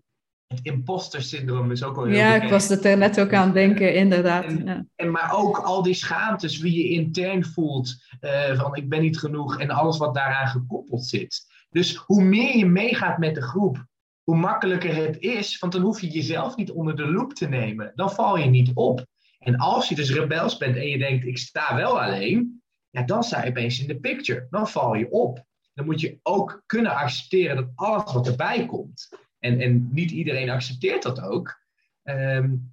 het 0.51 0.59
imposter 0.63 1.21
syndroom 1.21 1.71
is 1.71 1.83
ook 1.83 1.95
wel 1.95 2.05
heel 2.05 2.15
Ja, 2.15 2.41
ik 2.41 2.49
was 2.49 2.69
er 2.69 2.97
net 2.97 3.19
ook 3.19 3.33
aan 3.33 3.53
denken, 3.53 3.93
inderdaad. 3.93 4.43
En, 4.43 4.65
ja. 4.65 4.85
en, 4.95 5.11
maar 5.11 5.35
ook 5.35 5.57
al 5.57 5.83
die 5.83 5.93
schaamtes, 5.93 6.59
wie 6.59 6.77
je 6.77 6.89
intern 6.89 7.45
voelt, 7.45 7.95
uh, 8.21 8.59
van 8.59 8.75
ik 8.75 8.89
ben 8.89 9.01
niet 9.01 9.19
genoeg 9.19 9.59
en 9.59 9.69
alles 9.69 9.97
wat 9.97 10.15
daaraan 10.15 10.47
gekoppeld 10.47 11.05
zit. 11.05 11.49
Dus 11.71 11.95
hoe 11.95 12.23
meer 12.23 12.57
je 12.57 12.65
meegaat 12.65 13.17
met 13.17 13.35
de 13.35 13.41
groep, 13.41 13.85
hoe 14.23 14.35
makkelijker 14.35 14.95
het 14.95 15.19
is, 15.19 15.59
want 15.59 15.73
dan 15.73 15.81
hoef 15.81 16.01
je 16.01 16.09
jezelf 16.09 16.55
niet 16.55 16.71
onder 16.71 16.95
de 16.95 17.11
loep 17.11 17.33
te 17.33 17.47
nemen. 17.47 17.91
Dan 17.95 18.11
val 18.11 18.37
je 18.37 18.45
niet 18.45 18.71
op. 18.73 19.05
En 19.39 19.55
als 19.55 19.89
je 19.89 19.95
dus 19.95 20.13
rebels 20.13 20.57
bent 20.57 20.75
en 20.75 20.87
je 20.87 20.97
denkt, 20.97 21.25
ik 21.25 21.37
sta 21.37 21.75
wel 21.75 22.01
alleen, 22.01 22.61
ja, 22.89 23.03
dan 23.03 23.23
sta 23.23 23.43
je 23.43 23.49
opeens 23.49 23.79
in 23.79 23.87
de 23.87 23.99
picture. 23.99 24.47
Dan 24.49 24.67
val 24.67 24.95
je 24.95 25.11
op. 25.11 25.45
Dan 25.73 25.85
moet 25.85 26.01
je 26.01 26.19
ook 26.23 26.63
kunnen 26.65 26.95
accepteren 26.95 27.55
dat 27.55 27.69
alles 27.75 28.13
wat 28.13 28.27
erbij 28.27 28.65
komt, 28.65 29.09
en, 29.39 29.59
en 29.59 29.89
niet 29.91 30.11
iedereen 30.11 30.49
accepteert 30.49 31.03
dat 31.03 31.21
ook. 31.21 31.59
Um, 32.03 32.71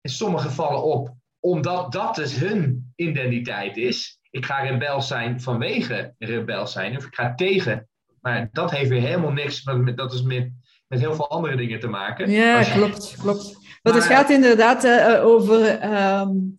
in 0.00 0.10
sommige 0.10 0.50
vallen 0.50 0.82
op 0.82 1.18
omdat 1.40 1.92
dat 1.92 2.14
dus 2.14 2.36
hun 2.36 2.92
identiteit 2.96 3.76
is. 3.76 4.18
Ik 4.30 4.44
ga 4.44 4.60
rebel 4.60 5.02
zijn 5.02 5.40
vanwege 5.40 6.14
rebel 6.18 6.66
zijn, 6.66 6.96
of 6.96 7.06
ik 7.06 7.14
ga 7.14 7.34
tegen. 7.34 7.88
Maar 8.20 8.48
dat 8.52 8.70
heeft 8.70 8.90
weer 8.90 9.00
helemaal 9.00 9.32
niks, 9.32 9.64
met, 9.64 9.96
dat 9.96 10.12
is 10.12 10.22
met, 10.22 10.50
met 10.86 11.00
heel 11.00 11.14
veel 11.14 11.30
andere 11.30 11.56
dingen 11.56 11.80
te 11.80 11.88
maken. 11.88 12.30
Ja, 12.30 12.62
klopt, 12.62 13.16
klopt. 13.18 13.58
Want 13.82 13.96
het 13.96 14.04
gaat 14.04 14.30
inderdaad 14.30 14.84
uh, 14.84 15.24
over. 15.24 15.84
Um, 15.94 16.58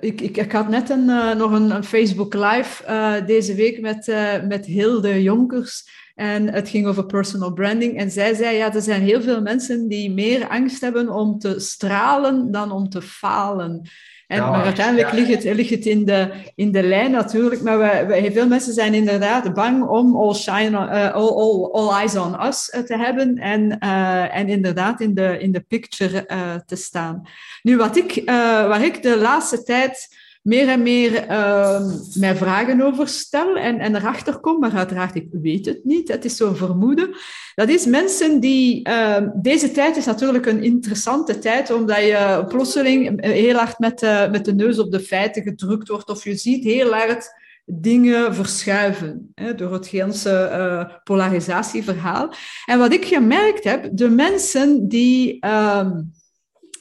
ik, 0.00 0.20
ik, 0.20 0.36
ik, 0.36 0.52
had 0.52 0.68
net 0.68 0.90
een, 0.90 1.08
uh, 1.08 1.34
nog 1.34 1.52
een, 1.52 1.70
een, 1.70 1.84
Facebook 1.84 2.34
Live 2.34 2.84
uh, 2.88 3.26
deze 3.26 3.54
week 3.54 3.80
met, 3.80 4.06
met 4.48 4.66
Hilde 4.66 5.22
Jonkers. 5.22 6.02
En 6.14 6.52
het 6.52 6.68
ging 6.68 6.86
over 6.86 7.06
personal 7.06 7.52
branding. 7.52 7.98
En 7.98 8.10
zij 8.10 8.34
zei, 8.34 8.56
ja, 8.56 8.74
er 8.74 8.82
zijn 8.82 9.02
heel 9.02 9.22
veel 9.22 9.42
mensen 9.42 9.88
die 9.88 10.10
meer 10.10 10.48
angst 10.48 10.80
hebben 10.80 11.08
om 11.08 11.38
te 11.38 11.60
stralen 11.60 12.50
dan 12.50 12.72
om 12.72 12.88
te 12.88 13.02
falen. 13.02 13.88
En, 14.34 14.50
maar 14.50 14.64
uiteindelijk 14.64 15.12
ligt, 15.12 15.44
het, 15.44 15.56
ligt 15.56 15.70
het 15.70 15.86
in 15.86 16.04
de, 16.04 16.30
in 16.54 16.72
de 16.72 16.82
lijn 16.82 17.10
natuurlijk. 17.10 17.62
Maar 17.62 17.78
we, 17.78 18.04
we, 18.06 18.32
veel 18.32 18.48
mensen 18.48 18.72
zijn 18.72 18.94
inderdaad 18.94 19.54
bang 19.54 19.88
om 19.88 20.16
all, 20.16 20.34
shine 20.34 20.70
uh, 20.70 21.14
all, 21.14 21.28
all, 21.28 21.70
all, 21.72 22.00
eyes 22.00 22.16
on 22.16 22.46
us 22.46 22.74
uh, 22.74 22.82
te 22.82 22.96
hebben 22.96 23.38
en, 23.38 23.78
uh, 23.80 24.36
en 24.36 24.48
inderdaad 24.48 25.00
in 25.00 25.14
de, 25.14 25.38
in 25.38 25.52
de 25.52 25.60
picture 25.60 26.26
te 26.66 26.76
staan. 26.76 27.22
Nu, 27.62 27.76
wat 27.76 27.96
ik, 27.96 28.22
waar 28.68 28.84
ik 28.84 29.02
de 29.02 29.16
laatste 29.16 29.62
tijd 29.62 30.08
meer 30.44 30.68
en 30.68 30.82
meer 30.82 31.30
uh, 31.30 31.90
mij 32.14 32.36
vragen 32.36 32.80
over 32.80 33.08
stel 33.08 33.56
en, 33.56 33.78
en 33.78 33.96
erachter 33.96 34.40
kom, 34.40 34.58
maar 34.58 34.72
uiteraard, 34.72 35.14
ik 35.14 35.28
weet 35.30 35.66
het 35.66 35.84
niet, 35.84 36.08
het 36.08 36.24
is 36.24 36.36
zo'n 36.36 36.56
vermoeden. 36.56 37.16
Dat 37.54 37.68
is 37.68 37.86
mensen 37.86 38.40
die... 38.40 38.88
Uh, 38.88 39.16
deze 39.34 39.70
tijd 39.70 39.96
is 39.96 40.04
natuurlijk 40.04 40.46
een 40.46 40.62
interessante 40.62 41.38
tijd, 41.38 41.70
omdat 41.70 41.98
je 41.98 42.44
plotseling 42.48 43.24
heel 43.24 43.54
hard 43.54 43.78
met, 43.78 44.02
uh, 44.02 44.30
met 44.30 44.44
de 44.44 44.54
neus 44.54 44.78
op 44.78 44.90
de 44.90 45.00
feiten 45.00 45.42
gedrukt 45.42 45.88
wordt, 45.88 46.10
of 46.10 46.24
je 46.24 46.36
ziet 46.36 46.64
heel 46.64 46.92
hard 46.92 47.42
dingen 47.66 48.34
verschuiven 48.34 49.32
hè, 49.34 49.54
door 49.54 49.72
het 49.72 49.88
hele 49.88 50.12
uh, 50.26 50.84
polarisatieverhaal. 51.04 52.32
En 52.66 52.78
wat 52.78 52.92
ik 52.92 53.04
gemerkt 53.04 53.64
heb, 53.64 53.88
de 53.92 54.08
mensen 54.08 54.88
die... 54.88 55.46
Uh, 55.46 55.90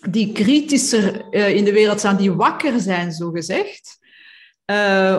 die 0.10 0.32
kritischer 0.32 1.26
uh, 1.32 1.56
in 1.56 1.64
de 1.64 1.74
wereld 1.74 2.00
staan, 2.00 2.18
die 2.18 2.32
wakker 2.32 2.80
zijn, 2.80 3.12
zo 3.12 3.32
gezegd. 3.32 4.02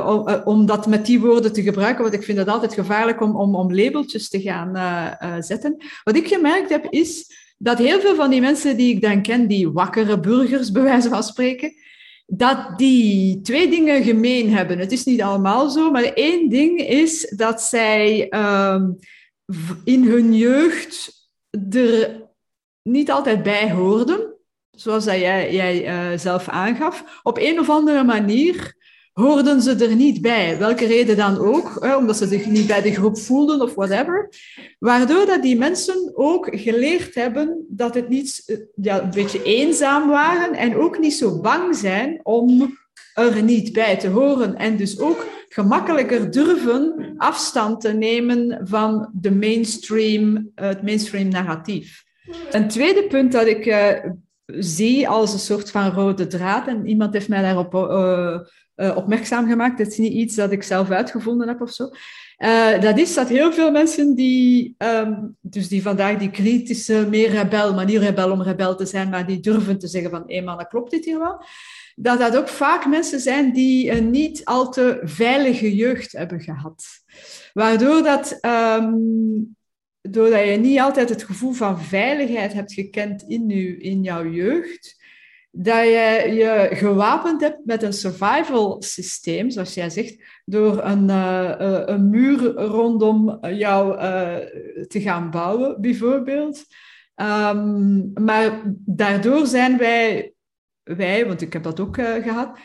Om, 0.07 0.29
uh, 0.29 0.41
om, 0.45 0.67
dat 0.67 0.87
met 0.87 1.07
die 1.07 1.21
woorden 1.21 1.53
te 1.53 1.63
gebruiken, 1.63 2.03
want 2.03 2.15
ik 2.15 2.23
vind 2.23 2.39
het 2.39 2.49
altijd 2.49 2.75
gevaarlijk 2.75 3.21
om, 3.21 3.37
om, 3.37 3.55
om 3.55 3.75
labeltjes 3.75 4.29
te 4.29 4.41
gaan 4.41 5.43
zetten. 5.43 5.77
Wat 6.05 6.17
ik 6.17 6.29
gemerkt 6.29 6.71
heb, 6.71 6.87
is 6.91 7.27
dat 7.59 7.79
heel 7.79 8.01
veel 8.01 8.15
van 8.15 8.31
die 8.31 8.41
mensen 8.41 8.77
die 8.77 8.95
ik 8.95 9.03
dan 9.03 9.23
ken, 9.23 9.47
die 9.47 9.71
wakkere 9.71 10.21
burgers, 10.21 10.71
bij 10.71 10.83
wijze 10.83 11.09
van 11.09 11.23
spreken, 11.23 11.73
dat 12.27 12.79
die 12.79 13.41
twee 13.41 13.71
dingen 13.71 14.03
gemeen 14.03 14.51
hebben. 14.51 14.79
Het 14.79 14.93
is 14.93 15.05
niet 15.05 15.23
allemaal 15.23 15.71
zo, 15.71 15.91
maar 15.91 16.03
één 16.03 16.49
ding 16.49 16.81
is 16.81 17.33
dat 17.37 17.63
zij 17.63 18.29
ehm, 18.29 18.93
in 19.85 20.05
hun 20.05 20.35
jeugd 20.35 21.13
er 21.71 22.23
niet 22.83 23.11
altijd 23.11 23.43
bij 23.43 23.71
hoorden 23.71 24.24
zoals 24.75 25.05
dat 25.05 25.19
jij, 25.19 25.53
jij 25.53 26.13
uh, 26.13 26.19
zelf 26.19 26.49
aangaf, 26.49 27.21
op 27.23 27.39
een 27.39 27.59
of 27.59 27.71
andere 27.71 28.05
manier 28.05 28.75
hoorden 29.15 29.63
ze 29.63 29.75
er 29.75 29.95
niet 29.97 30.21
bij. 30.21 30.59
Welke 30.59 30.87
reden 30.87 31.17
dan 31.17 31.39
ook, 31.39 31.77
hè, 31.81 31.97
omdat 31.97 32.17
ze 32.17 32.27
zich 32.27 32.47
niet 32.47 32.67
bij 32.67 32.83
de 32.83 32.95
groep 32.95 33.19
voelden 33.19 33.61
of 33.61 33.75
whatever. 33.75 34.29
Waardoor 34.79 35.27
dat 35.27 35.43
die 35.43 35.57
mensen 35.57 36.11
ook 36.15 36.49
geleerd 36.51 37.15
hebben 37.15 37.65
dat 37.69 37.95
het 37.95 38.09
niet 38.09 38.43
eh, 38.47 38.57
ja, 38.75 39.03
een 39.03 39.11
beetje 39.11 39.43
eenzaam 39.43 40.09
waren 40.09 40.55
en 40.55 40.77
ook 40.77 40.99
niet 40.99 41.15
zo 41.15 41.41
bang 41.41 41.77
zijn 41.77 42.21
om 42.23 42.79
er 43.15 43.43
niet 43.43 43.73
bij 43.73 43.99
te 43.99 44.09
horen. 44.09 44.57
En 44.57 44.77
dus 44.77 44.99
ook 44.99 45.27
gemakkelijker 45.49 46.31
durven 46.31 47.15
afstand 47.17 47.81
te 47.81 47.93
nemen 47.93 48.61
van 48.65 49.11
de 49.13 49.31
mainstream, 49.31 50.51
het 50.55 50.83
mainstream 50.83 51.29
narratief. 51.29 52.05
Een 52.51 52.69
tweede 52.69 53.07
punt 53.07 53.33
dat 53.33 53.47
ik 53.47 53.67
zie 54.47 55.09
als 55.09 55.33
een 55.33 55.39
soort 55.39 55.71
van 55.71 55.91
rode 55.91 56.27
draad. 56.27 56.67
En 56.67 56.87
iemand 56.87 57.13
heeft 57.13 57.29
mij 57.29 57.43
daarop 57.43 57.75
uh, 57.75 58.39
uh, 58.77 58.97
opmerkzaam 58.97 59.49
gemaakt. 59.49 59.79
Het 59.79 59.89
is 59.89 59.99
niet 59.99 60.13
iets 60.13 60.35
dat 60.35 60.53
ik 60.53 60.63
zelf 60.63 60.91
uitgevonden 60.91 61.49
heb 61.49 61.61
of 61.61 61.71
zo. 61.71 61.89
Uh, 62.39 62.81
dat 62.81 62.99
is 62.99 63.15
dat 63.15 63.29
heel 63.29 63.53
veel 63.53 63.71
mensen 63.71 64.15
die, 64.15 64.75
um, 64.79 65.37
dus 65.41 65.69
die 65.69 65.83
vandaag 65.83 66.19
die 66.19 66.31
kritische, 66.31 67.07
meer 67.11 67.31
rebel, 67.31 67.75
maar 67.75 67.85
niet 67.85 67.99
rebel 67.99 68.31
om 68.31 68.43
rebel 68.43 68.77
te 68.77 68.87
zijn, 68.87 69.09
maar 69.09 69.27
die 69.27 69.41
durven 69.41 69.79
te 69.79 69.89
zeggen 69.89 70.11
van, 70.11 70.23
hé 70.27 70.41
man, 70.41 70.59
dat 70.59 70.69
klopt 70.69 70.91
dit 70.91 71.05
hier 71.05 71.19
wel. 71.19 71.45
Dat 71.95 72.19
dat 72.19 72.37
ook 72.37 72.49
vaak 72.49 72.87
mensen 72.87 73.21
zijn 73.21 73.53
die 73.53 73.91
een 73.91 74.11
niet 74.11 74.45
al 74.45 74.71
te 74.71 75.01
veilige 75.03 75.75
jeugd 75.75 76.13
hebben 76.13 76.41
gehad. 76.41 76.85
Waardoor 77.53 78.03
dat 78.03 78.39
um, 78.81 79.57
doordat 80.11 80.45
je 80.45 80.57
niet 80.57 80.81
altijd 80.81 81.09
het 81.09 81.23
gevoel 81.23 81.53
van 81.53 81.81
veiligheid 81.81 82.53
hebt 82.53 82.73
gekend 82.73 83.23
in, 83.23 83.49
je, 83.49 83.77
in 83.77 84.03
jouw 84.03 84.27
jeugd, 84.27 85.03
dat 85.51 85.85
je 85.85 86.31
je 86.35 86.69
gewapend 86.77 87.41
hebt 87.41 87.65
met 87.65 87.83
een 87.83 87.93
survival 87.93 88.83
systeem, 88.83 89.51
zoals 89.51 89.75
jij 89.75 89.91
zegt, 89.91 90.43
door 90.45 90.85
een, 90.85 91.09
uh, 91.09 91.53
een 91.85 92.11
muur 92.11 92.53
rondom 92.53 93.39
jou 93.47 93.95
uh, 93.95 94.37
te 94.87 95.01
gaan 95.01 95.31
bouwen, 95.31 95.81
bijvoorbeeld. 95.81 96.65
Um, 97.17 98.13
maar 98.15 98.63
daardoor 98.85 99.47
zijn 99.47 99.79
wij, 99.79 100.33
wij, 100.83 101.27
want 101.27 101.41
ik 101.41 101.53
heb 101.53 101.63
dat 101.63 101.81
ook 101.81 101.97
gehad, 101.97 102.59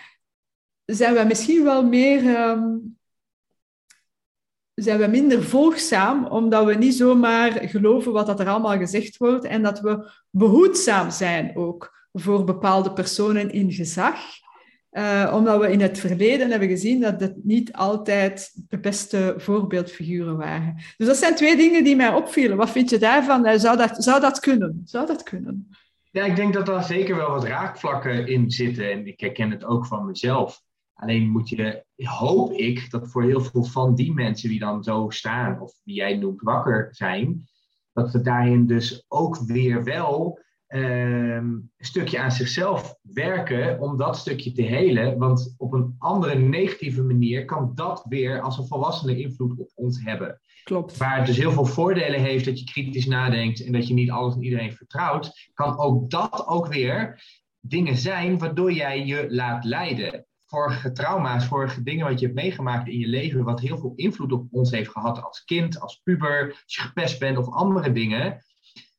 zijn 0.85 1.13
wij 1.13 1.25
misschien 1.25 1.63
wel 1.63 1.85
meer 1.85 2.49
um, 2.49 2.98
zijn 4.81 4.99
we 4.99 5.07
minder 5.07 5.43
volgzaam, 5.43 6.25
omdat 6.25 6.65
we 6.65 6.73
niet 6.73 6.95
zomaar 6.95 7.51
geloven 7.51 8.11
wat 8.11 8.25
dat 8.25 8.39
er 8.39 8.47
allemaal 8.47 8.77
gezegd 8.77 9.17
wordt 9.17 9.45
en 9.45 9.61
dat 9.61 9.79
we 9.79 10.11
behoedzaam 10.29 11.11
zijn 11.11 11.51
ook 11.55 12.07
voor 12.13 12.43
bepaalde 12.43 12.93
personen 12.93 13.51
in 13.51 13.71
gezag. 13.71 14.17
Uh, 14.91 15.31
omdat 15.35 15.59
we 15.59 15.71
in 15.71 15.81
het 15.81 15.99
verleden 15.99 16.49
hebben 16.49 16.67
gezien 16.67 17.01
dat 17.01 17.19
het 17.19 17.35
niet 17.43 17.73
altijd 17.73 18.51
de 18.67 18.79
beste 18.79 19.33
voorbeeldfiguren 19.37 20.37
waren. 20.37 20.75
Dus 20.97 21.07
dat 21.07 21.17
zijn 21.17 21.35
twee 21.35 21.57
dingen 21.57 21.83
die 21.83 21.95
mij 21.95 22.13
opvielen. 22.13 22.57
Wat 22.57 22.69
vind 22.69 22.89
je 22.89 22.97
daarvan? 22.97 23.45
Eh, 23.45 23.59
zou 23.59 23.77
dat, 23.77 24.03
zou 24.03 24.21
dat 24.21 24.39
kunnen? 24.39 24.81
Zou 24.85 25.05
dat 25.05 25.23
kunnen? 25.23 25.69
Ja, 26.11 26.25
ik 26.25 26.35
denk 26.35 26.53
dat 26.53 26.65
daar 26.65 26.83
zeker 26.83 27.15
wel 27.15 27.29
wat 27.29 27.43
raakvlakken 27.43 28.27
in 28.27 28.51
zitten. 28.51 28.91
En 28.91 29.07
ik 29.07 29.19
herken 29.19 29.51
het 29.51 29.65
ook 29.65 29.85
van 29.85 30.05
mezelf. 30.05 30.61
Alleen 30.99 31.29
moet 31.29 31.49
je, 31.49 31.83
hoop 31.95 32.51
ik, 32.51 32.91
dat 32.91 33.07
voor 33.07 33.23
heel 33.23 33.41
veel 33.41 33.63
van 33.63 33.95
die 33.95 34.13
mensen 34.13 34.49
die 34.49 34.59
dan 34.59 34.83
zo 34.83 35.09
staan, 35.09 35.61
of 35.61 35.73
die 35.83 35.95
jij 35.95 36.17
noemt 36.17 36.41
wakker 36.41 36.87
zijn, 36.91 37.47
dat 37.93 38.11
we 38.11 38.21
daarin 38.21 38.67
dus 38.67 39.05
ook 39.07 39.37
weer 39.37 39.83
wel 39.83 40.39
ehm, 40.67 41.47
een 41.47 41.71
stukje 41.77 42.19
aan 42.19 42.31
zichzelf 42.31 42.95
werken 43.01 43.79
om 43.79 43.97
dat 43.97 44.17
stukje 44.17 44.51
te 44.51 44.61
helen. 44.61 45.17
Want 45.17 45.55
op 45.57 45.73
een 45.73 45.95
andere 45.97 46.35
negatieve 46.35 47.03
manier 47.03 47.45
kan 47.45 47.71
dat 47.75 48.05
weer 48.09 48.41
als 48.41 48.57
een 48.57 48.67
volwassene 48.67 49.19
invloed 49.19 49.59
op 49.59 49.71
ons 49.75 50.03
hebben. 50.03 50.41
Klopt. 50.63 50.97
Waar 50.97 51.17
het 51.17 51.25
dus 51.25 51.37
heel 51.37 51.51
veel 51.51 51.65
voordelen 51.65 52.19
heeft 52.19 52.45
dat 52.45 52.59
je 52.59 52.65
kritisch 52.65 53.05
nadenkt 53.05 53.65
en 53.65 53.71
dat 53.71 53.87
je 53.87 53.93
niet 53.93 54.11
alles 54.11 54.35
en 54.35 54.43
iedereen 54.43 54.73
vertrouwt, 54.73 55.49
kan 55.53 55.77
ook 55.77 56.09
dat 56.09 56.47
ook 56.47 56.67
weer 56.67 57.23
dingen 57.59 57.97
zijn 57.97 58.37
waardoor 58.37 58.71
jij 58.71 59.05
je 59.05 59.25
laat 59.29 59.63
leiden 59.63 60.27
vorige 60.49 60.91
trauma's, 60.91 61.45
vorige 61.45 61.83
dingen 61.83 62.07
wat 62.07 62.19
je 62.19 62.25
hebt 62.25 62.37
meegemaakt 62.37 62.87
in 62.87 62.99
je 62.99 63.07
leven, 63.07 63.43
wat 63.43 63.59
heel 63.59 63.77
veel 63.77 63.93
invloed 63.95 64.31
op 64.31 64.47
ons 64.51 64.71
heeft 64.71 64.89
gehad 64.89 65.21
als 65.21 65.43
kind, 65.43 65.79
als 65.79 66.01
puber, 66.03 66.47
als 66.63 66.75
je 66.75 66.81
gepest 66.81 67.19
bent 67.19 67.37
of 67.37 67.49
andere 67.49 67.91
dingen, 67.91 68.43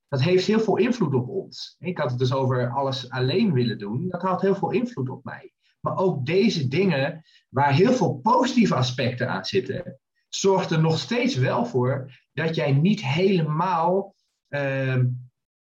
dat 0.09 0.22
heeft 0.22 0.46
heel 0.46 0.61
veel 0.61 0.76
invloed 0.76 1.14
op 1.14 1.28
ons. 1.28 1.76
Ik 1.78 1.98
had 1.98 2.11
het 2.11 2.18
dus 2.18 2.32
over 2.32 2.70
alles 2.70 3.11
alleen 3.11 3.53
willen 3.53 3.78
doen, 3.78 4.09
dat 4.09 4.22
had 4.22 4.40
heel 4.40 4.55
veel 4.55 4.70
invloed 4.70 5.09
op 5.09 5.24
mij. 5.24 5.53
Maar 5.80 5.96
ook 5.96 6.26
deze 6.26 6.68
dingen, 6.68 7.24
waar 7.48 7.72
heel 7.72 7.92
veel 7.92 8.14
positieve 8.14 8.74
aspecten 8.74 9.28
aan 9.28 9.44
zitten, 9.44 10.01
zorgt 10.28 10.80
nog 10.80 10.98
steeds 10.98 11.36
wel 11.36 11.64
voor 11.66 12.12
dat 12.32 12.55
jij 12.55 12.72
niet 12.72 13.05
helemaal 13.05 14.14
uh, 14.48 15.05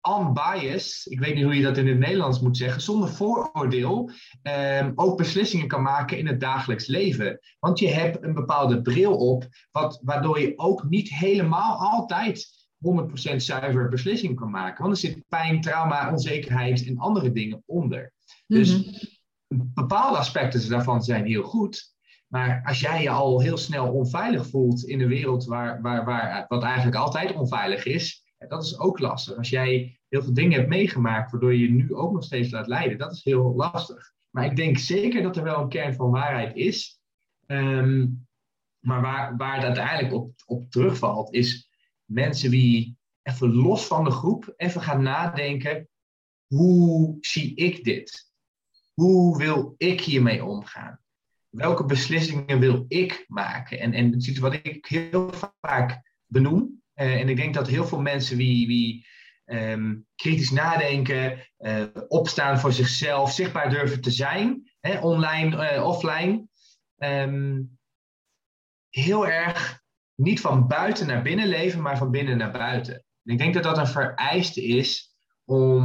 unbiased, 0.01 1.11
ik 1.11 1.19
weet 1.19 1.35
niet 1.35 1.43
hoe 1.43 1.55
je 1.55 1.63
dat 1.63 1.77
in 1.77 1.87
het 1.87 1.97
Nederlands 1.97 2.39
moet 2.39 2.57
zeggen, 2.57 2.81
zonder 2.81 3.09
vooroordeel 3.09 4.11
um, 4.43 4.91
ook 4.95 5.17
beslissingen 5.17 5.67
kan 5.67 5.81
maken 5.81 6.17
in 6.17 6.27
het 6.27 6.39
dagelijks 6.39 6.87
leven. 6.87 7.39
Want 7.59 7.79
je 7.79 7.87
hebt 7.87 8.23
een 8.23 8.33
bepaalde 8.33 8.81
bril 8.81 9.15
op, 9.15 9.47
wat, 9.71 9.99
waardoor 10.03 10.39
je 10.39 10.53
ook 10.55 10.89
niet 10.89 11.09
helemaal 11.09 11.77
altijd 11.77 12.67
100% 13.33 13.35
zuiver 13.35 13.89
beslissingen 13.89 14.35
kan 14.35 14.49
maken. 14.49 14.83
Want 14.83 14.95
er 14.95 15.09
zit 15.09 15.23
pijn, 15.27 15.61
trauma, 15.61 16.11
onzekerheid 16.11 16.85
en 16.85 16.97
andere 16.97 17.31
dingen 17.31 17.63
onder. 17.65 18.13
Dus 18.47 18.77
mhm. 18.77 19.61
bepaalde 19.73 20.17
aspecten 20.17 20.69
daarvan 20.69 21.03
zijn 21.03 21.25
heel 21.25 21.43
goed. 21.43 21.97
Maar 22.27 22.61
als 22.63 22.79
jij 22.79 23.01
je 23.01 23.09
al 23.09 23.41
heel 23.41 23.57
snel 23.57 23.91
onveilig 23.91 24.49
voelt 24.49 24.83
in 24.83 25.01
een 25.01 25.07
wereld 25.07 25.45
waar, 25.45 25.81
waar, 25.81 26.05
waar, 26.05 26.45
wat 26.47 26.63
eigenlijk 26.63 26.95
altijd 26.95 27.33
onveilig 27.33 27.85
is, 27.85 28.23
dat 28.47 28.63
is 28.63 28.79
ook 28.79 28.99
lastig. 28.99 29.37
Als 29.37 29.49
jij 29.49 29.99
heel 30.09 30.23
veel 30.23 30.33
dingen 30.33 30.57
hebt 30.57 30.69
meegemaakt, 30.69 31.31
waardoor 31.31 31.53
je 31.53 31.59
je 31.59 31.69
nu 31.69 31.93
ook 31.93 32.13
nog 32.13 32.23
steeds 32.23 32.51
laat 32.51 32.67
leiden, 32.67 32.97
dat 32.97 33.11
is 33.11 33.23
heel 33.23 33.55
lastig. 33.55 34.13
Maar 34.29 34.45
ik 34.45 34.55
denk 34.55 34.77
zeker 34.77 35.21
dat 35.21 35.37
er 35.37 35.43
wel 35.43 35.61
een 35.61 35.69
kern 35.69 35.93
van 35.93 36.11
waarheid 36.11 36.55
is. 36.55 36.99
Ehm, 37.45 38.07
maar 38.79 39.01
waar, 39.01 39.37
waar 39.37 39.55
het 39.55 39.65
uiteindelijk 39.65 40.13
op, 40.13 40.33
op 40.45 40.71
terugvalt, 40.71 41.33
is 41.33 41.69
mensen 42.05 42.51
die 42.51 42.97
even 43.23 43.53
los 43.53 43.85
van 43.85 44.03
de 44.03 44.11
groep 44.11 44.53
even 44.55 44.81
gaan 44.81 45.03
nadenken. 45.03 45.87
hoe 46.47 47.17
zie 47.19 47.55
ik 47.55 47.83
dit? 47.83 48.31
Hoe 48.93 49.37
wil 49.37 49.73
ik 49.77 50.01
hiermee 50.01 50.45
omgaan? 50.45 50.99
Welke 51.49 51.85
beslissingen 51.85 52.59
wil 52.59 52.85
ik 52.87 53.25
maken? 53.27 53.79
En, 53.79 53.93
en 53.93 54.39
wat 54.39 54.53
ik 54.53 54.85
heel 54.85 55.31
vaak 55.61 56.01
benoem, 56.25 56.78
en 56.99 57.29
ik 57.29 57.35
denk 57.35 57.53
dat 57.53 57.67
heel 57.67 57.85
veel 57.85 58.01
mensen 58.01 58.37
wie, 58.37 58.67
wie 58.67 59.07
um, 59.45 60.05
kritisch 60.15 60.51
nadenken, 60.51 61.49
uh, 61.59 61.83
opstaan 62.07 62.59
voor 62.59 62.73
zichzelf, 62.73 63.31
zichtbaar 63.31 63.69
durven 63.69 64.01
te 64.01 64.11
zijn, 64.11 64.71
hè, 64.79 64.99
online, 64.99 65.73
uh, 65.73 65.85
offline, 65.85 66.47
um, 66.97 67.77
heel 68.89 69.27
erg 69.27 69.81
niet 70.15 70.41
van 70.41 70.67
buiten 70.67 71.07
naar 71.07 71.21
binnen 71.21 71.47
leven, 71.47 71.81
maar 71.81 71.97
van 71.97 72.11
binnen 72.11 72.37
naar 72.37 72.51
buiten. 72.51 72.93
En 72.93 73.33
ik 73.33 73.37
denk 73.37 73.53
dat 73.53 73.63
dat 73.63 73.77
een 73.77 73.87
vereiste 73.87 74.63
is 74.65 75.15
om 75.45 75.83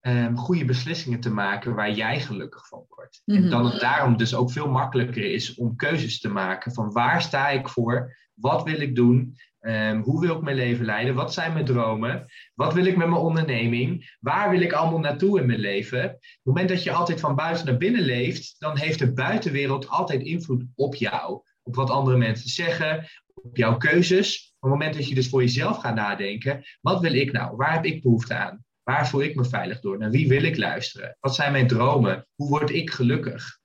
um, 0.00 0.36
goede 0.36 0.64
beslissingen 0.64 1.20
te 1.20 1.30
maken 1.30 1.74
waar 1.74 1.92
jij 1.92 2.20
gelukkig 2.20 2.68
van 2.68 2.84
wordt. 2.88 3.22
En 3.24 3.40
mhm. 3.40 3.50
dan 3.50 3.64
het 3.64 3.80
daarom 3.80 4.16
dus 4.16 4.34
ook 4.34 4.50
veel 4.50 4.68
makkelijker 4.68 5.24
is 5.24 5.54
om 5.54 5.76
keuzes 5.76 6.20
te 6.20 6.28
maken 6.28 6.72
van 6.72 6.92
waar 6.92 7.22
sta 7.22 7.48
ik 7.48 7.68
voor, 7.68 8.16
wat 8.34 8.62
wil 8.62 8.80
ik 8.80 8.94
doen, 8.94 9.36
um, 9.66 10.00
hoe 10.00 10.20
wil 10.20 10.36
ik 10.36 10.42
mijn 10.42 10.56
leven 10.56 10.84
leiden, 10.84 11.14
wat 11.14 11.32
zijn 11.32 11.52
mijn 11.52 11.64
dromen, 11.64 12.26
wat 12.54 12.74
wil 12.74 12.84
ik 12.84 12.96
met 12.96 13.08
mijn 13.08 13.20
onderneming, 13.20 14.16
waar 14.20 14.50
wil 14.50 14.60
ik 14.60 14.72
allemaal 14.72 14.98
naartoe 14.98 15.40
in 15.40 15.46
mijn 15.46 15.58
leven. 15.58 16.04
Op 16.04 16.10
het 16.20 16.40
moment 16.42 16.68
dat 16.68 16.82
je 16.82 16.92
altijd 16.92 17.20
van 17.20 17.34
buiten 17.34 17.66
naar 17.66 17.76
binnen 17.76 18.02
leeft, 18.02 18.54
dan 18.58 18.76
heeft 18.76 18.98
de 18.98 19.12
buitenwereld 19.12 19.88
altijd 19.88 20.22
invloed 20.22 20.64
op 20.74 20.94
jou, 20.94 21.42
op 21.62 21.74
wat 21.74 21.90
andere 21.90 22.16
mensen 22.16 22.50
zeggen, 22.50 23.06
op 23.34 23.56
jouw 23.56 23.76
keuzes. 23.76 24.54
Op 24.58 24.70
het 24.70 24.78
moment 24.78 24.94
dat 24.94 25.08
je 25.08 25.14
dus 25.14 25.28
voor 25.28 25.42
jezelf 25.42 25.78
gaat 25.78 25.94
nadenken, 25.94 26.64
wat 26.80 27.00
wil 27.00 27.14
ik 27.14 27.32
nou? 27.32 27.56
Waar 27.56 27.72
heb 27.72 27.84
ik 27.84 28.02
behoefte 28.02 28.34
aan? 28.34 28.64
Waar 28.82 29.08
voel 29.08 29.22
ik 29.22 29.34
me 29.34 29.44
veilig 29.44 29.80
door? 29.80 29.98
Naar 29.98 30.10
wie 30.10 30.28
wil 30.28 30.42
ik 30.42 30.56
luisteren? 30.56 31.16
Wat 31.20 31.34
zijn 31.34 31.52
mijn 31.52 31.66
dromen? 31.66 32.26
Hoe 32.34 32.48
word 32.48 32.70
ik 32.70 32.90
gelukkig? 32.90 33.60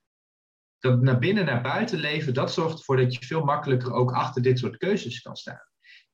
Dat 0.78 1.02
naar 1.02 1.18
binnen, 1.18 1.44
naar 1.44 1.62
buiten 1.62 1.98
leven, 1.98 2.34
dat 2.34 2.52
zorgt 2.52 2.78
ervoor 2.78 2.96
dat 2.96 3.14
je 3.14 3.26
veel 3.26 3.44
makkelijker 3.44 3.92
ook 3.92 4.12
achter 4.12 4.42
dit 4.42 4.58
soort 4.58 4.76
keuzes 4.76 5.20
kan 5.20 5.36
staan. 5.36 5.66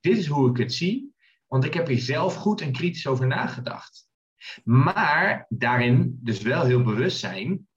Dit 0.05 0.17
is 0.17 0.27
hoe 0.27 0.49
ik 0.49 0.57
het 0.57 0.73
zie, 0.73 1.13
want 1.47 1.63
ik 1.65 1.73
heb 1.73 1.87
hier 1.87 1.99
zelf 1.99 2.35
goed 2.35 2.61
en 2.61 2.71
kritisch 2.71 3.07
over 3.07 3.27
nagedacht. 3.27 4.07
Maar 4.63 5.45
daarin 5.49 6.19
dus 6.21 6.41
wel 6.41 6.63
heel 6.65 6.83
bewust 6.83 7.17
zijn, 7.17 7.67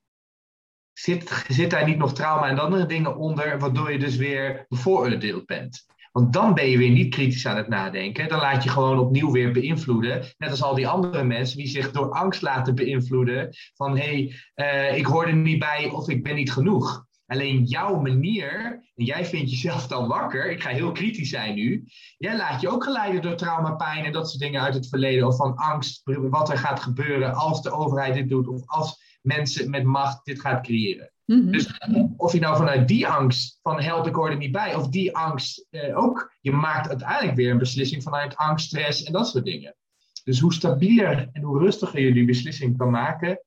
zit, 0.92 1.44
zit 1.48 1.70
daar 1.70 1.86
niet 1.86 1.98
nog 1.98 2.14
trauma 2.14 2.48
en 2.48 2.58
andere 2.58 2.86
dingen 2.86 3.16
onder, 3.16 3.58
waardoor 3.58 3.92
je 3.92 3.98
dus 3.98 4.16
weer 4.16 4.64
bevooroordeeld 4.68 5.46
bent. 5.46 5.86
Want 6.12 6.32
dan 6.32 6.54
ben 6.54 6.68
je 6.68 6.78
weer 6.78 6.90
niet 6.90 7.14
kritisch 7.14 7.46
aan 7.46 7.56
het 7.56 7.68
nadenken. 7.68 8.28
Dan 8.28 8.40
laat 8.40 8.64
je 8.64 8.70
gewoon 8.70 8.98
opnieuw 8.98 9.30
weer 9.30 9.52
beïnvloeden. 9.52 10.34
Net 10.38 10.50
als 10.50 10.62
al 10.62 10.74
die 10.74 10.88
andere 10.88 11.24
mensen 11.24 11.58
die 11.58 11.68
zich 11.68 11.90
door 11.90 12.10
angst 12.10 12.42
laten 12.42 12.74
beïnvloeden. 12.74 13.56
Van 13.74 13.98
hé, 13.98 14.30
hey, 14.54 14.90
uh, 14.90 14.98
ik 14.98 15.06
hoor 15.06 15.26
er 15.26 15.36
niet 15.36 15.58
bij 15.58 15.90
of 15.90 16.08
ik 16.08 16.22
ben 16.22 16.34
niet 16.34 16.52
genoeg. 16.52 17.06
Alleen 17.28 17.64
jouw 17.64 18.00
manier, 18.00 18.82
en 18.94 19.04
jij 19.04 19.24
vindt 19.24 19.50
jezelf 19.50 19.86
dan 19.86 20.08
wakker, 20.08 20.50
ik 20.50 20.62
ga 20.62 20.70
heel 20.70 20.92
kritisch 20.92 21.28
zijn 21.28 21.54
nu. 21.54 21.84
Jij 22.18 22.36
laat 22.36 22.60
je 22.60 22.68
ook 22.68 22.84
geleiden 22.84 23.22
door 23.22 23.34
trauma, 23.34 23.70
pijn 23.70 24.04
en 24.04 24.12
dat 24.12 24.28
soort 24.28 24.42
dingen 24.42 24.60
uit 24.60 24.74
het 24.74 24.88
verleden. 24.88 25.26
Of 25.26 25.36
van 25.36 25.56
angst, 25.56 26.00
wat 26.04 26.50
er 26.50 26.58
gaat 26.58 26.80
gebeuren 26.80 27.34
als 27.34 27.62
de 27.62 27.70
overheid 27.70 28.14
dit 28.14 28.28
doet. 28.28 28.48
Of 28.48 28.62
als 28.66 29.02
mensen 29.22 29.70
met 29.70 29.84
macht 29.84 30.24
dit 30.24 30.40
gaat 30.40 30.62
creëren. 30.62 31.12
Mhm. 31.24 31.50
Dus 31.50 31.78
of 32.16 32.32
je 32.32 32.40
nou 32.40 32.56
vanuit 32.56 32.88
die 32.88 33.06
angst 33.06 33.58
van 33.62 33.80
help, 33.80 34.06
ik 34.06 34.14
hoor 34.14 34.30
er 34.30 34.36
niet 34.36 34.52
bij, 34.52 34.74
of 34.74 34.88
die 34.88 35.16
angst 35.16 35.66
eh, 35.70 35.98
ook, 35.98 36.32
je 36.40 36.52
maakt 36.52 36.88
uiteindelijk 36.88 37.36
weer 37.36 37.50
een 37.50 37.58
beslissing 37.58 38.02
vanuit 38.02 38.36
angst, 38.36 38.66
stress 38.66 39.02
en 39.02 39.12
dat 39.12 39.28
soort 39.28 39.44
dingen. 39.44 39.76
Dus 40.24 40.40
hoe 40.40 40.52
stabieler 40.52 41.28
en 41.32 41.42
hoe 41.42 41.58
rustiger 41.58 42.00
je 42.00 42.12
die 42.12 42.24
beslissing 42.24 42.76
kan 42.76 42.90
maken, 42.90 43.42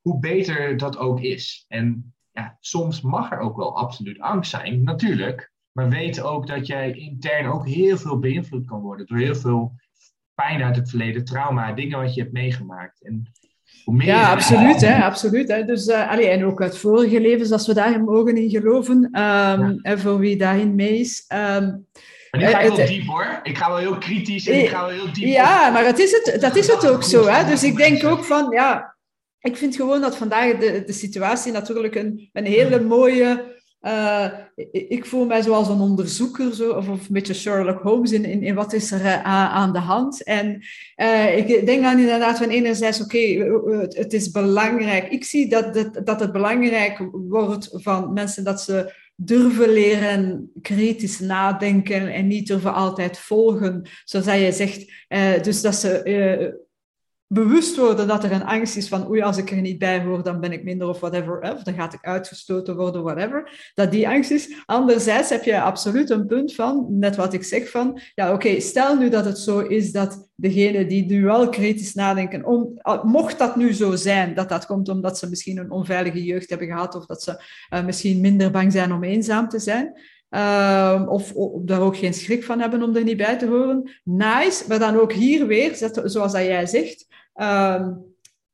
hoe 0.00 0.18
beter 0.18 0.76
dat 0.76 0.96
ook 0.96 1.20
is. 1.20 1.64
En 1.68 2.14
ja, 2.32 2.56
soms 2.60 3.00
mag 3.00 3.32
er 3.32 3.38
ook 3.38 3.56
wel 3.56 3.76
absoluut 3.76 4.20
angst 4.20 4.50
zijn, 4.50 4.82
natuurlijk. 4.82 5.52
Maar 5.72 5.88
weet 5.88 6.20
ook 6.20 6.46
dat 6.46 6.66
jij 6.66 6.92
intern 6.92 7.46
ook 7.46 7.66
heel 7.66 7.96
veel 7.96 8.18
beïnvloed 8.18 8.66
kan 8.66 8.80
worden 8.80 9.06
door 9.06 9.18
heel 9.18 9.34
veel 9.34 9.72
pijn 10.34 10.62
uit 10.62 10.76
het 10.76 10.88
verleden, 10.88 11.24
trauma, 11.24 11.72
dingen 11.72 12.00
wat 12.00 12.14
je 12.14 12.20
hebt 12.20 12.32
meegemaakt. 12.32 13.04
En 13.04 13.32
ja, 13.84 14.30
absoluut. 14.30 14.80
Hè, 14.80 15.04
absoluut 15.04 15.48
hè. 15.48 15.64
Dus, 15.64 15.86
uh, 15.86 16.10
allee, 16.10 16.28
en 16.28 16.44
ook 16.44 16.62
uit 16.62 16.78
vorige 16.78 17.20
levens, 17.20 17.52
als 17.52 17.66
we 17.66 17.74
daar 17.74 18.04
mogen 18.04 18.36
in 18.36 18.50
geloven. 18.50 18.96
Um, 18.96 19.10
ja. 19.12 19.74
En 19.82 20.00
voor 20.00 20.18
wie 20.18 20.36
daarin 20.36 20.74
mee 20.74 20.98
is. 20.98 21.24
Um, 21.28 21.86
maar 22.30 22.40
nu 22.40 22.46
ga 22.46 22.60
ik 22.60 22.76
wel 22.76 22.86
diep 22.86 23.06
hoor. 23.06 23.40
Ik 23.42 23.58
ga 23.58 23.68
wel 23.68 23.76
heel 23.76 23.98
kritisch 23.98 24.48
en 24.48 24.62
ik 24.62 24.68
ga 24.68 24.80
wel 24.80 24.88
heel 24.88 25.12
diep. 25.12 25.24
Ja, 25.24 25.70
maar 25.70 25.84
het 25.84 25.98
is 25.98 26.10
het, 26.10 26.40
dat 26.40 26.56
is 26.56 26.66
het 26.66 26.88
ook 26.88 27.02
zo. 27.02 27.26
Hè. 27.26 27.44
Dus 27.44 27.64
ik 27.64 27.76
denk 27.76 28.04
ook 28.04 28.24
van, 28.24 28.50
ja, 28.50 28.91
ik 29.42 29.56
vind 29.56 29.76
gewoon 29.76 30.00
dat 30.00 30.16
vandaag 30.16 30.58
de, 30.58 30.82
de 30.86 30.92
situatie 30.92 31.52
natuurlijk 31.52 31.94
een, 31.94 32.28
een 32.32 32.46
hele 32.46 32.80
mooie 32.80 33.52
uh, 33.82 34.26
ik 34.72 35.06
voel 35.06 35.26
mij 35.26 35.42
zoals 35.42 35.68
een 35.68 35.80
onderzoeker, 35.80 36.54
zo, 36.54 36.70
of, 36.70 36.88
of 36.88 37.00
een 37.00 37.14
beetje 37.14 37.34
Sherlock 37.34 37.82
Holmes 37.82 38.12
in, 38.12 38.42
in, 38.42 38.54
wat 38.54 38.72
is 38.72 38.90
er 38.90 39.00
uh, 39.00 39.22
aan 39.24 39.72
de 39.72 39.78
hand. 39.78 40.24
En 40.24 40.62
uh, 40.96 41.36
ik 41.36 41.66
denk 41.66 41.82
dan 41.82 41.98
inderdaad 41.98 42.38
van 42.38 42.48
enerzijds, 42.48 43.00
oké, 43.00 43.18
het, 43.18 43.96
het, 43.96 44.12
is 44.12 44.30
belangrijk. 44.30 45.08
Ik 45.08 45.24
zie 45.24 45.48
dat, 45.48 45.74
dat, 45.74 46.06
dat 46.06 46.20
het 46.20 46.32
belangrijk 46.32 47.08
wordt 47.12 47.68
van 47.72 48.12
mensen 48.12 48.44
dat 48.44 48.60
ze 48.60 48.94
durven 49.16 49.72
leren 49.72 50.50
kritisch 50.60 51.18
nadenken 51.18 52.12
en 52.12 52.26
niet 52.26 52.46
durven 52.46 52.74
altijd 52.74 53.18
volgen, 53.18 53.88
zoals 54.04 54.26
je 54.26 54.52
zegt. 54.52 54.92
dus 55.44 55.60
dat 55.60 55.74
ze 55.74 56.60
bewust 57.32 57.76
worden 57.76 58.08
dat 58.08 58.24
er 58.24 58.32
een 58.32 58.44
angst 58.44 58.76
is 58.76 58.88
van 58.88 59.08
oei, 59.08 59.22
als 59.22 59.36
ik 59.36 59.50
er 59.50 59.60
niet 59.60 59.78
bij 59.78 60.02
hoor, 60.02 60.22
dan 60.22 60.40
ben 60.40 60.52
ik 60.52 60.64
minder 60.64 60.88
of 60.88 61.00
whatever, 61.00 61.40
of 61.54 61.62
dan 61.62 61.74
ga 61.74 61.92
ik 61.92 61.98
uitgestoten 62.06 62.76
worden, 62.76 63.02
whatever, 63.02 63.70
dat 63.74 63.90
die 63.90 64.08
angst 64.08 64.30
is. 64.30 64.62
Anderzijds 64.66 65.28
heb 65.28 65.44
je 65.44 65.60
absoluut 65.60 66.10
een 66.10 66.26
punt 66.26 66.54
van, 66.54 66.86
net 66.88 67.16
wat 67.16 67.32
ik 67.32 67.44
zeg 67.44 67.70
van, 67.70 68.00
ja 68.14 68.32
oké, 68.32 68.60
stel 68.60 68.96
nu 68.96 69.08
dat 69.08 69.24
het 69.24 69.38
zo 69.38 69.58
is 69.58 69.92
dat 69.92 70.28
degene 70.34 70.86
die 70.86 71.06
nu 71.06 71.24
wel 71.24 71.48
kritisch 71.48 71.94
nadenken, 71.94 72.46
om, 72.46 72.80
mocht 73.02 73.38
dat 73.38 73.56
nu 73.56 73.72
zo 73.72 73.96
zijn, 73.96 74.34
dat 74.34 74.48
dat 74.48 74.66
komt 74.66 74.88
omdat 74.88 75.18
ze 75.18 75.28
misschien 75.28 75.58
een 75.58 75.70
onveilige 75.70 76.24
jeugd 76.24 76.50
hebben 76.50 76.68
gehad 76.68 76.94
of 76.94 77.06
dat 77.06 77.22
ze 77.22 77.44
uh, 77.74 77.84
misschien 77.84 78.20
minder 78.20 78.50
bang 78.50 78.72
zijn 78.72 78.92
om 78.92 79.04
eenzaam 79.04 79.48
te 79.48 79.58
zijn, 79.58 80.00
uh, 80.30 81.02
of, 81.08 81.32
of, 81.32 81.62
daar 81.64 81.80
ook 81.80 81.96
geen 81.96 82.14
schrik 82.14 82.44
van 82.44 82.60
hebben 82.60 82.82
om 82.82 82.96
er 82.96 83.04
niet 83.04 83.16
bij 83.16 83.38
te 83.38 83.46
horen. 83.46 83.90
Nice, 84.04 84.64
maar 84.68 84.78
dan 84.78 85.00
ook 85.00 85.12
hier 85.12 85.46
weer, 85.46 85.76
zoals 86.04 86.32
dat 86.32 86.44
jij 86.44 86.66
zegt, 86.66 87.06
Ehm, 87.34 87.92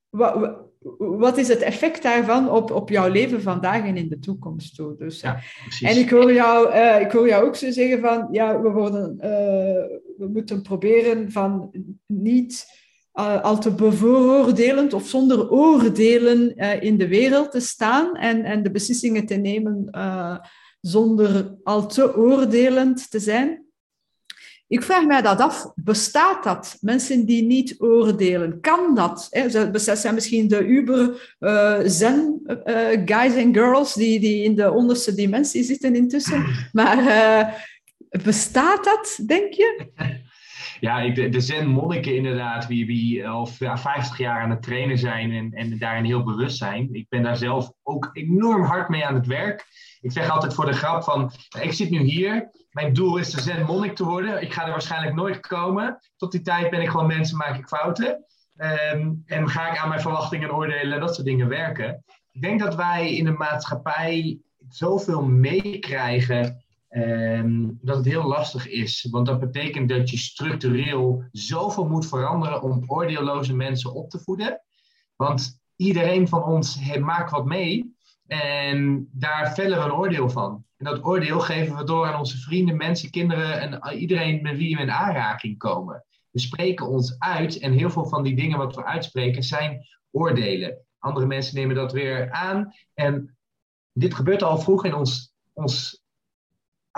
wat, 0.08 0.56
wat, 0.98 1.38
is 1.38 1.48
het 1.48 1.60
effect 1.60 2.02
daarvan 2.02 2.50
op, 2.50 2.70
op 2.70 2.88
jouw 2.88 3.08
leven 3.08 3.42
vandaag 3.42 3.84
en 3.84 3.96
in 3.96 4.08
de 4.08 4.18
toekomst 4.18 4.74
toe? 4.74 4.94
Dus, 4.98 5.20
ja, 5.20 5.40
en 5.80 5.98
ik 5.98 6.10
hoor, 6.10 6.32
jou, 6.32 6.74
uh, 6.74 7.00
ik 7.00 7.10
hoor 7.10 7.28
jou 7.28 7.46
ook 7.46 7.56
zo 7.56 7.70
zeggen 7.70 8.00
van, 8.00 8.28
ja, 8.30 8.60
we, 8.60 8.68
worden, 8.68 9.14
uh, 9.16 9.28
we 10.18 10.28
moeten 10.32 10.62
proberen 10.62 11.32
van 11.32 11.70
niet 12.06 12.66
uh, 13.14 13.42
al 13.42 13.58
te 13.58 13.74
bevooroordelend 13.74 14.92
of 14.92 15.08
zonder 15.08 15.50
oordelen 15.50 16.56
in 16.80 16.98
de 16.98 17.08
wereld 17.08 17.50
te 17.50 17.60
staan 17.60 18.16
en, 18.16 18.44
en 18.44 18.62
de 18.62 18.70
beslissingen 18.70 19.26
te 19.26 19.34
nemen 19.34 19.90
zonder 20.80 21.54
al 21.62 21.86
te 21.86 22.16
oordelend 22.16 23.10
te 23.10 23.18
zijn. 23.18 23.67
Ik 24.68 24.82
vraag 24.82 25.06
mij 25.06 25.22
dat 25.22 25.40
af, 25.40 25.72
bestaat 25.74 26.44
dat? 26.44 26.76
Mensen 26.80 27.24
die 27.24 27.42
niet 27.42 27.74
oordelen, 27.78 28.60
kan 28.60 28.94
dat? 28.94 29.28
Dat 29.72 29.98
zijn 29.98 30.14
misschien 30.14 30.48
de 30.48 30.64
uber-zen-guys 30.64 33.34
uh, 33.34 33.42
en 33.42 33.54
girls 33.54 33.94
die, 33.94 34.20
die 34.20 34.44
in 34.44 34.54
de 34.54 34.72
onderste 34.72 35.14
dimensie 35.14 35.62
zitten 35.62 35.94
intussen. 35.94 36.44
Maar 36.72 36.98
bestaat 38.22 38.84
dat, 38.84 39.18
denk 39.26 39.52
je? 39.52 39.86
Ja, 40.80 41.08
de 41.08 41.40
zen-monniken 41.40 42.16
inderdaad, 42.16 42.66
wie, 42.66 42.86
wie 42.86 43.28
al 43.28 43.48
ja, 43.58 43.78
50 43.78 44.18
jaar 44.18 44.40
aan 44.40 44.50
het 44.50 44.62
trainen 44.62 44.98
zijn 44.98 45.32
en, 45.32 45.52
en 45.52 45.78
daarin 45.78 46.04
heel 46.04 46.22
bewust 46.22 46.56
zijn. 46.56 46.94
Ik 46.94 47.08
ben 47.08 47.22
daar 47.22 47.36
zelf 47.36 47.72
ook 47.82 48.10
enorm 48.12 48.62
hard 48.62 48.88
mee 48.88 49.06
aan 49.06 49.14
het 49.14 49.26
werk. 49.26 49.66
Ik 50.00 50.12
zeg 50.12 50.30
altijd 50.30 50.54
voor 50.54 50.66
de 50.66 50.72
grap 50.72 51.02
van, 51.02 51.30
ik 51.60 51.72
zit 51.72 51.90
nu 51.90 52.00
hier 52.00 52.50
mijn 52.78 52.92
doel 52.92 53.16
is 53.16 53.30
de 53.30 53.40
zen 53.40 53.64
monnik 53.64 53.94
te 53.94 54.04
worden. 54.04 54.42
Ik 54.42 54.52
ga 54.52 54.64
er 54.64 54.70
waarschijnlijk 54.70 55.14
nooit 55.14 55.40
komen. 55.40 55.98
Tot 56.16 56.32
die 56.32 56.40
tijd 56.42 56.70
ben 56.70 56.80
ik 56.80 56.88
gewoon 56.88 57.06
mensen, 57.06 57.36
maak 57.36 57.58
ik 57.58 57.68
fouten. 57.68 58.24
Ehm, 58.56 59.12
en 59.26 59.48
ga 59.48 59.70
ik 59.70 59.78
aan 59.78 59.88
mijn 59.88 60.00
verwachtingen 60.00 60.54
oordelen 60.54 60.92
en 60.92 61.00
dat 61.00 61.14
soort 61.14 61.26
dingen 61.26 61.48
werken. 61.48 62.04
Ik 62.32 62.40
denk 62.40 62.60
dat 62.60 62.74
wij 62.74 63.14
in 63.14 63.24
de 63.24 63.30
maatschappij 63.30 64.38
zoveel 64.68 65.22
meekrijgen 65.22 66.64
um, 66.90 67.78
dat 67.82 67.96
het 67.96 68.04
heel 68.04 68.24
lastig 68.24 68.68
is. 68.68 69.06
Want 69.10 69.26
dat 69.26 69.40
betekent 69.40 69.88
dat 69.88 70.10
je 70.10 70.16
structureel 70.16 71.24
zoveel 71.32 71.86
moet 71.88 72.08
veranderen 72.08 72.62
om 72.62 72.84
oordeelloze 72.86 73.54
mensen 73.54 73.94
op 73.94 74.10
te 74.10 74.18
voeden. 74.18 74.62
Want 75.16 75.60
iedereen 75.76 76.28
van 76.28 76.44
ons 76.44 76.96
maakt 76.98 77.30
wat 77.30 77.44
mee. 77.44 77.96
En 78.26 79.08
daar 79.12 79.54
vellen 79.54 79.78
we 79.78 79.84
een 79.84 79.92
oordeel 79.92 80.30
van. 80.30 80.64
En 80.76 80.84
dat 80.84 81.04
oordeel 81.04 81.40
geven 81.40 81.76
we 81.76 81.84
door 81.84 82.06
aan 82.06 82.18
onze 82.18 82.38
vrienden, 82.38 82.76
mensen, 82.76 83.10
kinderen 83.10 83.60
en 83.60 83.98
iedereen 83.98 84.42
met 84.42 84.56
wie 84.56 84.76
we 84.76 84.82
in 84.82 84.90
aanraking 84.90 85.58
komen. 85.58 86.04
We 86.30 86.40
spreken 86.40 86.86
ons 86.86 87.18
uit 87.18 87.58
en 87.58 87.72
heel 87.72 87.90
veel 87.90 88.06
van 88.06 88.22
die 88.22 88.36
dingen 88.36 88.58
wat 88.58 88.74
we 88.74 88.84
uitspreken 88.84 89.42
zijn 89.42 89.86
oordelen. 90.10 90.78
Andere 90.98 91.26
mensen 91.26 91.54
nemen 91.54 91.74
dat 91.74 91.92
weer 91.92 92.30
aan. 92.30 92.72
En 92.94 93.36
dit 93.92 94.14
gebeurt 94.14 94.42
al 94.42 94.58
vroeg 94.58 94.84
in 94.84 94.94
ons, 94.94 95.34
ons 95.52 96.02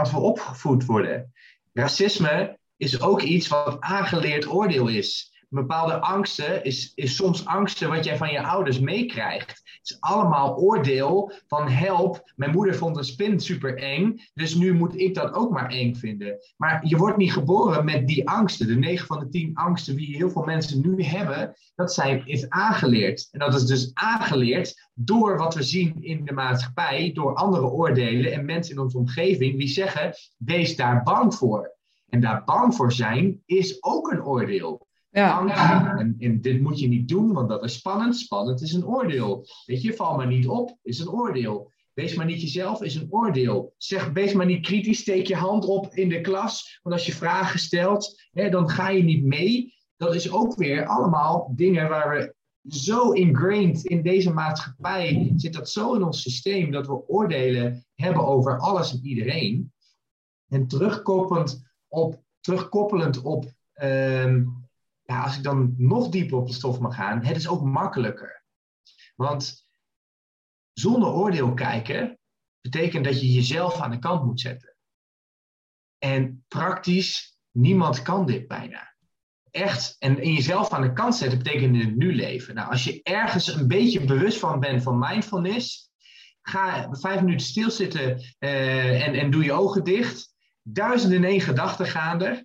als 0.01 0.11
we 0.11 0.19
opgevoed 0.19 0.85
worden. 0.85 1.33
Racisme 1.73 2.59
is 2.77 3.01
ook 3.01 3.23
iets 3.23 3.49
wat 3.49 3.81
aangeleerd 3.81 4.47
oordeel 4.47 4.89
is 4.89 5.30
bepaalde 5.51 6.01
angsten 6.01 6.65
is, 6.65 6.93
is 6.95 7.17
soms 7.17 7.45
angsten 7.47 7.89
wat 7.89 8.05
jij 8.05 8.17
van 8.17 8.33
je 8.33 8.43
ouders 8.43 8.81
meekrijgt. 8.81 9.49
Het 9.49 9.91
is 9.91 10.01
allemaal 10.01 10.57
oordeel 10.57 11.33
van 11.47 11.69
help, 11.69 12.33
mijn 12.37 12.51
moeder 12.51 12.75
vond 12.75 12.97
een 12.97 13.05
spin 13.05 13.41
super 13.41 13.77
eng, 13.77 14.21
dus 14.35 14.55
nu 14.55 14.75
moet 14.75 14.99
ik 15.01 15.15
dat 15.15 15.33
ook 15.33 15.51
maar 15.51 15.71
eng 15.71 15.95
vinden. 15.95 16.39
Maar 16.57 16.87
je 16.87 16.97
wordt 16.97 17.17
niet 17.17 17.33
geboren 17.33 17.85
met 17.85 18.07
die 18.07 18.29
angsten. 18.29 18.67
De 18.67 18.75
9 18.75 19.07
van 19.07 19.19
de 19.19 19.29
10 19.29 19.55
angsten 19.55 19.97
die 19.97 20.17
heel 20.17 20.31
veel 20.31 20.45
mensen 20.45 20.81
nu 20.81 21.03
hebben, 21.03 21.55
dat 21.75 21.95
zijn, 21.95 22.27
is 22.27 22.49
aangeleerd. 22.49 23.29
En 23.31 23.39
dat 23.39 23.55
is 23.55 23.67
dus 23.67 23.91
aangeleerd 23.95 24.91
door 24.95 25.39
wat 25.39 25.55
we 25.55 25.63
zien 25.63 26.03
in 26.03 26.25
de 26.25 26.33
maatschappij, 26.33 27.13
door 27.13 27.35
andere 27.35 27.67
oordelen 27.67 28.33
en 28.33 28.45
mensen 28.45 28.75
in 28.75 28.81
onze 28.81 28.99
omgeving 28.99 29.59
die 29.59 29.69
zeggen, 29.69 30.15
wees 30.37 30.77
daar 30.77 31.03
bang 31.03 31.35
voor. 31.35 31.79
En 32.09 32.21
daar 32.21 32.45
bang 32.45 32.75
voor 32.75 32.93
zijn 32.93 33.43
is 33.47 33.83
ook 33.83 34.11
een 34.11 34.25
oordeel. 34.25 34.89
Ja. 35.11 35.47
En, 35.99 36.17
en, 36.19 36.41
dit 36.41 36.61
moet 36.61 36.79
je 36.79 36.89
niet 36.89 37.09
doen, 37.09 37.33
want 37.33 37.49
dat 37.49 37.65
is 37.65 37.75
spannend. 37.75 38.17
Spannend 38.17 38.61
is 38.61 38.73
een 38.73 38.87
oordeel. 38.87 39.47
Weet 39.67 39.83
je, 39.83 39.95
val 39.95 40.17
maar 40.17 40.27
niet 40.27 40.49
op, 40.49 40.79
is 40.83 40.99
een 40.99 41.11
oordeel. 41.11 41.73
Wees 41.95 42.15
maar 42.15 42.27
niet 42.27 42.41
jezelf, 42.41 42.83
is 42.83 42.95
een 42.95 43.07
oordeel. 43.11 43.75
Zeg, 43.77 44.09
wees 44.09 44.33
maar 44.33 44.47
niet 44.47 44.67
kritisch, 44.67 44.99
steek 44.99 45.27
je 45.27 45.35
hand 45.35 45.65
op 45.65 45.95
in 45.95 46.09
de 46.09 46.21
klas. 46.21 46.79
Want 46.83 46.95
als 46.95 47.07
je 47.07 47.13
vragen 47.13 47.59
stelt, 47.59 48.23
hè, 48.31 48.51
dan 48.51 48.71
ga 48.71 48.89
je 48.89 49.03
niet 49.03 49.25
mee. 49.25 49.75
Dat 49.97 50.15
is 50.15 50.33
ook 50.33 50.55
weer 50.55 50.87
allemaal 50.87 51.53
dingen 51.57 51.89
waar 51.89 52.11
we 52.11 52.35
zo 52.69 53.13
ingrained 53.13 53.85
in 53.85 54.03
deze 54.03 54.33
maatschappij, 54.33 55.33
zit 55.37 55.53
dat 55.53 55.71
zo 55.71 55.95
in 55.95 56.03
ons 56.03 56.23
systeem, 56.23 56.71
dat 56.71 56.87
we 56.87 57.09
oordelen 57.09 57.87
hebben 57.95 58.27
over 58.27 58.59
alles 58.59 58.93
en 58.93 59.01
iedereen. 59.03 59.73
En 60.49 60.67
terugkoppelend 60.67 61.63
op, 61.89 62.23
terugkoppelend 62.41 63.23
op 63.23 63.53
ehm, 63.73 64.45
als 65.19 65.37
ik 65.37 65.43
dan 65.43 65.75
nog 65.77 66.09
dieper 66.09 66.39
op 66.39 66.47
de 66.47 66.53
stof 66.53 66.79
mag 66.79 66.95
gaan, 66.95 67.25
het 67.25 67.37
is 67.37 67.49
ook 67.49 67.65
makkelijker. 67.65 68.45
Want 69.17 69.67
zonder 70.73 71.09
oordeel 71.09 71.55
kijken 71.55 72.19
betekent 72.61 73.05
dat 73.05 73.21
je 73.21 73.33
jezelf 73.33 73.81
aan 73.81 73.91
de 73.91 73.99
kant 73.99 74.25
moet 74.25 74.41
zetten. 74.41 74.77
En 75.99 76.45
praktisch, 76.49 77.39
niemand 77.51 78.03
kan 78.03 78.27
dit 78.27 78.49
bijna. 78.49 78.95
Echt, 79.51 79.97
en 79.99 80.23
in 80.23 80.33
jezelf 80.33 80.71
aan 80.71 80.83
de 80.83 80.93
kant 80.93 81.15
zetten 81.17 81.39
betekent 81.39 81.75
in 81.75 81.81
het 81.81 81.97
nu 81.97 82.15
leven. 82.15 82.55
Nou, 82.55 82.71
als 82.71 82.85
je 82.85 83.03
ergens 83.03 83.55
een 83.55 83.69
beetje 83.69 84.05
bewust 84.05 84.39
van 84.39 84.61
bent 84.61 84.83
van 84.83 84.99
mindfulness, 84.99 85.91
ga 86.43 86.89
vijf 86.91 87.21
minuten 87.21 87.47
stilzitten 87.47 88.21
uh, 88.39 89.07
en, 89.07 89.15
en 89.15 89.31
doe 89.31 89.45
je 89.45 89.53
ogen 89.53 89.85
dicht. 89.85 90.35
Duizenden 90.63 91.19
en 91.19 91.31
één 91.31 91.41
gedachten 91.41 91.87
gaan 91.87 92.23
er 92.23 92.45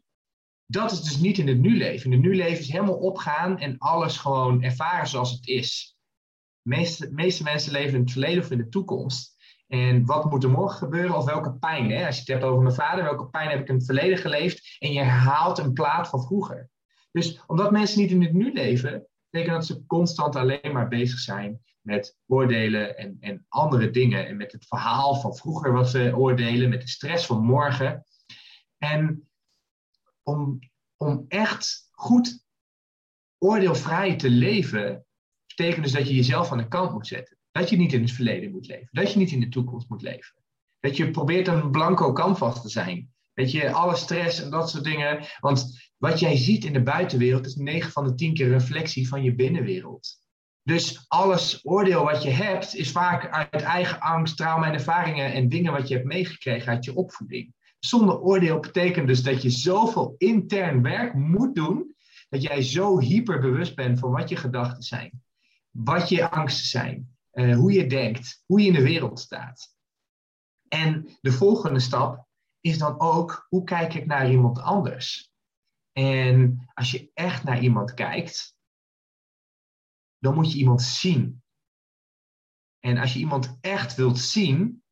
dat 0.66 0.92
is 0.92 1.02
dus 1.02 1.18
niet 1.18 1.38
in 1.38 1.48
het 1.48 1.60
nu-leven. 1.60 2.06
In 2.06 2.12
het 2.12 2.28
nu-leven 2.28 2.60
is 2.60 2.72
helemaal 2.72 2.98
opgaan 2.98 3.60
en 3.60 3.78
alles 3.78 4.18
gewoon 4.18 4.64
ervaren 4.64 5.08
zoals 5.08 5.32
het 5.32 5.48
is. 5.48 5.98
De 6.62 6.70
meeste, 6.70 7.12
meeste 7.12 7.44
mensen 7.44 7.72
leven 7.72 7.94
in 7.94 8.02
het 8.02 8.12
verleden 8.12 8.44
of 8.44 8.52
in 8.52 8.58
de 8.58 8.70
toekomst. 8.70 9.36
En 9.68 10.06
wat 10.06 10.30
moet 10.30 10.44
er 10.44 10.50
morgen 10.50 10.78
gebeuren 10.78 11.18
of 11.18 11.26
welke 11.26 11.54
pijn? 11.54 11.92
Hè? 11.92 12.06
Als 12.06 12.16
je 12.16 12.22
het 12.22 12.30
hebt 12.30 12.44
over 12.44 12.64
mijn 12.64 12.76
vader, 12.76 13.04
welke 13.04 13.30
pijn 13.30 13.50
heb 13.50 13.60
ik 13.60 13.68
in 13.68 13.76
het 13.76 13.86
verleden 13.86 14.18
geleefd? 14.18 14.78
En 14.80 14.92
je 14.92 15.00
herhaalt 15.00 15.58
een 15.58 15.74
plaat 15.74 16.08
van 16.08 16.24
vroeger. 16.24 16.70
Dus 17.12 17.44
omdat 17.48 17.72
mensen 17.72 18.00
niet 18.00 18.12
in 18.12 18.22
het 18.22 18.34
nu 18.34 18.54
leven, 18.54 19.08
betekent 19.30 19.56
dat 19.56 19.66
ze 19.66 19.86
constant 19.86 20.36
alleen 20.36 20.72
maar 20.74 20.88
bezig 20.88 21.20
zijn 21.20 21.62
met 21.82 22.18
oordelen 22.28 22.98
en, 22.98 23.18
en 23.20 23.46
andere 23.50 23.90
dingen. 23.90 24.28
En 24.28 24.38
met 24.38 24.52
het 24.52 24.68
verhaal 24.68 25.16
van 25.16 25.36
vroeger 25.36 25.72
wat 25.72 25.90
ze 25.90 26.16
oordelen, 26.16 26.70
met 26.70 26.82
de 26.82 26.88
stress 26.88 27.26
van 27.26 27.44
morgen. 27.44 28.04
En 28.78 29.30
om, 30.26 30.60
om 30.98 31.26
echt 31.28 31.88
goed 31.92 32.46
oordeelvrij 33.38 34.16
te 34.16 34.30
leven, 34.30 35.06
betekent 35.48 35.84
dus 35.84 35.94
dat 35.94 36.08
je 36.08 36.16
jezelf 36.16 36.52
aan 36.52 36.58
de 36.58 36.68
kant 36.68 36.92
moet 36.92 37.08
zetten. 37.08 37.38
Dat 37.52 37.70
je 37.70 37.78
niet 37.78 37.94
in 37.94 38.02
het 38.02 38.12
verleden 38.12 38.52
moet 38.52 38.68
leven. 38.68 38.88
Dat 38.92 39.12
je 39.12 39.18
niet 39.18 39.32
in 39.32 39.40
de 39.40 39.50
toekomst 39.50 39.90
moet 39.90 40.02
leven. 40.02 40.44
Dat 40.80 40.98
je 40.98 41.12
probeert 41.12 41.48
een 41.48 41.72
blanco 41.72 42.14
canvas 42.14 42.62
te 42.62 42.70
zijn. 42.70 43.14
Weet 43.34 43.52
je, 43.52 43.72
alle 43.72 43.96
stress 43.96 44.42
en 44.42 44.50
dat 44.50 44.70
soort 44.70 44.84
dingen. 44.84 45.26
Want 45.40 45.90
wat 45.98 46.20
jij 46.20 46.38
ziet 46.38 46.66
in 46.66 46.74
de 46.74 46.84
buitenwereld 46.84 47.46
is 47.46 47.56
9 47.56 47.92
van 47.92 48.04
de 48.04 48.16
10 48.16 48.34
keer 48.34 48.50
reflectie 48.50 49.08
van 49.08 49.24
je 49.24 49.36
binnenwereld. 49.36 50.18
Dus 50.64 51.06
alles 51.08 51.60
oordeel 51.64 52.04
wat 52.04 52.24
je 52.24 52.30
hebt 52.30 52.76
is 52.76 52.92
vaak 52.92 53.30
uit 53.30 53.62
eigen 53.62 54.00
angst, 54.00 54.38
trauma 54.38 54.68
en 54.68 54.74
ervaringen 54.74 55.34
en 55.34 55.50
dingen 55.50 55.72
wat 55.72 55.88
je 55.88 55.94
hebt 55.94 56.08
meegekregen 56.08 56.72
uit 56.72 56.86
je 56.86 56.96
opvoeding. 56.96 57.54
Zonder 57.86 58.20
oordeel 58.20 58.60
betekent 58.60 59.08
dus 59.08 59.24
dat 59.24 59.42
je 59.42 59.50
zoveel 59.50 60.16
intern 60.18 60.82
werk 60.82 61.14
moet 61.14 61.56
doen, 61.56 61.96
dat 62.30 62.42
jij 62.42 62.62
zo 62.62 63.00
hyperbewust 63.00 63.76
bent 63.76 64.00
van 64.00 64.12
wat 64.12 64.30
je 64.30 64.36
gedachten 64.36 64.84
zijn, 64.84 65.24
wat 65.70 66.10
je 66.10 66.30
angsten 66.30 66.66
zijn, 66.66 67.18
uh, 67.34 67.56
hoe 67.56 67.72
je 67.72 67.88
denkt, 67.88 68.44
hoe 68.46 68.62
je 68.62 68.68
in 68.68 68.74
de 68.74 68.84
wereld 68.84 69.20
staat. 69.20 69.76
En 70.68 71.18
de 71.22 71.32
volgende 71.32 71.80
stap 71.80 72.28
is 72.60 72.78
dan 72.78 73.00
ook, 73.00 73.46
hoe 73.50 73.64
kijk 73.64 73.94
ik 73.94 74.06
naar 74.06 74.32
iemand 74.32 74.60
anders? 74.60 75.32
En 75.92 76.70
als 76.74 76.92
je 76.92 77.12
echt 77.14 77.44
naar 77.44 77.62
iemand 77.62 77.94
kijkt, 77.94 78.58
dan 80.18 80.36
moet 80.36 80.52
je 80.52 80.58
iemand 80.58 80.82
zien. 80.82 81.44
En 82.80 82.98
als 82.98 83.14
je 83.14 83.20
iemand 83.20 83.58
echt 83.62 83.96
wilt 83.96 84.20
zien, 84.20 84.84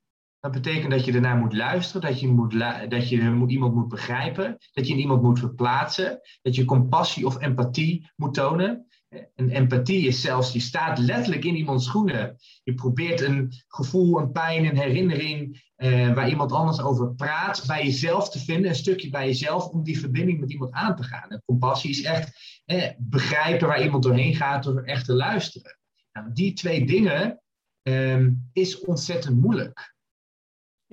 dat 0.44 0.52
betekent 0.52 0.92
dat 0.92 1.06
je 1.06 1.14
ernaar 1.14 1.38
moet 1.38 1.54
luisteren, 1.54 2.02
dat 2.02 2.20
je, 2.20 2.28
moet 2.28 2.60
dat 2.90 3.10
je 3.10 3.46
iemand 3.48 3.74
moet 3.74 3.88
begrijpen, 3.88 4.58
dat 4.74 4.88
je 4.88 4.96
iemand 4.96 5.22
moet 5.22 5.40
verplaatsen, 5.40 6.20
dat 6.42 6.56
je 6.56 6.66
compassie 6.66 7.26
of 7.26 7.42
empathie 7.42 8.12
moet 8.16 8.34
tonen. 8.34 8.88
En 9.36 9.50
empathie 9.50 10.08
is 10.08 10.22
zelfs, 10.22 10.54
je 10.54 10.60
staat 10.60 10.98
letterlijk 10.98 11.44
in 11.44 11.56
iemands 11.56 11.86
schoenen. 11.86 12.36
Je 12.64 12.74
probeert 12.74 13.22
een 13.22 13.54
gevoel, 13.68 14.20
een 14.20 14.32
pijn, 14.32 14.66
een 14.66 14.78
herinnering 14.78 15.64
eh, 15.76 16.14
waar 16.14 16.30
iemand 16.30 16.52
anders 16.52 16.82
over 16.82 17.14
praat, 17.16 17.64
bij 17.68 17.84
jezelf 17.84 18.30
te 18.30 18.40
vinden, 18.40 18.70
een 18.70 18.76
stukje 18.76 19.10
bij 19.10 19.26
jezelf, 19.26 19.68
om 19.68 19.84
die 19.84 20.00
verbinding 20.00 20.40
met 20.40 20.52
iemand 20.52 20.72
aan 20.72 20.96
te 20.96 21.04
gaan. 21.04 21.30
En 21.30 21.44
compassie 21.46 21.90
is 21.90 22.04
echt 22.04 22.62
begrijpen 22.98 23.68
waar 23.68 23.84
iemand 23.84 24.04
doorheen 24.04 24.36
gaat 24.36 24.64
door 24.64 24.84
echt 24.84 25.06
te 25.06 25.14
luisteren. 25.14 25.78
Nou, 26.12 26.34
die 26.34 26.54
twee 26.54 26.86
dingen 26.86 27.42
eh, 27.82 28.28
is 28.54 28.80
ontzettend 28.80 29.42
moeilijk. 29.42 29.92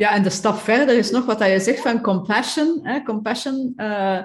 Ja, 0.00 0.14
en 0.14 0.22
de 0.22 0.30
stap 0.30 0.58
verder 0.58 0.96
is 0.96 1.10
nog 1.10 1.24
wat 1.24 1.38
je 1.38 1.60
zegt 1.60 1.80
van 1.80 2.00
compassion. 2.00 2.80
Hè? 2.82 3.02
Compassion 3.02 3.72
uh, 3.76 4.18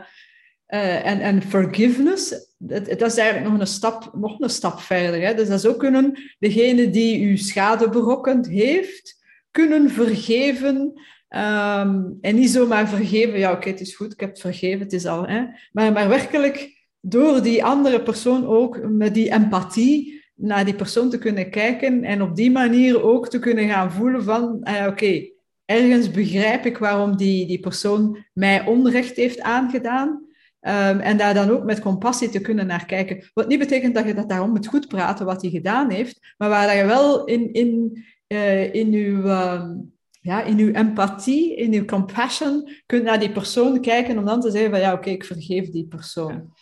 uh, 0.68 1.06
en, 1.06 1.20
en 1.20 1.42
forgiveness. 1.42 2.30
Dat, 2.58 2.86
dat, 2.86 3.02
is 3.02 3.18
eigenlijk 3.18 3.52
nog 3.52 3.60
een 3.60 3.68
stap, 3.68 4.12
nog 4.14 4.40
een 4.40 4.50
stap 4.50 4.80
verder. 4.80 5.22
Hè? 5.22 5.34
Dus 5.34 5.48
dat 5.48 5.62
zou 5.62 5.78
kunnen 5.78 6.20
degene 6.40 6.90
die 6.90 7.22
u 7.22 7.38
schade 7.38 7.90
berokkend 7.90 8.48
heeft, 8.48 9.16
kunnen 9.52 9.90
vergeven. 9.90 10.76
Um, 11.30 12.18
en 12.22 12.36
niet 12.36 12.50
zomaar 12.50 12.90
vergeven, 12.90 13.40
ja 13.40 13.52
oké, 13.52 13.70
het 13.70 13.82
is 13.82 13.96
goed, 13.96 14.14
ik 14.14 14.20
heb 14.20 14.30
het 14.30 14.40
vergeven, 14.40 14.80
het 14.80 14.94
is 14.94 15.06
al. 15.06 15.28
Hè? 15.28 15.44
Maar, 15.72 15.92
maar 15.92 16.10
werkelijk 16.10 16.86
door 17.00 17.42
die 17.42 17.64
andere 17.64 18.02
persoon 18.02 18.46
ook 18.46 18.80
met 18.90 19.14
die 19.14 19.32
empathie 19.32 20.24
naar 20.36 20.66
die 20.66 20.76
persoon 20.76 21.10
te 21.10 21.18
kunnen 21.18 21.50
kijken 21.50 22.04
en 22.04 22.22
op 22.22 22.36
die 22.36 22.52
manier 22.52 23.04
ook 23.04 23.30
te 23.30 23.40
kunnen 23.40 23.68
gaan 23.68 23.92
voelen 23.92 24.24
van, 24.24 24.64
ah, 24.64 24.88
oké, 24.88 25.34
ergens 25.66 26.12
begrijp 26.12 26.66
ik 26.66 26.78
waarom 26.78 27.18
die, 27.18 27.48
die 27.48 27.60
persoon 27.60 28.26
mij 28.34 28.66
onrecht 28.66 29.16
heeft 29.16 29.42
aangedaan. 29.42 30.24
Um, 30.62 31.00
en 31.00 31.18
daar 31.18 31.34
dan 31.34 31.50
ook 31.50 31.64
met 31.64 31.80
compassie 31.80 32.30
te 32.30 32.42
kunnen 32.42 32.68
naar 32.68 32.86
kijken. 32.86 33.30
Wat 33.34 33.48
niet 33.48 33.60
betekent 33.60 33.96
dat 33.96 34.06
je 34.06 34.14
dat 34.14 34.30
daarom 34.30 34.50
moet 34.50 34.68
goed 34.68 34.88
praten 34.88 35.26
wat 35.26 35.42
hij 35.42 35.52
gedaan 35.52 35.90
heeft, 35.90 36.34
maar 36.38 36.50
waar 36.50 36.76
je 36.76 36.86
wel 36.86 37.26
in, 37.26 37.54
in, 37.54 38.04
uh, 38.28 38.74
in, 38.74 38.94
uw, 38.94 39.24
uh, 39.26 39.70
ja, 40.22 40.44
in 40.44 40.58
uw 40.58 40.72
empathie, 40.72 41.56
in 41.56 41.74
uw 41.74 41.86
compassion 41.86 42.70
kunt 42.86 43.04
naar 43.04 43.20
die 43.20 43.32
persoon 43.32 43.82
kijken 43.82 44.18
om 44.18 44.26
dan 44.26 44.42
te 44.42 44.52
zeggen 44.52 44.70
van 44.70 44.80
ja, 44.80 44.94
oké, 44.94 45.10
ik 45.10 45.26
vergeef 45.26 45.70
die 45.70 45.88
persoon. 45.88 46.54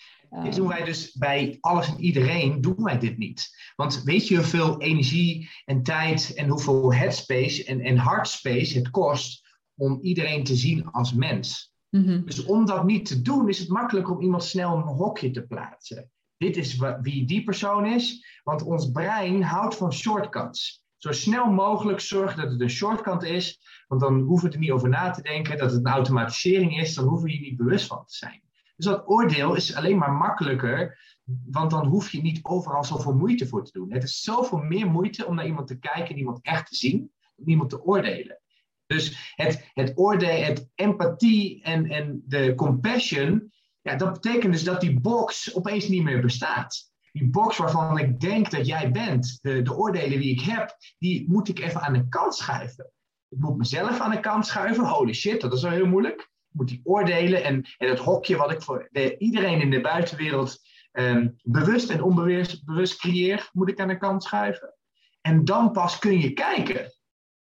Dit 0.42 0.56
doen 0.56 0.68
wij 0.68 0.84
dus 0.84 1.12
bij 1.12 1.58
alles 1.60 1.88
en 1.88 2.00
iedereen, 2.00 2.62
doen 2.62 2.84
wij 2.84 3.00
dit 3.00 3.18
niet. 3.18 3.72
Want 3.76 4.04
weet 4.04 4.28
je 4.28 4.36
hoeveel 4.36 4.82
energie 4.82 5.50
en 5.66 5.84
tijd 5.84 6.34
en 6.34 6.50
hoeveel 6.50 6.94
headspace 6.94 7.64
en, 7.64 7.80
en 7.80 8.00
heartspace 8.00 8.78
het 8.78 8.90
kost 8.90 9.42
om 9.76 10.00
iedereen 10.02 10.44
te 10.44 10.56
zien 10.56 10.92
als 10.92 11.14
mens? 11.14 11.74
Mhm. 11.90 12.24
Dus 12.26 12.44
om 12.44 12.66
dat 12.66 12.86
niet 12.86 13.06
te 13.06 13.22
doen, 13.22 13.50
is 13.50 13.60
het 13.60 13.70
makkelijk 13.70 14.10
om 14.10 14.22
iemand 14.22 14.44
snel 14.44 14.76
een 14.76 14.84
hokje 14.84 15.32
te 15.32 15.48
plaatsen. 15.48 16.12
Dit 16.38 16.58
is 16.58 16.78
wie 17.02 17.26
die 17.26 17.44
persoon 17.44 17.86
is, 17.86 18.26
want 18.44 18.64
ons 18.64 18.92
brein 18.92 19.44
houdt 19.44 19.76
van 19.76 19.94
shortcuts. 19.94 20.84
Zo 20.98 21.12
snel 21.12 21.52
mogelijk 21.52 22.00
zorgen 22.00 22.42
dat 22.42 22.52
het 22.52 22.62
een 22.62 22.70
shortcut 22.70 23.24
is, 23.24 23.60
want 23.88 24.02
dan 24.02 24.22
hoeven 24.22 24.48
we 24.48 24.54
er 24.54 24.60
niet 24.60 24.72
over 24.72 24.90
na 24.90 25.10
te 25.10 25.22
denken 25.22 25.58
dat 25.58 25.72
het 25.72 25.86
een 25.86 25.92
automatisering 25.92 26.80
is, 26.80 26.94
dan 26.96 27.06
hoeven 27.06 27.26
we 27.26 27.32
hier 27.34 27.42
niet 27.42 27.58
bewust 27.58 27.88
van 27.88 28.06
te 28.06 28.16
zijn. 28.16 28.43
Dus 28.76 28.86
dat 28.86 29.08
oordeel 29.08 29.56
is 29.56 29.76
alleen 29.76 29.98
maar 29.98 30.12
makkelijker, 30.12 31.00
want 31.46 31.72
dan 31.72 31.86
hoef 31.86 32.12
je 32.12 32.22
niet 32.22 32.40
overal 32.44 32.84
zoveel 32.84 33.14
moeite 33.14 33.48
voor 33.48 33.66
te 33.66 33.72
doen. 33.72 33.94
Het 33.94 34.04
is 34.04 34.22
zoveel 34.22 34.58
meer 34.58 34.88
moeite 34.88 35.26
om 35.26 35.36
naar 35.36 35.46
iemand 35.46 35.68
te 35.68 35.80
kijken 35.80 36.10
en 36.10 36.18
iemand 36.18 36.40
echt 36.42 36.68
te 36.68 36.76
zien, 36.76 37.12
om 37.36 37.48
iemand 37.48 37.70
te 37.70 37.84
oordelen. 37.84 38.42
Dus 38.86 39.34
het, 39.36 39.72
het 39.74 39.92
oordeel, 39.96 40.44
het 40.44 40.70
empathie 40.76 41.64
en, 41.64 41.86
en 41.86 42.24
de 42.26 42.56
compassion, 42.56 43.52
ja, 43.82 43.96
dat 43.96 44.14
betekent 44.14 44.54
dus 44.54 44.64
dat 44.64 44.82
die 44.82 45.00
box 45.00 45.56
opeens 45.56 45.88
niet 45.88 46.04
meer 46.04 46.22
bestaat. 46.22 46.92
Die 47.12 47.30
box 47.30 47.58
waarvan 47.58 47.98
ik 47.98 48.20
denk 48.20 48.52
dat 48.52 48.66
jij 48.66 48.92
bent, 48.92 49.40
de, 49.42 49.62
de 49.62 49.76
oordelen 49.76 50.20
die 50.20 50.32
ik 50.32 50.42
heb, 50.42 50.78
die 50.98 51.30
moet 51.30 51.48
ik 51.50 51.60
even 51.60 51.82
aan 51.82 51.94
de 51.94 52.08
kant 52.10 52.36
schuiven. 52.36 52.92
Ik 53.30 53.40
moet 53.40 53.58
mezelf 53.58 54.00
aan 54.00 54.12
de 54.12 54.20
kant 54.20 54.46
schuiven. 54.46 54.86
Holy 54.86 55.14
shit, 55.14 55.42
dat 55.42 55.54
is 55.54 55.62
wel 55.62 55.72
heel 55.72 55.86
moeilijk. 55.86 56.32
Moet 56.54 56.68
die 56.68 56.82
oordelen 56.84 57.44
en, 57.44 57.66
en 57.78 57.90
het 57.90 58.00
hokje 58.00 58.38
wat 58.38 58.52
ik 58.52 58.62
voor 58.62 58.88
de, 58.92 59.18
iedereen 59.18 59.62
in 59.62 59.70
de 59.70 59.82
buitenwereld 59.82 60.62
Ehm, 60.94 61.28
bewust 61.44 61.90
en 61.90 62.04
onbewust 62.04 62.66
bewust 62.66 62.98
creëer, 62.98 63.50
moet 63.54 63.70
ik 63.70 63.80
aan 63.80 63.88
de 63.88 63.98
kant 63.98 64.24
schuiven. 64.24 64.74
En 65.22 65.46
dan 65.46 65.72
pas 65.72 66.00
kun 66.00 66.20
je 66.20 66.34
kijken. 66.34 66.94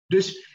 Dus 0.07 0.55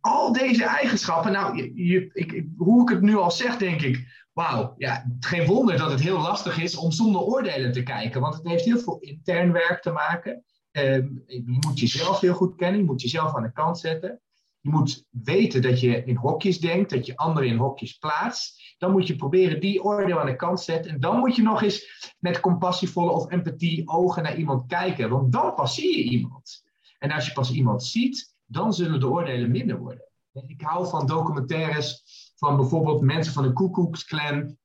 al 0.00 0.32
deze 0.32 0.64
eigenschappen, 0.64 1.32
nou, 1.32 1.72
je, 1.82 2.10
ik, 2.12 2.46
hoe 2.56 2.82
ik 2.82 2.88
het 2.88 3.02
nu 3.02 3.16
al 3.16 3.30
zeg, 3.30 3.56
denk 3.56 3.80
ik, 3.82 4.26
wauw, 4.32 4.74
ja, 4.76 5.16
geen 5.20 5.46
wonder 5.46 5.76
dat 5.76 5.90
het 5.90 6.00
heel 6.00 6.20
lastig 6.20 6.62
is 6.62 6.76
om 6.76 6.92
zonder 6.92 7.20
oordelen 7.20 7.72
te 7.72 7.82
kijken, 7.82 8.20
want 8.20 8.34
het 8.34 8.48
heeft 8.48 8.64
heel 8.64 8.78
veel 8.78 8.98
intern 8.98 9.52
werk 9.52 9.82
te 9.82 9.90
maken. 9.90 10.44
Ehm, 10.70 11.08
je 11.26 11.56
moet 11.66 11.80
jezelf 11.80 12.20
heel 12.20 12.34
goed 12.34 12.56
kennen, 12.56 12.80
je 12.80 12.86
moet 12.86 13.02
jezelf 13.02 13.34
aan 13.34 13.42
de 13.42 13.52
kant 13.52 13.78
zetten. 13.78 14.20
Je 14.68 14.74
moet 14.74 15.06
weten 15.10 15.62
dat 15.62 15.80
je 15.80 16.04
in 16.04 16.16
hokjes 16.16 16.60
denkt, 16.60 16.90
dat 16.90 17.06
je 17.06 17.16
anderen 17.16 17.48
in 17.48 17.56
hokjes 17.56 17.92
plaatst. 17.92 18.74
Dan 18.78 18.90
moet 18.90 19.06
je 19.06 19.16
proberen 19.16 19.60
die 19.60 19.82
oordeel 19.82 20.20
aan 20.20 20.26
de 20.26 20.36
kant 20.36 20.58
te 20.58 20.64
zetten. 20.64 20.90
En 20.90 21.00
dan 21.00 21.18
moet 21.18 21.36
je 21.36 21.42
nog 21.42 21.62
eens 21.62 22.14
met 22.18 22.40
compassievolle 22.40 23.10
of 23.10 23.30
empathie 23.30 23.88
ogen 23.88 24.22
naar 24.22 24.36
iemand 24.36 24.66
kijken. 24.66 25.10
Want 25.10 25.32
dan 25.32 25.54
pas 25.54 25.74
zie 25.74 25.98
je 25.98 26.10
iemand. 26.10 26.64
En 26.98 27.10
als 27.10 27.26
je 27.26 27.32
pas 27.32 27.50
iemand 27.50 27.84
ziet, 27.84 28.34
dan 28.46 28.72
zullen 28.72 29.00
de 29.00 29.08
oordelen 29.08 29.50
minder 29.50 29.78
worden. 29.78 30.04
Ik 30.46 30.60
hou 30.60 30.88
van 30.88 31.06
documentaires 31.06 32.02
van 32.36 32.56
bijvoorbeeld 32.56 33.00
mensen 33.00 33.32
van 33.32 33.42
de 33.42 33.52
Koekoeksclan. 33.52 34.56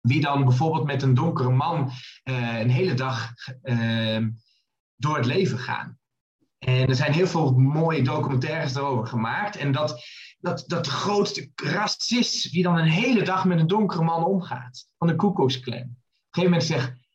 Die 0.00 0.20
dan 0.20 0.44
bijvoorbeeld 0.44 0.86
met 0.86 1.02
een 1.02 1.14
donkere 1.14 1.50
man 1.50 1.90
uh, 2.24 2.60
een 2.60 2.70
hele 2.70 2.94
dag 2.94 3.30
uh, 3.62 4.26
door 4.96 5.16
het 5.16 5.26
leven 5.26 5.58
gaan. 5.58 5.97
En 6.58 6.88
er 6.88 6.94
zijn 6.94 7.12
heel 7.12 7.26
veel 7.26 7.52
mooie 7.52 8.02
documentaires 8.02 8.72
daarover 8.72 9.06
gemaakt. 9.06 9.56
En 9.56 9.72
dat, 9.72 10.02
dat, 10.38 10.64
dat 10.66 10.84
de 10.84 10.90
grootste 10.90 11.50
racist 11.54 12.52
die 12.52 12.62
dan 12.62 12.78
een 12.78 12.88
hele 12.88 13.22
dag 13.22 13.44
met 13.44 13.58
een 13.58 13.66
donkere 13.66 14.02
man 14.02 14.24
omgaat. 14.24 14.86
Van 14.98 15.08
de 15.08 15.16
Koekoeksclan. 15.16 15.78
Op 15.78 15.84
een 15.84 15.96
gegeven 16.30 16.50
moment 16.50 16.64
zegt... 16.64 17.06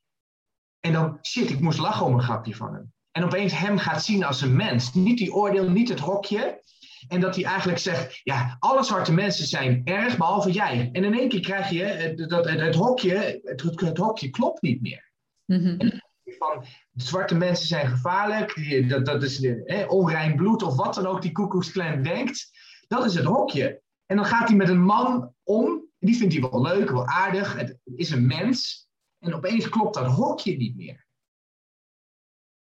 En 0.79 0.93
dan, 0.93 1.17
shit, 1.21 1.49
ik 1.49 1.59
moest 1.59 1.79
lachen 1.79 2.05
om 2.05 2.13
een 2.13 2.21
grapje 2.21 2.55
van 2.55 2.73
hem. 2.73 2.93
En 3.11 3.23
opeens 3.23 3.57
hem 3.57 3.77
gaat 3.77 4.03
zien 4.03 4.23
als 4.23 4.41
een 4.41 4.55
mens. 4.55 4.93
Niet 4.93 5.17
die 5.17 5.33
oordeel, 5.33 5.69
niet 5.69 5.89
het 5.89 5.99
hokje. 5.99 6.61
En 7.07 7.19
dat 7.19 7.35
hij 7.35 7.43
eigenlijk 7.43 7.79
zegt, 7.79 8.21
ja, 8.23 8.55
alle 8.59 8.83
zwarte 8.83 9.13
mensen 9.13 9.47
zijn 9.47 9.81
erg, 9.83 10.17
behalve 10.17 10.51
jij. 10.51 10.89
En 10.91 11.03
in 11.03 11.13
één 11.13 11.29
keer 11.29 11.39
krijg 11.39 11.69
je 11.69 11.83
het, 11.83 12.29
dat, 12.29 12.49
het, 12.49 12.75
hokje, 12.75 13.41
het, 13.43 13.61
het, 13.61 13.97
hokje 13.97 14.29
klopt 14.29 14.61
niet 14.61 14.81
meer. 14.81 15.11
Mm 15.45 16.01
van 16.37 16.65
zwarte 16.93 17.35
mensen 17.35 17.67
zijn 17.67 17.87
gevaarlijk, 17.87 18.89
dat, 18.89 19.05
dat 19.05 19.23
is 19.23 19.47
onrein 19.87 20.35
bloed 20.35 20.63
of 20.63 20.75
wat 20.75 20.93
dan 20.93 21.05
ook 21.05 21.21
die 21.21 21.31
koekoeksklan 21.31 22.03
denkt. 22.03 22.51
Dat 22.87 23.05
is 23.05 23.15
het 23.15 23.25
hokje. 23.25 23.81
En 24.05 24.15
dan 24.15 24.25
gaat 24.25 24.47
hij 24.47 24.57
met 24.57 24.69
een 24.69 24.83
man 24.83 25.33
om, 25.43 25.85
die 25.99 26.17
vindt 26.17 26.33
hij 26.33 26.49
wel 26.49 26.61
leuk, 26.61 26.89
wel 26.89 27.07
aardig, 27.07 27.53
het 27.53 27.79
is 27.95 28.09
een 28.09 28.27
mens. 28.27 28.87
En 29.19 29.33
opeens 29.33 29.69
klopt 29.69 29.93
dat 29.93 30.11
hokje 30.11 30.57
niet 30.57 30.75
meer. 30.75 31.05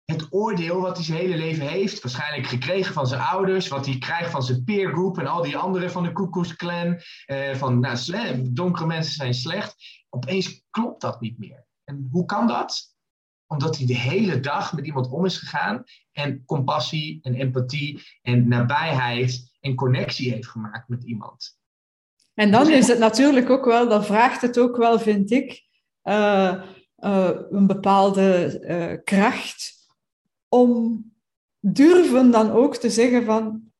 Het 0.03 0.27
oordeel 0.29 0.81
wat 0.81 0.95
hij 0.95 1.05
zijn 1.05 1.17
hele 1.17 1.37
leven 1.37 1.67
heeft, 1.67 2.01
waarschijnlijk 2.01 2.47
gekregen 2.47 2.93
van 2.93 3.07
zijn 3.07 3.21
ouders, 3.21 3.67
wat 3.67 3.85
hij 3.85 3.97
krijgt 3.97 4.31
van 4.31 4.43
zijn 4.43 4.63
peergroep 4.63 5.17
en 5.17 5.27
al 5.27 5.41
die 5.41 5.57
anderen 5.57 5.91
van 5.91 6.03
de 6.03 6.11
Koekoeksklan, 6.11 7.01
eh, 7.25 7.55
van 7.55 7.79
nou, 7.79 8.51
donkere 8.51 8.85
mensen 8.85 9.13
zijn 9.13 9.33
slecht, 9.33 9.75
opeens 10.09 10.63
klopt 10.69 11.01
dat 11.01 11.21
niet 11.21 11.37
meer. 11.37 11.65
En 11.83 12.07
hoe 12.11 12.25
kan 12.25 12.47
dat? 12.47 12.92
Omdat 13.53 13.77
hij 13.77 13.85
de 13.85 13.97
hele 13.97 14.39
dag 14.39 14.73
met 14.73 14.85
iemand 14.85 15.09
om 15.09 15.25
is 15.25 15.37
gegaan 15.37 15.83
en 16.11 16.45
compassie 16.45 17.19
en 17.21 17.33
empathie 17.33 18.01
en 18.21 18.47
nabijheid 18.47 19.57
en 19.59 19.75
connectie 19.75 20.31
heeft 20.31 20.47
gemaakt 20.47 20.89
met 20.89 21.03
iemand. 21.03 21.57
En 22.33 22.51
dan 22.51 22.69
is 22.69 22.87
het 22.87 22.99
natuurlijk 22.99 23.49
ook 23.49 23.65
wel, 23.65 23.89
dan 23.89 24.05
vraagt 24.05 24.41
het 24.41 24.59
ook 24.59 24.77
wel, 24.77 24.99
vind 24.99 25.31
ik, 25.31 25.63
uh, 26.03 26.63
uh, 26.97 27.29
een 27.49 27.67
bepaalde 27.67 28.59
uh, 28.61 29.03
kracht 29.03 29.73
om 30.47 31.03
durven 31.59 32.31
dan 32.31 32.51
ook 32.51 32.75
te 32.75 32.89
zeggen 32.89 33.25
van, 33.25 33.72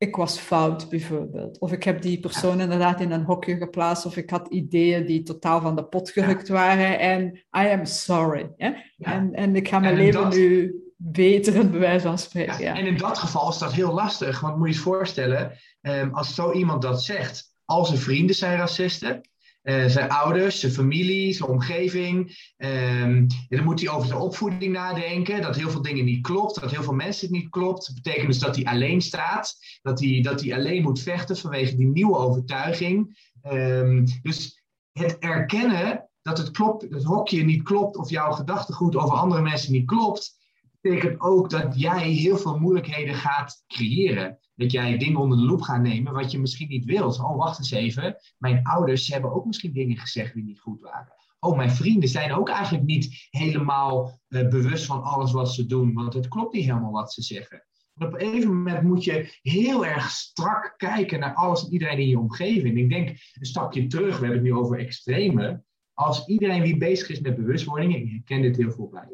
ik 0.00 0.16
was 0.16 0.38
fout 0.38 0.88
bijvoorbeeld. 0.88 1.58
Of 1.58 1.72
ik 1.72 1.84
heb 1.84 2.02
die 2.02 2.20
persoon 2.20 2.60
inderdaad 2.60 3.00
in 3.00 3.10
een 3.10 3.24
hokje 3.24 3.56
geplaatst. 3.56 4.06
Of 4.06 4.16
ik 4.16 4.30
had 4.30 4.48
ideeën 4.48 5.06
die 5.06 5.22
totaal 5.22 5.60
van 5.60 5.76
de 5.76 5.84
pot 5.84 6.10
gerukt 6.10 6.48
waren. 6.48 6.98
En 6.98 7.34
I 7.34 7.68
am 7.68 7.84
sorry. 7.84 8.50
Hè? 8.56 8.70
En, 8.98 9.34
en 9.34 9.56
ik 9.56 9.68
ga 9.68 9.78
mijn 9.78 9.96
leven 9.96 10.28
nu 10.28 10.74
beteren, 10.96 11.70
bij 11.70 11.80
wijze 11.80 12.06
van 12.06 12.18
spreken. 12.18 12.58
Ja. 12.58 12.76
En 12.76 12.86
in 12.86 12.96
dat 12.96 13.18
geval 13.18 13.48
is 13.48 13.58
dat 13.58 13.72
heel 13.72 13.92
lastig. 13.92 14.40
Want 14.40 14.56
moet 14.56 14.68
je 14.68 14.74
je 14.74 14.80
voorstellen, 14.80 15.52
um, 15.80 16.14
als 16.14 16.34
zo 16.34 16.52
iemand 16.52 16.82
dat 16.82 17.02
zegt. 17.02 17.54
Al 17.64 17.84
zijn 17.84 17.98
vrienden 17.98 18.36
zijn 18.36 18.58
racisten. 18.58 19.20
Uh, 19.62 19.86
zijn 19.86 20.08
ouders, 20.08 20.60
zijn 20.60 20.72
familie, 20.72 21.32
zijn 21.32 21.50
omgeving. 21.50 22.38
Um, 22.56 23.26
dan 23.48 23.64
moet 23.64 23.80
hij 23.80 23.90
over 23.90 24.06
zijn 24.06 24.20
opvoeding 24.20 24.72
nadenken. 24.72 25.42
Dat 25.42 25.56
heel 25.56 25.70
veel 25.70 25.82
dingen 25.82 26.04
niet 26.04 26.22
klopt. 26.22 26.60
Dat 26.60 26.70
heel 26.70 26.82
veel 26.82 26.92
mensen 26.92 27.26
het 27.26 27.36
niet 27.36 27.48
klopt. 27.48 27.86
Dat 27.86 27.94
betekent 27.94 28.26
dus 28.26 28.38
dat 28.38 28.56
hij 28.56 28.64
alleen 28.64 29.00
staat. 29.00 29.56
Dat 29.82 30.00
hij, 30.00 30.20
dat 30.22 30.40
hij 30.40 30.54
alleen 30.54 30.82
moet 30.82 31.00
vechten 31.00 31.36
vanwege 31.36 31.76
die 31.76 31.86
nieuwe 31.86 32.16
overtuiging. 32.16 33.18
Um, 33.52 34.04
dus 34.22 34.62
het 34.92 35.18
erkennen 35.18 36.08
dat 36.22 36.38
het, 36.38 36.50
klopt, 36.50 36.82
het 36.82 37.04
hokje 37.04 37.44
niet 37.44 37.62
klopt. 37.62 37.96
Of 37.96 38.10
jouw 38.10 38.32
gedachtegoed 38.32 38.96
over 38.96 39.16
andere 39.16 39.42
mensen 39.42 39.72
niet 39.72 39.86
klopt. 39.86 40.38
Betekent 40.80 41.20
ook 41.20 41.50
dat 41.50 41.80
jij 41.80 42.08
heel 42.08 42.36
veel 42.36 42.58
moeilijkheden 42.58 43.14
gaat 43.14 43.64
creëren 43.66 44.38
dat 44.54 44.72
jij 44.72 44.98
dingen 44.98 45.20
onder 45.20 45.38
de 45.38 45.44
loep 45.44 45.60
gaat 45.60 45.82
nemen 45.82 46.12
wat 46.12 46.30
je 46.30 46.38
misschien 46.38 46.68
niet 46.68 46.84
wilt. 46.84 47.18
Oh, 47.18 47.36
wacht 47.36 47.58
eens 47.58 47.70
even. 47.70 48.16
Mijn 48.38 48.64
ouders 48.64 49.08
hebben 49.08 49.32
ook 49.32 49.44
misschien 49.44 49.72
dingen 49.72 49.96
gezegd 49.96 50.34
die 50.34 50.44
niet 50.44 50.60
goed 50.60 50.80
waren. 50.80 51.14
Oh, 51.40 51.56
mijn 51.56 51.70
vrienden 51.70 52.08
zijn 52.08 52.32
ook 52.32 52.48
eigenlijk 52.48 52.84
niet 52.84 53.28
helemaal 53.30 54.20
uh, 54.28 54.48
bewust 54.48 54.86
van 54.86 55.02
alles 55.02 55.32
wat 55.32 55.52
ze 55.52 55.66
doen, 55.66 55.92
want 55.94 56.14
het 56.14 56.28
klopt 56.28 56.54
niet 56.54 56.64
helemaal 56.64 56.92
wat 56.92 57.12
ze 57.12 57.22
zeggen. 57.22 57.64
op 57.94 58.12
een 58.12 58.20
gegeven 58.20 58.56
moment 58.56 58.82
moet 58.82 59.04
je 59.04 59.38
heel 59.42 59.86
erg 59.86 60.10
strak 60.10 60.74
kijken 60.76 61.20
naar 61.20 61.34
alles 61.34 61.64
en 61.64 61.72
iedereen 61.72 61.98
in 61.98 62.08
je 62.08 62.18
omgeving. 62.18 62.78
Ik 62.78 62.90
denk 62.90 63.08
een 63.08 63.46
stapje 63.46 63.86
terug, 63.86 64.18
we 64.18 64.26
hebben 64.26 64.44
het 64.44 64.52
nu 64.52 64.54
over 64.54 64.78
extreme. 64.78 65.62
Als 65.94 66.26
iedereen 66.26 66.62
die 66.62 66.76
bezig 66.76 67.08
is 67.08 67.20
met 67.20 67.36
bewustwording, 67.36 67.94
ik 67.94 68.24
ken 68.24 68.42
dit 68.42 68.56
heel 68.56 68.72
veel 68.72 68.88
bij 68.88 69.08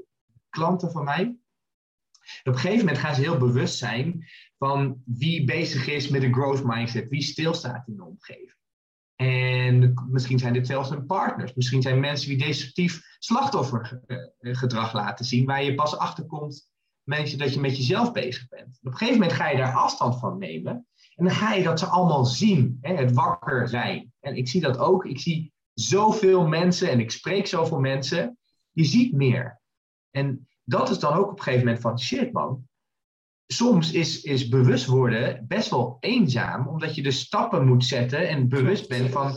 klanten 0.56 0.90
van 0.90 1.04
mij, 1.04 1.36
op 2.44 2.52
een 2.52 2.58
gegeven 2.58 2.84
moment 2.84 2.98
gaan 2.98 3.14
ze 3.14 3.20
heel 3.20 3.38
bewust 3.38 3.78
zijn 3.78 4.28
van 4.58 5.02
wie 5.04 5.44
bezig 5.44 5.86
is 5.88 6.08
met 6.08 6.22
een 6.22 6.34
growth 6.34 6.64
mindset, 6.64 7.08
wie 7.08 7.22
stilstaat 7.22 7.88
in 7.88 7.96
de 7.96 8.04
omgeving. 8.04 8.54
En 9.16 9.94
misschien 10.10 10.38
zijn 10.38 10.52
dit 10.52 10.66
zelfs 10.66 10.90
hun 10.90 11.06
partners. 11.06 11.54
Misschien 11.54 11.82
zijn 11.82 12.00
mensen 12.00 12.28
die 12.28 12.38
destructief 12.38 13.16
slachtoffergedrag 13.18 14.92
laten 14.92 15.24
zien, 15.24 15.46
waar 15.46 15.62
je 15.62 15.74
pas 15.74 15.96
achterkomt 15.96 16.70
mensen 17.02 17.38
dat 17.38 17.54
je 17.54 17.60
met 17.60 17.76
jezelf 17.76 18.12
bezig 18.12 18.48
bent. 18.48 18.78
Op 18.82 18.86
een 18.86 18.96
gegeven 18.96 19.20
moment 19.20 19.32
ga 19.32 19.48
je 19.48 19.56
daar 19.56 19.74
afstand 19.74 20.18
van 20.18 20.38
nemen. 20.38 20.86
En 21.14 21.24
dan 21.24 21.34
ga 21.34 21.54
je 21.54 21.62
dat 21.62 21.78
ze 21.78 21.86
allemaal 21.86 22.24
zien, 22.24 22.78
hè, 22.80 22.94
het 22.94 23.12
wakker 23.12 23.68
zijn. 23.68 24.12
En 24.20 24.36
ik 24.36 24.48
zie 24.48 24.60
dat 24.60 24.78
ook. 24.78 25.04
Ik 25.04 25.20
zie 25.20 25.52
zoveel 25.74 26.46
mensen 26.46 26.90
en 26.90 27.00
ik 27.00 27.10
spreek 27.10 27.46
zoveel 27.46 27.80
mensen. 27.80 28.38
Je 28.70 28.84
ziet 28.84 29.12
meer. 29.12 29.60
En 30.10 30.48
dat 30.66 30.90
is 30.90 30.98
dan 30.98 31.12
ook 31.12 31.30
op 31.30 31.38
een 31.38 31.42
gegeven 31.42 31.64
moment 31.64 31.82
van 31.82 32.00
shit 32.00 32.32
man. 32.32 32.68
Soms 33.46 33.92
is, 33.92 34.22
is 34.22 34.48
bewust 34.48 34.86
worden 34.86 35.44
best 35.48 35.70
wel 35.70 35.96
eenzaam, 36.00 36.68
omdat 36.68 36.94
je 36.94 37.02
de 37.02 37.10
stappen 37.10 37.66
moet 37.66 37.84
zetten 37.84 38.28
en 38.28 38.48
bewust 38.48 38.88
bent 38.88 39.10
van 39.10 39.36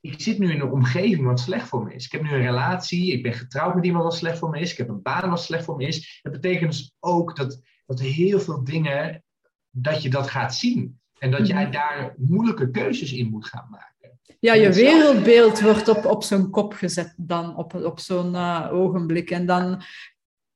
ik 0.00 0.20
zit 0.20 0.38
nu 0.38 0.50
in 0.50 0.60
een 0.60 0.70
omgeving 0.70 1.24
wat 1.24 1.40
slecht 1.40 1.68
voor 1.68 1.84
me 1.84 1.94
is. 1.94 2.04
Ik 2.04 2.12
heb 2.12 2.22
nu 2.22 2.28
een 2.28 2.42
relatie, 2.42 3.12
ik 3.12 3.22
ben 3.22 3.32
getrouwd 3.32 3.74
met 3.74 3.84
iemand 3.84 4.04
wat 4.04 4.14
slecht 4.14 4.38
voor 4.38 4.50
me 4.50 4.60
is, 4.60 4.72
ik 4.72 4.78
heb 4.78 4.88
een 4.88 5.02
baan 5.02 5.30
wat 5.30 5.42
slecht 5.42 5.64
voor 5.64 5.76
me 5.76 5.86
is. 5.86 6.20
Dat 6.22 6.32
betekent 6.32 6.70
dus 6.70 6.94
ook 7.00 7.36
dat, 7.36 7.60
dat 7.86 8.00
heel 8.00 8.40
veel 8.40 8.64
dingen, 8.64 9.24
dat 9.70 10.02
je 10.02 10.10
dat 10.10 10.30
gaat 10.30 10.54
zien. 10.54 11.00
En 11.18 11.30
dat 11.30 11.46
jij 11.46 11.62
mhm. 11.62 11.72
daar 11.72 12.14
moeilijke 12.16 12.70
keuzes 12.70 13.12
in 13.12 13.28
moet 13.28 13.46
gaan 13.46 13.66
maken. 13.70 14.18
Ja, 14.40 14.54
je 14.54 14.72
wereldbeeld 14.72 15.60
wordt 15.60 15.88
op, 15.88 16.04
op 16.04 16.22
zo'n 16.22 16.50
kop 16.50 16.72
gezet 16.72 17.14
dan, 17.16 17.56
op, 17.56 17.74
op 17.74 18.00
zo'n 18.00 18.34
uh, 18.34 18.68
ogenblik. 18.72 19.30
En 19.30 19.46
dan 19.46 19.82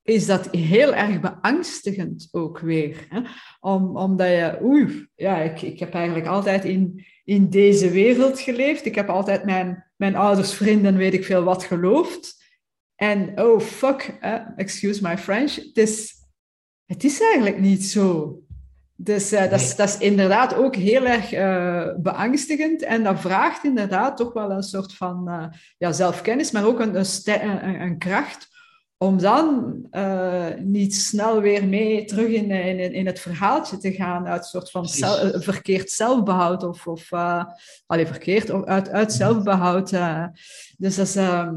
is 0.09 0.25
dat 0.25 0.47
heel 0.51 0.93
erg 0.93 1.19
beangstigend 1.19 2.27
ook 2.31 2.59
weer. 2.59 3.05
Hè? 3.09 3.21
Om, 3.59 3.97
omdat 3.97 4.27
je, 4.27 4.59
oei, 4.63 5.07
ja, 5.15 5.37
ik, 5.37 5.61
ik 5.61 5.79
heb 5.79 5.93
eigenlijk 5.93 6.27
altijd 6.27 6.65
in, 6.65 7.05
in 7.23 7.49
deze 7.49 7.89
wereld 7.89 8.39
geleefd. 8.39 8.85
Ik 8.85 8.95
heb 8.95 9.09
altijd 9.09 9.45
mijn 9.45 9.89
mijn 9.99 10.15
ouders, 10.15 10.53
vrienden, 10.53 10.97
weet 10.97 11.13
ik 11.13 11.25
veel 11.25 11.43
wat 11.43 11.63
gelooft. 11.63 12.43
En 12.95 13.41
oh 13.41 13.59
fuck, 13.59 14.17
excuse 14.55 15.01
my 15.01 15.17
French, 15.17 15.55
het 15.55 15.77
is, 15.77 16.13
het 16.85 17.03
is 17.03 17.21
eigenlijk 17.21 17.59
niet 17.59 17.85
zo. 17.85 18.39
Dus 18.95 19.33
uh, 19.33 19.49
dat, 19.49 19.59
is, 19.59 19.75
dat, 19.75 19.87
is, 19.87 19.97
inderdaad 19.97 20.55
ook 20.55 20.75
heel 20.75 21.05
erg 21.05 21.33
uh, 21.33 21.95
beangstigend. 21.97 22.83
En 22.83 23.03
dat 23.03 23.19
vraagt 23.19 23.63
inderdaad 23.63 24.17
toch 24.17 24.33
wel 24.33 24.51
een 24.51 24.63
soort 24.63 24.93
van 24.93 25.25
uh, 25.27 25.45
ja, 25.77 25.91
zelfkennis, 25.91 26.51
maar 26.51 26.65
ook 26.65 26.79
een, 26.79 26.95
een, 26.95 27.81
een 27.81 27.97
kracht 27.97 28.47
om 29.01 29.17
dan 29.17 29.75
niet 30.59 30.95
snel 30.95 31.41
weer 31.41 31.67
mee 31.67 32.05
terug 32.05 32.27
in, 32.27 32.51
in, 32.51 32.93
in 32.93 33.05
het 33.05 33.19
verhaaltje 33.19 33.77
te 33.77 33.91
gaan 33.91 34.27
uit 34.27 34.41
een 34.41 34.47
soort 34.47 34.71
van 34.71 34.85
zelf, 34.85 35.43
verkeerd 35.43 35.91
zelfbehoud 35.91 36.63
of, 36.63 36.87
of 36.87 37.11
allee, 37.85 38.05
verkeerd, 38.05 38.49
of 38.49 38.63
uit, 38.65 38.89
uit 38.89 39.13
zelfbehoud. 39.13 39.89
dus 40.77 40.95
dat 40.95 41.07
is... 41.07 41.15
Ehm, 41.15 41.55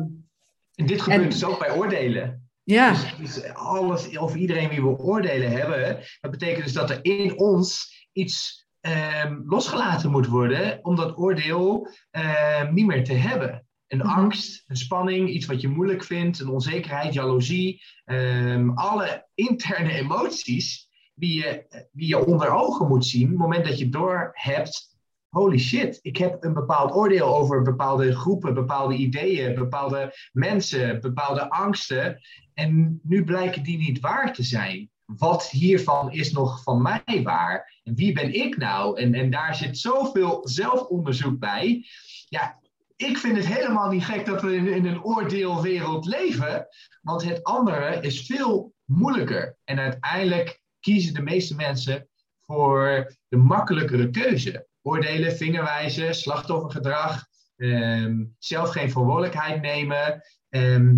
en 0.74 0.86
dit 0.86 1.00
gebeurt 1.00 1.30
dus 1.30 1.44
ook 1.44 1.58
bij 1.58 1.76
oordelen. 1.76 2.50
Ja. 2.64 2.90
Dus, 2.90 3.16
dus, 3.34 3.54
alles 3.54 4.18
over 4.18 4.36
iedereen 4.36 4.68
wie 4.68 4.82
we 4.82 4.98
oordelen 4.98 5.50
hebben, 5.50 5.98
dat 6.20 6.30
betekent 6.30 6.64
dus 6.64 6.72
dat 6.72 6.90
er 6.90 6.98
in 7.02 7.38
ons 7.38 7.94
iets 8.12 8.66
ehm, 8.80 9.40
losgelaten 9.46 10.10
moet 10.10 10.26
worden 10.26 10.78
om 10.82 10.96
dat 10.96 11.18
oordeel 11.18 11.88
ehm, 12.10 12.74
niet 12.74 12.86
meer 12.86 13.04
te 13.04 13.12
hebben. 13.12 13.66
Een 13.92 13.98
mhm. 13.98 14.08
angst, 14.08 14.64
een 14.66 14.76
spanning, 14.76 15.28
iets 15.28 15.46
wat 15.46 15.60
je 15.60 15.68
moeilijk 15.68 16.04
vindt, 16.04 16.40
een 16.40 16.48
onzekerheid, 16.48 17.14
jaloezie, 17.14 17.82
ehm, 18.04 18.70
alle 18.70 19.28
interne 19.34 19.92
emoties 19.92 20.88
die 21.14 21.34
je, 21.34 21.66
die 21.92 22.08
je 22.08 22.26
onder 22.26 22.50
ogen 22.50 22.88
moet 22.88 23.06
zien, 23.06 23.24
op 23.24 23.30
het 23.30 23.38
moment 23.38 23.64
dat 23.64 23.78
je 23.78 23.88
door 23.88 24.30
hebt 24.32 24.92
holy 25.28 25.58
shit, 25.58 25.98
ik 26.02 26.16
heb 26.16 26.44
een 26.44 26.52
bepaald 26.52 26.92
oordeel 26.92 27.36
over 27.36 27.62
bepaalde 27.62 28.14
groepen, 28.14 28.54
bepaalde 28.54 28.94
ideeën, 28.94 29.54
bepaalde 29.54 30.14
mensen, 30.32 31.00
bepaalde 31.00 31.50
angsten. 31.50 32.20
En 32.54 33.00
nu 33.02 33.24
blijken 33.24 33.62
die 33.62 33.78
niet 33.78 34.00
waar 34.00 34.34
te 34.34 34.42
zijn. 34.42 34.90
Wat 35.04 35.50
hiervan 35.50 36.12
is 36.12 36.32
nog 36.32 36.62
van 36.62 36.82
mij 36.82 37.20
waar? 37.22 37.80
En 37.84 37.94
wie 37.94 38.12
ben 38.12 38.34
ik 38.34 38.56
nou? 38.56 39.00
En, 39.00 39.14
en 39.14 39.30
daar 39.30 39.54
zit 39.54 39.78
zoveel 39.78 40.48
zelfonderzoek 40.48 41.38
bij. 41.38 41.86
Ja, 42.28 42.60
ik 43.04 43.18
vind 43.18 43.36
het 43.36 43.46
helemaal 43.46 43.90
niet 43.90 44.04
gek 44.04 44.26
dat 44.26 44.42
we 44.42 44.56
in, 44.56 44.86
een 44.86 45.02
oordeelwereld 45.02 46.06
leven. 46.06 46.66
Want 47.00 47.24
het 47.24 47.44
andere 47.44 48.00
is 48.00 48.26
veel 48.26 48.74
moeilijker. 48.84 49.56
En 49.64 49.78
uiteindelijk 49.78 50.62
kiezen 50.80 51.14
de 51.14 51.22
meeste 51.22 51.54
mensen 51.54 52.08
voor 52.40 53.12
de 53.28 53.36
makkelijkere 53.36 54.10
keuze 54.10 54.66
oordelen, 54.82 55.36
vingerwijzen, 55.36 56.14
slachtoffergedrag, 56.14 57.26
ehm, 57.56 58.24
zelf 58.38 58.70
geen 58.70 58.90
verantwoordelijkheid 58.90 59.60
nemen. 59.60 60.22
Ehm, 60.48 60.96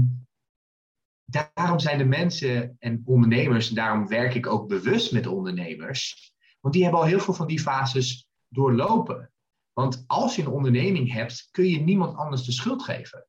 daarom 1.24 1.78
zijn 1.78 1.98
de 1.98 2.04
mensen 2.04 2.76
en 2.78 3.02
ondernemers, 3.04 3.68
en 3.68 3.74
daarom 3.74 4.08
werk 4.08 4.34
ik 4.34 4.46
ook 4.46 4.68
bewust 4.68 5.12
met 5.12 5.26
ondernemers, 5.26 6.32
want 6.60 6.74
die 6.74 6.82
hebben 6.82 7.00
al 7.00 7.06
heel 7.06 7.20
veel 7.20 7.34
van 7.34 7.46
die 7.46 7.60
fases 7.60 8.28
doorlopen. 8.48 9.33
Want 9.74 10.04
als 10.06 10.36
je 10.36 10.42
een 10.42 10.48
onderneming 10.48 11.12
hebt, 11.12 11.48
kun 11.50 11.68
je 11.68 11.80
niemand 11.80 12.16
anders 12.16 12.44
de 12.44 12.52
schuld 12.52 12.82
geven. 12.82 13.26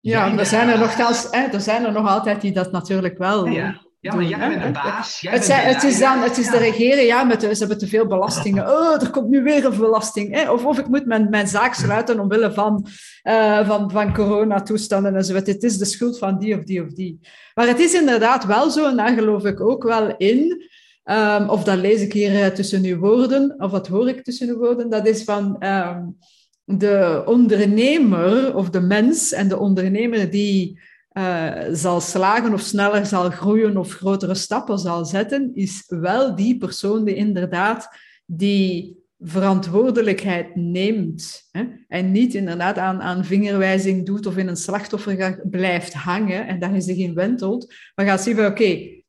Ja, 0.00 0.38
er 0.38 0.46
zijn 0.46 0.68
er, 0.68 0.78
nogthans, 0.78 1.28
hè, 1.30 1.40
er 1.40 1.60
zijn 1.60 1.84
er 1.84 1.92
nog 1.92 2.08
altijd 2.08 2.40
die 2.40 2.52
dat 2.52 2.72
natuurlijk 2.72 3.18
wel 3.18 3.46
ja. 3.46 3.80
Ja, 4.02 4.14
maar 4.14 4.24
jij 4.24 4.48
bent 4.48 4.62
de 4.62 4.70
baas. 4.70 5.20
het, 5.20 5.46
het, 5.64 5.82
is 5.82 5.98
dan, 5.98 6.22
het 6.22 6.38
is 6.38 6.50
de 6.50 6.58
regering, 6.58 7.06
ja, 7.06 7.24
met, 7.24 7.40
ze 7.42 7.54
hebben 7.58 7.78
te 7.78 7.86
veel 7.86 8.06
belastingen. 8.06 8.68
Oh, 8.70 9.02
er 9.02 9.10
komt 9.10 9.28
nu 9.28 9.42
weer 9.42 9.64
een 9.64 9.76
belasting. 9.76 10.34
Hè? 10.34 10.50
Of, 10.50 10.64
of 10.64 10.78
ik 10.78 10.88
moet 10.88 11.06
mijn, 11.06 11.30
mijn 11.30 11.48
zaak 11.48 11.74
sluiten 11.74 12.20
omwille 12.20 12.52
van, 12.52 12.86
uh, 13.22 13.66
van, 13.66 13.90
van 13.90 14.14
coronatoestanden 14.14 15.16
enzovoort. 15.16 15.46
Het 15.46 15.62
is 15.62 15.78
de 15.78 15.84
schuld 15.84 16.18
van 16.18 16.38
die 16.38 16.58
of 16.58 16.64
die 16.64 16.82
of 16.82 16.92
die. 16.92 17.20
Maar 17.54 17.66
het 17.66 17.78
is 17.78 17.94
inderdaad 17.94 18.44
wel 18.44 18.70
zo, 18.70 18.88
en 18.88 18.96
daar 18.96 19.14
geloof 19.14 19.44
ik 19.44 19.60
ook 19.60 19.82
wel 19.82 20.16
in. 20.16 20.70
Um, 21.10 21.48
of 21.48 21.64
dat 21.64 21.78
lees 21.78 22.00
ik 22.00 22.12
hier 22.12 22.32
uh, 22.32 22.46
tussen 22.46 22.84
uw 22.84 22.98
woorden, 22.98 23.54
of 23.58 23.70
wat 23.70 23.88
hoor 23.88 24.08
ik 24.08 24.22
tussen 24.22 24.48
uw 24.48 24.56
woorden. 24.56 24.90
Dat 24.90 25.06
is 25.06 25.24
van 25.24 25.64
um, 25.64 26.16
de 26.64 27.22
ondernemer 27.26 28.56
of 28.56 28.70
de 28.70 28.80
mens 28.80 29.32
en 29.32 29.48
de 29.48 29.58
ondernemer 29.58 30.30
die 30.30 30.80
uh, 31.12 31.52
zal 31.72 32.00
slagen 32.00 32.52
of 32.52 32.60
sneller 32.60 33.06
zal 33.06 33.30
groeien 33.30 33.76
of 33.76 33.92
grotere 33.92 34.34
stappen 34.34 34.78
zal 34.78 35.04
zetten, 35.04 35.50
is 35.54 35.84
wel 35.86 36.34
die 36.34 36.56
persoon 36.56 37.04
die 37.04 37.14
inderdaad 37.14 37.88
die 38.26 38.98
verantwoordelijkheid 39.18 40.56
neemt. 40.56 41.48
Hè? 41.52 41.64
En 41.88 42.12
niet 42.12 42.34
inderdaad 42.34 42.78
aan, 42.78 43.00
aan 43.00 43.24
vingerwijzing 43.24 44.06
doet 44.06 44.26
of 44.26 44.36
in 44.36 44.48
een 44.48 44.56
slachtoffer 44.56 45.40
blijft 45.50 45.92
hangen 45.92 46.46
en 46.46 46.58
daar 46.58 46.76
is 46.76 46.84
zich 46.84 46.96
in 46.96 47.14
wentelt, 47.14 47.74
maar 47.94 48.06
gaat 48.06 48.22
zien 48.22 48.36
van 48.36 48.46
oké, 48.46 48.99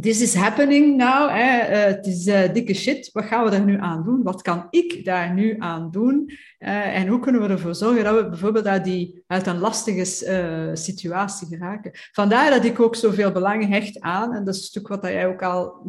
this 0.00 0.20
is 0.20 0.34
happening 0.34 0.96
now. 0.96 1.28
Hè. 1.28 1.70
Uh, 1.70 1.84
het 1.84 2.06
is 2.06 2.26
uh, 2.26 2.52
dikke 2.52 2.74
shit. 2.74 3.10
Wat 3.12 3.24
gaan 3.24 3.44
we 3.44 3.50
daar 3.50 3.64
nu 3.64 3.78
aan 3.80 4.04
doen? 4.04 4.22
Wat 4.22 4.42
kan 4.42 4.66
ik 4.70 5.04
daar 5.04 5.34
nu 5.34 5.56
aan 5.58 5.90
doen? 5.90 6.30
Uh, 6.58 6.98
en 6.98 7.06
hoe 7.06 7.20
kunnen 7.20 7.42
we 7.42 7.48
ervoor 7.48 7.74
zorgen 7.74 8.04
dat 8.04 8.16
we 8.16 8.28
bijvoorbeeld 8.28 8.66
uit, 8.66 8.84
die, 8.84 9.22
uit 9.26 9.46
een 9.46 9.58
lastige 9.58 10.04
situatie 10.74 11.46
geraken? 11.46 11.90
Vandaar 12.12 12.50
dat 12.50 12.64
ik 12.64 12.80
ook 12.80 12.96
zoveel 12.96 13.32
belang 13.32 13.68
hecht 13.68 14.00
aan, 14.00 14.34
en 14.34 14.44
dat 14.44 14.54
is 14.54 14.60
een 14.60 14.66
stuk 14.66 14.88
wat 14.88 15.02
jij 15.02 15.26
ook 15.26 15.42
al 15.42 15.86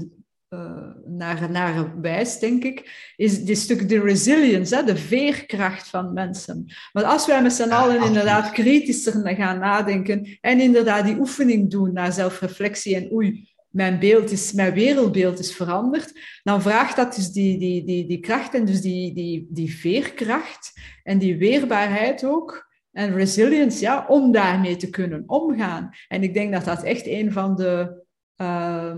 naar, 1.06 1.52
naar 1.52 2.02
wijst, 2.02 2.40
denk 2.40 2.64
ik, 2.64 3.12
is 3.16 3.44
dit 3.44 3.58
stuk 3.58 3.90
de 3.90 4.00
resilience, 4.00 4.76
hè, 4.76 4.84
de 4.84 4.96
veerkracht 4.96 5.88
van 5.88 6.14
mensen. 6.14 6.66
Maar 6.94 7.04
als 7.04 7.28
wij 7.28 7.42
met 7.42 7.54
z'n 7.54 7.70
allen 7.70 8.04
inderdaad 8.04 8.52
kritischer 8.52 9.36
gaan 9.36 9.60
nadenken 9.60 10.38
en 10.42 10.60
inderdaad 10.60 11.06
die 11.06 11.20
oefening 11.20 11.72
doen 11.72 11.94
naar 11.94 12.12
zelfreflectie 12.12 12.96
en 12.96 13.12
oei, 13.14 13.54
mijn 13.76 14.00
beeld 14.00 14.32
is, 14.32 14.52
mijn 14.52 14.74
wereldbeeld 14.74 15.40
is 15.40 15.56
veranderd, 15.56 16.40
dan 16.44 16.62
vraagt 16.62 16.96
dat 16.96 17.16
dus 17.16 17.32
die, 17.32 17.60
die, 17.60 17.86
die, 17.86 18.08
die 18.08 18.20
kracht 18.20 18.54
en 18.54 18.66
dus 18.66 18.82
die, 18.82 19.14
die, 19.14 19.48
die 19.50 19.76
veerkracht 19.76 20.80
en 21.04 21.18
die 21.18 21.38
weerbaarheid 21.38 22.26
ook 22.26 22.70
en 22.92 23.14
resilience, 23.14 23.82
ja, 23.82 24.06
om 24.08 24.32
daarmee 24.32 24.76
te 24.76 24.90
kunnen 24.90 25.24
omgaan. 25.28 25.90
En 26.08 26.24
ik 26.24 26.34
denk 26.34 26.54
dat 26.54 26.66
dat 26.66 26.84
echt 26.84 27.08
een 27.08 27.32
van 27.32 27.56
de, 27.56 28.04
uh, 28.42 28.96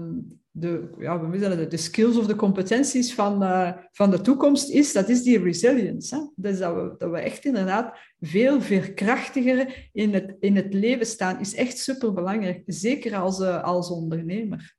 de, 0.60 0.90
ja, 1.00 1.30
we 1.30 1.38
de, 1.38 1.68
de 1.68 1.78
skills 1.78 2.18
of 2.18 2.28
de 2.28 2.36
competenties 2.36 3.14
van, 3.14 3.44
uh, 3.44 3.72
van 3.92 4.12
de 4.12 4.22
toekomst 4.22 4.70
is, 4.70 4.94
dat 4.94 5.10
is 5.10 5.24
die 5.24 5.44
resilience. 5.44 6.16
Hè? 6.16 6.22
Dus 6.36 6.60
dat 6.60 6.76
we, 6.76 6.96
dat 6.98 7.12
we 7.12 7.20
echt 7.20 7.46
inderdaad 7.46 8.00
veel 8.20 8.62
veerkrachtiger 8.62 9.90
in 9.92 10.14
het, 10.14 10.36
in 10.40 10.56
het 10.56 10.74
leven 10.74 11.06
staan, 11.06 11.40
is 11.40 11.56
echt 11.56 11.78
superbelangrijk, 11.78 12.64
zeker 12.66 13.16
als, 13.16 13.40
uh, 13.40 13.64
als 13.64 13.90
ondernemer. 13.90 14.76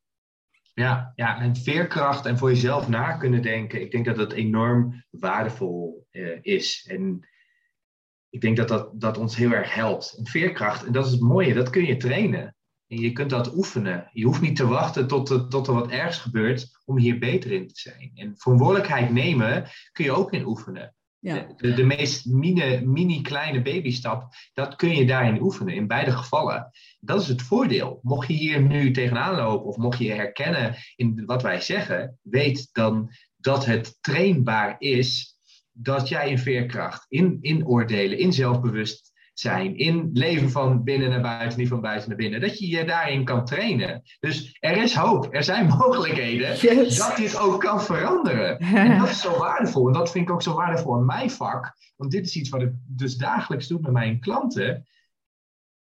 Ja, 0.75 1.13
ja, 1.15 1.41
en 1.41 1.57
veerkracht 1.57 2.27
en 2.27 2.39
voor 2.39 2.49
jezelf 2.49 2.89
na 2.89 3.13
kunnen 3.13 3.43
denken, 3.43 3.81
ik 3.81 3.91
denk 3.91 4.05
dat 4.05 4.17
dat 4.17 4.33
enorm 4.33 5.05
waardevol 5.11 6.07
uh, 6.11 6.39
is. 6.41 6.87
En 6.91 7.29
ik 8.31 8.41
denk 8.41 8.57
dat, 8.57 8.69
dat 8.69 9.01
dat 9.01 9.19
ons 9.19 9.37
heel 9.37 9.53
erg 9.53 9.75
helpt. 9.75 10.15
En 10.19 10.27
veerkracht, 10.27 10.87
en 10.87 10.93
dat 10.93 11.07
is 11.07 11.13
het 11.13 11.21
mooie, 11.21 11.55
dat 11.55 11.71
kun 11.71 11.85
je 11.85 11.97
trainen. 11.97 12.57
En 12.89 13.01
je 13.01 13.13
kunt 13.13 13.31
dat 13.31 13.57
oefenen. 13.57 14.11
Je 14.13 14.25
hoeft 14.25 14.41
niet 14.41 14.57
te 14.57 14.67
wachten 14.67 15.07
tot, 15.07 15.31
er, 15.31 15.49
tot 15.49 15.67
er 15.67 15.75
wat 15.75 15.91
ergs 15.91 16.19
gebeurt 16.19 16.79
om 16.85 16.99
hier 16.99 17.19
beter 17.19 17.53
in 17.53 17.67
te 17.67 17.81
zijn. 17.81 18.11
En 18.15 18.37
verantwoordelijkheid 18.37 19.11
nemen 19.11 19.65
kun 19.93 20.05
je 20.05 20.13
ook 20.13 20.33
in 20.33 20.47
oefenen. 20.47 20.95
Ja. 21.21 21.47
De, 21.57 21.75
de, 21.75 21.85
meest 21.85 22.27
mini, 22.27 22.81
mini 22.85 23.21
kleine 23.21 23.63
babystap, 23.63 24.35
dat 24.53 24.77
kun 24.77 24.97
je 24.97 25.07
daarin 25.07 25.43
oefenen, 25.43 25.75
in 25.75 25.87
beide 25.87 26.13
gevallen. 26.13 26.71
Dat 27.01 27.21
is 27.21 27.29
het 27.29 27.43
voordeel. 27.43 27.99
Mocht 28.03 28.29
je 28.29 28.35
hier 28.35 28.63
nu 28.63 28.91
tegenaan 28.91 29.37
lopen 29.37 29.67
of 29.67 29.77
mocht 29.77 29.99
je 29.99 30.13
herkennen 30.13 30.77
in 30.97 31.25
wat 31.27 31.43
wij 31.43 31.61
zeggen, 31.61 32.19
weet 32.23 32.69
dan 32.73 33.11
dat 33.37 33.65
het 33.65 33.99
trainbaar 34.01 34.77
is 34.79 35.37
dat 35.73 36.09
jij 36.09 36.31
in 36.31 36.39
veerkracht, 36.39 37.07
in, 37.09 37.39
in 37.41 37.67
oordelen, 37.67 38.19
in 38.19 38.33
zelfbewust 38.33 39.13
zijn 39.39 39.77
in 39.77 40.11
leven 40.13 40.51
van 40.51 40.85
binnen 40.85 41.11
naar 41.11 41.21
buiten, 41.21 41.59
niet 41.59 41.69
van 41.69 41.81
buiten 41.81 42.09
naar 42.09 42.19
binnen. 42.19 42.41
Dat 42.41 42.59
je 42.59 42.69
je 42.69 42.85
daarin 42.85 43.25
kan 43.25 43.45
trainen. 43.45 44.03
Dus 44.21 44.57
er 44.61 44.77
is 44.77 44.95
hoop, 44.95 45.35
er 45.35 45.45
zijn 45.45 45.67
mogelijkheden 45.79 46.49
dat 46.97 47.17
dit 47.17 47.39
ook 47.39 47.61
kan 47.61 47.83
veranderen. 47.83 48.59
En 48.89 48.99
dat 48.99 49.09
is 49.09 49.21
zo 49.21 49.39
waardevol. 49.39 49.87
En 49.87 49.93
dat 49.93 50.11
vind 50.11 50.29
ik 50.29 50.35
ook 50.35 50.43
zo 50.43 50.55
waardevol 50.55 50.97
in 50.97 51.05
mijn 51.05 51.31
vak. 51.31 51.77
Want 51.97 52.11
dit 52.11 52.27
is 52.27 52.37
iets 52.37 52.49
wat 52.49 52.63
ik 52.63 52.73
dus 52.87 53.17
dagelijks 53.17 53.67
doe 53.67 53.81
met 53.81 53.93
mijn 53.93 54.21
klanten. 54.21 54.87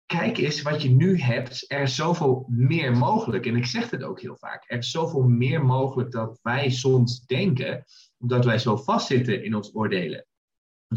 Kijk 0.06 0.38
eens 0.38 0.62
wat 0.62 0.82
je 0.82 0.90
nu 0.90 1.20
hebt. 1.20 1.64
Er 1.68 1.80
is 1.80 1.94
zoveel 1.94 2.46
meer 2.48 2.96
mogelijk. 2.96 3.46
En 3.46 3.56
ik 3.56 3.66
zeg 3.66 3.90
het 3.90 4.02
ook 4.02 4.20
heel 4.20 4.36
vaak. 4.36 4.64
Er 4.66 4.78
is 4.78 4.90
zoveel 4.90 5.22
meer 5.22 5.64
mogelijk 5.64 6.10
dat 6.10 6.38
wij 6.42 6.70
soms 6.70 7.26
denken, 7.26 7.84
omdat 8.18 8.44
wij 8.44 8.58
zo 8.58 8.76
vastzitten 8.76 9.44
in 9.44 9.54
ons 9.54 9.74
oordelen 9.74 10.24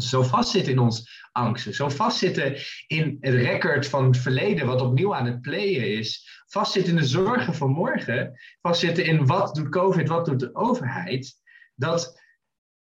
zo 0.00 0.22
vastzitten 0.22 0.72
in 0.72 0.78
ons 0.78 1.26
angsten, 1.32 1.74
zo 1.74 1.88
vastzitten 1.88 2.56
in 2.86 3.16
het 3.20 3.34
record 3.34 3.88
van 3.88 4.04
het 4.04 4.18
verleden 4.18 4.66
wat 4.66 4.80
opnieuw 4.80 5.14
aan 5.14 5.26
het 5.26 5.40
playen 5.40 5.98
is, 5.98 6.42
vastzitten 6.46 6.92
in 6.92 6.98
de 6.98 7.06
zorgen 7.06 7.54
van 7.54 7.70
morgen, 7.70 8.40
vastzitten 8.60 9.04
in 9.04 9.26
wat 9.26 9.54
doet 9.54 9.68
COVID, 9.68 10.08
wat 10.08 10.24
doet 10.24 10.40
de 10.40 10.54
overheid, 10.54 11.34
dat 11.74 12.22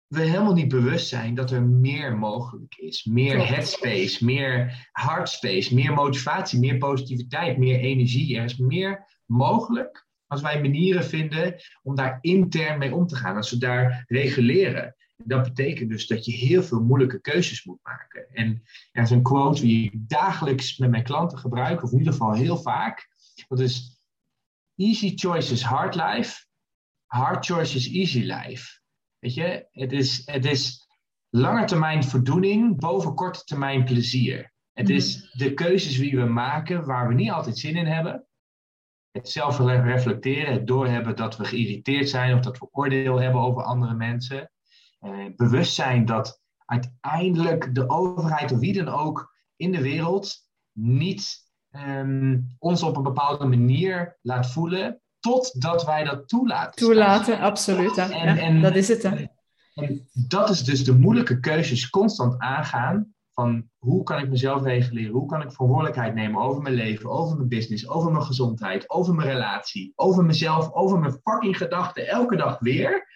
we 0.07 0.21
helemaal 0.21 0.53
niet 0.53 0.69
bewust 0.69 1.09
zijn 1.09 1.35
dat 1.35 1.51
er 1.51 1.63
meer 1.63 2.17
mogelijk 2.17 2.75
is. 2.77 3.05
Meer 3.05 3.47
headspace, 3.49 4.25
meer 4.25 4.89
heartspace, 4.93 5.75
meer 5.75 5.93
motivatie, 5.93 6.59
meer 6.59 6.79
positiviteit, 6.79 7.59
meer 7.59 7.79
energie. 7.79 8.37
Er 8.37 8.45
is 8.45 8.57
meer 8.57 9.21
mogelijk 9.25 10.07
als 10.27 10.41
wij 10.41 10.61
manieren 10.61 11.05
vinden 11.05 11.55
om 11.83 11.95
daar 11.95 12.19
intern 12.21 12.79
mee 12.79 12.95
om 12.95 13.07
te 13.07 13.17
gaan. 13.17 13.37
Als 13.37 13.51
we 13.51 13.59
daar 13.59 14.05
reguleren. 14.07 14.95
Dat 15.17 15.43
betekent 15.43 15.91
dus 15.91 16.07
dat 16.07 16.25
je 16.25 16.33
heel 16.33 16.63
veel 16.63 16.81
moeilijke 16.81 17.21
keuzes 17.21 17.65
moet 17.65 17.81
maken. 17.83 18.27
En 18.33 18.63
er 18.93 19.03
is 19.03 19.11
een 19.11 19.23
quote 19.23 19.61
die 19.61 19.85
ik 19.85 20.09
dagelijks 20.09 20.79
met 20.79 20.91
mijn 20.91 21.03
klanten 21.03 21.39
gebruik, 21.39 21.83
of 21.83 21.93
in 21.93 21.99
ieder 21.99 22.13
geval 22.13 22.33
heel 22.33 22.57
vaak. 22.57 23.09
Dat 23.49 23.61
is: 23.61 24.01
Easy 24.77 25.13
choices, 25.15 25.63
hard 25.63 25.95
life. 25.95 26.45
Hard 27.07 27.47
choices, 27.47 27.89
easy 27.89 28.21
life. 28.21 28.81
Weet 29.19 29.35
je, 29.35 29.67
het 29.71 29.93
is, 29.93 30.23
het 30.25 30.45
is 30.45 30.89
lange 31.31 31.65
termijn 31.65 32.05
voldoening 32.05 32.81
boven 32.81 33.15
korte 33.15 33.45
termijn 33.45 33.85
plezier. 33.85 34.53
Het 34.73 34.89
is 34.89 35.17
mhm. 35.17 35.39
de 35.39 35.55
keuzes 35.55 35.97
die 35.97 36.17
we 36.17 36.25
maken 36.25 36.85
waar 36.85 37.09
we 37.09 37.15
niet 37.15 37.31
altijd 37.31 37.59
zin 37.59 37.77
in 37.77 37.87
hebben. 37.87 38.27
Het 39.11 39.29
zelf 39.29 39.59
reflecteren, 39.59 40.53
het 40.53 40.67
doorhebben 40.67 41.17
dat 41.17 41.37
we 41.37 41.45
geïrriteerd 41.45 42.09
zijn 42.09 42.35
of 42.35 42.41
dat 42.41 42.59
we 42.59 42.69
oordeel 42.71 43.21
hebben 43.21 43.41
over 43.41 43.63
andere 43.63 43.95
mensen. 43.95 44.51
Eh, 45.07 45.37
bewust 45.37 45.75
zijn 45.75 46.05
dat 46.05 46.43
uiteindelijk 46.65 47.75
de 47.75 47.89
overheid 47.89 48.53
of 48.53 48.59
wie 48.59 48.73
dan 48.73 48.89
ook 48.89 49.35
in 49.57 49.73
de 49.73 49.83
wereld 49.83 50.35
niet 50.73 51.45
ehm, 51.71 52.41
ons 52.59 52.83
op 52.83 52.97
een 52.97 53.03
bepaalde 53.03 53.47
manier 53.47 54.19
laat 54.23 54.51
voelen 54.51 55.01
totdat 55.21 55.85
wij 55.85 56.05
dat 56.05 56.29
toelaten. 56.29 56.87
Toelaten, 56.87 57.39
absoluut. 57.39 57.97
En, 57.97 58.39
en, 58.39 58.61
dat 58.61 58.75
is 58.75 58.89
het. 58.89 59.03
Hè? 59.03 59.27
En 59.75 60.09
dat 60.13 60.51
is 60.51 60.65
dus 60.65 60.85
de 60.85 60.99
moeilijke 60.99 61.41
keuzes 61.41 61.91
constant 61.91 62.39
aangaan 62.39 63.15
van 63.33 63.71
hoe 63.79 64.03
kan 64.03 64.19
ik 64.19 64.29
mezelf 64.29 64.63
reguleren? 64.63 65.13
Hoe 65.13 65.27
kan 65.27 65.43
ik 65.43 65.53
verantwoordelijkheid 65.53 66.15
nemen 66.15 66.43
over 66.43 66.63
mijn 66.63 66.75
leven, 66.75 67.11
over 67.11 67.37
mijn 67.37 67.49
business, 67.49 67.89
over 67.89 68.13
mijn 68.13 68.25
gezondheid, 68.25 68.91
over 68.91 69.15
mijn 69.15 69.29
relatie, 69.29 69.93
over 69.95 70.25
mezelf, 70.25 70.73
over 70.73 70.99
mijn 70.99 71.21
fucking 71.23 71.57
gedachten, 71.57 72.09
elke 72.09 72.37
dag 72.37 72.59
weer. 72.59 73.15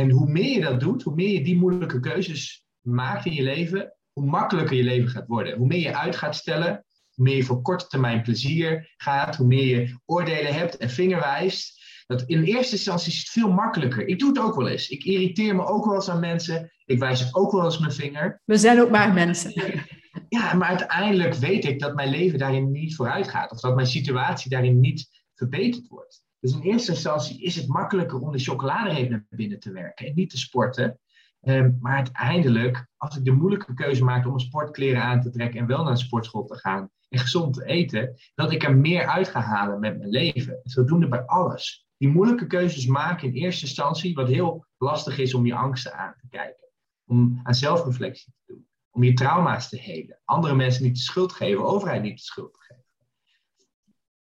En 0.00 0.10
hoe 0.10 0.30
meer 0.30 0.50
je 0.50 0.60
dat 0.60 0.80
doet, 0.80 1.02
hoe 1.02 1.14
meer 1.14 1.32
je 1.32 1.44
die 1.44 1.56
moeilijke 1.56 2.00
keuzes 2.00 2.64
maakt 2.80 3.26
in 3.26 3.32
je 3.32 3.42
leven, 3.42 3.96
hoe 4.12 4.24
makkelijker 4.24 4.76
je 4.76 4.82
leven 4.82 5.10
gaat 5.10 5.26
worden. 5.26 5.56
Hoe 5.56 5.66
meer 5.66 5.80
je 5.80 5.96
uit 5.96 6.16
gaat 6.16 6.36
stellen, 6.36 6.84
hoe 7.14 7.24
meer 7.24 7.36
je 7.36 7.42
voor 7.42 7.62
korte 7.62 7.86
termijn 7.86 8.22
plezier 8.22 8.94
gaat, 8.96 9.36
hoe 9.36 9.46
meer 9.46 9.66
je 9.66 9.98
oordelen 10.06 10.54
hebt 10.54 10.76
en 10.76 10.90
vingerwijst. 10.90 11.78
Dat 12.06 12.22
in 12.22 12.42
eerste 12.42 12.72
instantie 12.72 13.12
is 13.12 13.18
het 13.18 13.28
veel 13.28 13.52
makkelijker. 13.52 14.06
Ik 14.06 14.18
doe 14.18 14.28
het 14.28 14.38
ook 14.38 14.56
wel 14.56 14.68
eens. 14.68 14.88
Ik 14.88 15.04
irriteer 15.04 15.54
me 15.54 15.66
ook 15.66 15.84
wel 15.84 15.94
eens 15.94 16.08
aan 16.08 16.20
mensen. 16.20 16.72
Ik 16.84 16.98
wijs 16.98 17.34
ook 17.34 17.52
wel 17.52 17.64
eens 17.64 17.78
mijn 17.78 17.92
vinger. 17.92 18.42
We 18.44 18.56
zijn 18.56 18.80
ook 18.80 18.90
maar 18.90 19.12
mensen. 19.12 19.52
Ja, 20.28 20.54
maar 20.54 20.68
uiteindelijk 20.68 21.34
weet 21.34 21.64
ik 21.64 21.80
dat 21.80 21.94
mijn 21.94 22.10
leven 22.10 22.38
daarin 22.38 22.70
niet 22.70 22.94
vooruit 22.96 23.28
gaat. 23.28 23.50
Of 23.50 23.60
dat 23.60 23.74
mijn 23.74 23.86
situatie 23.86 24.50
daarin 24.50 24.80
niet 24.80 25.24
verbeterd 25.34 25.88
wordt. 25.88 26.22
Dus 26.40 26.52
in 26.52 26.60
eerste 26.60 26.92
instantie 26.92 27.42
is 27.42 27.56
het 27.56 27.68
makkelijker 27.68 28.20
om 28.20 28.32
de 28.32 28.38
chocoladereep 28.38 29.10
naar 29.10 29.26
binnen 29.28 29.60
te 29.60 29.72
werken 29.72 30.06
en 30.06 30.14
niet 30.14 30.30
te 30.30 30.38
sporten. 30.38 30.98
Um, 31.42 31.78
maar 31.80 31.96
uiteindelijk, 31.96 32.86
als 32.96 33.16
ik 33.16 33.24
de 33.24 33.30
moeilijke 33.30 33.74
keuze 33.74 34.04
maak 34.04 34.26
om 34.26 34.32
een 34.32 34.40
sportkleren 34.40 35.02
aan 35.02 35.20
te 35.20 35.30
trekken 35.30 35.60
en 35.60 35.66
wel 35.66 35.82
naar 35.82 35.90
een 35.90 35.96
sportschool 35.96 36.44
te 36.44 36.58
gaan 36.58 36.90
en 37.08 37.18
gezond 37.18 37.54
te 37.54 37.64
eten, 37.64 38.16
dat 38.34 38.52
ik 38.52 38.62
er 38.62 38.76
meer 38.76 39.06
uit 39.06 39.28
ga 39.28 39.40
halen 39.40 39.80
met 39.80 39.98
mijn 39.98 40.10
leven. 40.10 40.52
En 40.52 40.70
zodoende 40.70 41.08
bij 41.08 41.22
alles. 41.22 41.86
Die 41.96 42.08
moeilijke 42.08 42.46
keuzes 42.46 42.86
maken 42.86 43.28
in 43.28 43.34
eerste 43.34 43.64
instantie, 43.64 44.14
wat 44.14 44.28
heel 44.28 44.66
lastig 44.78 45.18
is 45.18 45.34
om 45.34 45.46
je 45.46 45.54
angsten 45.54 45.94
aan 45.94 46.14
te 46.20 46.28
kijken. 46.28 46.68
Om 47.06 47.40
aan 47.42 47.54
zelfreflectie 47.54 48.32
te 48.32 48.52
doen. 48.52 48.66
Om 48.90 49.02
je 49.02 49.12
trauma's 49.12 49.68
te 49.68 49.78
helen. 49.78 50.20
Andere 50.24 50.54
mensen 50.54 50.82
niet 50.82 50.96
de 50.96 51.02
schuld 51.02 51.32
geven, 51.32 51.64
overheid 51.64 52.02
niet 52.02 52.16
de 52.16 52.24
schuld 52.24 52.52
te 52.52 52.60
geven. 52.60 52.79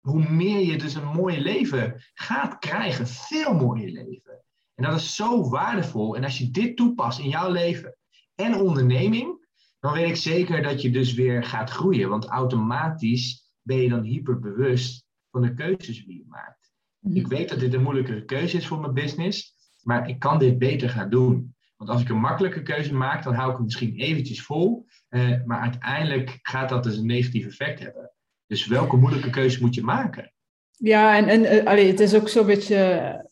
Hoe 0.03 0.29
meer 0.29 0.59
je 0.59 0.77
dus 0.77 0.95
een 0.95 1.07
mooie 1.07 1.41
leven 1.41 2.03
gaat 2.13 2.59
krijgen, 2.59 3.07
veel 3.07 3.53
mooier 3.53 3.91
leven. 3.91 4.43
En 4.75 4.83
dat 4.83 4.95
is 4.95 5.15
zo 5.15 5.49
waardevol. 5.49 6.15
En 6.15 6.23
als 6.23 6.37
je 6.37 6.51
dit 6.51 6.75
toepast 6.75 7.19
in 7.19 7.29
jouw 7.29 7.51
leven 7.51 7.97
en 8.35 8.55
onderneming, 8.55 9.47
dan 9.79 9.93
weet 9.93 10.09
ik 10.09 10.15
zeker 10.15 10.61
dat 10.61 10.81
je 10.81 10.89
dus 10.89 11.13
weer 11.13 11.43
gaat 11.43 11.69
groeien. 11.69 12.09
Want 12.09 12.25
automatisch 12.25 13.51
ben 13.61 13.77
je 13.77 13.89
dan 13.89 14.03
hyperbewust 14.03 15.05
van 15.31 15.41
de 15.41 15.53
keuzes 15.53 16.05
die 16.05 16.17
je 16.17 16.25
maakt. 16.27 16.71
Mhm. 16.99 17.15
Ik 17.15 17.27
weet 17.27 17.49
dat 17.49 17.59
dit 17.59 17.73
een 17.73 17.83
moeilijkere 17.83 18.25
keuze 18.25 18.57
is 18.57 18.67
voor 18.67 18.79
mijn 18.79 18.93
business, 18.93 19.55
maar 19.81 20.09
ik 20.09 20.19
kan 20.19 20.39
dit 20.39 20.57
beter 20.57 20.89
gaan 20.89 21.09
doen. 21.09 21.55
Want 21.77 21.89
als 21.89 22.01
ik 22.01 22.09
een 22.09 22.19
makkelijke 22.19 22.61
keuze 22.61 22.93
maak, 22.93 23.23
dan 23.23 23.33
hou 23.33 23.49
ik 23.49 23.55
hem 23.55 23.65
misschien 23.65 23.95
eventjes 23.95 24.41
vol. 24.41 24.85
Eh, 25.07 25.43
maar 25.45 25.59
uiteindelijk 25.59 26.39
gaat 26.41 26.69
dat 26.69 26.83
dus 26.83 26.97
een 26.97 27.05
negatief 27.05 27.45
effect 27.45 27.79
hebben. 27.79 28.12
Dus 28.47 28.67
welke 28.67 28.95
moeilijke 28.95 29.29
keuze 29.29 29.61
moet 29.61 29.75
je 29.75 29.83
maken? 29.83 30.33
Ja, 30.71 31.17
en, 31.17 31.27
en 31.27 31.41
uh, 31.41 31.65
allee, 31.65 31.87
het 31.87 31.99
is 31.99 32.15
ook 32.15 32.29
zo'n 32.29 32.45
beetje 32.45 33.31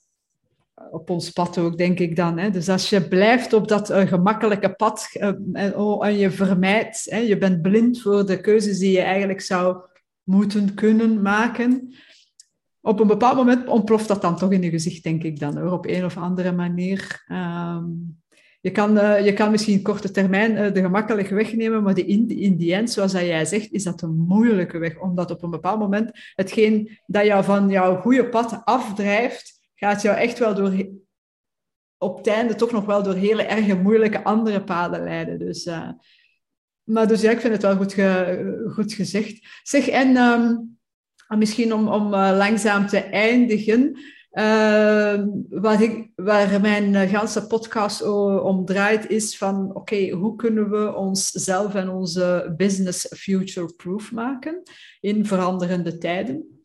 op 0.91 1.09
ons 1.09 1.30
pad 1.30 1.57
ook, 1.57 1.78
denk 1.78 1.99
ik 1.99 2.16
dan. 2.16 2.38
Hè? 2.38 2.49
Dus 2.49 2.70
als 2.70 2.89
je 2.89 3.07
blijft 3.07 3.53
op 3.53 3.68
dat 3.68 3.89
uh, 3.89 4.07
gemakkelijke 4.07 4.74
pad 4.74 5.07
en, 5.53 5.76
oh, 5.76 6.05
en, 6.05 6.18
je 6.18 6.32
vermijdt, 6.32 7.05
hè, 7.09 7.18
je 7.18 7.38
bent 7.38 7.62
blind 7.62 8.01
voor 8.01 8.26
de 8.26 8.41
keuzes 8.41 8.80
die 8.80 8.91
je 8.91 9.01
eigenlijk 9.01 9.41
zou 9.41 9.78
moeten 10.24 10.74
kunnen 10.74 11.22
maken. 11.22 11.95
Op 12.82 12.99
een 12.99 13.07
bepaald 13.07 13.36
moment 13.36 13.68
ontploft 13.68 14.07
dat 14.07 14.22
dan 14.22 14.38
toch 14.38 14.51
in 14.51 14.62
je 14.62 14.70
gezicht, 14.70 15.03
denk 15.03 15.24
ik 15.24 15.39
dan, 15.39 15.57
hoor, 15.57 15.72
op 15.72 15.88
een 15.88 16.05
of 16.05 16.18
andere 16.18 16.51
manier. 16.51 17.26
Um, 17.32 18.20
je 18.62 18.72
kan, 18.72 18.97
uh, 18.97 19.26
je 19.26 19.34
kan 19.34 19.51
misschien 19.51 19.82
korte 19.82 20.12
termijn 20.12 20.74
de 20.74 20.82
gemakkelijke 20.82 21.34
weg 21.34 21.53
nemen, 21.53 21.84
maar 21.84 21.97
in, 21.97 22.30
in 22.30 22.57
die 22.57 22.74
end, 22.74 22.91
zoals 22.91 23.12
jij 23.12 23.45
zegt, 23.45 23.72
is 23.72 23.84
dat 23.84 24.01
een 24.01 24.16
moeilijke 24.16 24.78
weg. 24.78 24.99
Omdat 24.99 25.32
op 25.32 25.43
een 25.43 25.49
bepaald 25.49 25.80
moment 25.80 26.12
hetgeen 26.36 26.99
dat 27.05 27.26
jou 27.26 27.43
van 27.43 27.70
jouw 27.70 27.95
goede 27.95 28.30
pad 28.30 28.62
afdrijft, 28.64 29.59
gaat 29.76 30.01
jou 30.01 30.18
echt 30.18 30.39
wel 30.39 30.55
door, 30.55 30.74
op 31.97 32.18
het 32.18 32.28
einde 32.28 32.55
toch 32.55 32.72
nog 32.72 32.86
wel 32.86 33.03
door 33.03 33.14
hele 33.14 33.43
erge 33.43 33.76
moeilijke 33.76 34.24
andere 34.24 34.64
paden 34.64 35.03
leiden. 35.03 35.39
Dus, 35.39 35.66
uh, 35.66 35.89
maar 36.84 37.07
dus 37.07 37.22
ja, 37.22 37.32
ik 37.32 37.39
vind 37.39 37.53
het 37.53 37.62
wel 37.62 37.76
goed, 37.76 37.95
goed 38.74 38.93
gezegd. 38.93 39.59
Zeg, 39.64 39.88
en 39.88 40.18
um, 40.18 40.78
misschien 41.38 41.74
om, 41.74 41.88
om 41.88 42.09
langzaam 42.09 42.88
te 42.88 42.99
eindigen, 42.99 43.97
uh, 44.34 45.23
wat 45.49 45.82
ik, 45.82 46.09
waar 46.15 46.61
mijn 46.61 47.09
ganse 47.09 47.47
podcast 47.47 48.01
om 48.41 48.65
draait, 48.65 49.09
is 49.09 49.38
van 49.38 49.75
oké, 49.75 50.09
hoe 50.09 50.36
kunnen 50.36 50.69
we 50.69 50.95
onszelf 50.95 51.75
en 51.75 51.89
onze 51.89 52.53
business 52.57 53.07
future-proof 53.17 54.11
maken 54.11 54.61
in 54.99 55.25
veranderende 55.25 55.97
tijden? 55.97 56.61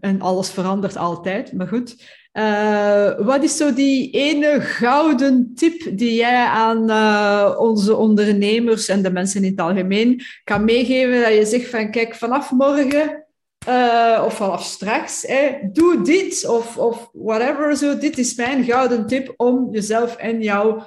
En 0.00 0.20
alles 0.20 0.50
verandert 0.50 0.96
altijd, 0.96 1.52
maar 1.52 1.68
goed. 1.68 2.20
Uh, 2.32 3.18
wat 3.18 3.42
is 3.42 3.56
zo 3.56 3.74
die 3.74 4.10
ene 4.10 4.60
gouden 4.60 5.52
tip 5.54 5.98
die 5.98 6.14
jij 6.14 6.44
aan 6.44 6.90
uh, 6.90 7.56
onze 7.58 7.96
ondernemers 7.96 8.88
en 8.88 9.02
de 9.02 9.10
mensen 9.10 9.44
in 9.44 9.50
het 9.50 9.60
algemeen 9.60 10.22
kan 10.44 10.64
meegeven? 10.64 11.20
Dat 11.20 11.34
je 11.34 11.44
zegt 11.44 11.68
van 11.68 11.90
kijk, 11.90 12.14
vanaf 12.14 12.50
morgen 12.50 13.21
uh, 13.68 14.22
of 14.24 14.36
vanaf 14.36 14.62
straks, 14.62 15.22
hè, 15.26 15.58
doe 15.72 16.02
dit 16.02 16.48
of, 16.48 16.78
of 16.78 17.10
whatever. 17.12 17.76
Zo. 17.76 17.98
Dit 17.98 18.18
is 18.18 18.34
mijn 18.34 18.64
gouden 18.64 19.06
tip 19.06 19.34
om 19.36 19.68
jezelf 19.72 20.16
en 20.16 20.42
jouw 20.42 20.84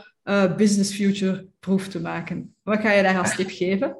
business 0.57 0.95
future 0.95 1.47
proof 1.59 1.87
te 1.87 2.01
maken. 2.01 2.55
Wat 2.63 2.79
ga 2.79 2.91
je 2.91 3.03
daar 3.03 3.17
als 3.17 3.35
tip 3.35 3.49
geven? 3.49 3.97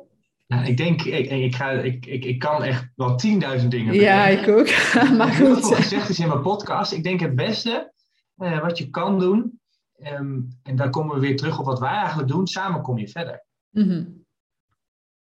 Nou, 0.48 0.66
ik 0.66 0.78
denk, 0.78 1.02
ik, 1.02 1.30
ik, 1.30 1.56
ga, 1.56 1.72
ik, 1.72 2.06
ik, 2.06 2.26
ik 2.26 2.40
kan 2.40 2.64
echt 2.64 2.92
wel 2.96 3.20
10.000 3.60 3.68
dingen. 3.68 3.94
Ja, 3.94 4.28
ik 4.28 4.48
ook. 4.48 4.68
maar 5.18 5.32
goed. 5.32 5.60
Wat 5.60 5.76
gezegd 5.76 6.10
is 6.10 6.20
in 6.20 6.28
mijn 6.28 6.42
podcast. 6.42 6.92
Ik 6.92 7.04
denk 7.04 7.20
het 7.20 7.36
beste 7.36 7.94
uh, 8.38 8.62
wat 8.62 8.78
je 8.78 8.90
kan 8.90 9.20
doen, 9.20 9.60
um, 10.04 10.58
en 10.64 10.76
dan 10.76 10.92
komen 10.92 11.16
we 11.16 11.22
weer 11.22 11.38
terug 11.38 11.60
op 11.60 11.66
wat 11.66 11.80
wij 11.80 11.94
eigenlijk 11.94 12.30
doen, 12.30 12.48
samen 12.48 12.82
kom 12.82 12.98
je 12.98 13.08
verder. 13.08 13.46
Mm 13.70 13.90
-hmm. 13.90 14.26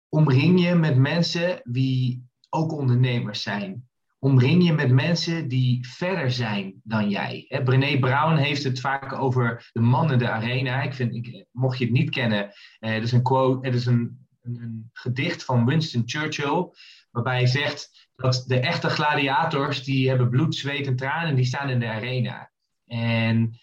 Omring 0.09 0.61
je 0.61 0.75
met 0.75 0.97
mensen 0.97 1.61
die 1.65 2.25
ook 2.55 2.73
ondernemers 2.73 3.43
zijn. 3.43 3.89
Omring 4.19 4.65
je 4.67 4.73
met 4.73 4.91
mensen 4.91 5.49
die 5.49 5.89
verder 5.89 6.31
zijn 6.31 6.81
dan 6.83 7.09
jij. 7.09 7.45
Hè, 7.49 7.63
Brené 7.63 7.99
Brown 7.99 8.37
heeft 8.37 8.65
het 8.65 8.81
vaak 8.81 9.13
over 9.13 9.71
de 9.73 9.81
man 9.81 10.13
in 10.13 10.19
de 10.19 10.31
arena. 10.31 10.83
Ik 10.83 10.95
vind, 10.95 11.15
ik, 11.15 11.47
mocht 11.51 11.79
je 11.79 11.85
het 11.85 11.93
niet 11.93 12.11
kennen, 12.11 12.45
uh, 12.45 12.93
het 12.93 13.03
is 13.03 13.13
een 13.13 13.23
quote, 13.23 13.67
het 13.67 13.77
is 13.77 13.87
een 13.87 14.25
een, 14.45 14.63
een 14.63 14.91
gedicht 14.93 15.45
van 15.45 15.67
Winston 15.67 16.03
Churchill, 16.07 16.71
waarbij 17.11 17.37
hij 17.37 17.47
zegt 17.47 18.09
dat 18.17 18.45
de 18.47 18.61
echte 18.61 18.89
gladiators, 18.89 19.85
die 19.85 20.09
hebben 20.09 20.29
bloed, 20.29 20.55
zweet 20.55 20.87
en 20.87 20.97
tranen, 20.97 21.35
die 21.35 21.45
staan 21.45 21.69
in 21.69 21.81
de 21.81 21.89
arena. 21.89 22.51
En 22.87 23.59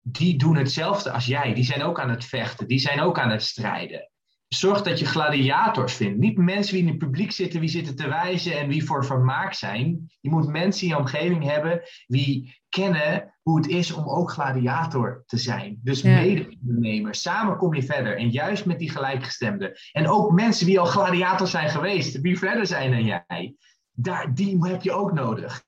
die 0.00 0.38
doen 0.38 0.56
hetzelfde 0.56 1.10
als 1.10 1.26
jij. 1.26 1.54
Die 1.54 1.64
zijn 1.64 1.82
ook 1.82 2.00
aan 2.00 2.10
het 2.10 2.24
vechten, 2.24 2.68
die 2.68 2.78
zijn 2.78 3.00
ook 3.00 3.18
aan 3.18 3.30
het 3.30 3.42
strijden. 3.42 4.09
Zorg 4.54 4.82
dat 4.82 4.98
je 4.98 5.06
gladiators 5.06 5.94
vindt. 5.94 6.18
Niet 6.18 6.36
mensen 6.36 6.74
die 6.74 6.82
in 6.82 6.88
het 6.88 6.98
publiek 6.98 7.32
zitten, 7.32 7.60
wie 7.60 7.68
zitten 7.68 7.96
te 7.96 8.08
wijzen 8.08 8.58
en 8.58 8.68
wie 8.68 8.84
voor 8.84 9.04
vermaak 9.04 9.54
zijn. 9.54 10.10
Je 10.20 10.30
moet 10.30 10.48
mensen 10.48 10.82
in 10.82 10.88
je 10.88 10.98
omgeving 10.98 11.44
hebben 11.44 11.80
die 12.06 12.60
kennen 12.68 13.34
hoe 13.42 13.56
het 13.56 13.66
is 13.66 13.92
om 13.92 14.08
ook 14.08 14.30
gladiator 14.30 15.22
te 15.26 15.36
zijn. 15.36 15.78
Dus 15.82 16.00
ja. 16.00 16.14
mede-ondernemer. 16.14 17.14
Samen 17.14 17.56
kom 17.56 17.74
je 17.74 17.82
verder. 17.82 18.16
En 18.16 18.30
juist 18.30 18.66
met 18.66 18.78
die 18.78 18.90
gelijkgestemden. 18.90 19.72
En 19.92 20.08
ook 20.08 20.32
mensen 20.32 20.66
die 20.66 20.80
al 20.80 20.86
gladiator 20.86 21.46
zijn 21.46 21.70
geweest, 21.70 22.22
die 22.22 22.38
verder 22.38 22.66
zijn 22.66 22.90
dan 22.90 23.04
jij. 23.04 23.54
Daar, 23.90 24.34
die 24.34 24.66
heb 24.66 24.82
je 24.82 24.92
ook 24.92 25.12
nodig. 25.12 25.64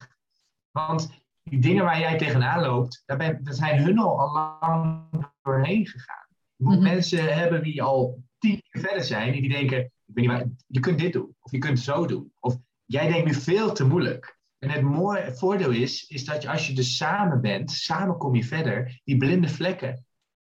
Want 0.71 1.23
die 1.43 1.59
dingen 1.59 1.85
waar 1.85 2.01
jij 2.01 2.19
tegenaan 2.19 2.61
loopt, 2.61 3.03
daar, 3.07 3.17
ben, 3.17 3.45
daar 3.45 3.55
zijn 3.55 3.83
hun 3.83 3.99
al 3.99 4.33
lang 4.33 5.05
doorheen 5.43 5.87
gegaan. 5.87 6.27
Je 6.57 6.65
moet 6.65 6.81
mhm. 6.81 6.83
mensen 6.83 7.35
hebben 7.35 7.63
die 7.63 7.83
al 7.83 8.23
tien 8.43 8.63
verder 8.71 9.05
zijn, 9.05 9.33
die 9.33 9.49
denken, 9.49 9.79
ik 9.79 9.91
weet 10.05 10.25
niet 10.25 10.27
waar, 10.27 10.47
je 10.67 10.81
kunt 10.81 10.99
dit 10.99 11.13
doen, 11.13 11.37
of 11.41 11.51
je 11.51 11.59
kunt 11.59 11.81
zo 11.81 12.07
doen. 12.07 12.33
Of 12.41 12.57
jij 12.85 13.09
denkt 13.09 13.27
nu 13.27 13.35
veel 13.35 13.73
te 13.73 13.85
moeilijk. 13.85 14.39
En 14.59 14.71
het 14.71 14.83
mooie 14.83 15.35
voordeel 15.35 15.71
is, 15.71 16.07
is 16.07 16.25
dat 16.25 16.43
je, 16.43 16.51
als 16.51 16.67
je 16.67 16.75
dus 16.75 16.97
samen 16.97 17.41
bent, 17.41 17.71
samen 17.71 18.17
kom 18.17 18.35
je 18.35 18.45
verder, 18.45 19.01
die 19.05 19.17
blinde 19.17 19.49
vlekken, 19.49 20.07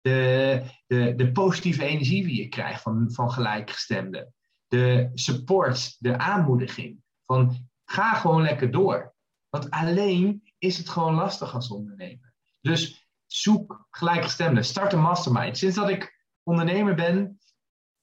de, 0.00 0.62
de, 0.86 1.14
de 1.16 1.32
positieve 1.32 1.84
energie 1.84 2.24
die 2.24 2.42
je 2.42 2.48
krijgt 2.48 2.82
van, 2.82 3.10
van 3.10 3.30
gelijkgestemden, 3.30 4.34
de 4.68 5.10
support, 5.14 5.96
de 5.98 6.18
aanmoediging, 6.18 7.02
van 7.24 7.68
ga 7.84 8.14
gewoon 8.14 8.42
lekker 8.42 8.70
door. 8.70 9.14
Want 9.48 9.70
alleen 9.70 10.52
is 10.58 10.78
het 10.78 10.88
gewoon 10.88 11.14
lastig 11.14 11.54
als 11.54 11.68
ondernemer. 11.68 12.32
Dus 12.60 13.06
zoek 13.26 13.86
gelijkgestemden, 13.90 14.64
start 14.64 14.92
een 14.92 15.00
mastermind. 15.00 15.58
Sinds 15.58 15.76
dat 15.76 15.88
ik 15.88 16.24
ondernemer 16.42 16.94
ben, 16.94 17.38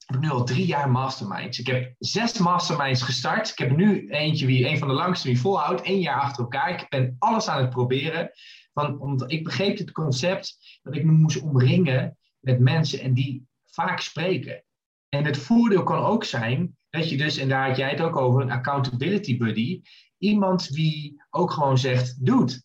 heb 0.05 0.19
nu 0.19 0.30
al 0.30 0.43
drie 0.43 0.65
jaar 0.65 0.91
masterminds. 0.91 1.59
Ik 1.59 1.67
heb 1.67 1.95
zes 1.99 2.38
masterminds 2.38 3.01
gestart. 3.01 3.49
Ik 3.49 3.57
heb 3.57 3.75
nu 3.75 4.09
eentje 4.09 4.45
wie 4.45 4.67
een 4.67 4.77
van 4.77 4.88
de 4.88 4.93
langste 4.93 5.27
die 5.27 5.39
volhoudt, 5.39 5.81
één 5.81 5.99
jaar 5.99 6.19
achter 6.21 6.43
elkaar. 6.43 6.69
Ik 6.69 6.89
ben 6.89 7.15
alles 7.19 7.47
aan 7.47 7.61
het 7.61 7.69
proberen. 7.69 8.31
Want, 8.73 8.99
omdat 8.99 9.31
ik 9.31 9.43
begreep 9.43 9.77
het 9.77 9.91
concept 9.91 10.80
dat 10.81 10.95
ik 10.95 11.03
me 11.03 11.11
moest 11.11 11.41
omringen 11.41 12.17
met 12.39 12.59
mensen 12.59 12.99
en 12.99 13.13
die 13.13 13.47
vaak 13.65 13.99
spreken. 13.99 14.63
En 15.09 15.25
het 15.25 15.38
voordeel 15.38 15.84
kan 15.84 15.99
ook 15.99 16.23
zijn 16.23 16.77
dat 16.89 17.09
je 17.09 17.17
dus, 17.17 17.38
en 17.38 17.49
daar 17.49 17.67
had 17.67 17.77
jij 17.77 17.89
het 17.89 18.01
ook 18.01 18.15
over, 18.15 18.41
een 18.41 18.51
accountability 18.51 19.38
buddy. 19.38 19.81
Iemand 20.17 20.73
die 20.73 21.23
ook 21.30 21.51
gewoon 21.51 21.77
zegt, 21.77 22.25
dude, 22.25 22.63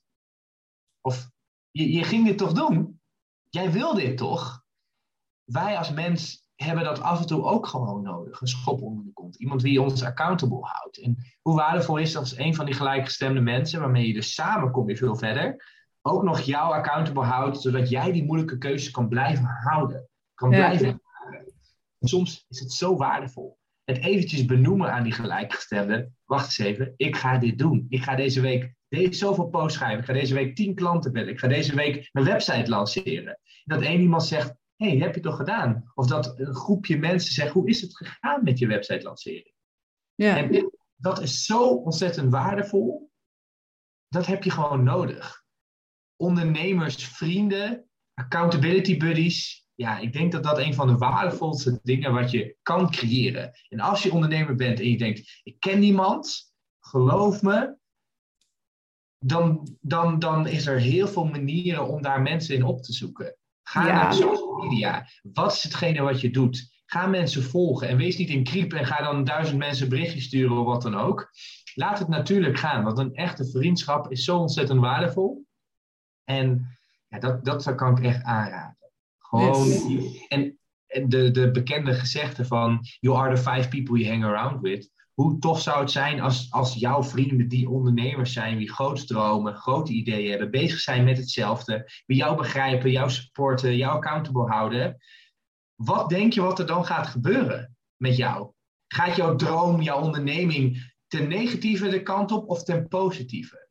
of 1.00 1.30
je, 1.70 1.92
je 1.92 2.04
ging 2.04 2.26
dit 2.26 2.38
toch 2.38 2.52
doen? 2.52 3.00
Jij 3.48 3.72
wil 3.72 3.94
dit 3.94 4.16
toch? 4.16 4.64
Wij 5.44 5.78
als 5.78 5.90
mens 5.90 6.47
hebben 6.64 6.84
dat 6.84 7.00
af 7.00 7.20
en 7.20 7.26
toe 7.26 7.44
ook 7.44 7.66
gewoon 7.66 8.02
nodig. 8.02 8.40
Een 8.40 8.46
schop 8.46 8.82
onder 8.82 9.04
de 9.04 9.12
kont. 9.12 9.36
Iemand 9.36 9.60
die 9.60 9.82
ons 9.82 10.04
accountable 10.04 10.60
houdt. 10.62 11.00
En 11.00 11.16
hoe 11.42 11.54
waardevol 11.54 11.96
is 11.96 12.12
dat 12.12 12.22
als 12.22 12.38
een 12.38 12.54
van 12.54 12.64
die 12.64 12.74
gelijkgestemde 12.74 13.40
mensen, 13.40 13.80
waarmee 13.80 14.06
je 14.06 14.12
dus 14.12 14.34
samen 14.34 14.70
kom 14.70 14.88
je 14.88 14.96
veel 14.96 15.16
verder, 15.16 15.64
ook 16.02 16.22
nog 16.22 16.40
jou 16.40 16.74
accountable 16.74 17.24
houdt, 17.24 17.60
zodat 17.60 17.88
jij 17.88 18.12
die 18.12 18.24
moeilijke 18.24 18.58
keuzes 18.58 18.90
kan 18.90 19.08
blijven 19.08 19.44
houden. 19.44 20.08
Kan 20.34 20.48
blijven 20.48 21.02
Soms 22.00 22.44
is 22.48 22.60
het 22.60 22.72
zo 22.72 22.96
waardevol. 22.96 23.58
Het 23.84 23.98
eventjes 23.98 24.44
benoemen 24.44 24.92
aan 24.92 25.02
die 25.02 25.12
gelijkgestemde. 25.12 26.10
Wacht 26.24 26.44
eens 26.44 26.58
even, 26.58 26.94
ik 26.96 27.16
ga 27.16 27.38
dit 27.38 27.58
doen. 27.58 27.86
Ik 27.88 28.02
ga 28.02 28.14
deze 28.14 28.40
week 28.40 28.74
deze, 28.88 29.12
zoveel 29.12 29.48
posts 29.48 29.74
schrijven. 29.74 29.98
Ik 29.98 30.04
ga 30.04 30.12
deze 30.12 30.34
week 30.34 30.56
tien 30.56 30.74
klanten 30.74 31.12
bellen. 31.12 31.28
Ik 31.28 31.38
ga 31.38 31.48
deze 31.48 31.74
week 31.74 32.08
mijn 32.12 32.26
website 32.26 32.70
lanceren. 32.70 33.38
Dat 33.64 33.82
één 33.82 34.00
iemand 34.00 34.24
zegt, 34.24 34.54
hey, 34.78 34.96
heb 34.96 35.14
je 35.14 35.20
toch 35.20 35.36
gedaan? 35.36 35.90
Of 35.94 36.06
dat 36.06 36.38
een 36.38 36.54
groepje 36.54 36.98
mensen 36.98 37.32
zegt, 37.32 37.52
hoe 37.52 37.68
is 37.68 37.80
het 37.80 37.96
gegaan 37.96 38.44
met 38.44 38.58
je 38.58 38.66
website 38.66 39.04
lancering? 39.04 39.52
Ja. 40.14 40.36
En 40.36 40.72
dat 40.96 41.22
is 41.22 41.44
zo 41.44 41.68
ontzettend 41.68 42.30
waardevol. 42.30 43.10
Dat 44.08 44.26
heb 44.26 44.44
je 44.44 44.50
gewoon 44.50 44.82
nodig. 44.82 45.44
Ondernemers, 46.16 47.04
vrienden, 47.04 47.88
accountability 48.14 48.96
buddies. 48.96 49.66
Ja, 49.74 49.98
ik 49.98 50.12
denk 50.12 50.32
dat 50.32 50.42
dat 50.42 50.58
een 50.58 50.74
van 50.74 50.86
de 50.86 50.96
waardevolste 50.96 51.80
dingen 51.82 52.12
wat 52.12 52.30
je 52.30 52.56
kan 52.62 52.90
creëren. 52.90 53.52
En 53.68 53.80
als 53.80 54.02
je 54.02 54.12
ondernemer 54.12 54.54
bent 54.54 54.80
en 54.80 54.90
je 54.90 54.98
denkt, 54.98 55.40
ik 55.42 55.60
ken 55.60 55.78
niemand, 55.78 56.54
geloof 56.80 57.42
me, 57.42 57.76
dan, 59.18 59.76
dan, 59.80 60.18
dan 60.18 60.46
is 60.46 60.66
er 60.66 60.80
heel 60.80 61.08
veel 61.08 61.24
manieren 61.24 61.88
om 61.88 62.02
daar 62.02 62.22
mensen 62.22 62.54
in 62.54 62.64
op 62.64 62.82
te 62.82 62.92
zoeken. 62.92 63.37
Ga 63.68 63.86
naar 63.86 64.14
social 64.14 64.56
media. 64.56 65.06
Wat 65.22 65.52
is 65.52 65.62
hetgene 65.62 66.02
wat 66.02 66.20
je 66.20 66.30
doet? 66.30 66.82
Ga 66.86 67.06
mensen 67.06 67.42
volgen 67.42 67.88
en 67.88 67.96
wees 67.96 68.16
niet 68.16 68.28
in 68.28 68.44
kriep 68.44 68.72
en 68.72 68.86
ga 68.86 69.02
dan 69.02 69.24
duizend 69.24 69.58
mensen 69.58 69.88
berichtjes 69.88 70.24
sturen 70.24 70.58
of 70.58 70.64
wat 70.64 70.82
dan 70.82 70.94
ook. 70.94 71.30
Laat 71.74 71.98
het 71.98 72.08
natuurlijk 72.08 72.58
gaan, 72.58 72.84
want 72.84 72.98
een 72.98 73.14
echte 73.14 73.50
vriendschap 73.50 74.10
is 74.10 74.24
zo 74.24 74.38
ontzettend 74.38 74.80
waardevol. 74.80 75.44
En 76.24 76.78
ja, 77.08 77.18
dat, 77.18 77.44
dat 77.44 77.74
kan 77.74 77.98
ik 77.98 78.04
echt 78.04 78.22
aanraden. 78.22 78.78
Gewoon, 79.18 79.70
en, 80.28 80.58
en 80.86 81.08
de, 81.08 81.30
de 81.30 81.50
bekende 81.50 81.94
gezegde 81.94 82.44
van 82.44 82.78
You 83.00 83.16
are 83.16 83.34
the 83.34 83.42
five 83.50 83.68
people 83.68 83.98
you 83.98 84.10
hang 84.10 84.24
around 84.24 84.60
with 84.60 84.90
hoe 85.18 85.38
tof 85.38 85.60
zou 85.60 85.80
het 85.80 85.90
zijn 85.90 86.20
als, 86.20 86.50
als 86.50 86.74
jouw 86.74 87.02
vrienden 87.02 87.48
die 87.48 87.68
ondernemers 87.68 88.32
zijn, 88.32 88.58
die 88.58 88.72
grote 88.72 89.04
dromen, 89.04 89.54
grote 89.54 89.92
ideeën 89.92 90.30
hebben, 90.30 90.50
bezig 90.50 90.80
zijn 90.80 91.04
met 91.04 91.16
hetzelfde, 91.16 91.90
wie 92.06 92.16
jou 92.16 92.36
begrijpen, 92.36 92.90
jou 92.90 93.10
supporten, 93.10 93.76
jou 93.76 93.96
accountable 93.96 94.46
houden. 94.46 94.96
Wat 95.74 96.08
denk 96.08 96.32
je 96.32 96.40
wat 96.40 96.58
er 96.58 96.66
dan 96.66 96.84
gaat 96.84 97.06
gebeuren 97.06 97.76
met 97.96 98.16
jou? 98.16 98.52
Gaat 98.86 99.16
jouw 99.16 99.36
droom, 99.36 99.82
jouw 99.82 100.00
onderneming 100.00 100.92
ten 101.06 101.28
negatieve 101.28 101.88
de 101.88 102.02
kant 102.02 102.32
op 102.32 102.48
of 102.48 102.62
ten 102.62 102.88
positieve? 102.88 103.68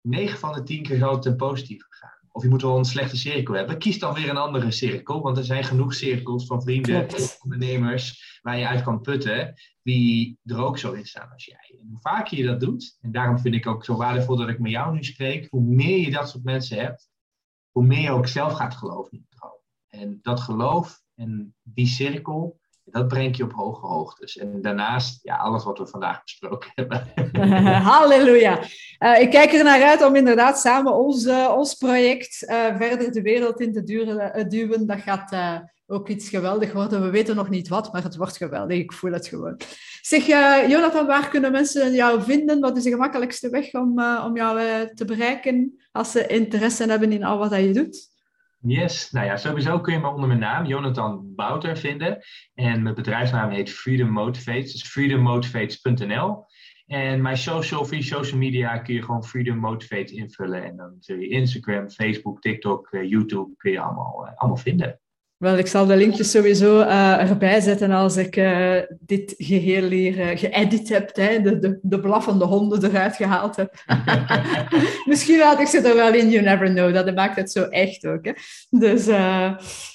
9 0.00 0.38
van 0.38 0.52
de 0.52 0.62
10 0.62 0.82
keer 0.82 0.98
zal 0.98 1.12
het 1.12 1.22
ten 1.22 1.36
positieve 1.36 1.86
gaan. 1.88 2.19
Of 2.32 2.42
je 2.42 2.48
moet 2.48 2.62
wel 2.62 2.78
een 2.78 2.84
slechte 2.84 3.16
cirkel 3.16 3.54
hebben. 3.54 3.78
Kies 3.78 3.98
dan 3.98 4.14
weer 4.14 4.28
een 4.28 4.36
andere 4.36 4.70
cirkel, 4.70 5.22
want 5.22 5.38
er 5.38 5.44
zijn 5.44 5.64
genoeg 5.64 5.94
cirkels 5.94 6.46
van 6.46 6.62
vrienden, 6.62 7.06
ondernemers, 7.42 8.38
waar 8.42 8.58
je 8.58 8.66
uit 8.66 8.82
kan 8.82 9.00
putten, 9.00 9.54
die 9.82 10.38
er 10.44 10.58
ook 10.58 10.78
zo 10.78 10.92
in 10.92 11.06
staan 11.06 11.32
als 11.32 11.44
jij. 11.44 11.78
En 11.80 11.88
hoe 11.88 12.00
vaker 12.00 12.38
je 12.38 12.44
dat 12.44 12.60
doet, 12.60 12.96
en 13.00 13.12
daarom 13.12 13.38
vind 13.38 13.54
ik 13.54 13.66
ook 13.66 13.84
zo 13.84 13.96
waardevol 13.96 14.36
dat 14.36 14.48
ik 14.48 14.58
met 14.58 14.70
jou 14.70 14.94
nu 14.94 15.04
spreek, 15.04 15.46
hoe 15.50 15.62
meer 15.62 15.98
je 15.98 16.10
dat 16.10 16.28
soort 16.28 16.44
mensen 16.44 16.78
hebt, 16.78 17.08
hoe 17.70 17.86
meer 17.86 18.02
je 18.02 18.10
ook 18.10 18.26
zelf 18.26 18.52
gaat 18.52 18.74
geloven 18.74 19.12
in 19.12 19.26
je 19.28 19.36
droom. 19.36 19.58
En 19.88 20.18
dat 20.22 20.40
geloof 20.40 21.02
en 21.14 21.54
die 21.62 21.86
cirkel, 21.86 22.60
dat 22.90 23.08
brengt 23.08 23.36
je 23.36 23.44
op 23.44 23.52
hoge 23.52 23.86
hoogtes. 23.86 24.36
En 24.36 24.62
daarnaast, 24.62 25.18
ja, 25.22 25.36
alles 25.36 25.64
wat 25.64 25.78
we 25.78 25.86
vandaag 25.86 26.22
besproken 26.22 26.70
hebben. 26.74 27.06
Halleluja. 27.92 28.58
Uh, 28.98 29.20
ik 29.20 29.30
kijk 29.30 29.52
er 29.52 29.64
naar 29.64 29.82
uit 29.82 30.04
om 30.04 30.16
inderdaad 30.16 30.58
samen 30.58 30.94
ons, 30.94 31.24
uh, 31.24 31.54
ons 31.56 31.74
project 31.74 32.42
uh, 32.42 32.76
verder 32.76 33.12
de 33.12 33.22
wereld 33.22 33.60
in 33.60 33.72
te 33.72 33.82
duwen. 34.48 34.86
Dat 34.86 35.00
gaat 35.00 35.36
ook 35.86 36.08
iets 36.08 36.28
geweldig 36.28 36.72
worden. 36.72 37.02
We 37.02 37.10
weten 37.10 37.36
nog 37.36 37.48
niet 37.48 37.68
wat, 37.68 37.92
maar 37.92 38.02
het 38.02 38.16
wordt 38.16 38.36
geweldig. 38.36 38.78
Ik 38.78 38.92
voel 38.92 39.12
het 39.12 39.26
gewoon. 39.26 39.60
Zeg, 40.00 40.26
Jonathan, 40.68 41.06
waar 41.06 41.28
kunnen 41.28 41.52
mensen 41.52 41.92
jou 41.92 42.22
vinden? 42.22 42.60
Wat 42.60 42.76
is 42.76 42.82
de 42.82 42.90
gemakkelijkste 42.90 43.50
weg 43.50 43.74
om, 43.74 44.02
om 44.24 44.36
jou 44.36 44.58
te 44.94 45.04
bereiken 45.04 45.80
als 45.92 46.10
ze 46.10 46.26
interesse 46.26 46.84
hebben 46.84 47.12
in 47.12 47.24
al 47.24 47.38
wat 47.38 47.54
je 47.54 47.72
doet? 47.72 48.09
Yes, 48.62 49.10
nou 49.10 49.26
ja, 49.26 49.36
sowieso 49.36 49.80
kun 49.80 49.92
je 49.92 49.98
me 49.98 50.08
onder 50.08 50.28
mijn 50.28 50.40
naam, 50.40 50.66
Jonathan 50.66 51.34
Bouter, 51.34 51.76
vinden. 51.76 52.18
En 52.54 52.82
mijn 52.82 52.94
bedrijfsnaam 52.94 53.50
heet 53.50 53.70
Freedom 53.70 54.10
Motivates, 54.10 54.72
dus 54.72 54.82
freedommotivates.nl. 54.82 56.44
En 56.86 57.22
mijn 57.22 57.36
social, 57.36 57.84
via 57.84 58.00
social 58.00 58.38
media 58.38 58.78
kun 58.78 58.94
je 58.94 59.02
gewoon 59.02 59.24
Freedom 59.24 59.58
Motivate 59.58 60.14
invullen. 60.14 60.64
En 60.64 60.76
dan 60.76 60.96
zul 60.98 61.16
je 61.16 61.28
Instagram, 61.28 61.90
Facebook, 61.90 62.40
TikTok, 62.40 62.92
uh, 62.92 63.10
YouTube 63.10 63.56
kun 63.56 63.70
je 63.70 63.80
allemaal, 63.80 64.26
uh, 64.26 64.32
allemaal 64.36 64.56
vinden. 64.56 65.00
Wel, 65.40 65.58
ik 65.58 65.66
zal 65.66 65.86
de 65.86 65.96
linkjes 65.96 66.30
sowieso 66.30 66.80
uh, 66.80 67.30
erbij 67.30 67.60
zetten 67.60 67.90
als 67.90 68.16
ik 68.16 68.36
uh, 68.36 68.76
dit 69.00 69.34
geheel 69.36 69.88
hier 69.88 70.18
uh, 70.18 70.38
geëdit 70.38 70.88
heb, 70.88 71.16
hè, 71.16 71.40
de, 71.40 71.58
de, 71.58 71.78
de 71.82 72.00
blaffende 72.00 72.44
honden 72.44 72.84
eruit 72.84 73.16
gehaald 73.16 73.56
heb. 73.56 73.74
Misschien 75.10 75.40
had 75.40 75.60
ik 75.60 75.66
ze 75.66 75.80
er 75.80 75.94
wel 75.94 76.14
in, 76.14 76.30
you 76.30 76.44
never 76.44 76.66
know. 76.66 76.94
Dat 76.94 77.14
maakt 77.14 77.36
het 77.36 77.52
zo 77.52 77.62
echt 77.62 78.06
ook. 78.06 78.24
Hè. 78.24 78.32
Dus 78.70 79.06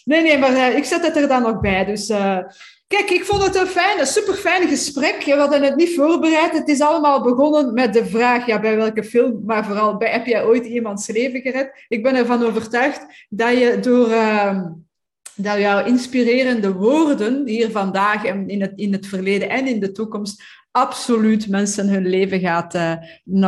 nee, 0.03 0.21
nee, 0.21 0.37
maar 0.37 0.75
ik 0.75 0.83
zet 0.83 1.05
het 1.05 1.15
er 1.15 1.27
dan 1.27 1.41
nog 1.41 1.59
bij. 1.59 1.85
Dus 1.85 2.07
kijk, 2.87 3.09
ik 3.09 3.23
vond 3.25 3.43
het 3.43 3.55
een 3.55 3.67
fijn, 3.67 3.99
een 3.99 4.05
super 4.05 4.33
fijn 4.33 4.67
gesprek. 4.67 5.23
We 5.25 5.35
hadden 5.35 5.63
het 5.63 5.75
niet 5.75 5.95
voorbereid. 5.95 6.51
Het 6.51 6.67
is 6.67 6.81
allemaal 6.81 7.23
begonnen 7.23 7.73
met 7.73 7.93
de 7.93 8.05
vraag, 8.05 8.45
ja, 8.45 8.59
bij 8.59 8.75
welke 8.75 9.03
film, 9.03 9.41
maar 9.45 9.65
vooral 9.65 9.97
bij, 9.97 10.11
heb 10.11 10.25
jij 10.25 10.43
ooit 10.43 10.65
iemands 10.65 11.07
leven 11.07 11.41
gered? 11.41 11.85
Ik 11.87 12.03
ben 12.03 12.15
ervan 12.15 12.43
overtuigd 12.43 13.05
dat 13.29 13.57
je 13.57 13.79
door 13.81 14.09
dat 15.35 15.59
jouw 15.59 15.85
inspirerende 15.85 16.73
woorden 16.73 17.47
hier 17.47 17.71
vandaag 17.71 18.25
en 18.25 18.49
in 18.49 18.61
het, 18.61 18.71
in 18.75 18.91
het 18.91 19.07
verleden 19.07 19.49
en 19.49 19.67
in 19.67 19.79
de 19.79 19.91
toekomst 19.91 20.43
absoluut 20.71 21.47
mensen 21.49 21.89
hun 21.89 22.07
leven 22.07 22.39
gaat, 22.39 22.75
uh, 22.75 22.95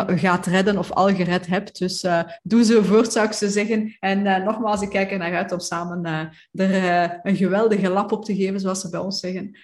gaat 0.06 0.46
redden 0.46 0.78
of 0.78 0.92
al 0.92 1.08
gered 1.08 1.48
hebt. 1.48 1.80
Dus 1.80 2.04
uh, 2.04 2.24
doe 2.44 2.64
zo 2.64 2.82
voort, 2.82 3.12
zou 3.12 3.26
ik 3.26 3.34
ze 3.34 3.50
zeggen. 3.50 3.96
En 4.00 4.26
uh, 4.26 4.46
nogmaals, 4.46 4.82
ik 4.82 4.90
kijk 4.90 5.12
er 5.12 5.18
naar 5.18 5.36
uit 5.36 5.52
om 5.52 5.60
samen 5.60 6.32
er 6.52 7.20
een 7.24 7.36
geweldige 7.36 7.90
lap 7.90 8.12
op 8.12 8.26
te 8.26 8.36
geven, 8.36 8.60
zoals 8.60 8.82
ze 8.82 8.90
bij 8.90 9.00
ons 9.00 9.20
zeggen. 9.20 9.58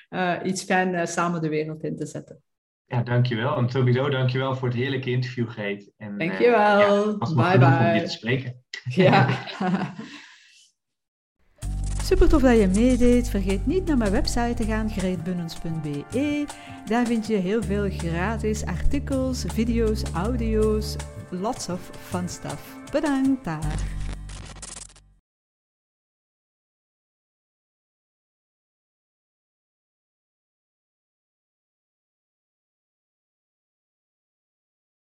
iets 0.43 0.63
fijn 0.63 1.07
samen 1.07 1.41
de 1.41 1.49
wereld 1.49 1.83
in 1.83 1.95
te 1.95 2.05
zetten. 2.05 2.41
Ja, 2.85 3.03
dankjewel. 3.03 3.57
En 3.57 3.67
Tobido, 3.67 4.09
dankjewel 4.09 4.55
voor 4.55 4.67
het 4.67 4.77
heerlijke 4.77 5.09
interview, 5.09 5.49
Geet. 5.49 5.91
En, 5.97 6.17
dankjewel. 6.17 6.79
Ja, 6.79 7.17
bye 7.17 7.57
bye. 7.57 7.87
om 7.87 7.93
dit 7.93 8.05
te 8.05 8.11
spreken. 8.11 8.63
Ja. 8.83 9.27
Super 12.13 12.29
tof 12.29 12.41
dat 12.41 12.57
je 12.57 12.67
meedeed. 12.67 13.29
Vergeet 13.29 13.65
niet 13.65 13.85
naar 13.85 13.97
mijn 13.97 14.11
website 14.11 14.53
te 14.55 14.63
gaan, 14.63 14.89
greetbunnens.be. 14.89 16.45
Daar 16.85 17.05
vind 17.05 17.27
je 17.27 17.35
heel 17.35 17.63
veel 17.63 17.89
gratis 17.89 18.65
artikels, 18.65 19.43
video's, 19.47 20.03
audio's, 20.13 20.95
lots 21.29 21.69
of 21.69 21.79
fun 22.09 22.29
stuff. 22.29 22.77
Bedankt 22.91 23.43
daar. 23.43 24.02